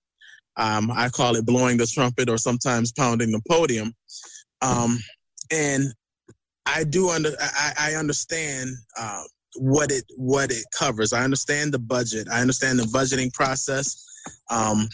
Um, 0.57 0.91
I 0.91 1.10
call 1.10 1.36
it 1.36 1.45
blowing 1.45 1.78
the 1.78 1.88
trumpet 1.88 2.30
or 2.30 2.38
sometimes 2.38 2.91
pounding 2.91 3.32
the 3.32 3.41
podium. 3.49 3.94
Um, 4.61 4.99
and 5.52 5.94
I 6.65 6.84
do 6.84 7.10
under 7.10 7.32
I, 7.40 7.73
I 7.80 7.94
understand 7.95 8.69
uh, 8.99 9.23
what 9.56 9.91
it 9.91 10.03
what 10.18 10.52
it 10.52 10.65
covers. 10.78 11.14
I 11.14 11.23
understand 11.23 11.73
the 11.73 11.80
budget. 11.80 12.28
I 12.30 12.41
understand 12.41 12.80
the 12.80 12.84
budgeting 12.84 13.34
process. 13.34 14.06
Um, 14.49 14.88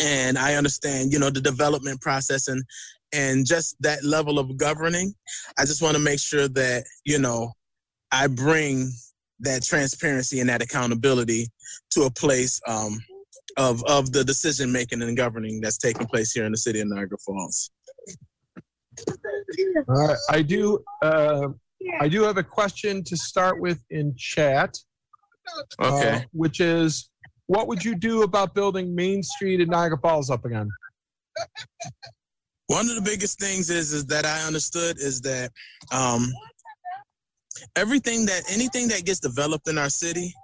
and 0.00 0.36
I 0.36 0.54
understand, 0.54 1.12
you 1.12 1.18
know, 1.18 1.30
the 1.30 1.40
development 1.40 2.00
process 2.00 2.48
and 2.48 2.62
and 3.12 3.46
just 3.46 3.76
that 3.80 4.04
level 4.04 4.38
of 4.38 4.56
governing. 4.56 5.14
I 5.58 5.64
just 5.64 5.82
want 5.82 5.96
to 5.96 6.02
make 6.02 6.20
sure 6.20 6.48
that, 6.48 6.84
you 7.04 7.18
know, 7.18 7.52
I 8.12 8.26
bring 8.26 8.90
that 9.40 9.62
transparency 9.62 10.40
and 10.40 10.48
that 10.48 10.62
accountability 10.62 11.48
to 11.92 12.02
a 12.02 12.10
place 12.10 12.60
um, 12.66 12.98
of 13.56 13.82
of 13.84 14.12
the 14.12 14.24
decision 14.24 14.72
making 14.72 15.02
and 15.02 15.16
governing 15.16 15.60
that's 15.60 15.78
taking 15.78 16.06
place 16.06 16.32
here 16.32 16.44
in 16.44 16.52
the 16.52 16.58
city 16.58 16.80
of 16.80 16.88
Niagara 16.88 17.18
Falls. 17.18 17.70
Uh, 19.88 20.14
I 20.30 20.42
do. 20.42 20.82
Uh, 21.02 21.48
I 22.00 22.08
do 22.08 22.22
have 22.22 22.36
a 22.36 22.42
question 22.42 23.04
to 23.04 23.16
start 23.16 23.60
with 23.60 23.82
in 23.90 24.14
chat. 24.16 24.76
Okay. 25.80 26.10
uh, 26.10 26.20
which 26.32 26.60
is, 26.60 27.08
what 27.46 27.68
would 27.68 27.82
you 27.82 27.94
do 27.94 28.22
about 28.22 28.54
building 28.54 28.94
Main 28.94 29.22
Street 29.22 29.60
in 29.60 29.68
Niagara 29.68 29.98
Falls 29.98 30.28
up 30.30 30.44
again? 30.44 30.68
One 32.66 32.88
of 32.90 32.96
the 32.96 33.02
biggest 33.02 33.40
things 33.40 33.70
is 33.70 33.92
is 33.92 34.04
that 34.06 34.26
I 34.26 34.46
understood 34.46 34.98
is 34.98 35.22
that 35.22 35.50
um, 35.90 36.30
everything 37.76 38.26
that 38.26 38.42
anything 38.50 38.88
that 38.88 39.04
gets 39.04 39.20
developed 39.20 39.68
in 39.68 39.78
our 39.78 39.90
city, 39.90 40.34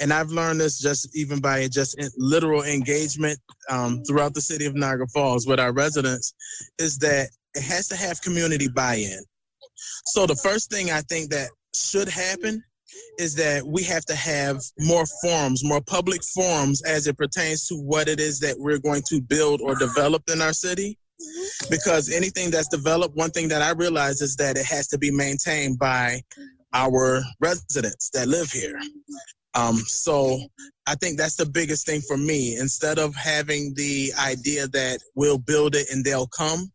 and 0.00 0.12
I've 0.12 0.30
learned 0.30 0.60
this 0.60 0.78
just 0.78 1.16
even 1.16 1.40
by 1.40 1.68
just 1.68 1.96
literal 2.16 2.62
engagement 2.64 3.38
um, 3.70 4.02
throughout 4.04 4.34
the 4.34 4.40
city 4.40 4.66
of 4.66 4.74
Niagara 4.74 5.06
Falls 5.08 5.46
with 5.46 5.60
our 5.60 5.72
residents, 5.72 6.34
is 6.78 6.98
that 6.98 7.28
it 7.54 7.62
has 7.62 7.88
to 7.88 7.96
have 7.96 8.20
community 8.20 8.68
buy-in. 8.68 9.22
So 10.06 10.26
the 10.26 10.36
first 10.36 10.70
thing 10.70 10.90
I 10.90 11.00
think 11.02 11.30
that 11.30 11.48
should 11.74 12.08
happen 12.08 12.62
is 13.18 13.34
that 13.34 13.64
we 13.66 13.82
have 13.84 14.04
to 14.04 14.14
have 14.14 14.60
more 14.80 15.04
forums, 15.22 15.64
more 15.64 15.80
public 15.80 16.22
forums 16.22 16.82
as 16.82 17.06
it 17.06 17.16
pertains 17.16 17.66
to 17.68 17.74
what 17.76 18.08
it 18.08 18.20
is 18.20 18.38
that 18.40 18.56
we're 18.58 18.78
going 18.78 19.02
to 19.08 19.20
build 19.20 19.60
or 19.60 19.74
develop 19.74 20.22
in 20.32 20.40
our 20.40 20.52
city. 20.52 20.98
Because 21.70 22.10
anything 22.10 22.50
that's 22.50 22.68
developed, 22.68 23.16
one 23.16 23.30
thing 23.30 23.48
that 23.48 23.62
I 23.62 23.70
realize 23.70 24.20
is 24.20 24.36
that 24.36 24.56
it 24.56 24.66
has 24.66 24.88
to 24.88 24.98
be 24.98 25.10
maintained 25.10 25.78
by 25.78 26.20
our 26.72 27.22
residents 27.40 28.10
that 28.10 28.28
live 28.28 28.50
here. 28.50 28.78
Um, 29.54 29.76
so 29.76 30.40
I 30.86 30.96
think 30.96 31.16
that's 31.16 31.36
the 31.36 31.46
biggest 31.46 31.86
thing 31.86 32.00
for 32.00 32.16
me. 32.16 32.56
Instead 32.56 32.98
of 32.98 33.14
having 33.14 33.72
the 33.74 34.12
idea 34.20 34.66
that 34.68 34.98
we'll 35.14 35.38
build 35.38 35.76
it 35.76 35.86
and 35.92 36.04
they'll 36.04 36.26
come, 36.26 36.72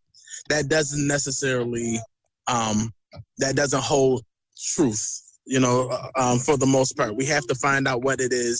that 0.49 0.70
doesn't 0.70 1.06
necessarily 1.06 1.99
um, 2.48 2.91
that 3.38 3.56
doesn't 3.56 3.84
hold 3.84 4.24
truth. 4.74 5.22
You 5.45 5.60
know, 5.60 5.90
uh, 5.90 6.10
um, 6.16 6.40
for 6.40 6.57
the 6.57 6.66
most 6.66 6.95
part, 6.95 7.16
we 7.16 7.26
have 7.26 7.45
to 7.48 7.56
find 7.56 7.88
out 7.88 8.03
what 8.03 8.22
it 8.22 8.32
is 8.32 8.60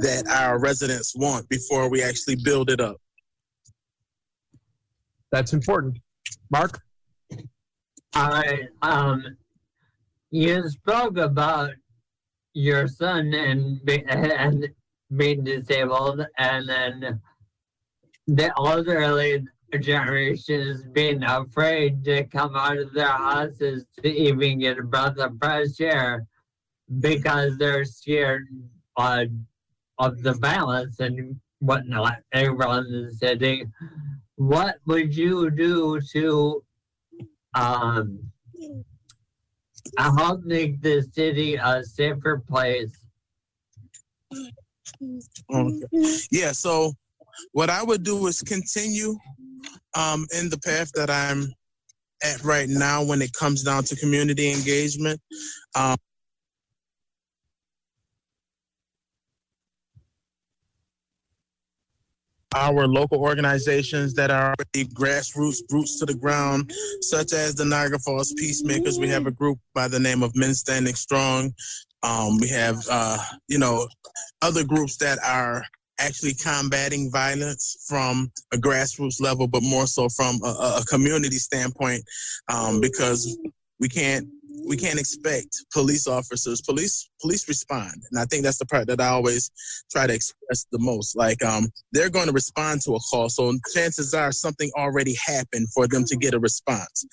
that 0.00 0.24
our 0.28 0.58
residents 0.58 1.14
want 1.16 1.48
before 1.48 1.88
we 1.88 2.02
actually 2.02 2.36
build 2.36 2.70
it 2.70 2.80
up. 2.80 2.96
That's 5.34 5.52
important. 5.52 5.98
Mark? 6.48 6.80
All 8.14 8.30
right. 8.30 8.68
Um, 8.82 9.36
you 10.30 10.62
spoke 10.68 11.16
about 11.16 11.72
your 12.52 12.86
son 12.86 13.34
and, 13.34 13.84
be, 13.84 14.04
and 14.08 14.68
being 15.16 15.42
disabled, 15.42 16.24
and 16.38 16.68
then 16.68 17.20
the 18.28 18.52
elderly 18.56 19.44
generations 19.80 20.84
being 20.92 21.24
afraid 21.24 22.04
to 22.04 22.22
come 22.28 22.54
out 22.54 22.78
of 22.78 22.94
their 22.94 23.08
houses 23.08 23.86
to 24.04 24.08
even 24.08 24.60
get 24.60 24.78
a 24.78 24.84
breath 24.84 25.18
of 25.18 25.32
fresh 25.42 25.80
air 25.80 26.28
because 27.00 27.58
they're 27.58 27.84
scared 27.84 28.46
uh, 28.96 29.24
of 29.98 30.22
the 30.22 30.34
violence 30.34 31.00
and 31.00 31.40
whatnot 31.58 32.18
around 32.32 32.92
the 32.92 33.12
city. 33.18 33.66
What 34.36 34.76
would 34.86 35.14
you 35.16 35.50
do 35.50 36.00
to 36.12 36.64
um, 37.54 38.18
help 39.96 40.44
make 40.44 40.82
the 40.82 41.02
city 41.02 41.54
a 41.54 41.84
safer 41.84 42.42
place? 42.48 42.92
Yeah, 46.30 46.52
so 46.52 46.92
what 47.52 47.70
I 47.70 47.82
would 47.82 48.02
do 48.02 48.26
is 48.26 48.42
continue 48.42 49.16
um, 49.94 50.26
in 50.36 50.50
the 50.50 50.58
path 50.58 50.90
that 50.94 51.10
I'm 51.10 51.52
at 52.22 52.42
right 52.42 52.68
now 52.68 53.02
when 53.04 53.22
it 53.22 53.32
comes 53.32 53.62
down 53.62 53.84
to 53.84 53.96
community 53.96 54.50
engagement. 54.50 55.20
Um, 55.74 55.96
our 62.54 62.86
local 62.86 63.20
organizations 63.20 64.14
that 64.14 64.30
are 64.30 64.54
grassroots, 64.74 65.58
roots 65.70 65.98
to 65.98 66.06
the 66.06 66.14
ground, 66.14 66.72
such 67.00 67.32
as 67.32 67.54
the 67.54 67.64
Niagara 67.64 67.98
Falls 67.98 68.32
Peacemakers. 68.34 68.98
We 68.98 69.08
have 69.08 69.26
a 69.26 69.30
group 69.30 69.58
by 69.74 69.88
the 69.88 69.98
name 69.98 70.22
of 70.22 70.34
Men 70.36 70.54
Standing 70.54 70.94
Strong. 70.94 71.52
Um, 72.02 72.38
we 72.38 72.48
have, 72.48 72.76
uh, 72.90 73.18
you 73.48 73.58
know, 73.58 73.88
other 74.42 74.64
groups 74.64 74.96
that 74.98 75.18
are 75.24 75.64
actually 75.98 76.34
combating 76.34 77.10
violence 77.10 77.84
from 77.88 78.30
a 78.52 78.56
grassroots 78.56 79.20
level, 79.20 79.46
but 79.46 79.62
more 79.62 79.86
so 79.86 80.08
from 80.08 80.40
a, 80.44 80.80
a 80.80 80.84
community 80.88 81.36
standpoint, 81.36 82.02
um, 82.52 82.80
because 82.80 83.38
we 83.80 83.88
can't 83.88 84.26
we 84.66 84.76
can't 84.76 84.98
expect 84.98 85.64
police 85.72 86.06
officers 86.06 86.60
police 86.60 87.10
police 87.20 87.48
respond. 87.48 87.94
And 88.10 88.20
i 88.20 88.24
think 88.24 88.44
that's 88.44 88.58
the 88.58 88.66
part 88.66 88.86
that 88.88 89.00
i 89.00 89.08
always 89.08 89.50
try 89.90 90.06
to 90.06 90.14
express 90.14 90.66
the 90.72 90.78
most. 90.78 91.16
Like 91.16 91.44
um 91.44 91.68
they're 91.92 92.10
going 92.10 92.26
to 92.26 92.32
respond 92.32 92.82
to 92.82 92.94
a 92.94 93.00
call 93.00 93.28
so 93.28 93.52
chances 93.74 94.14
are 94.14 94.32
something 94.32 94.70
already 94.76 95.14
happened 95.14 95.68
for 95.72 95.86
them 95.86 96.04
to 96.04 96.16
get 96.16 96.34
a 96.34 96.40
response. 96.40 97.06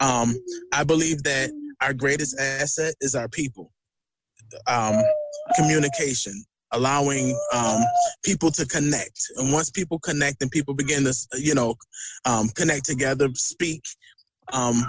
Um 0.00 0.36
i 0.72 0.84
believe 0.84 1.22
that 1.24 1.50
our 1.80 1.94
greatest 1.94 2.38
asset 2.38 2.94
is 3.00 3.14
our 3.14 3.28
people. 3.28 3.72
Um 4.66 5.02
communication 5.56 6.44
allowing 6.72 7.36
um, 7.52 7.80
people 8.22 8.50
to 8.52 8.66
connect. 8.66 9.18
And 9.36 9.52
once 9.52 9.70
people 9.70 9.98
connect 9.98 10.40
and 10.42 10.50
people 10.50 10.74
begin 10.74 11.04
to, 11.04 11.14
you 11.36 11.54
know, 11.54 11.74
um, 12.24 12.48
connect 12.50 12.84
together, 12.84 13.28
speak, 13.34 13.82
um, 14.52 14.82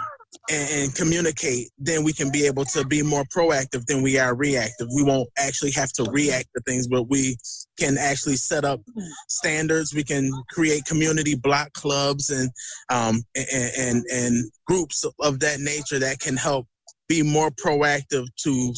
and, 0.50 0.70
and 0.72 0.96
communicate, 0.96 1.70
then 1.78 2.04
we 2.04 2.14
can 2.14 2.32
be 2.32 2.46
able 2.46 2.66
to 2.66 2.86
be 2.86 3.04
more 3.04 3.24
proactive 3.26 3.86
than 3.86 4.02
we 4.02 4.18
are 4.18 4.36
reactive. 4.36 4.88
We 4.94 5.04
won't 5.04 5.30
actually 5.38 5.72
have 5.72 5.92
to 5.94 6.04
react 6.12 6.50
to 6.56 6.62
things, 6.62 6.88
but 6.88 7.10
we 7.10 7.38
can 7.78 7.98
actually 7.98 8.36
set 8.36 8.66
up 8.66 8.82
standards. 9.30 9.94
We 9.94 10.04
can 10.04 10.32
create 10.50 10.86
community 10.86 11.36
block 11.36 11.74
clubs 11.74 12.30
and 12.30 12.50
um, 12.90 13.24
and, 13.36 13.72
and 13.78 14.06
and 14.12 14.52
groups 14.66 15.06
of 15.20 15.40
that 15.40 15.60
nature 15.60 16.00
that 16.00 16.20
can 16.20 16.38
help 16.38 16.68
be 17.08 17.22
more 17.24 17.52
proactive 17.52 18.26
to 18.38 18.74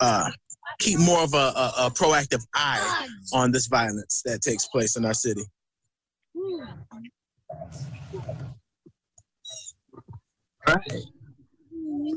uh, 0.00 0.30
keep 0.78 0.98
more 0.98 1.22
of 1.22 1.34
a, 1.34 1.36
a, 1.36 1.72
a 1.78 1.90
proactive 1.90 2.42
eye 2.54 3.08
on 3.32 3.52
this 3.52 3.66
violence 3.66 4.22
that 4.24 4.40
takes 4.40 4.66
place 4.66 4.96
in 4.96 5.04
our 5.04 5.14
city. 5.14 5.42
Right. 10.66 11.02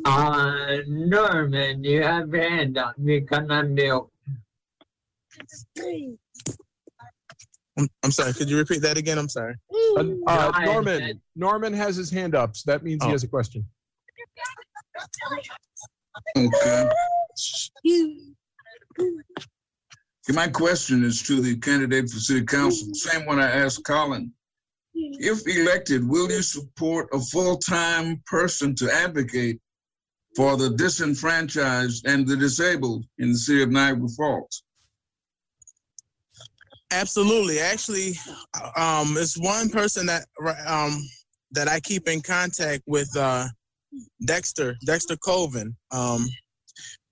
Uh, 0.06 0.78
Norman, 0.88 1.84
you 1.84 2.02
have 2.04 2.30
your 2.30 2.50
hand 2.50 2.78
up. 2.78 2.96
You 2.98 3.26
can 3.26 3.48
unmute. 3.48 4.10
I'm, 7.78 7.88
I'm 8.04 8.12
sorry. 8.12 8.34
Could 8.34 8.50
you 8.50 8.58
repeat 8.58 8.82
that 8.82 8.98
again? 8.98 9.18
I'm 9.18 9.30
sorry. 9.30 9.56
Uh, 9.98 10.04
uh, 10.26 10.52
Norman, 10.66 11.22
Norman 11.36 11.74
has 11.74 11.96
his 11.96 12.10
hand 12.10 12.34
up, 12.36 12.56
so 12.56 12.72
that 12.72 12.84
means 12.84 13.04
he 13.04 13.10
Oh. 13.10 13.12
has 13.12 13.24
a 13.24 13.28
question. 13.28 13.66
Okay. 16.36 16.90
My 20.34 20.48
question 20.50 21.04
is 21.06 21.22
to 21.24 21.40
the 21.40 21.56
candidate 21.58 22.10
for 22.10 22.20
city 22.20 22.46
council, 22.46 22.94
same 22.94 23.26
one 23.26 23.40
I 23.40 23.50
asked 23.50 23.84
Colin. 23.86 24.34
If 25.20 25.48
elected, 25.48 26.08
will 26.08 26.32
you 26.32 26.42
support 26.42 27.10
a 27.14 27.20
full-time 27.20 28.22
person 28.26 28.76
to 28.76 28.92
advocate 28.92 29.60
for 30.36 30.58
the 30.58 30.72
disenfranchised 30.72 32.06
and 32.08 32.28
the 32.28 32.36
disabled 32.36 33.06
in 33.18 33.32
the 33.32 33.38
city 33.38 33.64
of 33.64 33.70
Niagara 33.70 34.08
Falls? 34.10 34.64
Absolutely. 36.92 37.60
Actually, 37.60 38.14
um, 38.76 39.16
it's 39.18 39.38
one 39.38 39.70
person 39.70 40.06
that 40.06 40.26
um, 40.66 40.98
that 41.52 41.68
I 41.68 41.80
keep 41.80 42.08
in 42.08 42.22
contact 42.22 42.84
with, 42.88 43.10
uh, 43.16 43.48
Dexter 44.26 44.76
Dexter 44.86 45.18
Colvin. 45.18 45.76
Um, 45.92 46.28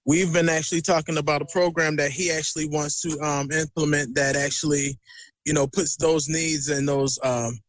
we've 0.05 0.31
been 0.31 0.49
actually 0.49 0.81
talking 0.81 1.17
about 1.17 1.41
a 1.41 1.45
program 1.45 1.95
that 1.97 2.11
he 2.11 2.31
actually 2.31 2.67
wants 2.67 3.01
to 3.01 3.19
um, 3.19 3.51
implement 3.51 4.15
that 4.15 4.35
actually, 4.35 4.97
you 5.45 5.53
know, 5.53 5.67
puts 5.67 5.95
those 5.95 6.29
needs 6.29 6.69
and 6.69 6.87
those 6.87 7.17
um, 7.23 7.59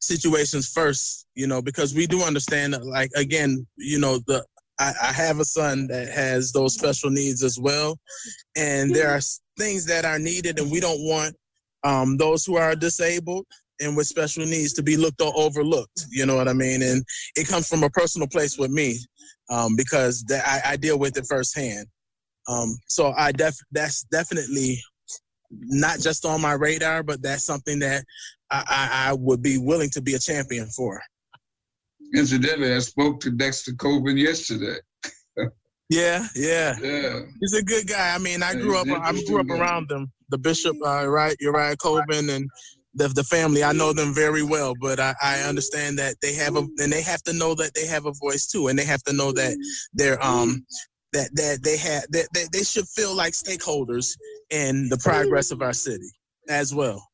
situations 0.00 0.68
first. 0.68 1.26
You 1.34 1.46
know, 1.46 1.62
because 1.62 1.94
we 1.94 2.06
do 2.06 2.22
understand, 2.22 2.74
that, 2.74 2.84
like 2.84 3.10
again, 3.16 3.66
you 3.76 3.98
know, 3.98 4.18
the 4.26 4.44
I, 4.78 4.92
I 5.02 5.12
have 5.12 5.40
a 5.40 5.44
son 5.44 5.86
that 5.88 6.08
has 6.08 6.52
those 6.52 6.74
special 6.74 7.10
needs 7.10 7.42
as 7.42 7.58
well, 7.58 7.98
and 8.56 8.94
there 8.94 9.10
are 9.10 9.20
things 9.58 9.84
that 9.86 10.04
are 10.04 10.18
needed, 10.18 10.58
and 10.58 10.70
we 10.70 10.80
don't 10.80 11.00
want 11.00 11.36
um, 11.84 12.16
those 12.16 12.44
who 12.44 12.56
are 12.56 12.74
disabled 12.74 13.46
and 13.80 13.96
with 13.96 14.06
special 14.06 14.44
needs 14.44 14.72
to 14.74 14.82
be 14.82 14.96
looked 14.96 15.20
or 15.20 15.32
overlooked. 15.34 16.06
You 16.10 16.26
know 16.26 16.36
what 16.36 16.48
I 16.48 16.52
mean? 16.52 16.82
And 16.82 17.02
it 17.36 17.48
comes 17.48 17.68
from 17.68 17.82
a 17.82 17.90
personal 17.90 18.28
place 18.28 18.58
with 18.58 18.70
me 18.70 18.98
um, 19.48 19.74
because 19.76 20.22
that 20.24 20.46
I, 20.46 20.72
I 20.72 20.76
deal 20.76 20.98
with 20.98 21.16
it 21.16 21.26
firsthand. 21.26 21.86
Um, 22.48 22.76
so 22.86 23.12
I 23.16 23.32
def 23.32 23.56
that's 23.70 24.04
definitely 24.04 24.82
not 25.50 26.00
just 26.00 26.24
on 26.24 26.40
my 26.40 26.52
radar, 26.52 27.02
but 27.02 27.22
that's 27.22 27.44
something 27.44 27.78
that 27.80 28.04
I, 28.50 28.64
I, 28.66 29.10
I 29.10 29.12
would 29.14 29.42
be 29.42 29.58
willing 29.58 29.90
to 29.90 30.02
be 30.02 30.14
a 30.14 30.18
champion 30.18 30.68
for. 30.68 31.00
Incidentally, 32.14 32.74
I 32.74 32.80
spoke 32.80 33.20
to 33.20 33.30
Dexter 33.30 33.72
Colvin 33.74 34.16
yesterday. 34.16 34.78
Yeah, 35.92 36.28
yeah. 36.36 36.76
Yeah. 36.80 37.20
He's 37.40 37.52
a 37.54 37.64
good 37.64 37.88
guy. 37.88 38.14
I 38.14 38.18
mean, 38.18 38.44
I 38.44 38.52
Yeah, 38.52 38.60
grew 38.60 38.76
up. 38.76 38.86
I 38.88 39.12
grew 39.26 39.40
up 39.40 39.50
around 39.50 39.88
them. 39.88 40.12
The 40.28 40.38
bishop, 40.38 40.76
uh, 40.86 41.08
right? 41.08 41.34
Uriah 41.40 41.76
Colvin, 41.76 42.30
and 42.30 42.48
the 42.94 43.08
the 43.08 43.24
family. 43.24 43.64
I 43.64 43.72
know 43.72 43.92
them 43.92 44.14
very 44.14 44.44
well, 44.44 44.74
but 44.80 45.00
I, 45.00 45.14
I 45.20 45.40
understand 45.40 45.98
that 45.98 46.14
they 46.22 46.34
have 46.34 46.54
a, 46.54 46.60
and 46.78 46.92
they 46.92 47.02
have 47.02 47.22
to 47.24 47.32
know 47.32 47.56
that 47.56 47.74
they 47.74 47.86
have 47.86 48.06
a 48.06 48.12
voice 48.12 48.46
too, 48.46 48.68
and 48.68 48.78
they 48.78 48.84
have 48.84 49.02
to 49.02 49.12
know 49.12 49.32
that 49.32 49.56
they're 49.92 50.24
um 50.24 50.64
that 51.12 51.30
that 51.34 51.62
they 51.64 51.76
have 51.76 52.04
that, 52.10 52.28
that 52.34 52.50
they 52.52 52.62
should 52.62 52.86
feel 52.86 53.14
like 53.14 53.32
stakeholders 53.32 54.16
in 54.50 54.88
the 54.90 54.98
progress 54.98 55.50
of 55.50 55.60
our 55.60 55.72
city 55.72 56.08
as 56.48 56.72
well. 56.72 57.09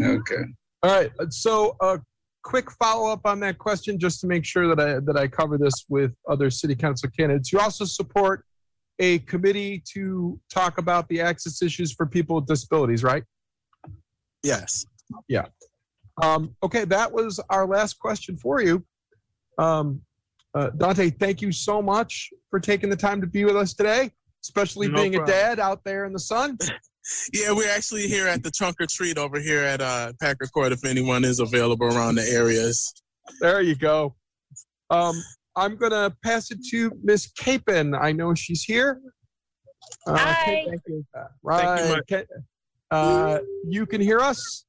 Okay. 0.00 0.42
All 0.82 0.90
right. 0.90 1.10
uh, 1.20 1.26
So 1.30 1.76
a 1.80 1.98
quick 2.44 2.70
follow 2.72 3.10
up 3.10 3.20
on 3.24 3.40
that 3.40 3.58
question, 3.58 3.98
just 3.98 4.20
to 4.20 4.26
make 4.26 4.44
sure 4.44 4.74
that 4.74 4.80
I 4.80 5.00
that 5.00 5.16
I 5.16 5.26
cover 5.28 5.58
this 5.58 5.84
with 5.88 6.16
other 6.28 6.50
city 6.50 6.74
council 6.74 7.10
candidates. 7.16 7.52
You 7.52 7.58
also 7.60 7.84
support 7.84 8.44
a 9.00 9.18
committee 9.20 9.82
to 9.92 10.40
talk 10.52 10.78
about 10.78 11.08
the 11.08 11.20
access 11.20 11.62
issues 11.62 11.92
for 11.92 12.06
people 12.06 12.36
with 12.36 12.46
disabilities, 12.46 13.04
right? 13.04 13.22
Yes. 14.42 14.86
Yeah. 15.28 15.46
Um, 16.22 16.56
okay, 16.62 16.84
that 16.86 17.12
was 17.12 17.40
our 17.48 17.66
last 17.66 17.98
question 17.98 18.36
for 18.36 18.60
you. 18.60 18.84
Um, 19.58 20.00
uh, 20.54 20.70
Donta, 20.70 21.16
thank 21.18 21.40
you 21.42 21.52
so 21.52 21.80
much 21.80 22.30
for 22.50 22.58
taking 22.58 22.90
the 22.90 22.96
time 22.96 23.20
to 23.20 23.26
be 23.26 23.44
with 23.44 23.56
us 23.56 23.72
today, 23.74 24.10
especially 24.44 24.88
No 24.88 24.96
being 25.02 25.12
problem. 25.12 25.28
a 25.36 25.40
dad 25.40 25.60
out 25.60 25.84
there 25.84 26.04
in 26.06 26.12
the 26.12 26.18
sun. 26.18 26.58
Yeah, 27.32 27.52
we're 27.52 27.70
actually 27.70 28.06
here 28.08 28.26
at 28.26 28.42
the 28.42 28.50
trunk 28.50 28.76
or 28.80 28.86
treat 28.86 29.18
over 29.18 29.40
here 29.40 29.62
at 29.62 29.80
uh, 29.80 30.12
Packer 30.20 30.46
Court. 30.46 30.72
If 30.72 30.84
anyone 30.84 31.24
is 31.24 31.40
available 31.40 31.86
around 31.86 32.16
the 32.16 32.22
areas. 32.28 32.92
There 33.40 33.60
you 33.60 33.74
go. 33.74 34.14
Um, 34.90 35.22
I'm 35.56 35.76
gonna 35.76 36.14
pass 36.24 36.50
it 36.50 36.58
to 36.70 36.92
Miss 37.02 37.30
Capon. 37.32 37.94
I 37.94 38.12
know 38.12 38.34
she's 38.34 38.62
here. 38.62 39.00
Uh, 40.06 40.16
Hi. 40.18 40.64
Thank 40.68 40.80
you. 40.86 41.04
Right. 41.42 42.02
Ca- 42.08 42.24
Uh, 42.90 43.38
you 43.66 43.84
can 43.86 44.00
hear 44.00 44.20
us? 44.20 44.64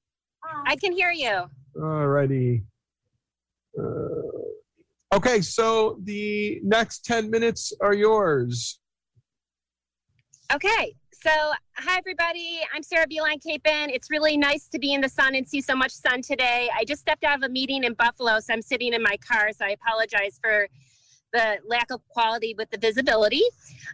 I 0.66 0.76
can 0.76 0.92
hear 0.92 1.12
you. 1.12 1.44
Alrighty. 1.78 2.64
Uh, 3.80 5.16
okay, 5.16 5.40
so 5.42 6.00
the 6.04 6.60
next 6.64 7.06
10 7.06 7.30
minutes 7.30 7.72
are 7.82 7.94
yours. 7.94 8.80
Okay, 10.54 10.96
so 11.22 11.52
hi 11.76 11.98
everybody. 11.98 12.62
I'm 12.74 12.82
Sarah 12.82 13.06
Beeline 13.06 13.40
Capen. 13.40 13.90
It's 13.90 14.10
really 14.10 14.38
nice 14.38 14.68
to 14.70 14.80
be 14.80 14.94
in 14.94 15.02
the 15.02 15.10
sun 15.10 15.36
and 15.36 15.46
see 15.46 15.60
so 15.60 15.76
much 15.76 15.92
sun 15.92 16.22
today. 16.22 16.70
I 16.74 16.86
just 16.86 17.02
stepped 17.02 17.26
out 17.26 17.38
of 17.38 17.44
a 17.44 17.50
meeting 17.50 17.84
in 17.84 17.94
Buffalo, 17.94 18.40
so 18.40 18.54
I'm 18.54 18.62
sitting 18.62 18.94
in 18.94 19.04
my 19.04 19.18
car, 19.18 19.50
so 19.52 19.66
I 19.66 19.72
apologize 19.72 20.40
for 20.42 20.70
the 21.34 21.58
lack 21.68 21.92
of 21.92 22.08
quality 22.08 22.56
with 22.58 22.70
the 22.70 22.78
visibility. 22.78 23.42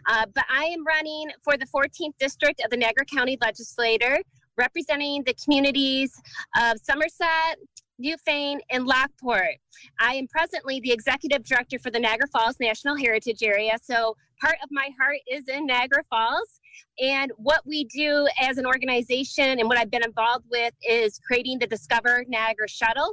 Uh, 0.08 0.26
but 0.32 0.44
I 0.48 0.66
am 0.66 0.86
running 0.86 1.30
for 1.42 1.56
the 1.56 1.66
14th 1.66 2.16
District 2.20 2.60
of 2.64 2.70
the 2.70 2.76
Niagara 2.76 3.04
County 3.04 3.36
Legislature, 3.40 4.18
representing 4.56 5.24
the 5.24 5.34
communities 5.34 6.12
of 6.56 6.78
Somerset, 6.80 7.58
Newfane, 8.00 8.58
and 8.70 8.86
Lockport. 8.86 9.56
I 9.98 10.14
am 10.14 10.28
presently 10.28 10.78
the 10.78 10.92
executive 10.92 11.44
director 11.44 11.80
for 11.80 11.90
the 11.90 11.98
Niagara 11.98 12.28
Falls 12.28 12.60
National 12.60 12.94
Heritage 12.96 13.42
Area, 13.42 13.78
so 13.82 14.16
part 14.40 14.56
of 14.62 14.68
my 14.70 14.90
heart 14.98 15.18
is 15.28 15.48
in 15.48 15.66
Niagara 15.66 16.04
Falls. 16.08 16.60
And 17.00 17.32
what 17.36 17.60
we 17.66 17.84
do 17.84 18.26
as 18.40 18.58
an 18.58 18.66
organization 18.66 19.58
and 19.58 19.68
what 19.68 19.78
I've 19.78 19.90
been 19.90 20.04
involved 20.04 20.46
with 20.50 20.72
is 20.88 21.20
creating 21.26 21.58
the 21.58 21.66
Discover 21.66 22.24
Niagara 22.28 22.68
Shuttle, 22.68 23.12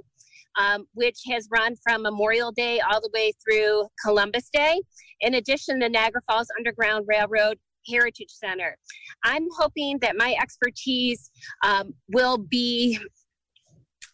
um, 0.57 0.85
which 0.93 1.19
has 1.29 1.47
run 1.51 1.75
from 1.83 2.03
Memorial 2.03 2.51
Day 2.51 2.79
all 2.79 3.01
the 3.01 3.09
way 3.13 3.33
through 3.43 3.87
Columbus 4.03 4.49
Day. 4.51 4.81
In 5.21 5.33
addition, 5.35 5.79
the 5.79 5.89
Niagara 5.89 6.21
Falls 6.27 6.47
Underground 6.57 7.05
Railroad 7.07 7.57
Heritage 7.89 8.29
Center. 8.29 8.77
I'm 9.23 9.47
hoping 9.57 9.99
that 9.99 10.15
my 10.15 10.35
expertise 10.41 11.31
um, 11.65 11.93
will 12.07 12.37
be 12.37 12.99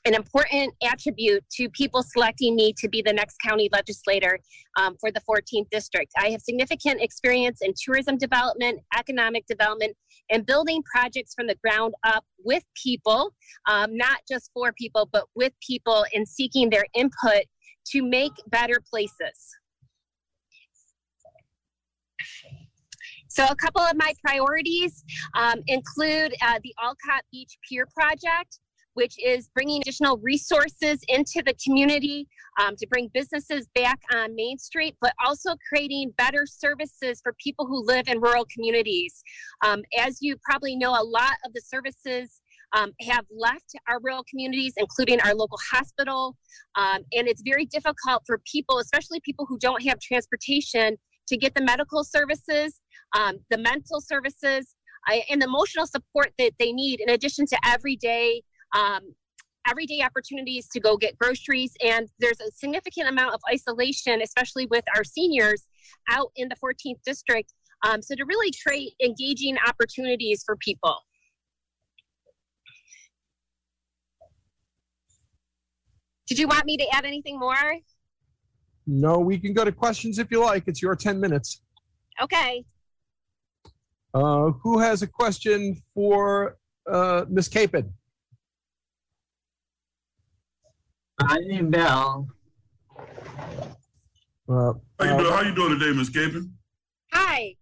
an 0.05 0.13
important 0.13 0.73
attribute 0.83 1.43
to 1.51 1.69
people 1.69 2.03
selecting 2.03 2.55
me 2.55 2.73
to 2.77 2.87
be 2.87 3.01
the 3.01 3.11
next 3.11 3.37
county 3.45 3.69
legislator 3.71 4.39
um, 4.77 4.95
for 4.99 5.11
the 5.11 5.21
14th 5.29 5.69
district. 5.71 6.11
I 6.17 6.29
have 6.29 6.41
significant 6.41 7.01
experience 7.01 7.59
in 7.61 7.73
tourism 7.81 8.17
development, 8.17 8.79
economic 8.97 9.45
development, 9.45 9.95
and 10.31 10.45
building 10.45 10.81
projects 10.83 11.33
from 11.33 11.47
the 11.47 11.55
ground 11.55 11.93
up 12.03 12.23
with 12.43 12.63
people, 12.81 13.33
um, 13.67 13.95
not 13.95 14.19
just 14.29 14.51
for 14.53 14.71
people, 14.73 15.09
but 15.11 15.25
with 15.35 15.53
people 15.65 16.05
and 16.13 16.27
seeking 16.27 16.69
their 16.69 16.85
input 16.93 17.43
to 17.87 18.01
make 18.03 18.31
better 18.47 18.81
places. 18.89 19.55
So 23.29 23.45
a 23.45 23.55
couple 23.55 23.81
of 23.81 23.95
my 23.95 24.13
priorities 24.25 25.03
um, 25.37 25.61
include 25.67 26.33
uh, 26.41 26.59
the 26.63 26.73
Olcott 26.83 27.23
Beach 27.31 27.57
Pier 27.67 27.85
Project, 27.95 28.59
which 28.99 29.15
is 29.17 29.47
bringing 29.55 29.81
additional 29.81 30.17
resources 30.17 30.99
into 31.07 31.41
the 31.45 31.55
community 31.63 32.27
um, 32.59 32.75
to 32.75 32.85
bring 32.87 33.09
businesses 33.13 33.65
back 33.73 33.97
on 34.13 34.35
Main 34.35 34.57
Street, 34.57 34.97
but 34.99 35.13
also 35.25 35.51
creating 35.69 36.11
better 36.17 36.45
services 36.45 37.21
for 37.23 37.33
people 37.41 37.65
who 37.65 37.81
live 37.85 38.09
in 38.09 38.19
rural 38.19 38.45
communities. 38.53 39.23
Um, 39.65 39.83
as 39.97 40.17
you 40.19 40.35
probably 40.43 40.75
know, 40.75 40.91
a 40.91 41.03
lot 41.03 41.35
of 41.45 41.53
the 41.53 41.61
services 41.61 42.41
um, 42.73 42.91
have 42.99 43.25
left 43.31 43.71
our 43.87 43.99
rural 44.01 44.25
communities, 44.29 44.73
including 44.75 45.21
our 45.21 45.33
local 45.33 45.59
hospital. 45.71 46.35
Um, 46.75 46.99
and 47.13 47.25
it's 47.29 47.41
very 47.41 47.65
difficult 47.65 48.23
for 48.27 48.41
people, 48.51 48.79
especially 48.79 49.21
people 49.21 49.45
who 49.47 49.57
don't 49.57 49.81
have 49.87 49.99
transportation, 50.01 50.97
to 51.29 51.37
get 51.37 51.53
the 51.55 51.61
medical 51.61 52.03
services, 52.03 52.81
um, 53.17 53.35
the 53.49 53.57
mental 53.57 54.01
services, 54.01 54.75
uh, 55.07 55.19
and 55.29 55.41
the 55.41 55.45
emotional 55.45 55.85
support 55.85 56.33
that 56.37 56.51
they 56.59 56.73
need, 56.73 56.99
in 56.99 57.09
addition 57.09 57.45
to 57.45 57.57
everyday 57.65 58.41
um, 58.75 59.13
everyday 59.69 60.01
opportunities 60.01 60.67
to 60.69 60.79
go 60.79 60.97
get 60.97 61.17
groceries. 61.17 61.73
And 61.83 62.09
there's 62.19 62.39
a 62.39 62.51
significant 62.51 63.07
amount 63.07 63.33
of 63.33 63.41
isolation, 63.51 64.21
especially 64.21 64.65
with 64.65 64.83
our 64.95 65.03
seniors 65.03 65.67
out 66.09 66.31
in 66.35 66.49
the 66.49 66.55
14th 66.55 67.01
district. 67.05 67.53
Um, 67.87 68.01
so 68.01 68.15
to 68.15 68.25
really 68.25 68.51
create 68.65 68.93
engaging 69.03 69.57
opportunities 69.67 70.43
for 70.45 70.55
people. 70.57 70.97
Did 76.27 76.37
you 76.37 76.47
want 76.47 76.65
me 76.65 76.77
to 76.77 76.85
add 76.93 77.05
anything 77.05 77.39
more? 77.39 77.79
No, 78.85 79.19
we 79.19 79.39
can 79.39 79.53
go 79.53 79.65
to 79.65 79.71
questions 79.71 80.19
if 80.19 80.29
you 80.29 80.39
like. 80.41 80.63
It's 80.67 80.81
your 80.81 80.95
10 80.95 81.19
minutes. 81.19 81.61
Okay. 82.21 82.65
Uh, 84.13 84.51
who 84.63 84.79
has 84.79 85.01
a 85.01 85.07
question 85.07 85.81
for 85.93 86.57
uh, 86.91 87.25
Ms. 87.29 87.47
Capen? 87.47 87.93
I 91.19 91.39
need 91.39 91.71
Bill. 91.71 92.27
Uh, 94.47 94.73
How 94.99 95.05
you, 95.05 95.17
doing, 95.17 95.33
how 95.33 95.41
you 95.41 95.55
doing 95.55 95.77
today, 95.77 95.95
Miss 95.95 96.09
Capen? 96.09 96.51
Hi. 97.13 97.55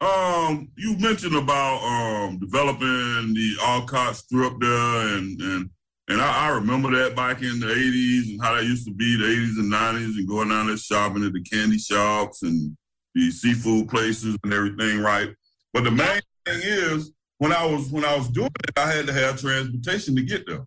Um, 0.00 0.70
you 0.76 0.96
mentioned 0.98 1.36
about 1.36 1.78
um 1.82 2.38
developing 2.38 3.34
the 3.34 3.56
Olcott 3.64 4.16
strip 4.16 4.54
there, 4.58 5.16
and 5.16 5.40
and 5.40 5.70
and 6.08 6.20
I, 6.20 6.46
I 6.46 6.48
remember 6.50 6.90
that 6.90 7.14
back 7.14 7.42
in 7.42 7.60
the 7.60 7.66
'80s 7.66 8.30
and 8.30 8.42
how 8.42 8.54
that 8.54 8.64
used 8.64 8.86
to 8.86 8.92
be 8.92 9.16
the 9.16 9.24
'80s 9.24 9.58
and 9.58 9.72
'90s, 9.72 10.18
and 10.18 10.28
going 10.28 10.48
down 10.48 10.66
there 10.66 10.76
shopping 10.76 11.24
at 11.24 11.32
the 11.32 11.42
candy 11.42 11.78
shops 11.78 12.42
and 12.42 12.76
the 13.14 13.30
seafood 13.30 13.88
places 13.88 14.36
and 14.42 14.52
everything, 14.52 15.00
right? 15.00 15.28
But 15.72 15.84
the 15.84 15.90
main 15.90 16.20
thing 16.46 16.60
is, 16.62 17.12
when 17.38 17.52
I 17.52 17.64
was 17.66 17.90
when 17.90 18.04
I 18.04 18.16
was 18.16 18.28
doing 18.28 18.50
it, 18.64 18.78
I 18.78 18.90
had 18.90 19.06
to 19.06 19.12
have 19.12 19.40
transportation 19.40 20.16
to 20.16 20.22
get 20.22 20.46
there. 20.46 20.66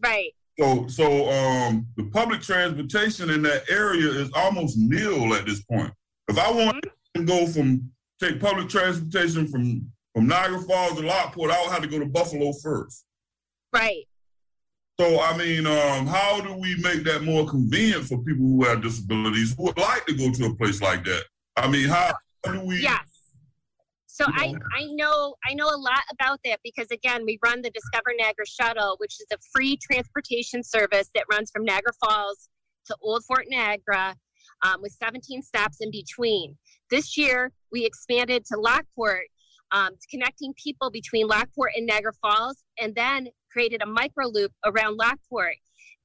Right. 0.00 0.34
So, 0.60 0.86
so 0.88 1.30
um, 1.30 1.86
the 1.96 2.04
public 2.04 2.42
transportation 2.42 3.30
in 3.30 3.40
that 3.42 3.70
area 3.70 4.10
is 4.10 4.30
almost 4.34 4.76
nil 4.76 5.32
at 5.34 5.46
this 5.46 5.62
point. 5.62 5.90
If 6.28 6.38
I 6.38 6.50
want 6.50 6.84
to 7.14 7.24
go 7.24 7.46
from 7.46 7.90
take 8.20 8.40
public 8.40 8.68
transportation 8.68 9.48
from 9.48 9.90
from 10.14 10.26
Niagara 10.26 10.60
Falls 10.60 10.98
to 10.98 11.06
Lockport, 11.06 11.50
I 11.50 11.62
would 11.62 11.72
have 11.72 11.82
to 11.82 11.88
go 11.88 11.98
to 11.98 12.04
Buffalo 12.04 12.52
first. 12.52 13.04
Right. 13.72 14.06
So, 14.98 15.20
I 15.20 15.36
mean, 15.36 15.66
um, 15.66 16.06
how 16.06 16.40
do 16.40 16.52
we 16.54 16.76
make 16.82 17.04
that 17.04 17.22
more 17.22 17.46
convenient 17.46 18.04
for 18.04 18.18
people 18.18 18.44
who 18.44 18.64
have 18.64 18.82
disabilities 18.82 19.54
who 19.56 19.64
would 19.64 19.78
like 19.78 20.04
to 20.06 20.14
go 20.14 20.30
to 20.30 20.46
a 20.46 20.54
place 20.56 20.82
like 20.82 21.04
that? 21.04 21.24
I 21.56 21.70
mean, 21.70 21.88
how, 21.88 22.12
how 22.44 22.52
do 22.52 22.60
we? 22.60 22.82
Yes. 22.82 23.09
So 24.20 24.26
I, 24.28 24.54
I 24.76 24.84
know 24.90 25.34
I 25.48 25.54
know 25.54 25.68
a 25.68 25.80
lot 25.80 26.02
about 26.12 26.40
that 26.44 26.60
because 26.62 26.88
again 26.90 27.24
we 27.24 27.38
run 27.42 27.62
the 27.62 27.70
Discover 27.70 28.10
Niagara 28.18 28.44
Shuttle, 28.46 28.96
which 28.98 29.14
is 29.14 29.26
a 29.32 29.38
free 29.50 29.78
transportation 29.90 30.62
service 30.62 31.08
that 31.14 31.24
runs 31.32 31.50
from 31.50 31.64
Niagara 31.64 31.92
Falls 32.04 32.50
to 32.86 32.96
Old 33.00 33.24
Fort 33.24 33.46
Niagara 33.48 34.14
um, 34.62 34.82
with 34.82 34.92
17 35.02 35.40
stops 35.42 35.78
in 35.80 35.90
between. 35.90 36.58
This 36.90 37.16
year 37.16 37.50
we 37.72 37.86
expanded 37.86 38.44
to 38.52 38.60
Lockport, 38.60 39.24
um, 39.72 39.92
connecting 40.10 40.52
people 40.62 40.90
between 40.90 41.26
Lockport 41.26 41.72
and 41.74 41.86
Niagara 41.86 42.12
Falls, 42.20 42.62
and 42.78 42.94
then 42.94 43.28
created 43.50 43.80
a 43.80 43.86
micro 43.86 44.26
loop 44.26 44.52
around 44.66 44.98
Lockport. 44.98 45.56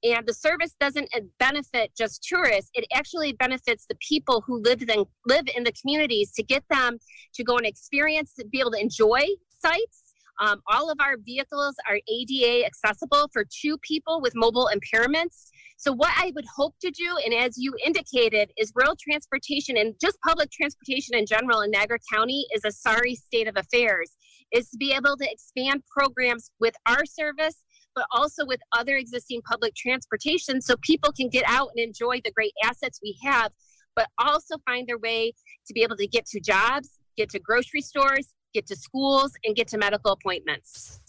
And 0.03 0.27
the 0.27 0.33
service 0.33 0.75
doesn't 0.79 1.09
benefit 1.39 1.91
just 1.97 2.23
tourists; 2.23 2.69
it 2.73 2.85
actually 2.93 3.33
benefits 3.33 3.85
the 3.87 3.95
people 3.95 4.43
who 4.45 4.61
live 4.61 4.81
in 4.81 5.05
live 5.25 5.45
in 5.55 5.63
the 5.63 5.73
communities 5.73 6.31
to 6.33 6.43
get 6.43 6.63
them 6.69 6.99
to 7.33 7.43
go 7.43 7.57
and 7.57 7.65
experience, 7.65 8.33
to 8.35 8.45
be 8.45 8.59
able 8.59 8.71
to 8.71 8.79
enjoy 8.79 9.21
sites. 9.59 10.05
Um, 10.39 10.61
all 10.67 10.91
of 10.91 10.97
our 10.99 11.15
vehicles 11.17 11.75
are 11.89 11.99
ADA 12.07 12.65
accessible 12.65 13.29
for 13.31 13.45
two 13.45 13.77
people 13.77 14.21
with 14.21 14.33
mobile 14.35 14.69
impairments. 14.73 15.49
So, 15.77 15.93
what 15.93 16.11
I 16.15 16.31
would 16.35 16.45
hope 16.55 16.75
to 16.81 16.91
do, 16.91 17.17
and 17.23 17.33
as 17.33 17.57
you 17.57 17.73
indicated, 17.85 18.51
is 18.57 18.71
rural 18.75 18.95
transportation 18.99 19.77
and 19.77 19.93
just 20.01 20.19
public 20.21 20.51
transportation 20.51 21.15
in 21.15 21.25
general 21.25 21.61
in 21.61 21.71
Niagara 21.71 21.99
County 22.11 22.45
is 22.53 22.63
a 22.65 22.71
sorry 22.71 23.15
state 23.15 23.47
of 23.47 23.55
affairs, 23.57 24.15
is 24.51 24.69
to 24.69 24.77
be 24.77 24.93
able 24.93 25.17
to 25.17 25.31
expand 25.31 25.83
programs 25.89 26.51
with 26.59 26.75
our 26.85 27.05
service, 27.05 27.63
but 27.95 28.05
also 28.11 28.45
with 28.45 28.59
other 28.73 28.97
existing 28.97 29.41
public 29.41 29.73
transportation 29.73 30.61
so 30.61 30.75
people 30.81 31.11
can 31.11 31.29
get 31.29 31.45
out 31.47 31.69
and 31.75 31.83
enjoy 31.83 32.19
the 32.23 32.31
great 32.31 32.51
assets 32.63 32.99
we 33.01 33.17
have, 33.23 33.51
but 33.95 34.07
also 34.17 34.55
find 34.65 34.87
their 34.87 34.97
way 34.97 35.31
to 35.65 35.73
be 35.73 35.81
able 35.81 35.95
to 35.95 36.05
get 36.05 36.25
to 36.25 36.39
jobs, 36.39 36.99
get 37.15 37.29
to 37.29 37.39
grocery 37.39 37.81
stores, 37.81 38.33
get 38.53 38.67
to 38.67 38.75
schools, 38.75 39.31
and 39.45 39.55
get 39.55 39.67
to 39.69 39.77
medical 39.77 40.11
appointments. 40.11 40.99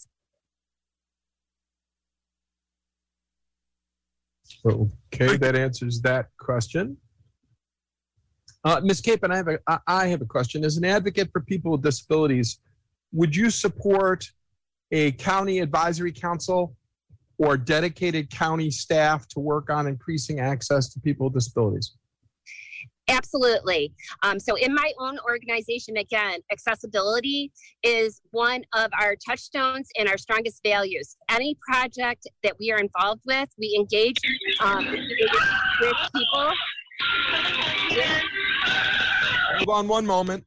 Okay, 4.65 5.37
that 5.37 5.57
answers 5.57 6.01
that 6.03 6.29
question. 6.39 6.97
Uh, 8.65 8.81
Ms. 8.83 9.01
Capen, 9.01 9.31
I 9.31 9.37
have 9.37 9.49
a 9.49 9.59
I- 9.69 9.79
I 9.87 10.07
have 10.09 10.23
a 10.23 10.27
question. 10.27 10.65
As 10.65 10.77
an 10.77 10.85
advocate 10.85 11.31
for 11.33 11.41
people 11.41 11.73
with 11.73 11.83
disabilities, 11.83 12.59
would 13.13 13.35
you 13.35 13.51
support 13.51 14.29
a 14.93 15.13
county 15.13 15.59
advisory 15.59 16.13
council 16.13 16.77
or 17.39 17.57
dedicated 17.57 18.31
county 18.31 18.71
staff 18.71 19.29
to 19.29 19.41
work 19.41 19.71
on 19.71 19.87
increasing 19.87 20.41
access 20.41 20.89
to 20.95 21.01
people 21.01 21.27
with 21.27 21.35
disabilities? 21.35 21.93
Absolutely. 23.09 23.93
Um, 24.25 24.41
so, 24.41 24.57
in 24.57 24.75
my 24.75 24.93
own 24.99 25.19
organization, 25.21 25.97
again, 25.97 26.41
accessibility 26.51 27.53
is 27.85 28.21
one 28.33 28.65
of 28.75 28.91
our 29.01 29.15
touchstones 29.15 29.89
and 29.97 30.09
our 30.09 30.19
strongest 30.19 30.61
values. 30.65 31.17
Any 31.31 31.57
project 31.69 32.27
that 32.43 32.55
we 32.59 32.73
are 32.73 32.79
involved 32.79 33.23
with, 33.25 33.49
we 33.59 33.77
engage 33.79 34.17
um, 34.61 34.85
with 35.81 35.97
people. 36.17 36.53
Hold 39.59 39.71
on 39.71 39.89
one 39.89 40.05
moment. 40.05 40.45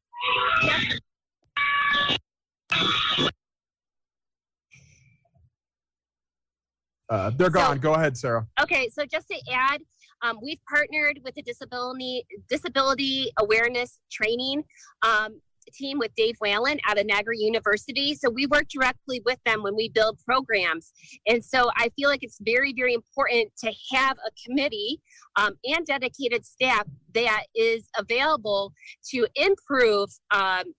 Uh, 7.10 7.32
they're 7.36 7.50
gone. 7.50 7.80
Go 7.80 7.94
ahead, 7.94 8.16
Sarah. 8.16 8.46
Okay, 8.62 8.90
so 8.90 9.06
just 9.06 9.28
to 9.30 9.40
add, 9.52 9.82
um, 10.22 10.40
we've 10.42 10.60
partnered 10.70 11.20
with 11.24 11.36
the 11.36 11.42
disability 11.42 12.26
disability 12.50 13.32
awareness 13.40 14.00
training 14.12 14.64
um, 15.02 15.42
team 15.74 16.00
with 16.00 16.12
Dave 16.16 16.36
Whalen 16.42 16.80
out 16.88 17.00
of 17.00 17.06
Niagara 17.06 17.36
University. 17.38 18.16
So 18.16 18.30
we 18.30 18.48
work 18.48 18.66
directly 18.70 19.22
with 19.26 19.38
them 19.46 19.64
when 19.64 19.76
we 19.76 19.90
build 19.90 20.20
programs, 20.26 20.92
and 21.26 21.44
so 21.44 21.72
I 21.76 21.90
feel 21.96 22.10
like 22.10 22.24
it's 22.24 22.38
very 22.42 22.74
very 22.74 22.94
important 22.94 23.52
to 23.64 23.72
have 23.94 24.18
a 24.18 24.32
committee 24.46 25.02
um, 25.36 25.54
and 25.64 25.86
dedicated 25.86 26.46
staff 26.46 26.86
that 27.16 27.46
is 27.56 27.88
available 27.98 28.74
to 29.12 29.28
improve 29.36 30.10
um, 30.32 30.74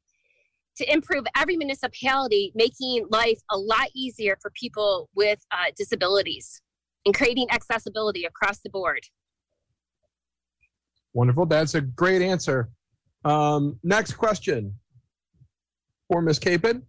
to 0.81 0.91
improve 0.91 1.25
every 1.37 1.59
municipality, 1.59 2.53
making 2.55 3.07
life 3.11 3.39
a 3.51 3.57
lot 3.57 3.89
easier 3.95 4.39
for 4.41 4.51
people 4.59 5.11
with 5.15 5.39
uh, 5.53 5.71
disabilities 5.77 6.63
and 7.05 7.15
creating 7.15 7.51
accessibility 7.51 8.25
across 8.25 8.61
the 8.61 8.71
board. 8.71 9.01
Wonderful. 11.13 11.45
That's 11.45 11.75
a 11.75 11.83
great 11.83 12.23
answer. 12.23 12.71
Um, 13.27 13.79
next 13.83 14.15
question 14.15 14.77
for 16.09 16.23
Ms. 16.23 16.39
Capen. 16.39 16.83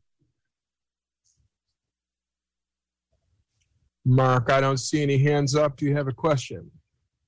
Mark, 4.06 4.50
I 4.50 4.62
don't 4.62 4.78
see 4.78 5.04
any 5.04 5.18
hands 5.18 5.54
up. 5.54 5.76
Do 5.76 5.86
you 5.86 5.96
have 5.96 6.08
a 6.08 6.14
question? 6.14 6.72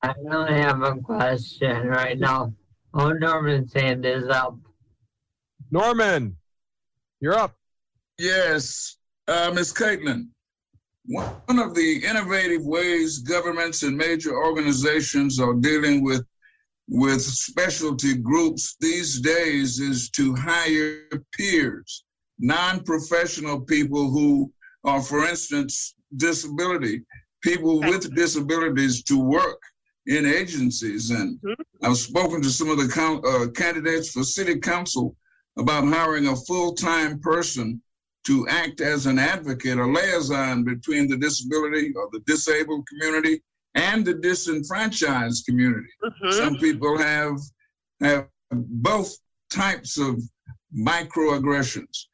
I 0.01 0.13
don't 0.29 0.49
have 0.49 0.81
a 0.81 0.95
question 0.95 1.87
right 1.87 2.17
now. 2.17 2.53
Oh, 2.93 3.11
Norman's 3.11 3.73
hand 3.73 4.05
is 4.05 4.27
up. 4.29 4.55
Norman, 5.71 6.37
you're 7.23 7.39
up. 7.39 7.55
Yes, 8.19 8.97
uh, 9.29 9.49
Ms. 9.55 9.71
Caitlin. 9.73 10.27
One 11.05 11.57
of 11.57 11.73
the 11.73 12.03
innovative 12.05 12.65
ways 12.65 13.19
governments 13.19 13.83
and 13.83 13.95
major 13.95 14.35
organizations 14.35 15.39
are 15.39 15.53
dealing 15.53 16.03
with 16.03 16.25
with 16.89 17.21
specialty 17.21 18.17
groups 18.17 18.75
these 18.81 19.21
days 19.21 19.79
is 19.79 20.09
to 20.09 20.35
hire 20.35 21.07
peers, 21.33 22.03
non-professional 22.39 23.61
people 23.61 24.11
who 24.11 24.51
are, 24.83 25.01
for 25.01 25.23
instance, 25.25 25.95
disability, 26.17 27.03
people 27.41 27.79
with 27.79 28.13
disabilities 28.15 29.01
to 29.03 29.17
work 29.17 29.61
in 30.07 30.25
agencies. 30.25 31.09
And 31.11 31.39
I've 31.81 31.97
spoken 31.97 32.41
to 32.41 32.49
some 32.49 32.69
of 32.69 32.77
the 32.77 32.89
coun 32.89 33.21
uh, 33.25 33.49
candidates 33.51 34.11
for 34.11 34.23
city 34.23 34.59
council 34.59 35.15
about 35.57 35.87
hiring 35.87 36.27
a 36.27 36.35
full-time 36.35 37.19
person 37.19 37.81
to 38.25 38.47
act 38.47 38.81
as 38.81 39.05
an 39.05 39.19
advocate 39.19 39.77
or 39.77 39.91
liaison 39.91 40.63
between 40.63 41.09
the 41.09 41.17
disability 41.17 41.91
or 41.95 42.09
the 42.11 42.21
disabled 42.25 42.87
community 42.87 43.41
and 43.75 44.05
the 44.05 44.13
disenfranchised 44.13 45.45
community. 45.45 45.89
Some 46.31 46.55
people 46.57 46.97
have 46.97 47.37
have 48.01 48.27
both 48.51 49.15
types 49.51 49.97
of 49.97 50.21
microaggressions. 50.75 52.05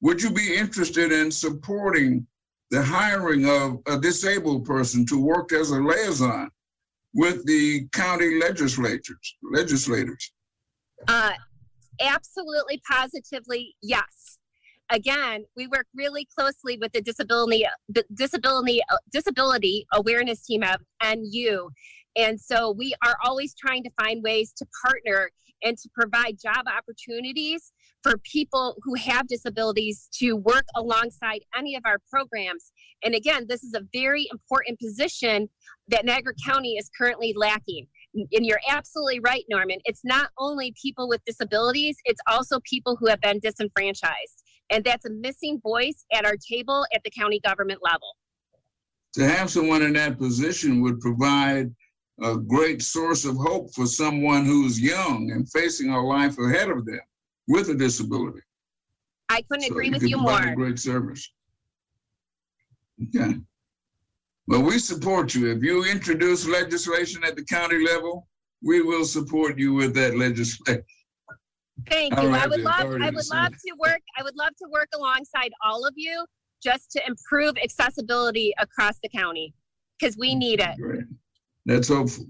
Would 0.00 0.22
you 0.22 0.30
be 0.30 0.56
interested 0.56 1.12
in 1.12 1.30
supporting 1.30 2.26
the 2.70 2.82
hiring 2.82 3.48
of 3.48 3.78
a 3.86 3.98
disabled 3.98 4.64
person 4.64 5.06
to 5.06 5.20
work 5.20 5.52
as 5.52 5.70
a 5.70 5.80
liaison 5.80 6.50
with 7.14 7.44
the 7.46 7.88
county 7.92 8.38
legislatures, 8.38 9.36
legislators? 9.42 10.32
Uh, 11.06 11.32
absolutely, 12.00 12.80
positively, 12.90 13.76
yes. 13.82 14.38
Again, 14.90 15.44
we 15.54 15.66
work 15.66 15.86
really 15.94 16.26
closely 16.38 16.78
with 16.80 16.92
the 16.92 17.02
disability 17.02 17.64
disability 18.14 18.80
disability 19.12 19.86
awareness 19.92 20.46
team 20.46 20.62
of 20.62 20.76
NU, 21.02 21.68
and 22.16 22.40
so 22.40 22.70
we 22.70 22.94
are 23.04 23.16
always 23.22 23.54
trying 23.54 23.84
to 23.84 23.90
find 24.00 24.22
ways 24.22 24.52
to 24.56 24.66
partner 24.86 25.30
and 25.62 25.76
to 25.78 25.88
provide 25.94 26.38
job 26.40 26.64
opportunities 26.66 27.72
for 28.02 28.16
people 28.18 28.76
who 28.82 28.94
have 28.94 29.26
disabilities 29.26 30.08
to 30.12 30.34
work 30.34 30.64
alongside 30.76 31.40
any 31.56 31.74
of 31.74 31.82
our 31.84 31.98
programs. 32.10 32.72
And 33.02 33.14
again, 33.14 33.46
this 33.48 33.62
is 33.62 33.74
a 33.74 33.82
very 33.92 34.28
important 34.30 34.78
position 34.78 35.48
that 35.88 36.04
Niagara 36.04 36.34
County 36.46 36.76
is 36.76 36.90
currently 36.96 37.34
lacking. 37.36 37.88
And 38.14 38.46
you're 38.46 38.60
absolutely 38.68 39.20
right, 39.20 39.44
Norman. 39.48 39.78
It's 39.84 40.04
not 40.04 40.30
only 40.38 40.74
people 40.80 41.08
with 41.08 41.22
disabilities, 41.24 41.96
it's 42.04 42.20
also 42.26 42.58
people 42.60 42.96
who 42.96 43.06
have 43.08 43.20
been 43.20 43.38
disenfranchised. 43.38 44.42
And 44.70 44.84
that's 44.84 45.04
a 45.04 45.10
missing 45.10 45.60
voice 45.62 46.04
at 46.12 46.24
our 46.24 46.36
table 46.36 46.86
at 46.94 47.02
the 47.04 47.10
county 47.10 47.40
government 47.40 47.80
level. 47.82 48.16
To 49.14 49.28
have 49.28 49.50
someone 49.50 49.82
in 49.82 49.94
that 49.94 50.18
position 50.18 50.80
would 50.82 51.00
provide 51.00 51.74
a 52.22 52.36
great 52.36 52.82
source 52.82 53.24
of 53.24 53.36
hope 53.36 53.72
for 53.74 53.86
someone 53.86 54.44
who's 54.44 54.80
young 54.80 55.30
and 55.32 55.48
facing 55.50 55.90
a 55.90 56.00
life 56.00 56.36
ahead 56.38 56.68
of 56.68 56.84
them 56.84 57.00
with 57.46 57.68
a 57.70 57.74
disability. 57.74 58.40
I 59.28 59.42
couldn't 59.42 59.66
So 59.66 59.72
agree 59.72 59.90
with 59.90 60.02
you 60.02 60.18
more. 60.18 60.54
Great 60.54 60.78
service. 60.78 61.30
Okay. 63.16 63.36
Well, 64.48 64.62
we 64.62 64.78
support 64.78 65.34
you. 65.34 65.52
If 65.52 65.62
you 65.62 65.84
introduce 65.84 66.48
legislation 66.48 67.22
at 67.22 67.36
the 67.36 67.44
county 67.44 67.84
level, 67.84 68.26
we 68.62 68.80
will 68.80 69.04
support 69.04 69.58
you 69.58 69.74
with 69.74 69.94
that 69.96 70.16
legislation. 70.16 70.82
Thank 71.86 72.16
you. 72.16 72.22
don't 72.22 72.34
I 72.34 72.46
would 72.46 72.62
love 72.62 72.80
I 72.80 73.10
to 73.10 73.14
would 73.14 73.30
love 73.30 73.52
to 73.52 73.74
work 73.78 74.00
I 74.18 74.22
would 74.22 74.36
love 74.36 74.56
to 74.56 74.66
work 74.72 74.88
alongside 74.96 75.52
all 75.62 75.86
of 75.86 75.92
you 75.96 76.24
just 76.62 76.90
to 76.92 77.02
improve 77.06 77.54
accessibility 77.62 78.52
across 78.58 78.98
the 79.02 79.08
county 79.10 79.54
because 80.00 80.16
we 80.18 80.34
need 80.34 80.60
it. 80.60 80.76
Great. 80.80 81.04
That's 81.66 81.88
hopeful. 81.88 82.26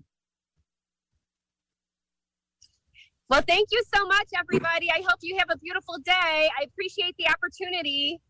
Well, 3.30 3.42
thank 3.46 3.68
you 3.70 3.82
so 3.94 4.04
much, 4.06 4.28
everybody. 4.36 4.90
I 4.90 5.02
hope 5.06 5.20
you 5.22 5.38
have 5.38 5.48
a 5.50 5.58
beautiful 5.58 5.98
day. 6.04 6.12
I 6.58 6.64
appreciate 6.64 7.14
the 7.18 7.28
opportunity. 7.28 8.20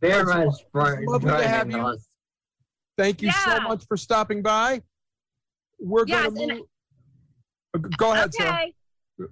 Very 0.00 0.24
much 0.24 0.54
for 0.72 1.00
lovely 1.06 1.30
joining 1.30 1.74
us. 1.74 2.11
Thank 3.02 3.20
you 3.20 3.32
so 3.32 3.58
much 3.62 3.84
for 3.86 3.96
stopping 3.96 4.42
by. 4.42 4.80
We're 5.80 6.04
Yes, 6.06 6.32
going 6.32 6.48
to 6.50 6.54
move. 7.74 7.96
Go 7.96 8.12
ahead, 8.12 8.32
Sarah. 8.32 8.50
Okay. 8.52 8.74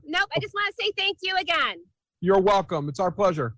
Nope. 0.04 0.28
I 0.34 0.40
just 0.40 0.52
want 0.54 0.74
to 0.76 0.84
say 0.84 0.90
thank 0.98 1.18
you 1.22 1.36
again. 1.36 1.76
You're 2.20 2.40
welcome. 2.40 2.88
It's 2.88 2.98
our 2.98 3.12
pleasure. 3.12 3.54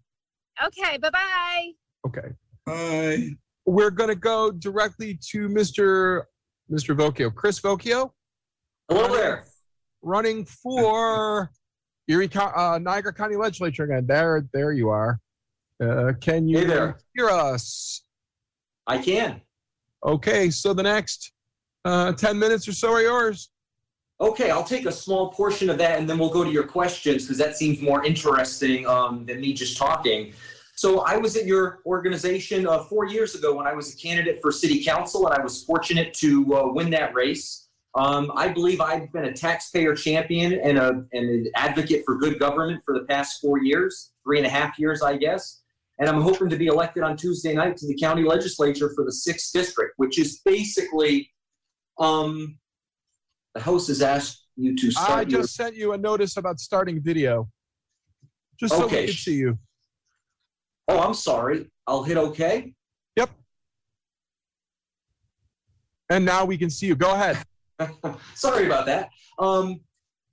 Okay. 0.62 0.98
Bye 0.98 1.08
bye. 1.08 1.70
Okay. 2.06 2.28
Hi. 2.68 3.30
We're 3.64 3.90
going 3.90 4.10
to 4.10 4.14
go 4.14 4.50
directly 4.50 5.18
to 5.30 5.48
Mr. 5.48 6.24
Mr. 6.70 6.94
Voccio. 6.94 7.34
Chris 7.34 7.58
Voccio. 7.58 8.10
Hello 8.90 9.08
there. 9.16 9.46
Running 10.02 10.44
for 10.44 11.50
Erie, 12.06 12.28
Co- 12.28 12.52
uh, 12.54 12.78
Niagara 12.82 13.14
County 13.14 13.36
Legislature 13.36 13.84
again. 13.84 14.06
There, 14.06 14.46
there 14.52 14.72
you 14.72 14.90
are. 14.90 15.20
Uh, 15.82 16.12
can 16.20 16.48
you 16.48 16.58
Hey 16.58 16.64
there. 16.66 16.98
hear 17.14 17.30
us? 17.30 18.02
I 18.86 18.98
can. 18.98 19.40
Okay, 20.04 20.50
so 20.50 20.74
the 20.74 20.82
next 20.82 21.32
uh, 21.84 22.12
10 22.12 22.38
minutes 22.38 22.66
or 22.66 22.72
so 22.72 22.92
are 22.92 23.02
yours. 23.02 23.50
Okay, 24.20 24.50
I'll 24.50 24.64
take 24.64 24.86
a 24.86 24.92
small 24.92 25.30
portion 25.30 25.68
of 25.68 25.78
that 25.78 25.98
and 25.98 26.08
then 26.08 26.18
we'll 26.18 26.30
go 26.30 26.44
to 26.44 26.50
your 26.50 26.66
questions 26.66 27.24
because 27.24 27.38
that 27.38 27.56
seems 27.56 27.80
more 27.80 28.04
interesting 28.04 28.86
um, 28.86 29.26
than 29.26 29.40
me 29.40 29.52
just 29.52 29.76
talking. 29.76 30.32
So 30.76 31.00
I 31.00 31.16
was 31.16 31.36
at 31.36 31.44
your 31.44 31.80
organization 31.86 32.66
uh, 32.66 32.84
four 32.84 33.06
years 33.06 33.34
ago 33.34 33.54
when 33.56 33.66
I 33.66 33.72
was 33.72 33.94
a 33.94 33.96
candidate 33.96 34.40
for 34.40 34.52
city 34.52 34.82
council 34.82 35.26
and 35.26 35.36
I 35.36 35.42
was 35.42 35.64
fortunate 35.64 36.14
to 36.14 36.54
uh, 36.54 36.72
win 36.72 36.90
that 36.90 37.14
race. 37.14 37.68
Um, 37.94 38.32
I 38.34 38.48
believe 38.48 38.80
I've 38.80 39.12
been 39.12 39.26
a 39.26 39.32
taxpayer 39.32 39.94
champion 39.94 40.54
and, 40.54 40.78
a, 40.78 41.04
and 41.12 41.28
an 41.28 41.46
advocate 41.54 42.04
for 42.06 42.16
good 42.16 42.38
government 42.38 42.82
for 42.84 42.94
the 42.94 43.04
past 43.04 43.40
four 43.40 43.62
years, 43.62 44.12
three 44.24 44.38
and 44.38 44.46
a 44.46 44.50
half 44.50 44.78
years, 44.78 45.02
I 45.02 45.16
guess. 45.16 45.61
And 46.02 46.10
I'm 46.10 46.20
hoping 46.20 46.48
to 46.48 46.56
be 46.56 46.66
elected 46.66 47.04
on 47.04 47.16
Tuesday 47.16 47.54
night 47.54 47.76
to 47.76 47.86
the 47.86 47.94
county 47.96 48.24
legislature 48.24 48.90
for 48.92 49.04
the 49.04 49.12
sixth 49.12 49.52
district, 49.52 49.92
which 49.98 50.18
is 50.18 50.40
basically 50.44 51.30
um, 52.00 52.58
the 53.54 53.60
House 53.60 53.86
has 53.86 54.02
asked 54.02 54.44
you 54.56 54.74
to 54.74 54.90
start. 54.90 55.10
I 55.10 55.20
your- 55.20 55.42
just 55.42 55.54
sent 55.54 55.76
you 55.76 55.92
a 55.92 55.98
notice 55.98 56.36
about 56.36 56.58
starting 56.58 57.00
video. 57.00 57.48
Just 58.58 58.74
so 58.74 58.86
Okay. 58.86 59.02
we 59.02 59.06
can 59.06 59.14
see 59.14 59.34
you. 59.36 59.56
Oh, 60.88 60.98
I'm 60.98 61.14
sorry. 61.14 61.70
I'll 61.86 62.02
hit 62.02 62.16
OK. 62.16 62.74
Yep. 63.14 63.30
And 66.10 66.24
now 66.24 66.44
we 66.44 66.58
can 66.58 66.68
see 66.68 66.86
you. 66.86 66.96
Go 66.96 67.12
ahead. 67.14 67.38
Sorry 68.34 68.66
about 68.66 68.86
that. 68.86 69.10
Um, 69.38 69.80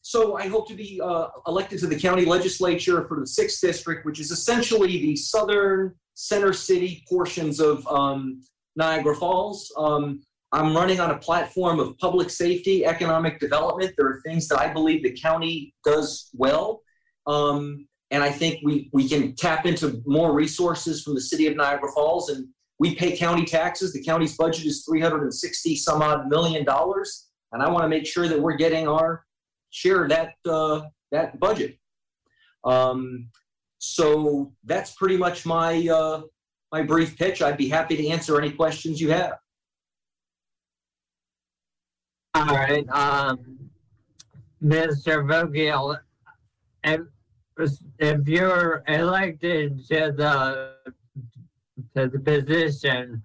so 0.02 0.38
I 0.38 0.48
hope 0.48 0.68
to 0.70 0.76
be 0.76 1.00
uh, 1.04 1.28
elected 1.48 1.80
to 1.80 1.88
the 1.88 2.00
county 2.00 2.26
legislature 2.26 3.06
for 3.08 3.20
the 3.20 3.28
sixth 3.28 3.62
district, 3.62 4.06
which 4.06 4.20
is 4.20 4.32
essentially 4.32 5.02
the 5.02 5.16
southern 5.16 5.96
center 6.14 6.54
city 6.54 7.04
portions 7.10 7.60
of 7.60 7.86
um, 7.88 8.42
Niagara 8.76 9.16
Falls. 9.16 9.72
Um, 9.78 10.22
I'm 10.52 10.76
running 10.76 11.00
on 11.00 11.12
a 11.12 11.18
platform 11.18 11.80
of 11.80 11.98
public 12.00 12.30
safety, 12.30 12.86
economic 12.86 13.40
development. 13.40 13.94
There 13.98 14.08
are 14.08 14.22
things 14.26 14.48
that 14.48 14.60
I 14.60 14.74
believe 14.74 15.04
the 15.04 15.12
county 15.12 15.76
does 15.86 16.30
well. 16.34 16.82
Um, 17.28 17.88
and 18.12 18.24
I 18.24 18.32
think 18.32 18.62
we, 18.64 18.90
we 18.92 19.08
can 19.08 19.36
tap 19.36 19.68
into 19.68 20.02
more 20.08 20.34
resources 20.34 21.04
from 21.04 21.14
the 21.14 21.22
city 21.22 21.46
of 21.46 21.56
Niagara 21.56 21.92
Falls. 21.94 22.30
And 22.30 22.48
we 22.80 22.96
pay 22.96 23.16
county 23.16 23.46
taxes. 23.46 23.94
The 23.94 24.04
county's 24.04 24.36
budget 24.36 24.66
is 24.66 24.84
360 24.90 25.76
some 25.76 26.02
odd 26.02 26.28
million 26.30 26.66
dollars. 26.66 27.28
And 27.52 27.62
I 27.62 27.70
want 27.70 27.84
to 27.84 27.90
make 27.90 28.08
sure 28.08 28.28
that 28.28 28.40
we're 28.40 28.56
getting 28.56 28.88
our 28.88 29.24
share 29.70 30.08
that, 30.08 30.34
uh, 30.46 30.82
that 31.12 31.40
budget. 31.40 31.78
Um, 32.64 33.30
so 33.78 34.52
that's 34.64 34.94
pretty 34.96 35.18
much 35.18 35.46
my, 35.46 35.88
uh, 35.88 36.22
my 36.72 36.84
brief 36.84 37.18
pitch. 37.18 37.42
I'd 37.42 37.58
be 37.58 37.70
happy 37.70 37.96
to 37.98 38.08
answer 38.08 38.40
any 38.40 38.52
questions 38.52 39.00
you 39.00 39.12
have. 39.12 39.38
All 42.36 42.46
right, 42.46 42.88
um, 42.90 43.70
Mr. 44.64 45.28
Vogel, 45.28 45.98
if, 46.84 47.02
if 47.98 48.28
you're 48.28 48.84
elected 48.88 49.80
to 49.88 50.14
the, 50.16 50.74
to 51.96 52.08
the 52.08 52.20
position, 52.20 53.24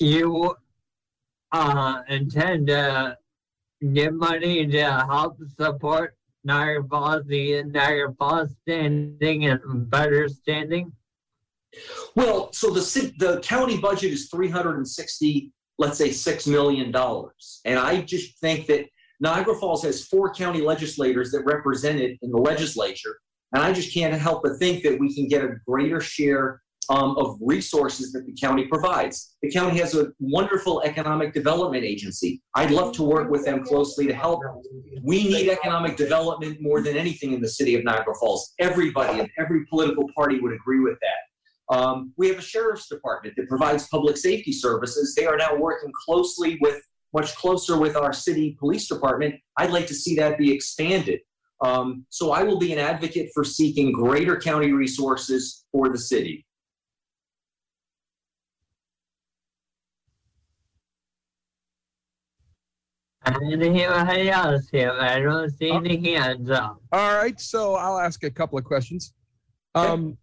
you, 0.00 0.56
uh, 1.52 2.02
intend 2.08 2.66
to 2.68 3.16
give 3.80 4.14
money 4.14 4.66
to 4.66 4.84
help 5.08 5.38
support 5.56 6.16
Niagara 6.44 6.84
Falls, 6.88 7.24
the 7.26 7.62
Niagara 7.64 8.14
Falls 8.18 8.50
standing 8.62 9.46
and 9.46 9.90
better 9.90 10.28
standing? 10.28 10.92
Well, 12.16 12.52
so 12.52 12.70
the 12.70 13.12
the 13.18 13.40
county 13.40 13.78
budget 13.78 14.12
is 14.12 14.28
three 14.28 14.48
hundred 14.48 14.76
and 14.76 14.88
sixty, 14.88 15.52
let's 15.78 15.98
say 15.98 16.10
six 16.10 16.46
million 16.46 16.90
dollars, 16.90 17.60
and 17.64 17.78
I 17.78 18.00
just 18.00 18.38
think 18.40 18.66
that 18.66 18.86
Niagara 19.20 19.54
Falls 19.54 19.82
has 19.84 20.06
four 20.06 20.32
county 20.32 20.62
legislators 20.62 21.30
that 21.32 21.44
represent 21.44 22.00
it 22.00 22.18
in 22.22 22.30
the 22.30 22.38
legislature, 22.38 23.18
and 23.54 23.62
I 23.62 23.72
just 23.72 23.94
can't 23.94 24.14
help 24.14 24.42
but 24.42 24.58
think 24.58 24.82
that 24.82 24.98
we 24.98 25.14
can 25.14 25.28
get 25.28 25.44
a 25.44 25.56
greater 25.66 26.00
share 26.00 26.60
um, 26.90 27.16
of 27.16 27.38
resources 27.40 28.12
that 28.12 28.26
the 28.26 28.32
county 28.32 28.66
provides. 28.66 29.36
The 29.42 29.50
county 29.50 29.78
has 29.78 29.94
a 29.94 30.08
wonderful 30.18 30.82
economic 30.82 31.32
development 31.32 31.84
agency. 31.84 32.42
I'd 32.56 32.72
love 32.72 32.92
to 32.96 33.04
work 33.04 33.30
with 33.30 33.44
them 33.44 33.64
closely 33.64 34.08
to 34.08 34.12
help. 34.12 34.40
We 35.02 35.28
need 35.28 35.48
economic 35.48 35.96
development 35.96 36.58
more 36.60 36.82
than 36.82 36.96
anything 36.96 37.32
in 37.32 37.40
the 37.40 37.48
city 37.48 37.76
of 37.76 37.84
Niagara 37.84 38.14
Falls. 38.18 38.54
Everybody 38.58 39.20
and 39.20 39.30
every 39.38 39.64
political 39.66 40.10
party 40.16 40.40
would 40.40 40.52
agree 40.52 40.80
with 40.80 40.98
that. 41.00 41.76
Um, 41.76 42.12
we 42.16 42.28
have 42.28 42.38
a 42.38 42.42
sheriff's 42.42 42.88
department 42.88 43.36
that 43.36 43.48
provides 43.48 43.86
public 43.86 44.16
safety 44.16 44.50
services. 44.50 45.14
They 45.14 45.26
are 45.26 45.36
now 45.36 45.54
working 45.54 45.92
closely 46.04 46.58
with, 46.60 46.82
much 47.14 47.36
closer 47.36 47.78
with 47.78 47.94
our 47.94 48.12
city 48.12 48.56
police 48.58 48.88
department. 48.88 49.36
I'd 49.56 49.70
like 49.70 49.86
to 49.86 49.94
see 49.94 50.16
that 50.16 50.38
be 50.38 50.52
expanded. 50.52 51.20
Um, 51.60 52.06
so 52.08 52.32
I 52.32 52.42
will 52.42 52.58
be 52.58 52.72
an 52.72 52.80
advocate 52.80 53.30
for 53.32 53.44
seeking 53.44 53.92
greater 53.92 54.36
county 54.40 54.72
resources 54.72 55.64
for 55.70 55.88
the 55.88 55.98
city. 55.98 56.44
Anybody 63.26 63.82
else 64.30 64.68
here? 64.70 64.92
I 64.92 65.20
don't 65.20 65.50
see 65.50 65.70
any 65.70 66.14
hands 66.14 66.50
up. 66.50 66.80
All 66.92 67.14
right, 67.14 67.38
so 67.38 67.74
I'll 67.74 67.98
ask 67.98 68.24
a 68.24 68.30
couple 68.30 68.58
of 68.58 68.64
questions. 68.64 69.12
Um, 69.74 70.16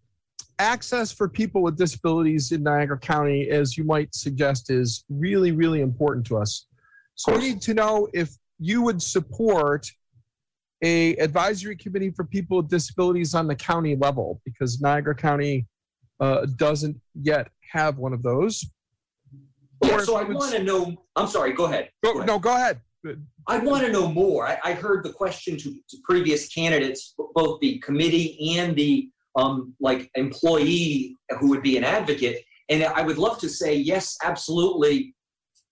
access 0.58 1.12
for 1.12 1.28
people 1.28 1.62
with 1.62 1.76
disabilities 1.76 2.50
in 2.52 2.62
Niagara 2.62 2.98
County, 2.98 3.50
as 3.50 3.76
you 3.76 3.84
might 3.84 4.14
suggest, 4.14 4.70
is 4.70 5.04
really, 5.08 5.52
really 5.52 5.80
important 5.80 6.26
to 6.26 6.38
us. 6.38 6.66
So 7.14 7.32
we 7.32 7.38
need 7.38 7.62
to 7.62 7.74
know 7.74 8.08
if 8.12 8.36
you 8.58 8.82
would 8.82 9.00
support 9.00 9.90
a 10.82 11.16
advisory 11.16 11.76
committee 11.76 12.10
for 12.10 12.24
people 12.24 12.58
with 12.58 12.68
disabilities 12.68 13.34
on 13.34 13.46
the 13.46 13.54
county 13.54 13.96
level, 13.96 14.40
because 14.44 14.80
Niagara 14.80 15.14
County 15.14 15.66
uh, 16.20 16.46
doesn't 16.56 17.00
yet 17.14 17.48
have 17.72 17.98
one 17.98 18.12
of 18.12 18.22
those. 18.22 18.64
Yeah, 19.84 19.98
so 20.00 20.16
I 20.16 20.24
want 20.24 20.52
to 20.52 20.62
know, 20.62 21.04
I'm 21.14 21.28
sorry, 21.28 21.52
go 21.52 21.66
ahead. 21.66 21.90
Go, 22.02 22.24
no, 22.24 22.38
go 22.38 22.54
ahead. 22.54 22.80
I 23.46 23.58
want 23.58 23.84
to 23.84 23.92
know 23.92 24.08
more. 24.08 24.46
I, 24.46 24.58
I 24.64 24.72
heard 24.72 25.04
the 25.04 25.12
question 25.12 25.56
to, 25.56 25.70
to 25.70 25.96
previous 26.04 26.48
candidates, 26.48 27.14
both 27.34 27.60
the 27.60 27.78
committee 27.78 28.58
and 28.58 28.76
the 28.76 29.08
um, 29.36 29.74
like 29.80 30.10
employee 30.14 31.16
who 31.38 31.48
would 31.48 31.62
be 31.62 31.76
an 31.76 31.84
advocate, 31.84 32.42
and 32.68 32.84
I 32.84 33.02
would 33.02 33.18
love 33.18 33.38
to 33.38 33.48
say 33.48 33.74
yes, 33.74 34.16
absolutely, 34.22 35.14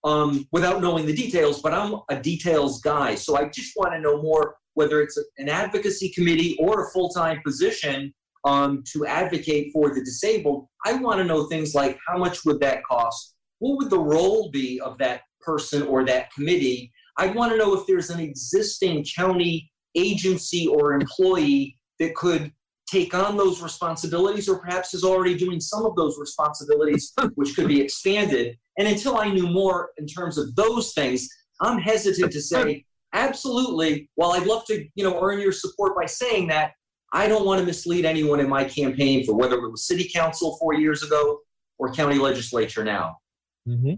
um, 0.04 0.46
without 0.52 0.80
knowing 0.80 1.06
the 1.06 1.14
details. 1.14 1.60
But 1.60 1.74
I'm 1.74 2.00
a 2.08 2.20
details 2.20 2.80
guy, 2.80 3.14
so 3.14 3.36
I 3.36 3.48
just 3.48 3.72
want 3.76 3.92
to 3.94 4.00
know 4.00 4.22
more 4.22 4.56
whether 4.74 5.00
it's 5.00 5.18
an 5.38 5.48
advocacy 5.48 6.10
committee 6.10 6.56
or 6.60 6.86
a 6.86 6.90
full-time 6.90 7.40
position 7.44 8.12
um, 8.44 8.84
to 8.92 9.06
advocate 9.06 9.72
for 9.72 9.94
the 9.94 10.04
disabled. 10.04 10.68
I 10.84 10.94
want 10.94 11.18
to 11.18 11.24
know 11.24 11.46
things 11.46 11.74
like 11.74 11.98
how 12.06 12.18
much 12.18 12.44
would 12.44 12.60
that 12.60 12.84
cost? 12.84 13.34
What 13.58 13.78
would 13.78 13.90
the 13.90 13.98
role 13.98 14.50
be 14.50 14.80
of 14.80 14.98
that 14.98 15.22
person 15.40 15.82
or 15.82 16.04
that 16.04 16.32
committee? 16.32 16.92
I 17.18 17.28
want 17.28 17.52
to 17.52 17.58
know 17.58 17.74
if 17.74 17.86
there's 17.86 18.10
an 18.10 18.20
existing 18.20 19.04
county 19.16 19.70
agency 19.94 20.66
or 20.66 20.92
employee 20.92 21.78
that 21.98 22.14
could 22.14 22.52
take 22.86 23.14
on 23.14 23.36
those 23.36 23.62
responsibilities 23.62 24.48
or 24.48 24.58
perhaps 24.58 24.94
is 24.94 25.02
already 25.02 25.36
doing 25.36 25.58
some 25.60 25.84
of 25.84 25.96
those 25.96 26.18
responsibilities, 26.18 27.12
which 27.34 27.56
could 27.56 27.68
be 27.68 27.80
expanded. 27.80 28.56
And 28.78 28.86
until 28.86 29.16
I 29.16 29.28
knew 29.30 29.48
more 29.48 29.90
in 29.98 30.06
terms 30.06 30.38
of 30.38 30.54
those 30.54 30.92
things, 30.92 31.28
I'm 31.60 31.78
hesitant 31.78 32.32
to 32.32 32.40
say, 32.40 32.84
absolutely, 33.12 34.10
while 34.14 34.32
I'd 34.32 34.46
love 34.46 34.64
to, 34.66 34.86
you 34.94 35.04
know, 35.04 35.18
earn 35.20 35.40
your 35.40 35.52
support 35.52 35.96
by 35.96 36.06
saying 36.06 36.48
that, 36.48 36.72
I 37.12 37.28
don't 37.28 37.46
want 37.46 37.60
to 37.60 37.66
mislead 37.66 38.04
anyone 38.04 38.40
in 38.40 38.48
my 38.48 38.64
campaign 38.64 39.24
for 39.24 39.34
whether 39.34 39.56
it 39.56 39.70
was 39.70 39.86
city 39.86 40.10
council 40.12 40.56
four 40.60 40.74
years 40.74 41.02
ago 41.02 41.38
or 41.78 41.92
county 41.92 42.18
legislature 42.18 42.84
now. 42.84 43.18
hmm 43.64 43.94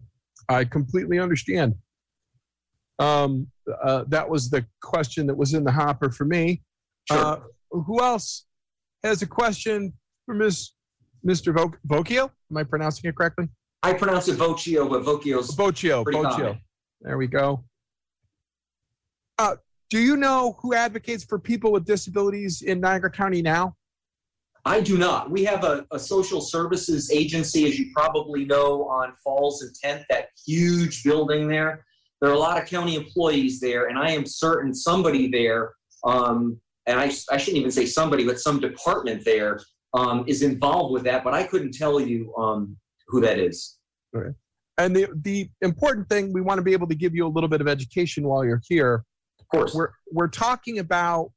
I 0.49 0.65
completely 0.65 1.19
understand. 1.19 1.75
Um, 2.99 3.47
uh, 3.83 4.05
that 4.09 4.29
was 4.29 4.51
the 4.51 4.67
question 4.83 5.27
that 5.27 5.37
was 5.37 5.55
in 5.55 5.65
the 5.65 5.73
hopper 5.73 6.11
for 6.11 6.25
me. 6.25 6.63
Uh, 7.11 7.39
who 7.71 8.03
else 8.03 8.47
has 9.05 9.23
a 9.23 9.27
question 9.27 9.93
for 10.27 10.35
Ms. 10.35 10.71
Mr. 11.27 11.55
Vo- 11.55 11.73
Voccio? 11.87 12.31
Am 12.51 12.57
I 12.57 12.65
pronouncing 12.65 13.09
it 13.09 13.17
correctly? 13.17 13.49
I 13.83 13.93
pronounce 13.93 14.29
it 14.29 14.37
Voccio, 14.37 14.89
but 14.89 15.03
Voccio's 15.05 15.55
Voccio. 15.55 16.05
Vocchio. 16.05 16.23
common. 16.23 16.61
There 17.01 17.17
we 17.17 17.29
go. 17.29 17.65
Uh, 19.39 19.57
do 19.91 19.99
you 19.99 20.17
know 20.17 20.57
who 20.61 20.75
advocates 20.75 21.25
for 21.25 21.39
people 21.39 21.71
with 21.71 21.85
disabilities 21.85 22.63
in 22.63 22.81
Niagara 22.81 23.11
County 23.11 23.41
now? 23.41 23.75
I 24.65 24.81
do 24.81 24.99
not. 24.99 25.31
We 25.31 25.45
have 25.45 25.65
a, 25.65 25.87
a 25.93 25.99
social 25.99 26.41
services 26.41 27.11
agency, 27.11 27.67
as 27.67 27.79
you 27.79 27.91
probably 27.95 28.45
know, 28.45 28.85
on 28.89 29.13
Falls 29.25 29.63
and 29.63 29.73
10th, 29.83 30.05
that 30.11 30.29
huge 30.45 31.05
building 31.05 31.49
there. 31.49 31.87
There 32.21 32.31
are 32.31 32.35
a 32.35 32.39
lot 32.39 32.61
of 32.61 32.69
county 32.69 32.97
employees 32.97 33.61
there, 33.61 33.87
and 33.87 33.99
I 33.99 34.11
am 34.11 34.27
certain 34.27 34.75
somebody 34.75 35.31
there, 35.31 35.73
um, 36.05 36.61
and 36.87 36.99
I, 36.99 37.13
I 37.31 37.37
shouldn't 37.37 37.59
even 37.59 37.71
say 37.71 37.87
somebody, 37.87 38.25
but 38.25 38.41
some 38.41 38.61
department 38.61 39.25
there 39.25 39.61
um, 39.95 40.25
is 40.27 40.43
involved 40.43 40.93
with 40.93 41.05
that, 41.05 41.23
but 41.23 41.35
I 41.35 41.45
couldn't 41.45 41.73
tell 41.73 42.01
you 42.01 42.35
um, 42.37 42.77
who 43.07 43.21
that 43.21 43.39
is. 43.39 43.79
Right. 44.13 44.33
And 44.79 44.95
the 44.95 45.09
the 45.23 45.49
important 45.61 46.09
thing 46.09 46.33
we 46.33 46.41
want 46.41 46.59
to 46.59 46.63
be 46.63 46.73
able 46.73 46.87
to 46.89 46.95
give 46.95 47.15
you 47.15 47.27
a 47.27 47.29
little 47.29 47.49
bit 47.49 47.61
of 47.61 47.69
education 47.69 48.27
while 48.27 48.45
you're 48.45 48.63
here. 48.69 49.05
Of 49.41 49.49
course, 49.49 49.75
we're 49.75 49.91
we're 50.13 50.29
talking 50.29 50.79
about 50.79 51.33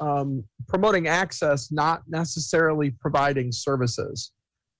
um, 0.00 0.44
promoting 0.68 1.06
access, 1.06 1.70
not 1.70 2.02
necessarily 2.08 2.90
providing 3.00 3.52
services. 3.52 4.32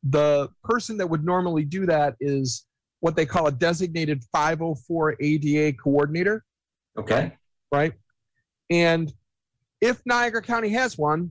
The 0.02 0.48
person 0.64 0.96
that 0.96 1.08
would 1.08 1.24
normally 1.24 1.64
do 1.64 1.84
that 1.86 2.14
is 2.20 2.64
what 3.01 3.16
they 3.16 3.27
call 3.27 3.47
a 3.47 3.52
designated 3.52 4.22
504 4.32 5.16
ADA 5.20 5.77
coordinator. 5.77 6.44
Okay. 6.98 7.32
Right. 7.72 7.93
And 8.70 9.12
if 9.81 10.01
Niagara 10.06 10.43
County 10.43 10.70
has 10.70 10.98
one, 10.98 11.31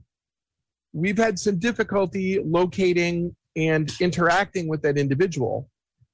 we've 0.94 1.18
had 1.18 1.38
some 1.38 1.60
difficulty 1.60 2.40
locating 2.44 3.36
and 3.56 3.91
interacting 4.00 4.68
with 4.68 4.82
that 4.82 4.98
individual. 4.98 5.70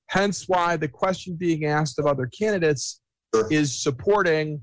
Hence 0.08 0.48
why 0.48 0.78
the 0.78 0.88
question 0.88 1.36
being 1.36 1.66
asked 1.66 1.98
of 2.00 2.06
other 2.06 2.28
candidates 2.28 3.02
is 3.50 3.82
supporting 3.82 4.62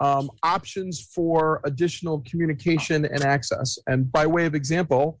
um, 0.00 0.30
options 0.42 1.08
for 1.14 1.60
additional 1.64 2.22
communication 2.28 3.04
and 3.04 3.22
access. 3.22 3.78
And 3.86 4.10
by 4.10 4.26
way 4.26 4.46
of 4.46 4.54
example, 4.54 5.18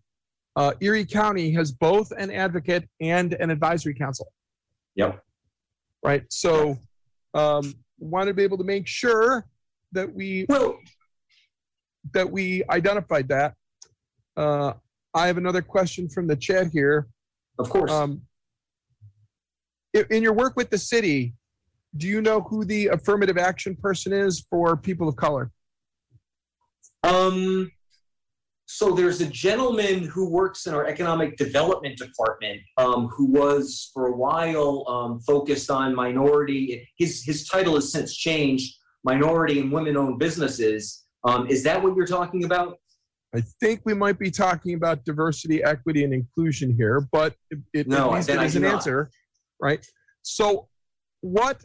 uh, 0.56 0.72
Erie 0.80 1.04
County 1.04 1.52
has 1.52 1.72
both 1.72 2.10
an 2.12 2.30
advocate 2.30 2.88
and 3.00 3.34
an 3.34 3.50
advisory 3.50 3.94
council. 3.94 4.32
Yep. 4.98 5.24
Right. 6.04 6.24
So, 6.28 6.76
um, 7.32 7.72
want 7.98 8.28
to 8.28 8.34
be 8.34 8.42
able 8.42 8.58
to 8.58 8.64
make 8.64 8.86
sure 8.86 9.46
that 9.92 10.12
we 10.12 10.44
well 10.48 10.78
that 12.12 12.30
we 12.30 12.62
identified 12.70 13.28
that. 13.28 13.54
Uh, 14.36 14.74
I 15.14 15.26
have 15.26 15.38
another 15.38 15.62
question 15.62 16.08
from 16.08 16.26
the 16.26 16.36
chat 16.36 16.68
here. 16.72 17.08
Of 17.58 17.70
course. 17.70 17.90
Um, 17.90 18.22
in 20.10 20.22
your 20.22 20.32
work 20.32 20.54
with 20.56 20.70
the 20.70 20.78
city, 20.78 21.34
do 21.96 22.06
you 22.06 22.20
know 22.20 22.40
who 22.40 22.64
the 22.64 22.88
affirmative 22.88 23.38
action 23.38 23.74
person 23.74 24.12
is 24.12 24.44
for 24.50 24.76
people 24.76 25.08
of 25.08 25.16
color? 25.16 25.50
Um, 27.02 27.70
so 28.70 28.92
there's 28.92 29.22
a 29.22 29.26
gentleman 29.26 30.04
who 30.04 30.28
works 30.28 30.66
in 30.66 30.74
our 30.74 30.86
economic 30.86 31.38
development 31.38 31.96
department, 31.96 32.60
um, 32.76 33.08
who 33.08 33.24
was 33.24 33.90
for 33.94 34.08
a 34.08 34.12
while 34.14 34.84
um, 34.86 35.20
focused 35.20 35.70
on 35.70 35.94
minority. 35.94 36.86
His 36.98 37.24
his 37.24 37.48
title 37.48 37.76
has 37.76 37.90
since 37.90 38.14
changed, 38.14 38.76
minority 39.04 39.60
and 39.60 39.72
women-owned 39.72 40.18
businesses. 40.18 41.06
Um, 41.24 41.46
is 41.48 41.64
that 41.64 41.82
what 41.82 41.96
you're 41.96 42.06
talking 42.06 42.44
about? 42.44 42.76
I 43.34 43.40
think 43.58 43.80
we 43.86 43.94
might 43.94 44.18
be 44.18 44.30
talking 44.30 44.74
about 44.74 45.02
diversity, 45.02 45.64
equity, 45.64 46.04
and 46.04 46.12
inclusion 46.12 46.74
here, 46.76 47.08
but 47.10 47.34
it, 47.50 47.58
it, 47.72 47.88
No, 47.88 48.10
at 48.10 48.16
least 48.16 48.28
it 48.28 48.38
I 48.38 48.44
is 48.44 48.56
an 48.56 48.62
not. 48.62 48.74
answer, 48.74 49.10
right? 49.62 49.84
So, 50.20 50.68
what, 51.22 51.64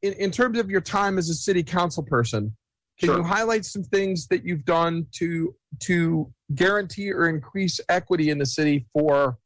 in, 0.00 0.14
in 0.14 0.30
terms 0.30 0.58
of 0.58 0.70
your 0.70 0.80
time 0.80 1.18
as 1.18 1.28
a 1.28 1.34
city 1.34 1.62
council 1.62 2.02
person, 2.02 2.56
can 3.00 3.08
Sure. 3.08 3.16
you 3.18 3.24
highlight 3.24 3.64
some 3.64 3.82
things 3.82 4.26
that 4.26 4.44
you've 4.44 4.64
done 4.66 5.06
to 5.12 5.54
to 5.80 6.30
guarantee 6.54 7.10
or 7.10 7.28
increase 7.28 7.80
equity 7.88 8.28
in 8.28 8.38
the 8.38 8.46
city 8.46 8.86
for 8.92 9.38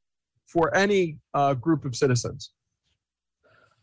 for 0.46 0.74
any 0.74 1.18
uh, 1.34 1.54
group 1.54 1.84
of 1.84 1.94
citizens? 1.94 2.50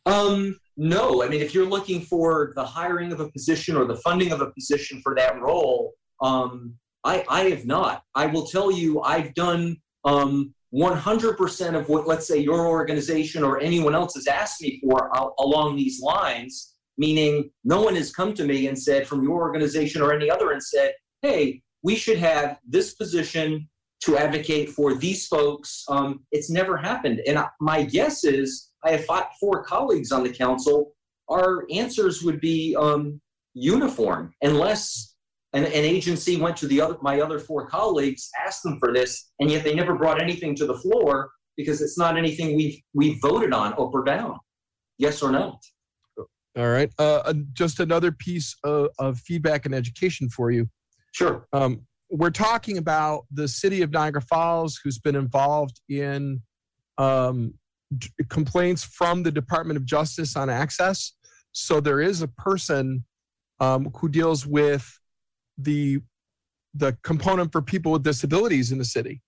Um, 0.06 0.60
no, 0.78 1.24
I 1.24 1.30
mean, 1.30 1.42
if 1.42 1.54
you're 1.54 1.66
looking 1.66 2.02
for 2.02 2.54
the 2.56 2.66
hiring 2.66 3.14
of 3.14 3.20
a 3.22 3.30
position 3.30 3.78
or 3.78 3.86
the 3.86 3.98
funding 3.98 4.32
of 4.32 4.42
a 4.42 4.52
position 4.52 5.00
for 5.02 5.16
that 5.16 5.40
role, 5.42 5.94
um, 6.22 6.76
I, 7.04 7.24
I 7.30 7.42
have 7.50 7.66
not. 7.66 8.04
I 8.16 8.26
will 8.26 8.46
tell 8.48 8.72
you, 8.72 9.02
I've 9.02 9.34
done 9.36 9.78
um, 10.06 10.54
100% 10.74 11.80
of 11.80 11.90
what, 11.90 12.08
let's 12.08 12.28
say, 12.28 12.40
your 12.40 12.68
organization 12.68 13.44
or 13.44 13.60
anyone 13.60 13.94
else 13.94 14.16
has 14.16 14.28
asked 14.28 14.62
me 14.62 14.80
for 14.82 15.16
al- 15.16 15.36
along 15.40 15.76
these 15.76 16.02
lines, 16.02 16.71
meaning 17.02 17.50
no 17.64 17.82
one 17.82 17.96
has 17.96 18.14
come 18.14 18.32
to 18.36 18.46
me 18.46 18.68
and 18.68 18.78
said 18.78 19.08
from 19.08 19.24
your 19.24 19.42
organization 19.42 20.04
or 20.04 20.14
any 20.14 20.30
other 20.30 20.52
and 20.52 20.62
said, 20.62 20.94
hey, 21.24 21.60
we 21.82 21.96
should 21.96 22.20
have 22.20 22.60
this 22.76 22.94
position 22.94 23.68
to 24.02 24.18
advocate 24.18 24.70
for 24.70 24.94
these 24.94 25.26
folks. 25.26 25.84
Um, 25.90 26.10
it's 26.32 26.52
never 26.52 26.78
happened. 26.78 27.20
And 27.26 27.40
I, 27.40 27.48
my 27.60 27.82
guess 27.84 28.24
is 28.24 28.70
I 28.86 28.92
have 28.92 29.06
five, 29.06 29.26
four 29.40 29.64
colleagues 29.64 30.12
on 30.12 30.22
the 30.24 30.30
council. 30.32 30.94
Our 31.28 31.66
answers 31.72 32.22
would 32.22 32.40
be 32.40 32.76
um, 32.76 33.20
uniform 33.56 34.34
unless 34.44 35.16
an, 35.54 35.66
an 35.66 35.86
agency 35.96 36.38
went 36.38 36.56
to 36.58 36.68
the 36.68 36.80
other, 36.82 36.98
my 37.02 37.20
other 37.20 37.40
four 37.40 37.66
colleagues, 37.68 38.30
asked 38.46 38.62
them 38.62 38.78
for 38.78 38.94
this, 38.94 39.32
and 39.40 39.50
yet 39.50 39.64
they 39.64 39.74
never 39.74 39.96
brought 39.96 40.22
anything 40.22 40.56
to 40.56 40.68
the 40.68 40.78
floor 40.78 41.32
because 41.58 41.82
it's 41.82 41.98
not 41.98 42.16
anything 42.16 42.56
we've 42.56 42.80
we've 42.94 43.20
voted 43.22 43.54
on 43.54 43.74
up 43.74 43.94
or 43.94 44.04
down. 44.04 44.40
Yes 44.98 45.24
or 45.24 45.32
no? 45.32 45.60
All 46.58 46.68
right. 46.68 46.92
Uh, 47.00 47.18
uh, 47.26 47.34
just 47.54 47.80
another 47.80 48.12
piece 48.12 48.56
of, 48.64 48.90
of 49.00 49.20
feedback 49.20 49.66
and 49.66 49.74
education 49.74 50.30
for 50.30 50.52
you. 50.52 50.70
Sure. 51.14 51.48
Um, 51.54 51.82
we're 52.10 52.30
talking 52.30 52.78
about 52.78 53.26
the 53.32 53.48
city 53.48 53.82
of 53.82 53.92
Niagara 53.92 54.22
Falls, 54.22 54.80
who's 54.84 55.00
been 55.00 55.16
involved 55.16 55.80
in 55.88 56.42
um, 56.98 57.54
d- 57.98 58.10
complaints 58.30 58.84
from 58.84 59.24
the 59.24 59.32
Department 59.32 59.78
of 59.78 59.86
Justice 59.86 60.36
on 60.36 60.50
access. 60.50 61.14
So 61.54 61.80
there 61.80 62.02
is 62.02 62.22
a 62.22 62.28
person 62.28 63.06
um, 63.62 63.92
who 63.96 64.10
deals 64.10 64.46
with 64.46 65.00
the 65.58 66.00
the 66.74 66.98
component 67.04 67.52
for 67.52 67.62
people 67.62 67.92
with 67.92 68.04
disabilities 68.04 68.72
in 68.72 68.78
the 68.78 68.86
city. 68.86 69.22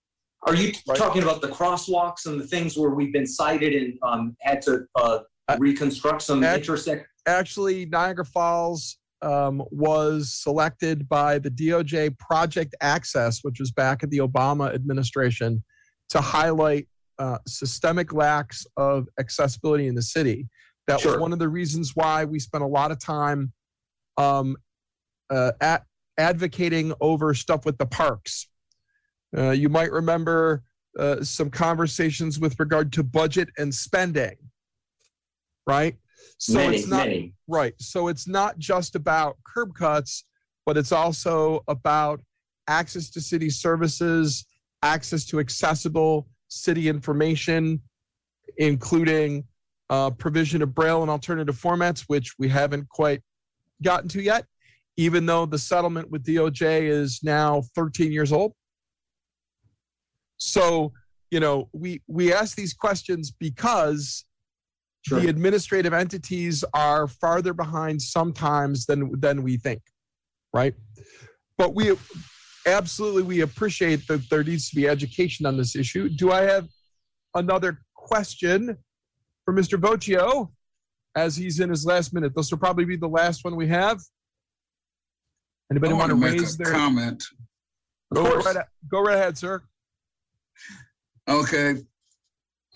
Are 0.44 0.56
you 0.56 0.72
talking 0.96 1.24
about 1.24 1.42
the 1.42 1.50
crosswalks 1.50 2.26
and 2.26 2.40
the 2.40 2.48
things 2.48 2.78
where 2.78 2.92
we've 2.92 3.12
been 3.12 3.28
cited 3.28 3.74
and 3.74 4.00
um, 4.02 4.36
had 4.42 4.62
to 4.64 4.86
uh, 4.96 5.20
reconstruct 5.58 6.22
some 6.22 6.44
Act- 6.44 6.60
intersect? 6.60 7.08
Actually, 7.26 7.86
Niagara 7.86 8.26
Falls 8.26 8.98
um, 9.22 9.64
was 9.72 10.34
selected 10.34 11.08
by 11.08 11.40
the 11.40 11.50
DOJ 11.50 12.18
Project 12.20 12.76
Access, 12.82 13.40
which 13.44 13.60
was 13.60 13.72
back 13.72 14.04
at 14.04 14.10
the 14.10 14.18
Obama 14.20 14.74
administration, 14.74 15.64
to 16.10 16.20
highlight 16.20 16.88
uh, 17.20 17.38
systemic 17.48 18.14
lacks 18.14 18.66
of 18.78 19.08
accessibility 19.20 19.88
in 19.88 19.96
the 19.96 20.02
city. 20.02 20.48
That 20.88 21.04
was 21.04 21.18
one 21.18 21.32
of 21.32 21.40
the 21.40 21.48
reasons 21.48 21.96
why 21.96 22.26
we 22.26 22.40
spent 22.40 22.64
a 22.64 22.68
lot 22.68 22.92
of 22.92 23.00
time 23.00 23.54
um, 24.18 24.58
uh, 25.30 25.54
at 25.62 25.86
advocating 26.18 26.94
over 27.00 27.34
stuff 27.34 27.66
with 27.66 27.78
the 27.78 27.86
parks. 27.86 28.50
Uh, 29.36 29.52
you 29.52 29.70
might 29.70 29.92
remember 29.92 30.64
uh, 31.00 31.24
some 31.24 31.50
conversations 31.50 32.40
with 32.40 32.60
regard 32.60 32.92
to 32.94 33.04
budget 33.04 33.50
and 33.58 33.74
spending, 33.74 34.36
right? 35.66 35.96
So 36.38 36.56
Many, 36.56 36.78
it's 36.78 36.88
not 36.88 37.08
many. 37.08 37.34
right. 37.48 37.74
So 37.80 38.08
it's 38.08 38.28
not 38.28 38.58
just 38.58 38.96
about 38.96 39.38
curb 39.46 39.74
cuts, 39.76 40.26
but 40.66 40.78
it's 40.78 40.92
also 40.92 41.64
about 41.68 42.22
access 42.68 43.10
to 43.12 43.22
city 43.22 43.50
services, 43.50 44.46
access 44.82 45.26
to 45.26 45.40
accessible 45.40 46.28
city 46.48 46.88
information, 46.90 47.82
including 48.58 49.46
uh, 49.90 50.10
provision 50.12 50.62
of 50.62 50.74
braille 50.74 51.02
and 51.02 51.12
alternative 51.12 51.56
formats, 51.60 52.06
which 52.08 52.34
we 52.40 52.50
haven't 52.50 52.88
quite 52.90 53.22
gotten 53.82 54.08
to 54.10 54.22
yet, 54.22 54.46
even 54.98 55.26
though 55.26 55.46
the 55.46 55.58
settlement 55.58 56.10
with 56.10 56.24
DOJ 56.24 56.84
is 56.84 57.22
now 57.24 57.64
13 57.76 58.12
years 58.12 58.32
old. 58.32 58.54
So, 60.38 60.94
you 61.32 61.40
know, 61.40 61.70
we 61.74 62.02
we 62.08 62.34
ask 62.34 62.56
these 62.56 62.74
questions 62.74 63.32
because 63.32 64.26
the 65.10 65.28
administrative 65.28 65.94
entities 65.94 66.64
are 66.74 67.08
farther 67.08 67.54
behind 67.54 68.02
sometimes 68.02 68.86
than 68.86 69.20
than 69.20 69.44
we 69.44 69.58
think, 69.58 69.82
right? 70.54 70.74
But 71.58 71.76
we 71.76 71.96
absolutely 72.66 73.24
we 73.24 73.42
appreciate 73.42 74.08
that 74.08 74.30
there 74.30 74.44
needs 74.44 74.70
to 74.70 74.76
be 74.76 74.88
education 74.88 75.46
on 75.46 75.58
this 75.58 75.76
issue. 75.76 76.10
Do 76.10 76.32
I 76.32 76.42
have 76.42 76.68
another 77.36 77.80
question 77.96 78.78
for 79.46 79.54
Mr. 79.54 79.80
Voccio 79.80 80.52
as 81.16 81.36
he's 81.36 81.60
in 81.60 81.70
his 81.70 81.86
last 81.86 82.14
minute? 82.14 82.34
This 82.36 82.52
will 82.52 82.60
probably 82.60 82.86
be 82.86 82.96
the 82.96 83.08
last 83.08 83.44
one 83.44 83.56
we 83.56 83.68
have. 83.68 84.00
Anybody 85.72 85.94
I 85.94 85.96
want 85.98 86.10
to 86.10 86.16
wanna 86.16 86.32
make 86.32 86.40
raise 86.40 86.56
a 86.56 86.58
their 86.58 86.72
comment? 86.72 87.24
Go 88.14 88.24
right, 88.24 88.58
go 88.90 89.02
right 89.02 89.18
ahead, 89.18 89.38
sir. 89.38 89.64
Okay. 91.28 91.78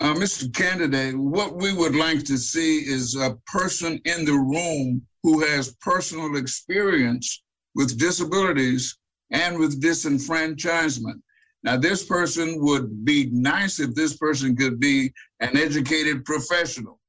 Uh, 0.00 0.14
Mr. 0.14 0.52
Candidate, 0.54 1.18
what 1.18 1.56
we 1.56 1.72
would 1.72 1.96
like 1.96 2.22
to 2.24 2.38
see 2.38 2.78
is 2.86 3.16
a 3.16 3.36
person 3.46 4.00
in 4.04 4.24
the 4.24 4.32
room 4.32 5.02
who 5.24 5.40
has 5.40 5.74
personal 5.80 6.36
experience 6.36 7.42
with 7.74 7.98
disabilities 7.98 8.96
and 9.32 9.58
with 9.58 9.82
disenfranchisement. 9.82 11.20
Now, 11.64 11.76
this 11.76 12.04
person 12.04 12.62
would 12.64 13.04
be 13.04 13.28
nice 13.32 13.80
if 13.80 13.92
this 13.96 14.16
person 14.16 14.54
could 14.54 14.78
be 14.78 15.12
an 15.40 15.56
educated 15.56 16.24
professional. 16.24 17.00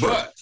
But 0.00 0.34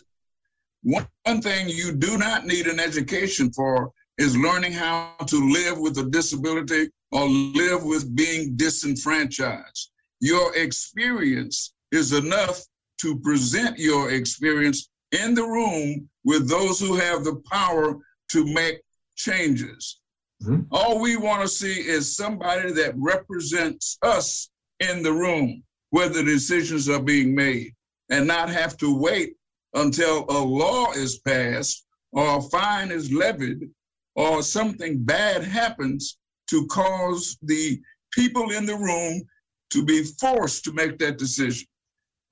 one, 0.83 1.07
one 1.25 1.43
thing 1.43 1.69
you 1.69 1.93
do 1.93 2.17
not 2.17 2.47
need 2.47 2.67
an 2.67 2.81
education 2.81 3.53
for 3.53 3.93
is 4.17 4.35
learning 4.35 4.73
how 4.73 5.15
to 5.27 5.53
live 5.53 5.79
with 5.79 5.99
a 5.99 6.05
disability 6.05 6.89
or 7.13 7.29
live 7.29 7.85
with 7.85 8.17
being 8.17 8.57
disenfranchised. 8.57 9.91
Your 10.21 10.57
experience 10.57 11.75
is 11.93 12.13
enough 12.13 12.61
to 13.01 13.19
present 13.21 13.79
your 13.79 14.11
experience 14.11 14.91
in 15.13 15.35
the 15.35 15.43
room 15.43 16.09
with 16.25 16.49
those 16.49 16.79
who 16.79 16.97
have 16.97 17.25
the 17.25 17.43
power 17.51 17.97
to 18.31 18.45
make 18.53 18.81
changes. 19.17 20.01
Mm-hmm. 20.43 20.63
All 20.71 21.01
we 21.01 21.17
want 21.17 21.43
to 21.43 21.49
see 21.49 21.81
is 21.81 22.17
somebody 22.17 22.73
that 22.73 22.95
represents 22.97 23.99
us 24.03 24.51
in 24.81 25.03
the 25.03 25.13
room 25.13 25.63
where 25.91 26.09
the 26.09 26.23
decisions 26.23 26.89
are 26.89 27.03
being 27.03 27.35
made 27.35 27.75
and 28.11 28.27
not 28.27 28.49
have 28.49 28.77
to 28.79 28.97
wait 28.97 29.35
until 29.75 30.25
a 30.29 30.39
law 30.39 30.93
is 30.93 31.19
passed 31.19 31.87
or 32.13 32.39
a 32.39 32.43
fine 32.43 32.91
is 32.91 33.13
levied 33.13 33.69
or 34.17 34.43
something 34.43 35.03
bad 35.03 35.45
happens 35.45 36.19
to 36.49 36.67
cause 36.67 37.37
the 37.43 37.81
people 38.13 38.51
in 38.51 38.67
the 38.67 38.77
room 38.77 39.23
to 39.71 39.85
be 39.85 40.03
forced 40.03 40.65
to 40.65 40.73
make 40.73 40.99
that 40.99 41.19
decision. 41.19 41.67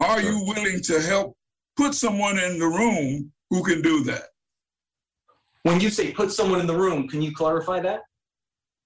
Are 0.01 0.21
you 0.21 0.45
willing 0.45 0.81
to 0.83 1.01
help 1.01 1.37
put 1.77 1.95
someone 1.95 2.39
in 2.39 2.59
the 2.59 2.67
room 2.67 3.33
who 3.51 3.63
can 3.63 3.83
do 3.83 4.05
that? 4.05 4.29
When 5.63 5.81
you 5.81 5.91
say 5.91 6.13
put 6.13 6.33
someone 6.33 6.61
in 6.61 6.67
the 6.67 6.77
room, 6.77 7.09
can 7.09 7.21
you 7.21 7.35
clarify 7.35 7.81
that? 7.81 8.03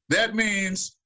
That 0.08 0.34
means 0.34 0.96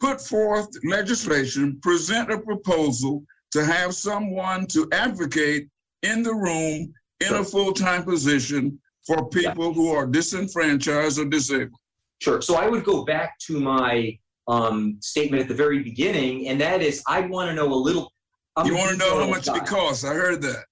put 0.00 0.20
forth 0.20 0.68
legislation, 0.84 1.78
present 1.82 2.32
a 2.32 2.38
proposal 2.38 3.22
to 3.52 3.64
have 3.64 3.94
someone 3.94 4.66
to 4.68 4.88
advocate 4.92 5.68
in 6.02 6.22
the 6.22 6.34
room 6.34 6.92
in 7.20 7.34
a 7.34 7.44
full-time 7.44 8.04
position 8.04 8.78
for 9.06 9.28
people 9.28 9.74
who 9.74 9.90
are 9.90 10.06
disenfranchised 10.06 11.18
or 11.18 11.26
disabled. 11.26 11.80
Sure. 12.20 12.40
So 12.40 12.56
I 12.56 12.68
would 12.68 12.84
go 12.84 13.04
back 13.04 13.38
to 13.46 13.60
my 13.60 14.18
um, 14.48 14.96
statement 15.00 15.42
at 15.42 15.48
the 15.48 15.54
very 15.54 15.80
beginning, 15.82 16.48
and 16.48 16.60
that 16.60 16.82
is 16.82 17.02
I 17.06 17.20
want 17.20 17.50
to 17.50 17.54
know 17.54 17.72
a 17.72 17.74
little. 17.74 18.12
I'm 18.60 18.66
You 18.66 18.76
want 18.76 18.90
to 18.90 18.96
know 18.96 19.18
how 19.18 19.28
much 19.28 19.48
it 19.48 19.66
costs? 19.66 20.04
I 20.04 20.14
heard 20.14 20.42
that. 20.42 20.64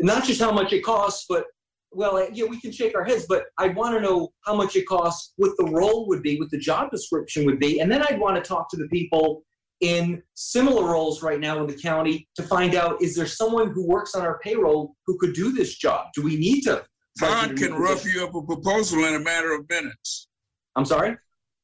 Not 0.00 0.24
just 0.24 0.40
how 0.40 0.50
much 0.50 0.72
it 0.72 0.80
costs, 0.80 1.26
but 1.28 1.44
well, 1.90 2.16
uh, 2.16 2.26
yeah, 2.32 2.44
we 2.44 2.60
can 2.60 2.72
shake 2.72 2.94
our 2.96 3.04
heads, 3.04 3.26
but 3.28 3.46
I 3.56 3.68
want 3.68 3.94
to 3.94 4.00
know 4.00 4.28
how 4.44 4.54
much 4.54 4.76
it 4.76 4.86
costs, 4.86 5.32
what 5.36 5.52
the 5.56 5.64
role 5.64 6.06
would 6.08 6.22
be, 6.22 6.38
what 6.38 6.50
the 6.50 6.58
job 6.58 6.90
description 6.90 7.46
would 7.46 7.58
be, 7.58 7.80
and 7.80 7.90
then 7.90 8.02
I'd 8.02 8.20
want 8.20 8.36
to 8.36 8.46
talk 8.46 8.68
to 8.70 8.76
the 8.76 8.88
people 8.88 9.42
in 9.80 10.22
similar 10.34 10.84
roles 10.90 11.22
right 11.22 11.38
now 11.38 11.60
in 11.60 11.66
the 11.66 11.76
county 11.80 12.28
to 12.34 12.42
find 12.42 12.74
out 12.74 13.00
is 13.00 13.14
there 13.14 13.26
someone 13.26 13.70
who 13.70 13.86
works 13.86 14.14
on 14.14 14.22
our 14.22 14.40
payroll 14.40 14.96
who 15.06 15.16
could 15.18 15.34
do 15.34 15.52
this 15.52 15.76
job? 15.76 16.08
Do 16.14 16.22
we 16.22 16.36
need 16.36 16.62
to? 16.62 16.84
Todd 17.18 17.56
can 17.56 17.74
rough 17.74 18.04
you 18.04 18.24
up 18.24 18.34
a 18.34 18.42
proposal 18.42 19.04
in 19.04 19.14
a 19.14 19.20
matter 19.20 19.52
of 19.52 19.68
minutes. 19.68 20.28
I'm 20.76 20.84
sorry? 20.84 21.16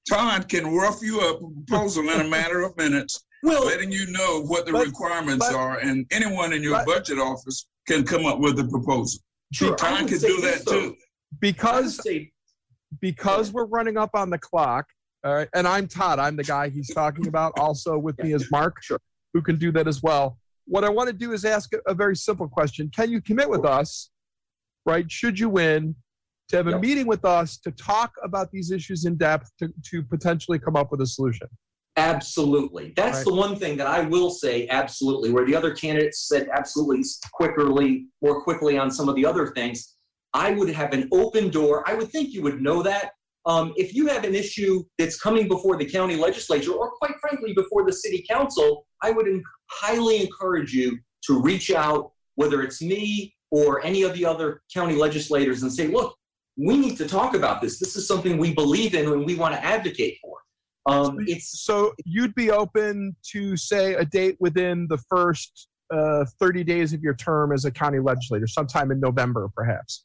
Todd 0.08 0.48
can 0.48 0.74
rough 0.74 1.02
you 1.02 1.20
up 1.20 1.42
a 1.42 1.50
proposal 1.50 2.08
in 2.08 2.20
a 2.20 2.28
matter 2.28 2.62
of 2.62 2.76
minutes, 2.76 3.24
well, 3.44 3.64
letting 3.66 3.92
you 3.92 4.06
know 4.10 4.42
what 4.42 4.66
the 4.66 4.72
but- 4.72 4.86
requirements 4.86 5.46
but- 5.46 5.54
are, 5.54 5.78
and 5.78 6.06
anyone 6.10 6.52
in 6.52 6.62
your 6.62 6.72
but- 6.78 6.86
budget 6.86 7.18
office 7.18 7.66
can 7.86 8.04
come 8.04 8.26
up 8.26 8.38
with 8.40 8.58
a 8.58 8.64
proposal. 8.64 9.20
Sure, 9.52 9.74
I 9.74 9.76
Todd 9.76 10.00
would 10.02 10.08
can 10.10 10.18
do 10.18 10.40
that 10.40 10.64
though. 10.64 10.72
too. 10.90 10.96
because 11.40 11.96
say 12.02 12.32
because 13.00 13.52
we're 13.52 13.66
running 13.66 13.96
up 13.96 14.10
on 14.14 14.30
the 14.30 14.38
clock. 14.38 14.86
All 15.24 15.34
right, 15.34 15.48
and 15.54 15.66
I'm 15.66 15.86
Todd. 15.88 16.18
I'm 16.18 16.36
the 16.36 16.42
guy 16.44 16.68
he's 16.68 16.92
talking 16.92 17.26
about. 17.28 17.52
Also 17.58 17.96
with 17.98 18.18
me 18.22 18.32
is 18.34 18.50
Mark, 18.50 18.76
who 19.32 19.40
can 19.42 19.56
do 19.56 19.72
that 19.72 19.86
as 19.88 20.02
well. 20.02 20.38
What 20.66 20.84
I 20.84 20.88
want 20.90 21.08
to 21.08 21.12
do 21.14 21.32
is 21.32 21.44
ask 21.44 21.72
a, 21.74 21.78
a 21.90 21.94
very 21.94 22.16
simple 22.16 22.48
question: 22.48 22.90
Can 22.94 23.10
you 23.10 23.20
commit 23.22 23.48
with 23.48 23.64
us, 23.64 24.10
right? 24.86 25.10
Should 25.10 25.38
you 25.38 25.48
win, 25.48 25.94
to 26.48 26.56
have 26.56 26.66
a 26.66 26.72
Yep. 26.72 26.80
meeting 26.80 27.06
with 27.06 27.24
us 27.24 27.56
to 27.58 27.70
talk 27.70 28.12
about 28.22 28.50
these 28.50 28.70
issues 28.70 29.04
in 29.06 29.16
depth 29.16 29.50
to, 29.60 29.72
to 29.90 30.02
potentially 30.02 30.58
come 30.58 30.76
up 30.76 30.90
with 30.90 31.00
a 31.00 31.06
solution? 31.06 31.48
Absolutely. 31.96 32.92
That's 32.96 33.18
Right. 33.18 33.24
the 33.26 33.34
one 33.34 33.56
thing 33.56 33.76
that 33.76 33.86
I 33.86 34.00
will 34.02 34.30
say 34.30 34.66
absolutely, 34.68 35.30
where 35.30 35.46
the 35.46 35.54
other 35.54 35.72
candidates 35.74 36.26
said 36.28 36.48
absolutely 36.52 37.04
quickly, 37.32 38.06
more 38.20 38.42
quickly 38.42 38.76
on 38.78 38.90
some 38.90 39.08
of 39.08 39.14
the 39.14 39.24
other 39.24 39.52
things. 39.54 39.94
I 40.32 40.50
would 40.50 40.68
have 40.70 40.92
an 40.92 41.08
open 41.12 41.50
door. 41.50 41.88
I 41.88 41.94
would 41.94 42.10
think 42.10 42.32
you 42.32 42.42
would 42.42 42.60
know 42.60 42.82
that. 42.82 43.12
Um, 43.46 43.72
if 43.76 43.94
you 43.94 44.06
have 44.08 44.24
an 44.24 44.34
issue 44.34 44.82
that's 44.98 45.20
coming 45.20 45.46
before 45.48 45.76
the 45.76 45.84
county 45.84 46.16
legislature, 46.16 46.72
or 46.72 46.90
quite 46.92 47.14
frankly, 47.20 47.52
before 47.52 47.84
the 47.84 47.92
city 47.92 48.24
council, 48.28 48.86
I 49.02 49.10
would 49.12 49.28
en- 49.28 49.44
highly 49.70 50.22
encourage 50.22 50.72
you 50.72 50.98
to 51.26 51.40
reach 51.40 51.70
out, 51.70 52.12
whether 52.36 52.62
it's 52.62 52.80
me 52.82 53.34
or 53.50 53.84
any 53.84 54.02
of 54.02 54.14
the 54.14 54.24
other 54.24 54.62
county 54.72 54.94
legislators, 54.96 55.62
and 55.62 55.72
say, 55.72 55.86
look, 55.88 56.16
we 56.56 56.76
need 56.76 56.96
to 56.96 57.06
talk 57.06 57.34
about 57.34 57.60
this. 57.60 57.78
This 57.78 57.94
is 57.96 58.08
something 58.08 58.38
we 58.38 58.54
believe 58.54 58.94
in 58.94 59.06
and 59.06 59.24
we 59.24 59.34
want 59.36 59.54
to 59.54 59.62
advocate 59.64 60.16
for. 60.22 60.38
Um, 60.86 61.18
it's 61.26 61.62
So 61.64 61.94
you'd 62.04 62.34
be 62.34 62.50
open 62.50 63.16
to 63.32 63.56
say 63.56 63.94
a 63.94 64.04
date 64.04 64.36
within 64.38 64.86
the 64.88 64.98
first 65.08 65.68
uh, 65.92 66.24
30 66.38 66.64
days 66.64 66.92
of 66.92 67.02
your 67.02 67.14
term 67.14 67.52
as 67.52 67.64
a 67.64 67.70
county 67.70 68.00
legislator, 68.00 68.46
sometime 68.46 68.90
in 68.90 69.00
November, 69.00 69.48
perhaps. 69.54 70.04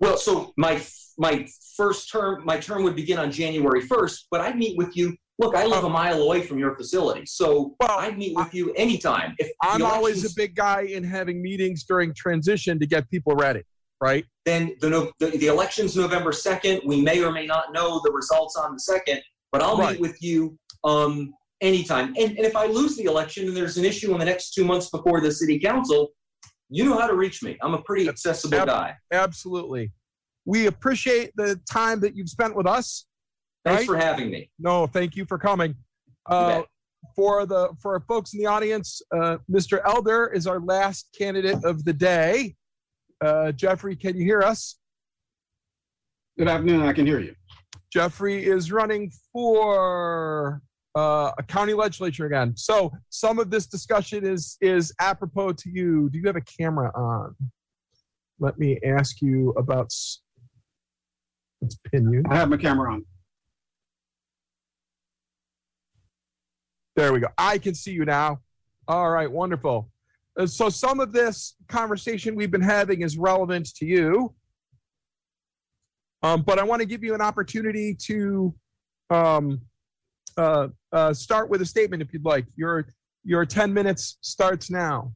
Well, 0.00 0.16
so 0.16 0.52
my 0.56 0.82
my 1.18 1.46
first 1.74 2.10
term, 2.10 2.44
my 2.44 2.58
term 2.58 2.82
would 2.82 2.96
begin 2.96 3.18
on 3.18 3.30
January 3.30 3.80
first, 3.80 4.26
but 4.30 4.40
I'd 4.42 4.56
meet 4.56 4.76
with 4.76 4.96
you. 4.96 5.16
Look, 5.38 5.54
I 5.54 5.66
live 5.66 5.84
a 5.84 5.88
mile 5.88 6.22
away 6.22 6.42
from 6.42 6.58
your 6.58 6.74
facility, 6.76 7.24
so 7.26 7.76
I'd 7.80 8.18
meet 8.18 8.34
with 8.36 8.54
you 8.54 8.72
anytime. 8.72 9.34
If 9.38 9.50
I'm 9.62 9.82
always 9.82 10.30
a 10.30 10.34
big 10.34 10.54
guy 10.54 10.82
in 10.82 11.04
having 11.04 11.42
meetings 11.42 11.84
during 11.84 12.14
transition 12.14 12.78
to 12.78 12.86
get 12.86 13.08
people 13.10 13.34
ready, 13.34 13.62
right? 14.00 14.24
then 14.46 14.76
the, 14.80 15.10
the 15.18 15.30
the 15.36 15.46
election's 15.48 15.96
November 15.96 16.32
second. 16.32 16.80
We 16.86 17.02
may 17.02 17.22
or 17.22 17.32
may 17.32 17.46
not 17.46 17.72
know 17.72 18.00
the 18.04 18.12
results 18.12 18.56
on 18.56 18.72
the 18.72 18.80
second, 18.80 19.20
but 19.52 19.62
I'll 19.62 19.76
Right. 19.78 19.92
meet 19.92 20.00
with 20.00 20.22
you 20.22 20.58
um, 20.84 21.32
anytime. 21.60 22.08
And, 22.16 22.36
and 22.36 22.40
if 22.40 22.56
I 22.56 22.66
lose 22.66 22.96
the 22.96 23.04
election 23.04 23.46
and 23.48 23.56
there's 23.56 23.76
an 23.76 23.84
issue 23.84 24.12
in 24.12 24.18
the 24.18 24.24
next 24.24 24.52
two 24.52 24.64
months 24.64 24.90
before 24.90 25.20
the 25.20 25.30
city 25.32 25.58
council, 25.58 26.10
you 26.68 26.84
know 26.84 26.98
how 26.98 27.06
to 27.06 27.14
reach 27.14 27.42
me. 27.42 27.56
I'm 27.62 27.74
a 27.74 27.82
pretty 27.82 28.08
accessible 28.08 28.58
Ab- 28.58 28.68
guy. 28.68 28.94
Absolutely. 29.12 29.92
We 30.44 30.66
appreciate 30.66 31.32
the 31.36 31.60
time 31.70 32.00
that 32.00 32.16
you've 32.16 32.28
spent 32.28 32.56
with 32.56 32.66
us. 32.66 33.06
Thanks 33.64 33.80
right? 33.80 33.86
for 33.86 33.96
having 33.96 34.30
me. 34.30 34.50
No, 34.58 34.86
thank 34.86 35.16
you 35.16 35.24
for 35.24 35.38
coming. 35.38 35.74
Uh, 36.26 36.62
for 37.14 37.46
the 37.46 37.70
for 37.80 37.94
our 37.94 38.00
folks 38.00 38.32
in 38.34 38.40
the 38.40 38.46
audience, 38.46 39.00
uh, 39.14 39.38
Mr. 39.50 39.80
Elder 39.84 40.26
is 40.34 40.46
our 40.46 40.60
last 40.60 41.08
candidate 41.16 41.64
of 41.64 41.84
the 41.84 41.92
day. 41.92 42.54
Uh, 43.24 43.52
Jeffrey, 43.52 43.96
can 43.96 44.16
you 44.16 44.24
hear 44.24 44.42
us? 44.42 44.78
Good 46.38 46.48
afternoon. 46.48 46.82
I 46.82 46.92
can 46.92 47.06
hear 47.06 47.20
you. 47.20 47.34
Jeffrey 48.00 48.44
is 48.44 48.70
running 48.70 49.10
for 49.32 50.60
uh, 50.94 51.32
a 51.38 51.42
county 51.42 51.72
legislature 51.72 52.26
again. 52.26 52.54
So 52.54 52.92
some 53.08 53.38
of 53.38 53.50
this 53.50 53.66
discussion 53.66 54.26
is 54.26 54.58
is 54.60 54.92
apropos 55.00 55.52
to 55.52 55.70
you. 55.70 56.10
Do 56.10 56.18
you 56.18 56.26
have 56.26 56.36
a 56.36 56.42
camera 56.42 56.90
on? 56.94 57.34
Let 58.38 58.58
me 58.58 58.78
ask 58.84 59.22
you 59.22 59.54
about. 59.56 59.86
s- 59.86 60.20
Let's 61.62 61.78
pin 61.90 62.12
you. 62.12 62.22
I 62.28 62.36
have 62.36 62.50
my 62.50 62.58
camera 62.58 62.92
on. 62.92 63.06
There 66.96 67.14
we 67.14 67.20
go. 67.20 67.28
I 67.38 67.56
can 67.56 67.74
see 67.74 67.92
you 67.92 68.04
now. 68.04 68.40
All 68.86 69.08
right, 69.10 69.30
wonderful. 69.30 69.90
Uh, 70.38 70.44
so 70.46 70.68
some 70.68 71.00
of 71.00 71.12
this 71.12 71.56
conversation 71.68 72.34
we've 72.34 72.50
been 72.50 72.60
having 72.60 73.00
is 73.00 73.16
relevant 73.16 73.74
to 73.76 73.86
you. 73.86 74.34
Um, 76.22 76.42
but 76.42 76.58
I 76.58 76.64
want 76.64 76.80
to 76.80 76.86
give 76.86 77.04
you 77.04 77.14
an 77.14 77.20
opportunity 77.20 77.94
to 77.94 78.54
um, 79.10 79.60
uh, 80.36 80.68
uh, 80.92 81.12
start 81.12 81.48
with 81.48 81.62
a 81.62 81.66
statement 81.66 82.02
if 82.02 82.12
you'd 82.12 82.24
like. 82.24 82.46
Your 82.56 82.86
your 83.24 83.44
10 83.44 83.72
minutes 83.72 84.18
starts 84.20 84.70
now. 84.70 85.12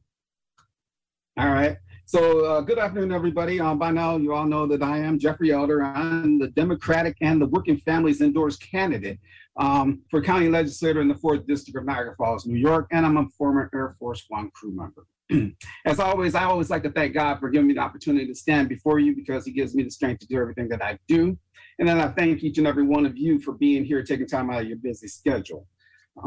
All 1.37 1.49
right. 1.49 1.77
So, 2.05 2.45
uh, 2.45 2.59
good 2.59 2.77
afternoon, 2.77 3.13
everybody. 3.13 3.61
Um, 3.61 3.79
by 3.79 3.89
now, 3.89 4.17
you 4.17 4.33
all 4.33 4.45
know 4.45 4.67
that 4.67 4.83
I 4.83 4.97
am 4.97 5.17
Jeffrey 5.17 5.53
Elder. 5.53 5.81
I'm 5.81 6.37
the 6.39 6.49
Democratic 6.49 7.15
and 7.21 7.41
the 7.41 7.45
Working 7.45 7.77
Families 7.77 8.19
Endorsed 8.19 8.61
candidate 8.69 9.17
um, 9.55 10.01
for 10.09 10.21
county 10.21 10.49
legislator 10.49 10.99
in 10.99 11.07
the 11.07 11.15
4th 11.15 11.47
District 11.47 11.77
of 11.77 11.85
Niagara 11.85 12.13
Falls, 12.17 12.45
New 12.45 12.59
York, 12.59 12.87
and 12.91 13.05
I'm 13.05 13.15
a 13.15 13.27
former 13.37 13.69
Air 13.73 13.95
Force 13.97 14.25
One 14.27 14.51
crew 14.51 14.75
member. 14.75 15.05
As 15.85 15.99
always, 15.99 16.35
I 16.35 16.43
always 16.43 16.69
like 16.69 16.83
to 16.83 16.91
thank 16.91 17.13
God 17.13 17.39
for 17.39 17.49
giving 17.49 17.67
me 17.67 17.73
the 17.73 17.81
opportunity 17.81 18.27
to 18.27 18.35
stand 18.35 18.69
before 18.69 18.99
you 18.99 19.15
because 19.15 19.45
He 19.45 19.51
gives 19.51 19.75
me 19.75 19.83
the 19.83 19.91
strength 19.91 20.19
to 20.19 20.27
do 20.27 20.39
everything 20.39 20.69
that 20.69 20.83
I 20.83 20.97
do. 21.07 21.37
And 21.79 21.87
then 21.87 21.99
I 21.99 22.07
thank 22.09 22.43
each 22.43 22.57
and 22.57 22.67
every 22.67 22.83
one 22.83 23.05
of 23.05 23.17
you 23.17 23.39
for 23.39 23.53
being 23.53 23.83
here, 23.83 24.03
taking 24.03 24.27
time 24.27 24.49
out 24.49 24.61
of 24.61 24.67
your 24.67 24.77
busy 24.77 25.07
schedule. 25.07 25.67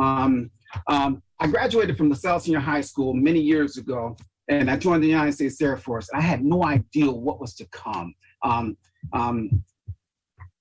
Um, 0.00 0.50
um, 0.88 1.22
I 1.38 1.46
graduated 1.46 1.96
from 1.96 2.08
the 2.08 2.14
LaSalle 2.14 2.40
Senior 2.40 2.60
High 2.60 2.80
School 2.80 3.14
many 3.14 3.40
years 3.40 3.76
ago, 3.76 4.16
and 4.48 4.70
I 4.70 4.76
joined 4.76 5.02
the 5.02 5.08
United 5.08 5.32
States 5.32 5.60
Air 5.60 5.76
Force. 5.76 6.08
I 6.14 6.20
had 6.20 6.44
no 6.44 6.64
idea 6.64 7.10
what 7.10 7.40
was 7.40 7.54
to 7.56 7.66
come. 7.66 8.14
Um, 8.42 8.76
um, 9.12 9.62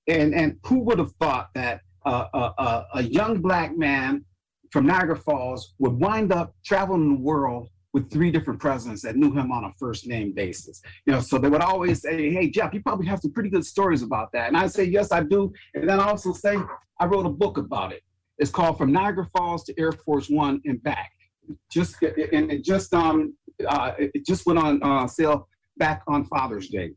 and, 0.06 0.34
and 0.34 0.58
who 0.66 0.80
would 0.80 0.98
have 0.98 1.12
thought 1.14 1.48
that 1.54 1.80
a, 2.04 2.26
a, 2.34 2.86
a 2.96 3.02
young 3.02 3.40
black 3.40 3.76
man 3.76 4.24
from 4.70 4.86
Niagara 4.86 5.16
Falls 5.16 5.74
would 5.78 5.92
wind 5.92 6.32
up 6.32 6.54
traveling 6.64 7.14
the 7.14 7.20
world 7.20 7.68
with 7.94 8.10
three 8.10 8.30
different 8.30 8.60
presidents 8.60 9.00
that 9.02 9.16
knew 9.16 9.32
him 9.32 9.52
on 9.52 9.64
a 9.64 9.72
first 9.78 10.06
name 10.06 10.32
basis. 10.32 10.82
You 11.06 11.14
know, 11.14 11.20
so 11.20 11.38
they 11.38 11.48
would 11.48 11.62
always 11.62 12.02
say, 12.02 12.30
"Hey, 12.30 12.50
Jeff, 12.50 12.74
you 12.74 12.82
probably 12.82 13.06
have 13.06 13.20
some 13.20 13.32
pretty 13.32 13.48
good 13.48 13.64
stories 13.64 14.02
about 14.02 14.32
that." 14.32 14.48
And 14.48 14.56
I 14.56 14.66
say, 14.66 14.84
"Yes, 14.84 15.12
I 15.12 15.22
do." 15.22 15.52
And 15.74 15.88
then 15.88 16.00
I 16.00 16.08
also 16.08 16.32
say, 16.32 16.56
"I 17.00 17.06
wrote 17.06 17.24
a 17.24 17.30
book 17.30 17.56
about 17.56 17.92
it. 17.92 18.02
It's 18.38 18.50
called 18.50 18.76
From 18.76 18.92
Niagara 18.92 19.26
Falls 19.36 19.62
to 19.64 19.80
Air 19.80 19.92
Force 19.92 20.28
One 20.28 20.60
and 20.66 20.82
Back." 20.82 21.12
Just 21.70 22.02
and 22.02 22.50
it 22.50 22.64
just 22.64 22.92
um 22.92 23.34
uh, 23.66 23.92
it 23.98 24.26
just 24.26 24.44
went 24.44 24.58
on 24.58 24.82
uh, 24.82 25.06
sale 25.06 25.48
back 25.76 26.02
on 26.08 26.24
Father's 26.26 26.68
Day. 26.68 26.90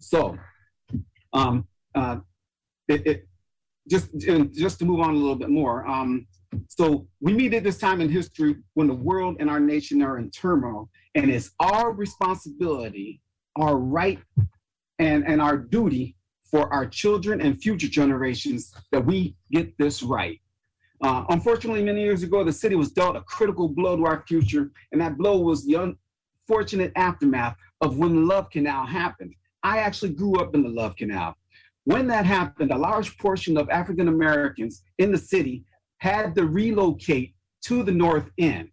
So, 0.00 0.36
um, 1.32 1.66
uh, 1.94 2.18
it, 2.88 3.06
it 3.06 3.28
just 3.88 4.08
just 4.18 4.78
to 4.80 4.84
move 4.84 5.00
on 5.00 5.10
a 5.10 5.18
little 5.18 5.36
bit 5.36 5.50
more. 5.50 5.86
Um, 5.86 6.26
so 6.68 7.06
we 7.20 7.32
meet 7.32 7.54
at 7.54 7.64
this 7.64 7.78
time 7.78 8.00
in 8.00 8.08
history 8.08 8.56
when 8.74 8.86
the 8.86 8.94
world 8.94 9.36
and 9.40 9.50
our 9.50 9.60
nation 9.60 10.02
are 10.02 10.18
in 10.18 10.30
turmoil, 10.30 10.88
and 11.14 11.30
it's 11.30 11.52
our 11.60 11.92
responsibility, 11.92 13.20
our 13.56 13.76
right, 13.76 14.18
and, 14.98 15.26
and 15.26 15.40
our 15.40 15.56
duty 15.56 16.16
for 16.50 16.72
our 16.72 16.86
children 16.86 17.40
and 17.40 17.62
future 17.62 17.88
generations 17.88 18.74
that 18.92 19.04
we 19.04 19.36
get 19.52 19.76
this 19.78 20.02
right. 20.02 20.40
Uh, 21.02 21.24
unfortunately, 21.30 21.82
many 21.82 22.02
years 22.02 22.22
ago, 22.22 22.44
the 22.44 22.52
city 22.52 22.74
was 22.74 22.92
dealt 22.92 23.16
a 23.16 23.22
critical 23.22 23.68
blow 23.68 23.96
to 23.96 24.04
our 24.04 24.24
future, 24.26 24.70
and 24.92 25.00
that 25.00 25.16
blow 25.16 25.38
was 25.38 25.64
the 25.64 25.96
unfortunate 26.48 26.92
aftermath 26.96 27.56
of 27.80 27.96
when 27.96 28.14
the 28.14 28.20
Love 28.20 28.50
Canal 28.50 28.84
happened. 28.84 29.32
I 29.62 29.78
actually 29.78 30.12
grew 30.12 30.36
up 30.36 30.54
in 30.54 30.62
the 30.62 30.68
Love 30.68 30.96
Canal. 30.96 31.36
When 31.84 32.06
that 32.08 32.26
happened, 32.26 32.72
a 32.72 32.76
large 32.76 33.16
portion 33.16 33.56
of 33.56 33.70
African 33.70 34.08
Americans 34.08 34.82
in 34.98 35.10
the 35.10 35.18
city 35.18 35.64
had 36.00 36.34
to 36.34 36.46
relocate 36.46 37.34
to 37.64 37.82
the 37.82 37.92
North 37.92 38.28
End. 38.38 38.68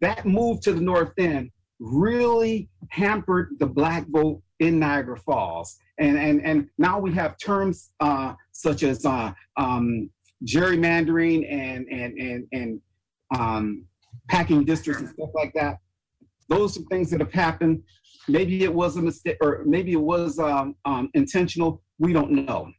That 0.00 0.26
move 0.26 0.60
to 0.62 0.72
the 0.72 0.80
North 0.80 1.12
End 1.18 1.50
really 1.80 2.68
hampered 2.90 3.56
the 3.58 3.66
Black 3.66 4.06
vote 4.08 4.42
in 4.60 4.78
Niagara 4.78 5.16
Falls. 5.16 5.76
And, 5.98 6.18
and, 6.18 6.44
and 6.44 6.68
now 6.78 6.98
we 6.98 7.12
have 7.14 7.38
terms 7.38 7.92
uh, 8.00 8.34
such 8.52 8.82
as 8.82 9.04
uh, 9.04 9.32
um, 9.56 10.10
gerrymandering 10.46 11.50
and, 11.50 11.86
and, 11.88 12.18
and, 12.18 12.46
and 12.52 12.80
um, 13.36 13.84
packing 14.28 14.64
districts 14.64 15.02
and 15.02 15.10
stuff 15.10 15.30
like 15.34 15.52
that. 15.54 15.78
Those 16.48 16.76
are 16.76 16.82
things 16.90 17.10
that 17.10 17.20
have 17.20 17.32
happened. 17.32 17.82
Maybe 18.28 18.64
it 18.64 18.72
was 18.72 18.96
a 18.96 19.02
mistake 19.02 19.36
or 19.40 19.62
maybe 19.66 19.92
it 19.92 20.00
was 20.00 20.38
um, 20.38 20.74
um, 20.84 21.10
intentional. 21.14 21.82
We 21.98 22.12
don't 22.12 22.32
know. 22.32 22.72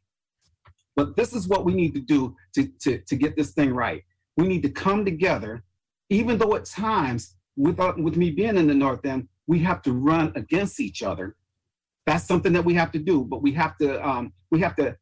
But 0.95 1.15
this 1.15 1.33
is 1.33 1.47
what 1.47 1.65
we 1.65 1.73
need 1.73 1.93
to 1.95 1.99
do 1.99 2.35
to, 2.55 2.67
to, 2.81 2.99
to 2.99 3.15
get 3.15 3.35
this 3.35 3.51
thing 3.51 3.73
right. 3.73 4.03
We 4.37 4.47
need 4.47 4.63
to 4.63 4.69
come 4.69 5.05
together, 5.05 5.63
even 6.09 6.37
though 6.37 6.55
at 6.55 6.65
times, 6.65 7.35
without, 7.57 7.99
with 8.01 8.17
me 8.17 8.31
being 8.31 8.57
in 8.57 8.67
the 8.67 8.73
North 8.73 9.05
End, 9.05 9.27
we 9.47 9.59
have 9.59 9.81
to 9.83 9.91
run 9.91 10.31
against 10.35 10.79
each 10.79 11.03
other. 11.03 11.35
That's 12.05 12.25
something 12.25 12.53
that 12.53 12.65
we 12.65 12.73
have 12.75 12.91
to 12.93 12.99
do, 12.99 13.23
but 13.23 13.41
we 13.41 13.51
have 13.53 13.77
to, 13.77 14.07
um, 14.07 14.33
we 14.51 14.59
have 14.61 14.75
to, 14.77 14.95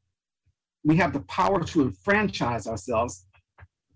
we 0.83 0.95
have 0.97 1.13
the 1.13 1.21
power 1.21 1.63
to 1.63 1.81
enfranchise 1.81 2.67
ourselves. 2.67 3.25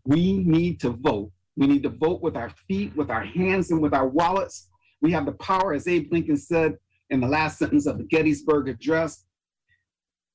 We 0.05 0.37
need 0.37 0.79
to 0.81 0.91
vote. 0.91 1.31
We 1.55 1.67
need 1.67 1.83
to 1.83 1.89
vote 1.89 2.21
with 2.21 2.35
our 2.35 2.49
feet, 2.49 2.95
with 2.95 3.09
our 3.09 3.23
hands, 3.23 3.71
and 3.71 3.81
with 3.81 3.93
our 3.93 4.07
wallets. 4.07 4.69
We 5.01 5.11
have 5.11 5.25
the 5.25 5.33
power, 5.33 5.73
as 5.73 5.87
Abe 5.87 6.11
Lincoln 6.11 6.37
said 6.37 6.77
in 7.09 7.19
the 7.19 7.27
last 7.27 7.57
sentence 7.59 7.85
of 7.87 7.97
the 7.97 8.03
Gettysburg 8.03 8.67
Address, 8.67 9.25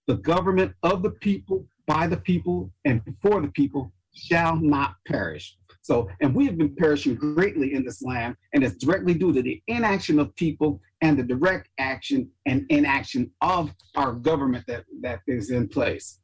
the 0.06 0.16
government 0.16 0.74
of 0.82 1.02
the 1.02 1.10
people, 1.10 1.66
by 1.86 2.06
the 2.06 2.16
people, 2.16 2.70
and 2.84 3.02
for 3.20 3.40
the 3.40 3.48
people 3.48 3.92
shall 4.14 4.56
not 4.56 4.96
perish. 5.06 5.56
So, 5.82 6.08
and 6.20 6.34
we 6.34 6.46
have 6.46 6.56
been 6.56 6.76
perishing 6.76 7.16
greatly 7.16 7.74
in 7.74 7.84
this 7.84 8.02
land, 8.02 8.36
and 8.54 8.62
it's 8.62 8.76
directly 8.76 9.14
due 9.14 9.32
to 9.32 9.42
the 9.42 9.60
inaction 9.66 10.18
of 10.18 10.34
people 10.36 10.80
and 11.00 11.18
the 11.18 11.24
direct 11.24 11.68
action 11.78 12.30
and 12.46 12.64
inaction 12.68 13.30
of 13.40 13.74
our 13.96 14.12
government 14.12 14.64
that, 14.68 14.84
that 15.00 15.20
is 15.26 15.50
in 15.50 15.68
place 15.68 16.20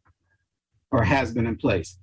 or 0.93 1.03
has 1.03 1.35
been 1.35 1.47
in 1.47 1.57
place. 1.57 1.99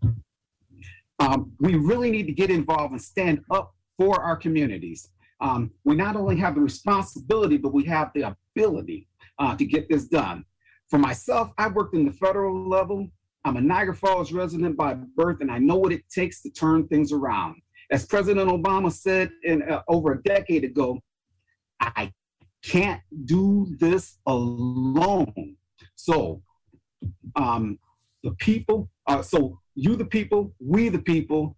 Um, 1.19 1.53
we 1.59 1.75
really 1.75 2.11
need 2.11 2.27
to 2.27 2.33
get 2.33 2.49
involved 2.49 2.91
and 2.91 3.01
stand 3.01 3.41
up 3.49 3.73
for 3.97 4.21
our 4.21 4.35
communities. 4.35 5.09
Um, 5.39 5.71
we 5.85 5.95
not 5.95 6.17
only 6.17 6.35
have 6.37 6.55
the 6.55 6.61
responsibility, 6.61 7.57
but 7.57 7.73
we 7.73 7.85
have 7.85 8.11
the 8.13 8.35
ability 8.55 9.07
uh, 9.39 9.55
to 9.55 9.65
get 9.65 9.87
this 9.89 10.05
done. 10.05 10.43
For 10.89 10.99
myself, 10.99 11.51
I 11.57 11.67
worked 11.67 11.95
in 11.95 12.05
the 12.05 12.11
federal 12.11 12.67
level. 12.67 13.09
I'm 13.43 13.57
a 13.57 13.61
Niagara 13.61 13.95
Falls 13.95 14.31
resident 14.31 14.77
by 14.77 14.95
birth, 15.15 15.37
and 15.41 15.51
I 15.51 15.57
know 15.57 15.75
what 15.75 15.91
it 15.91 16.09
takes 16.09 16.41
to 16.43 16.49
turn 16.49 16.87
things 16.87 17.11
around. 17.11 17.55
As 17.91 18.05
President 18.05 18.49
Obama 18.49 18.91
said 18.91 19.31
in, 19.43 19.61
uh, 19.63 19.81
over 19.87 20.13
a 20.13 20.23
decade 20.23 20.63
ago, 20.63 20.99
I 21.79 22.11
can't 22.63 23.01
do 23.25 23.67
this 23.79 24.17
alone. 24.25 25.55
So, 25.95 26.41
um, 27.35 27.77
the 28.23 28.31
people, 28.31 28.89
uh, 29.07 29.21
so 29.21 29.59
you, 29.75 29.95
the 29.95 30.05
people, 30.05 30.53
we, 30.59 30.89
the 30.89 30.99
people, 30.99 31.55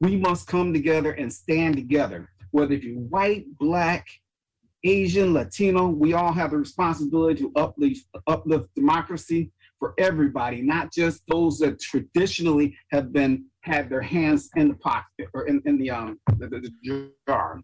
we 0.00 0.16
must 0.16 0.48
come 0.48 0.72
together 0.72 1.12
and 1.12 1.32
stand 1.32 1.76
together. 1.76 2.28
Whether 2.50 2.74
you're 2.74 2.98
white, 2.98 3.44
black, 3.58 4.08
Asian, 4.84 5.32
Latino, 5.32 5.88
we 5.88 6.12
all 6.12 6.32
have 6.32 6.52
a 6.52 6.58
responsibility 6.58 7.40
to 7.40 7.52
uplift, 7.56 8.06
uplift 8.26 8.68
democracy 8.74 9.50
for 9.78 9.94
everybody, 9.98 10.62
not 10.62 10.92
just 10.92 11.22
those 11.26 11.58
that 11.58 11.80
traditionally 11.80 12.76
have 12.90 13.12
been 13.12 13.46
had 13.62 13.88
their 13.88 14.02
hands 14.02 14.50
in 14.56 14.68
the 14.68 14.74
pocket 14.74 15.28
or 15.32 15.46
in, 15.46 15.62
in 15.64 15.78
the 15.78 15.90
um 15.90 16.18
the, 16.38 16.48
the, 16.48 16.70
the 16.82 17.10
jar. 17.26 17.60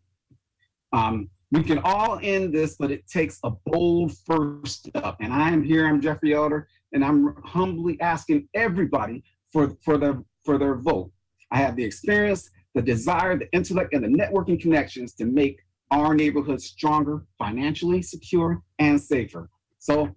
Um, 0.93 1.29
we 1.53 1.63
can 1.63 1.79
all 1.79 2.19
end 2.23 2.55
this, 2.55 2.77
but 2.77 2.91
it 2.91 3.07
takes 3.07 3.39
a 3.45 3.51
bold 3.67 4.13
first 4.25 4.87
step. 4.87 5.17
And 5.21 5.33
I 5.33 5.51
am 5.51 5.63
here, 5.63 5.87
I'm 5.87 6.01
Jeffrey 6.01 6.35
Elder, 6.35 6.69
and 6.93 7.05
I'm 7.05 7.35
humbly 7.45 8.01
asking 8.01 8.49
everybody 8.55 9.23
for, 9.53 9.77
for 9.85 9.99
their 9.99 10.23
for 10.45 10.59
their 10.59 10.77
vote. 10.77 11.11
I 11.51 11.59
have 11.59 11.77
the 11.77 11.85
experience, 11.85 12.51
the 12.75 12.83
desire, 12.83 13.37
the 13.37 13.53
intellect, 13.53 13.93
and 13.95 14.03
the 14.05 14.09
networking 14.09 14.61
connections 14.61 15.15
to 15.15 15.27
make 15.27 15.59
our 15.91 16.15
neighborhoods 16.15 16.65
stronger, 16.67 17.25
financially 17.39 18.03
secure, 18.03 18.62
and 18.79 19.01
safer. 19.01 19.49
So 19.79 20.15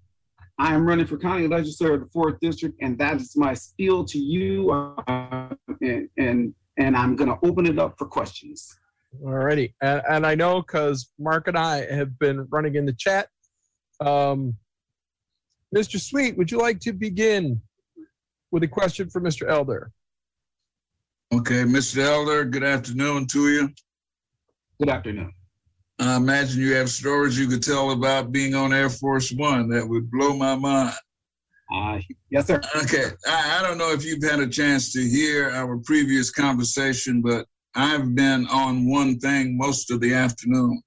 I 0.59 0.73
am 0.73 0.85
running 0.85 1.07
for 1.07 1.17
county 1.17 1.47
legislator 1.47 1.95
of 1.95 2.01
the 2.01 2.09
fourth 2.13 2.39
district, 2.39 2.77
and 2.81 2.97
that 2.99 3.19
is 3.19 3.35
my 3.35 3.53
spiel 3.53 4.05
to 4.05 4.19
you. 4.19 4.71
Uh, 4.71 5.55
and, 5.81 6.09
and 6.17 6.53
and 6.77 6.95
I'm 6.97 7.15
going 7.15 7.29
to 7.29 7.37
open 7.47 7.65
it 7.65 7.77
up 7.77 7.95
for 7.97 8.07
questions. 8.07 8.75
Alrighty, 9.23 9.73
and, 9.81 10.01
and 10.09 10.25
I 10.25 10.33
know 10.35 10.61
because 10.61 11.11
Mark 11.19 11.47
and 11.47 11.57
I 11.57 11.85
have 11.93 12.17
been 12.17 12.47
running 12.49 12.75
in 12.75 12.85
the 12.85 12.93
chat. 12.93 13.27
Um, 13.99 14.55
Mr. 15.75 15.99
Sweet, 15.99 16.37
would 16.37 16.51
you 16.51 16.57
like 16.57 16.79
to 16.81 16.93
begin 16.93 17.61
with 18.51 18.63
a 18.63 18.67
question 18.67 19.09
for 19.09 19.21
Mr. 19.21 19.47
Elder? 19.47 19.91
Okay, 21.31 21.63
Mr. 21.63 21.99
Elder, 21.99 22.45
good 22.45 22.63
afternoon 22.63 23.27
to 23.27 23.49
you. 23.49 23.69
Good 24.79 24.89
afternoon. 24.89 25.31
I 26.09 26.17
imagine 26.17 26.61
you 26.61 26.75
have 26.75 26.89
stories 26.89 27.39
you 27.39 27.47
could 27.47 27.63
tell 27.63 27.91
about 27.91 28.31
being 28.31 28.55
on 28.55 28.73
Air 28.73 28.89
Force 28.89 29.31
One. 29.31 29.69
That 29.69 29.87
would 29.87 30.11
blow 30.11 30.35
my 30.35 30.55
mind. 30.55 30.95
Uh, 31.73 31.99
yes, 32.29 32.47
sir. 32.47 32.61
Okay. 32.75 33.05
I, 33.25 33.59
I 33.59 33.63
don't 33.63 33.77
know 33.77 33.91
if 33.91 34.03
you've 34.05 34.23
had 34.23 34.39
a 34.39 34.47
chance 34.47 34.91
to 34.93 35.01
hear 35.01 35.49
our 35.51 35.77
previous 35.77 36.29
conversation, 36.29 37.21
but 37.21 37.45
I've 37.75 38.13
been 38.15 38.45
on 38.47 38.89
one 38.89 39.17
thing 39.19 39.57
most 39.57 39.91
of 39.91 39.99
the 40.01 40.13
afternoon. 40.13 40.81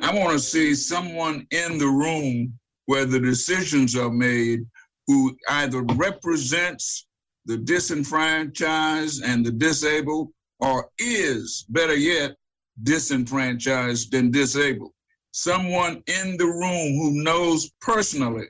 I 0.00 0.14
want 0.14 0.32
to 0.32 0.38
see 0.38 0.74
someone 0.74 1.46
in 1.50 1.78
the 1.78 1.86
room 1.86 2.58
where 2.86 3.04
the 3.04 3.20
decisions 3.20 3.94
are 3.94 4.10
made 4.10 4.60
who 5.06 5.36
either 5.48 5.82
represents 5.82 7.06
the 7.44 7.58
disenfranchised 7.58 9.22
and 9.22 9.44
the 9.44 9.52
disabled 9.52 10.30
or 10.60 10.88
is, 10.98 11.64
better 11.68 11.96
yet, 11.96 12.34
disenfranchised 12.82 14.14
and 14.14 14.32
disabled. 14.32 14.92
Someone 15.32 16.02
in 16.06 16.36
the 16.36 16.46
room 16.46 16.94
who 16.94 17.22
knows 17.22 17.70
personally 17.80 18.46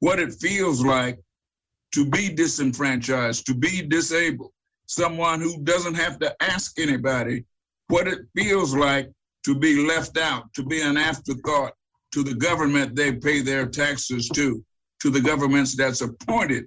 what 0.00 0.18
it 0.18 0.32
feels 0.34 0.84
like 0.84 1.18
to 1.92 2.04
be 2.04 2.32
disenfranchised, 2.32 3.46
to 3.46 3.54
be 3.54 3.82
disabled. 3.82 4.52
Someone 4.86 5.40
who 5.40 5.62
doesn't 5.62 5.94
have 5.94 6.18
to 6.20 6.34
ask 6.40 6.78
anybody 6.78 7.44
what 7.88 8.08
it 8.08 8.20
feels 8.36 8.74
like 8.74 9.10
to 9.44 9.54
be 9.54 9.86
left 9.86 10.18
out, 10.18 10.52
to 10.54 10.64
be 10.64 10.80
an 10.80 10.96
afterthought 10.96 11.72
to 12.12 12.22
the 12.22 12.34
government 12.34 12.94
they 12.94 13.12
pay 13.12 13.40
their 13.40 13.66
taxes 13.66 14.28
to, 14.30 14.64
to 15.00 15.10
the 15.10 15.20
governments 15.20 15.76
that's 15.76 16.00
appointed 16.00 16.64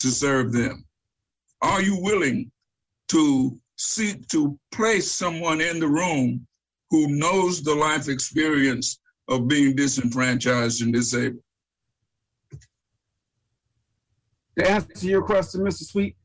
to 0.00 0.08
serve 0.08 0.52
them. 0.52 0.84
Are 1.62 1.82
you 1.82 2.00
willing 2.02 2.50
to 3.08 3.58
seek 3.76 4.26
to 4.28 4.58
place 4.72 5.10
someone 5.10 5.60
in 5.60 5.80
the 5.80 5.88
room 5.88 6.46
who 6.90 7.08
knows 7.08 7.62
the 7.62 7.74
life 7.74 8.08
experience 8.08 9.00
of 9.28 9.48
being 9.48 9.74
disenfranchised 9.74 10.82
and 10.82 10.92
disabled. 10.92 11.42
To 14.58 14.70
answer 14.70 15.06
your 15.06 15.22
question, 15.22 15.62
Mr. 15.62 15.82
Sweet, 15.82 16.16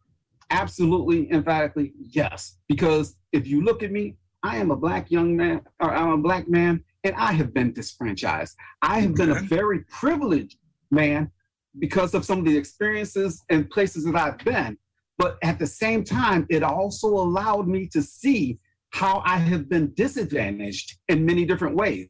absolutely, 0.52 1.32
emphatically, 1.32 1.94
yes. 1.98 2.58
Because 2.68 3.16
if 3.32 3.48
you 3.48 3.64
look 3.64 3.82
at 3.82 3.92
me, 3.92 4.18
I 4.44 4.58
am 4.58 4.72
a 4.72 4.76
black 4.76 5.10
young 5.10 5.36
man, 5.36 5.62
or 5.80 5.92
I'm 5.92 6.10
a 6.10 6.18
black 6.18 6.48
man, 6.48 6.84
and 7.04 7.16
I 7.16 7.34
have 7.34 7.54
been 7.54 7.74
disenfranchised. 7.74 8.56
I 8.82 9.00
have 9.02 9.16
been 9.16 9.32
a 9.32 9.42
very 9.42 9.80
privileged 9.90 10.58
man 10.92 11.32
because 11.80 12.14
of 12.14 12.26
some 12.26 12.40
of 12.40 12.46
the 12.46 12.58
experiences 12.58 13.44
and 13.50 13.70
places 13.70 14.06
that 14.06 14.16
I've 14.16 14.38
been. 14.40 14.78
But 15.20 15.38
at 15.44 15.60
the 15.60 15.68
same 15.68 16.04
time, 16.06 16.48
it 16.50 16.64
also 16.64 17.08
allowed 17.10 17.68
me 17.68 17.88
to 17.90 18.02
see 18.02 18.58
how 18.92 19.22
I 19.26 19.38
have 19.38 19.70
been 19.70 19.94
disadvantaged 19.94 20.98
in 21.10 21.26
many 21.26 21.46
different 21.46 21.76
ways. 21.76 22.08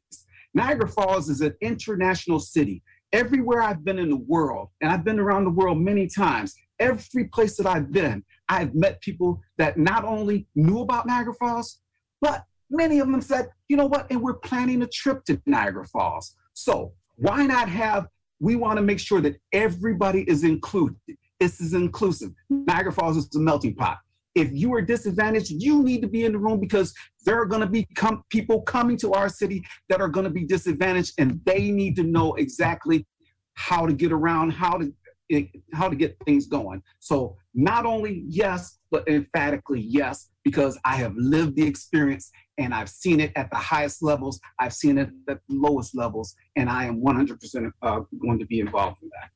Niagara 0.53 0.87
Falls 0.87 1.27
is 1.27 1.41
an 1.41 1.55
international 1.59 2.39
city. 2.39 2.83
Everywhere 3.11 3.63
I've 3.63 3.83
been 3.83 3.97
in 3.97 4.09
the 4.09 4.23
world, 4.27 4.69
and 4.79 4.91
I've 4.91 5.03
been 5.03 5.19
around 5.19 5.45
the 5.45 5.49
world 5.49 5.79
many 5.79 6.07
times, 6.07 6.55
every 6.79 7.25
place 7.25 7.57
that 7.57 7.65
I've 7.65 7.91
been, 7.91 8.23
I've 8.47 8.75
met 8.75 9.01
people 9.01 9.41
that 9.57 9.77
not 9.77 10.05
only 10.05 10.47
knew 10.55 10.79
about 10.79 11.07
Niagara 11.07 11.33
Falls, 11.33 11.79
but 12.21 12.45
many 12.69 12.99
of 12.99 13.09
them 13.09 13.21
said, 13.21 13.49
you 13.67 13.75
know 13.75 13.87
what, 13.87 14.05
and 14.11 14.21
we're 14.21 14.35
planning 14.35 14.83
a 14.83 14.87
trip 14.87 15.25
to 15.25 15.41
Niagara 15.47 15.85
Falls. 15.85 16.35
So 16.53 16.93
why 17.15 17.47
not 17.47 17.67
have, 17.69 18.07
we 18.39 18.55
want 18.55 18.77
to 18.77 18.83
make 18.83 18.99
sure 18.99 19.19
that 19.21 19.37
everybody 19.51 20.21
is 20.29 20.43
included. 20.43 21.17
This 21.39 21.61
is 21.61 21.73
inclusive. 21.73 22.31
Niagara 22.49 22.91
Falls 22.91 23.17
is 23.17 23.29
a 23.35 23.39
melting 23.39 23.75
pot. 23.75 23.99
If 24.35 24.51
you 24.51 24.73
are 24.73 24.81
disadvantaged, 24.81 25.51
you 25.51 25.83
need 25.83 26.01
to 26.01 26.07
be 26.07 26.23
in 26.23 26.33
the 26.33 26.37
room 26.37 26.59
because 26.59 26.93
there 27.25 27.39
are 27.41 27.45
going 27.45 27.61
to 27.61 27.67
be 27.67 27.87
com- 27.95 28.23
people 28.29 28.61
coming 28.61 28.97
to 28.97 29.13
our 29.13 29.27
city 29.27 29.63
that 29.89 30.01
are 30.01 30.07
going 30.07 30.25
to 30.25 30.29
be 30.29 30.45
disadvantaged, 30.45 31.13
and 31.17 31.41
they 31.45 31.71
need 31.71 31.95
to 31.95 32.03
know 32.03 32.35
exactly 32.35 33.07
how 33.55 33.85
to 33.85 33.93
get 33.93 34.11
around, 34.11 34.51
how 34.51 34.77
to 34.77 34.93
eh, 35.31 35.45
how 35.73 35.89
to 35.89 35.95
get 35.95 36.15
things 36.25 36.47
going. 36.47 36.81
So 36.99 37.37
not 37.53 37.85
only 37.85 38.23
yes, 38.27 38.79
but 38.91 39.07
emphatically 39.07 39.81
yes, 39.81 40.29
because 40.43 40.79
I 40.85 40.95
have 40.97 41.13
lived 41.15 41.55
the 41.55 41.67
experience 41.67 42.31
and 42.57 42.73
I've 42.73 42.89
seen 42.89 43.19
it 43.19 43.31
at 43.35 43.49
the 43.49 43.57
highest 43.57 44.03
levels. 44.03 44.39
I've 44.59 44.73
seen 44.73 44.97
it 44.97 45.09
at 45.29 45.37
the 45.37 45.39
lowest 45.47 45.95
levels, 45.95 46.35
and 46.55 46.69
I 46.69 46.85
am 46.85 47.01
100% 47.01 47.71
uh, 47.81 48.01
going 48.21 48.39
to 48.39 48.45
be 48.45 48.59
involved 48.59 48.97
in 49.01 49.09
that. 49.09 49.29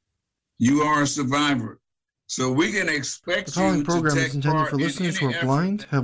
You 0.60 0.82
are 0.82 1.04
a 1.04 1.08
survivor. 1.08 1.80
So 2.36 2.52
we 2.52 2.72
can 2.72 2.90
expect 2.90 3.46
the 3.46 3.52
following 3.52 3.84
program 3.84 4.18
is 4.18 4.34
intended 4.34 4.68
for 4.68 4.78
listeners 4.78 5.20
who 5.20 5.32
are 5.32 5.40
blind, 5.44 5.86
have 5.92 6.02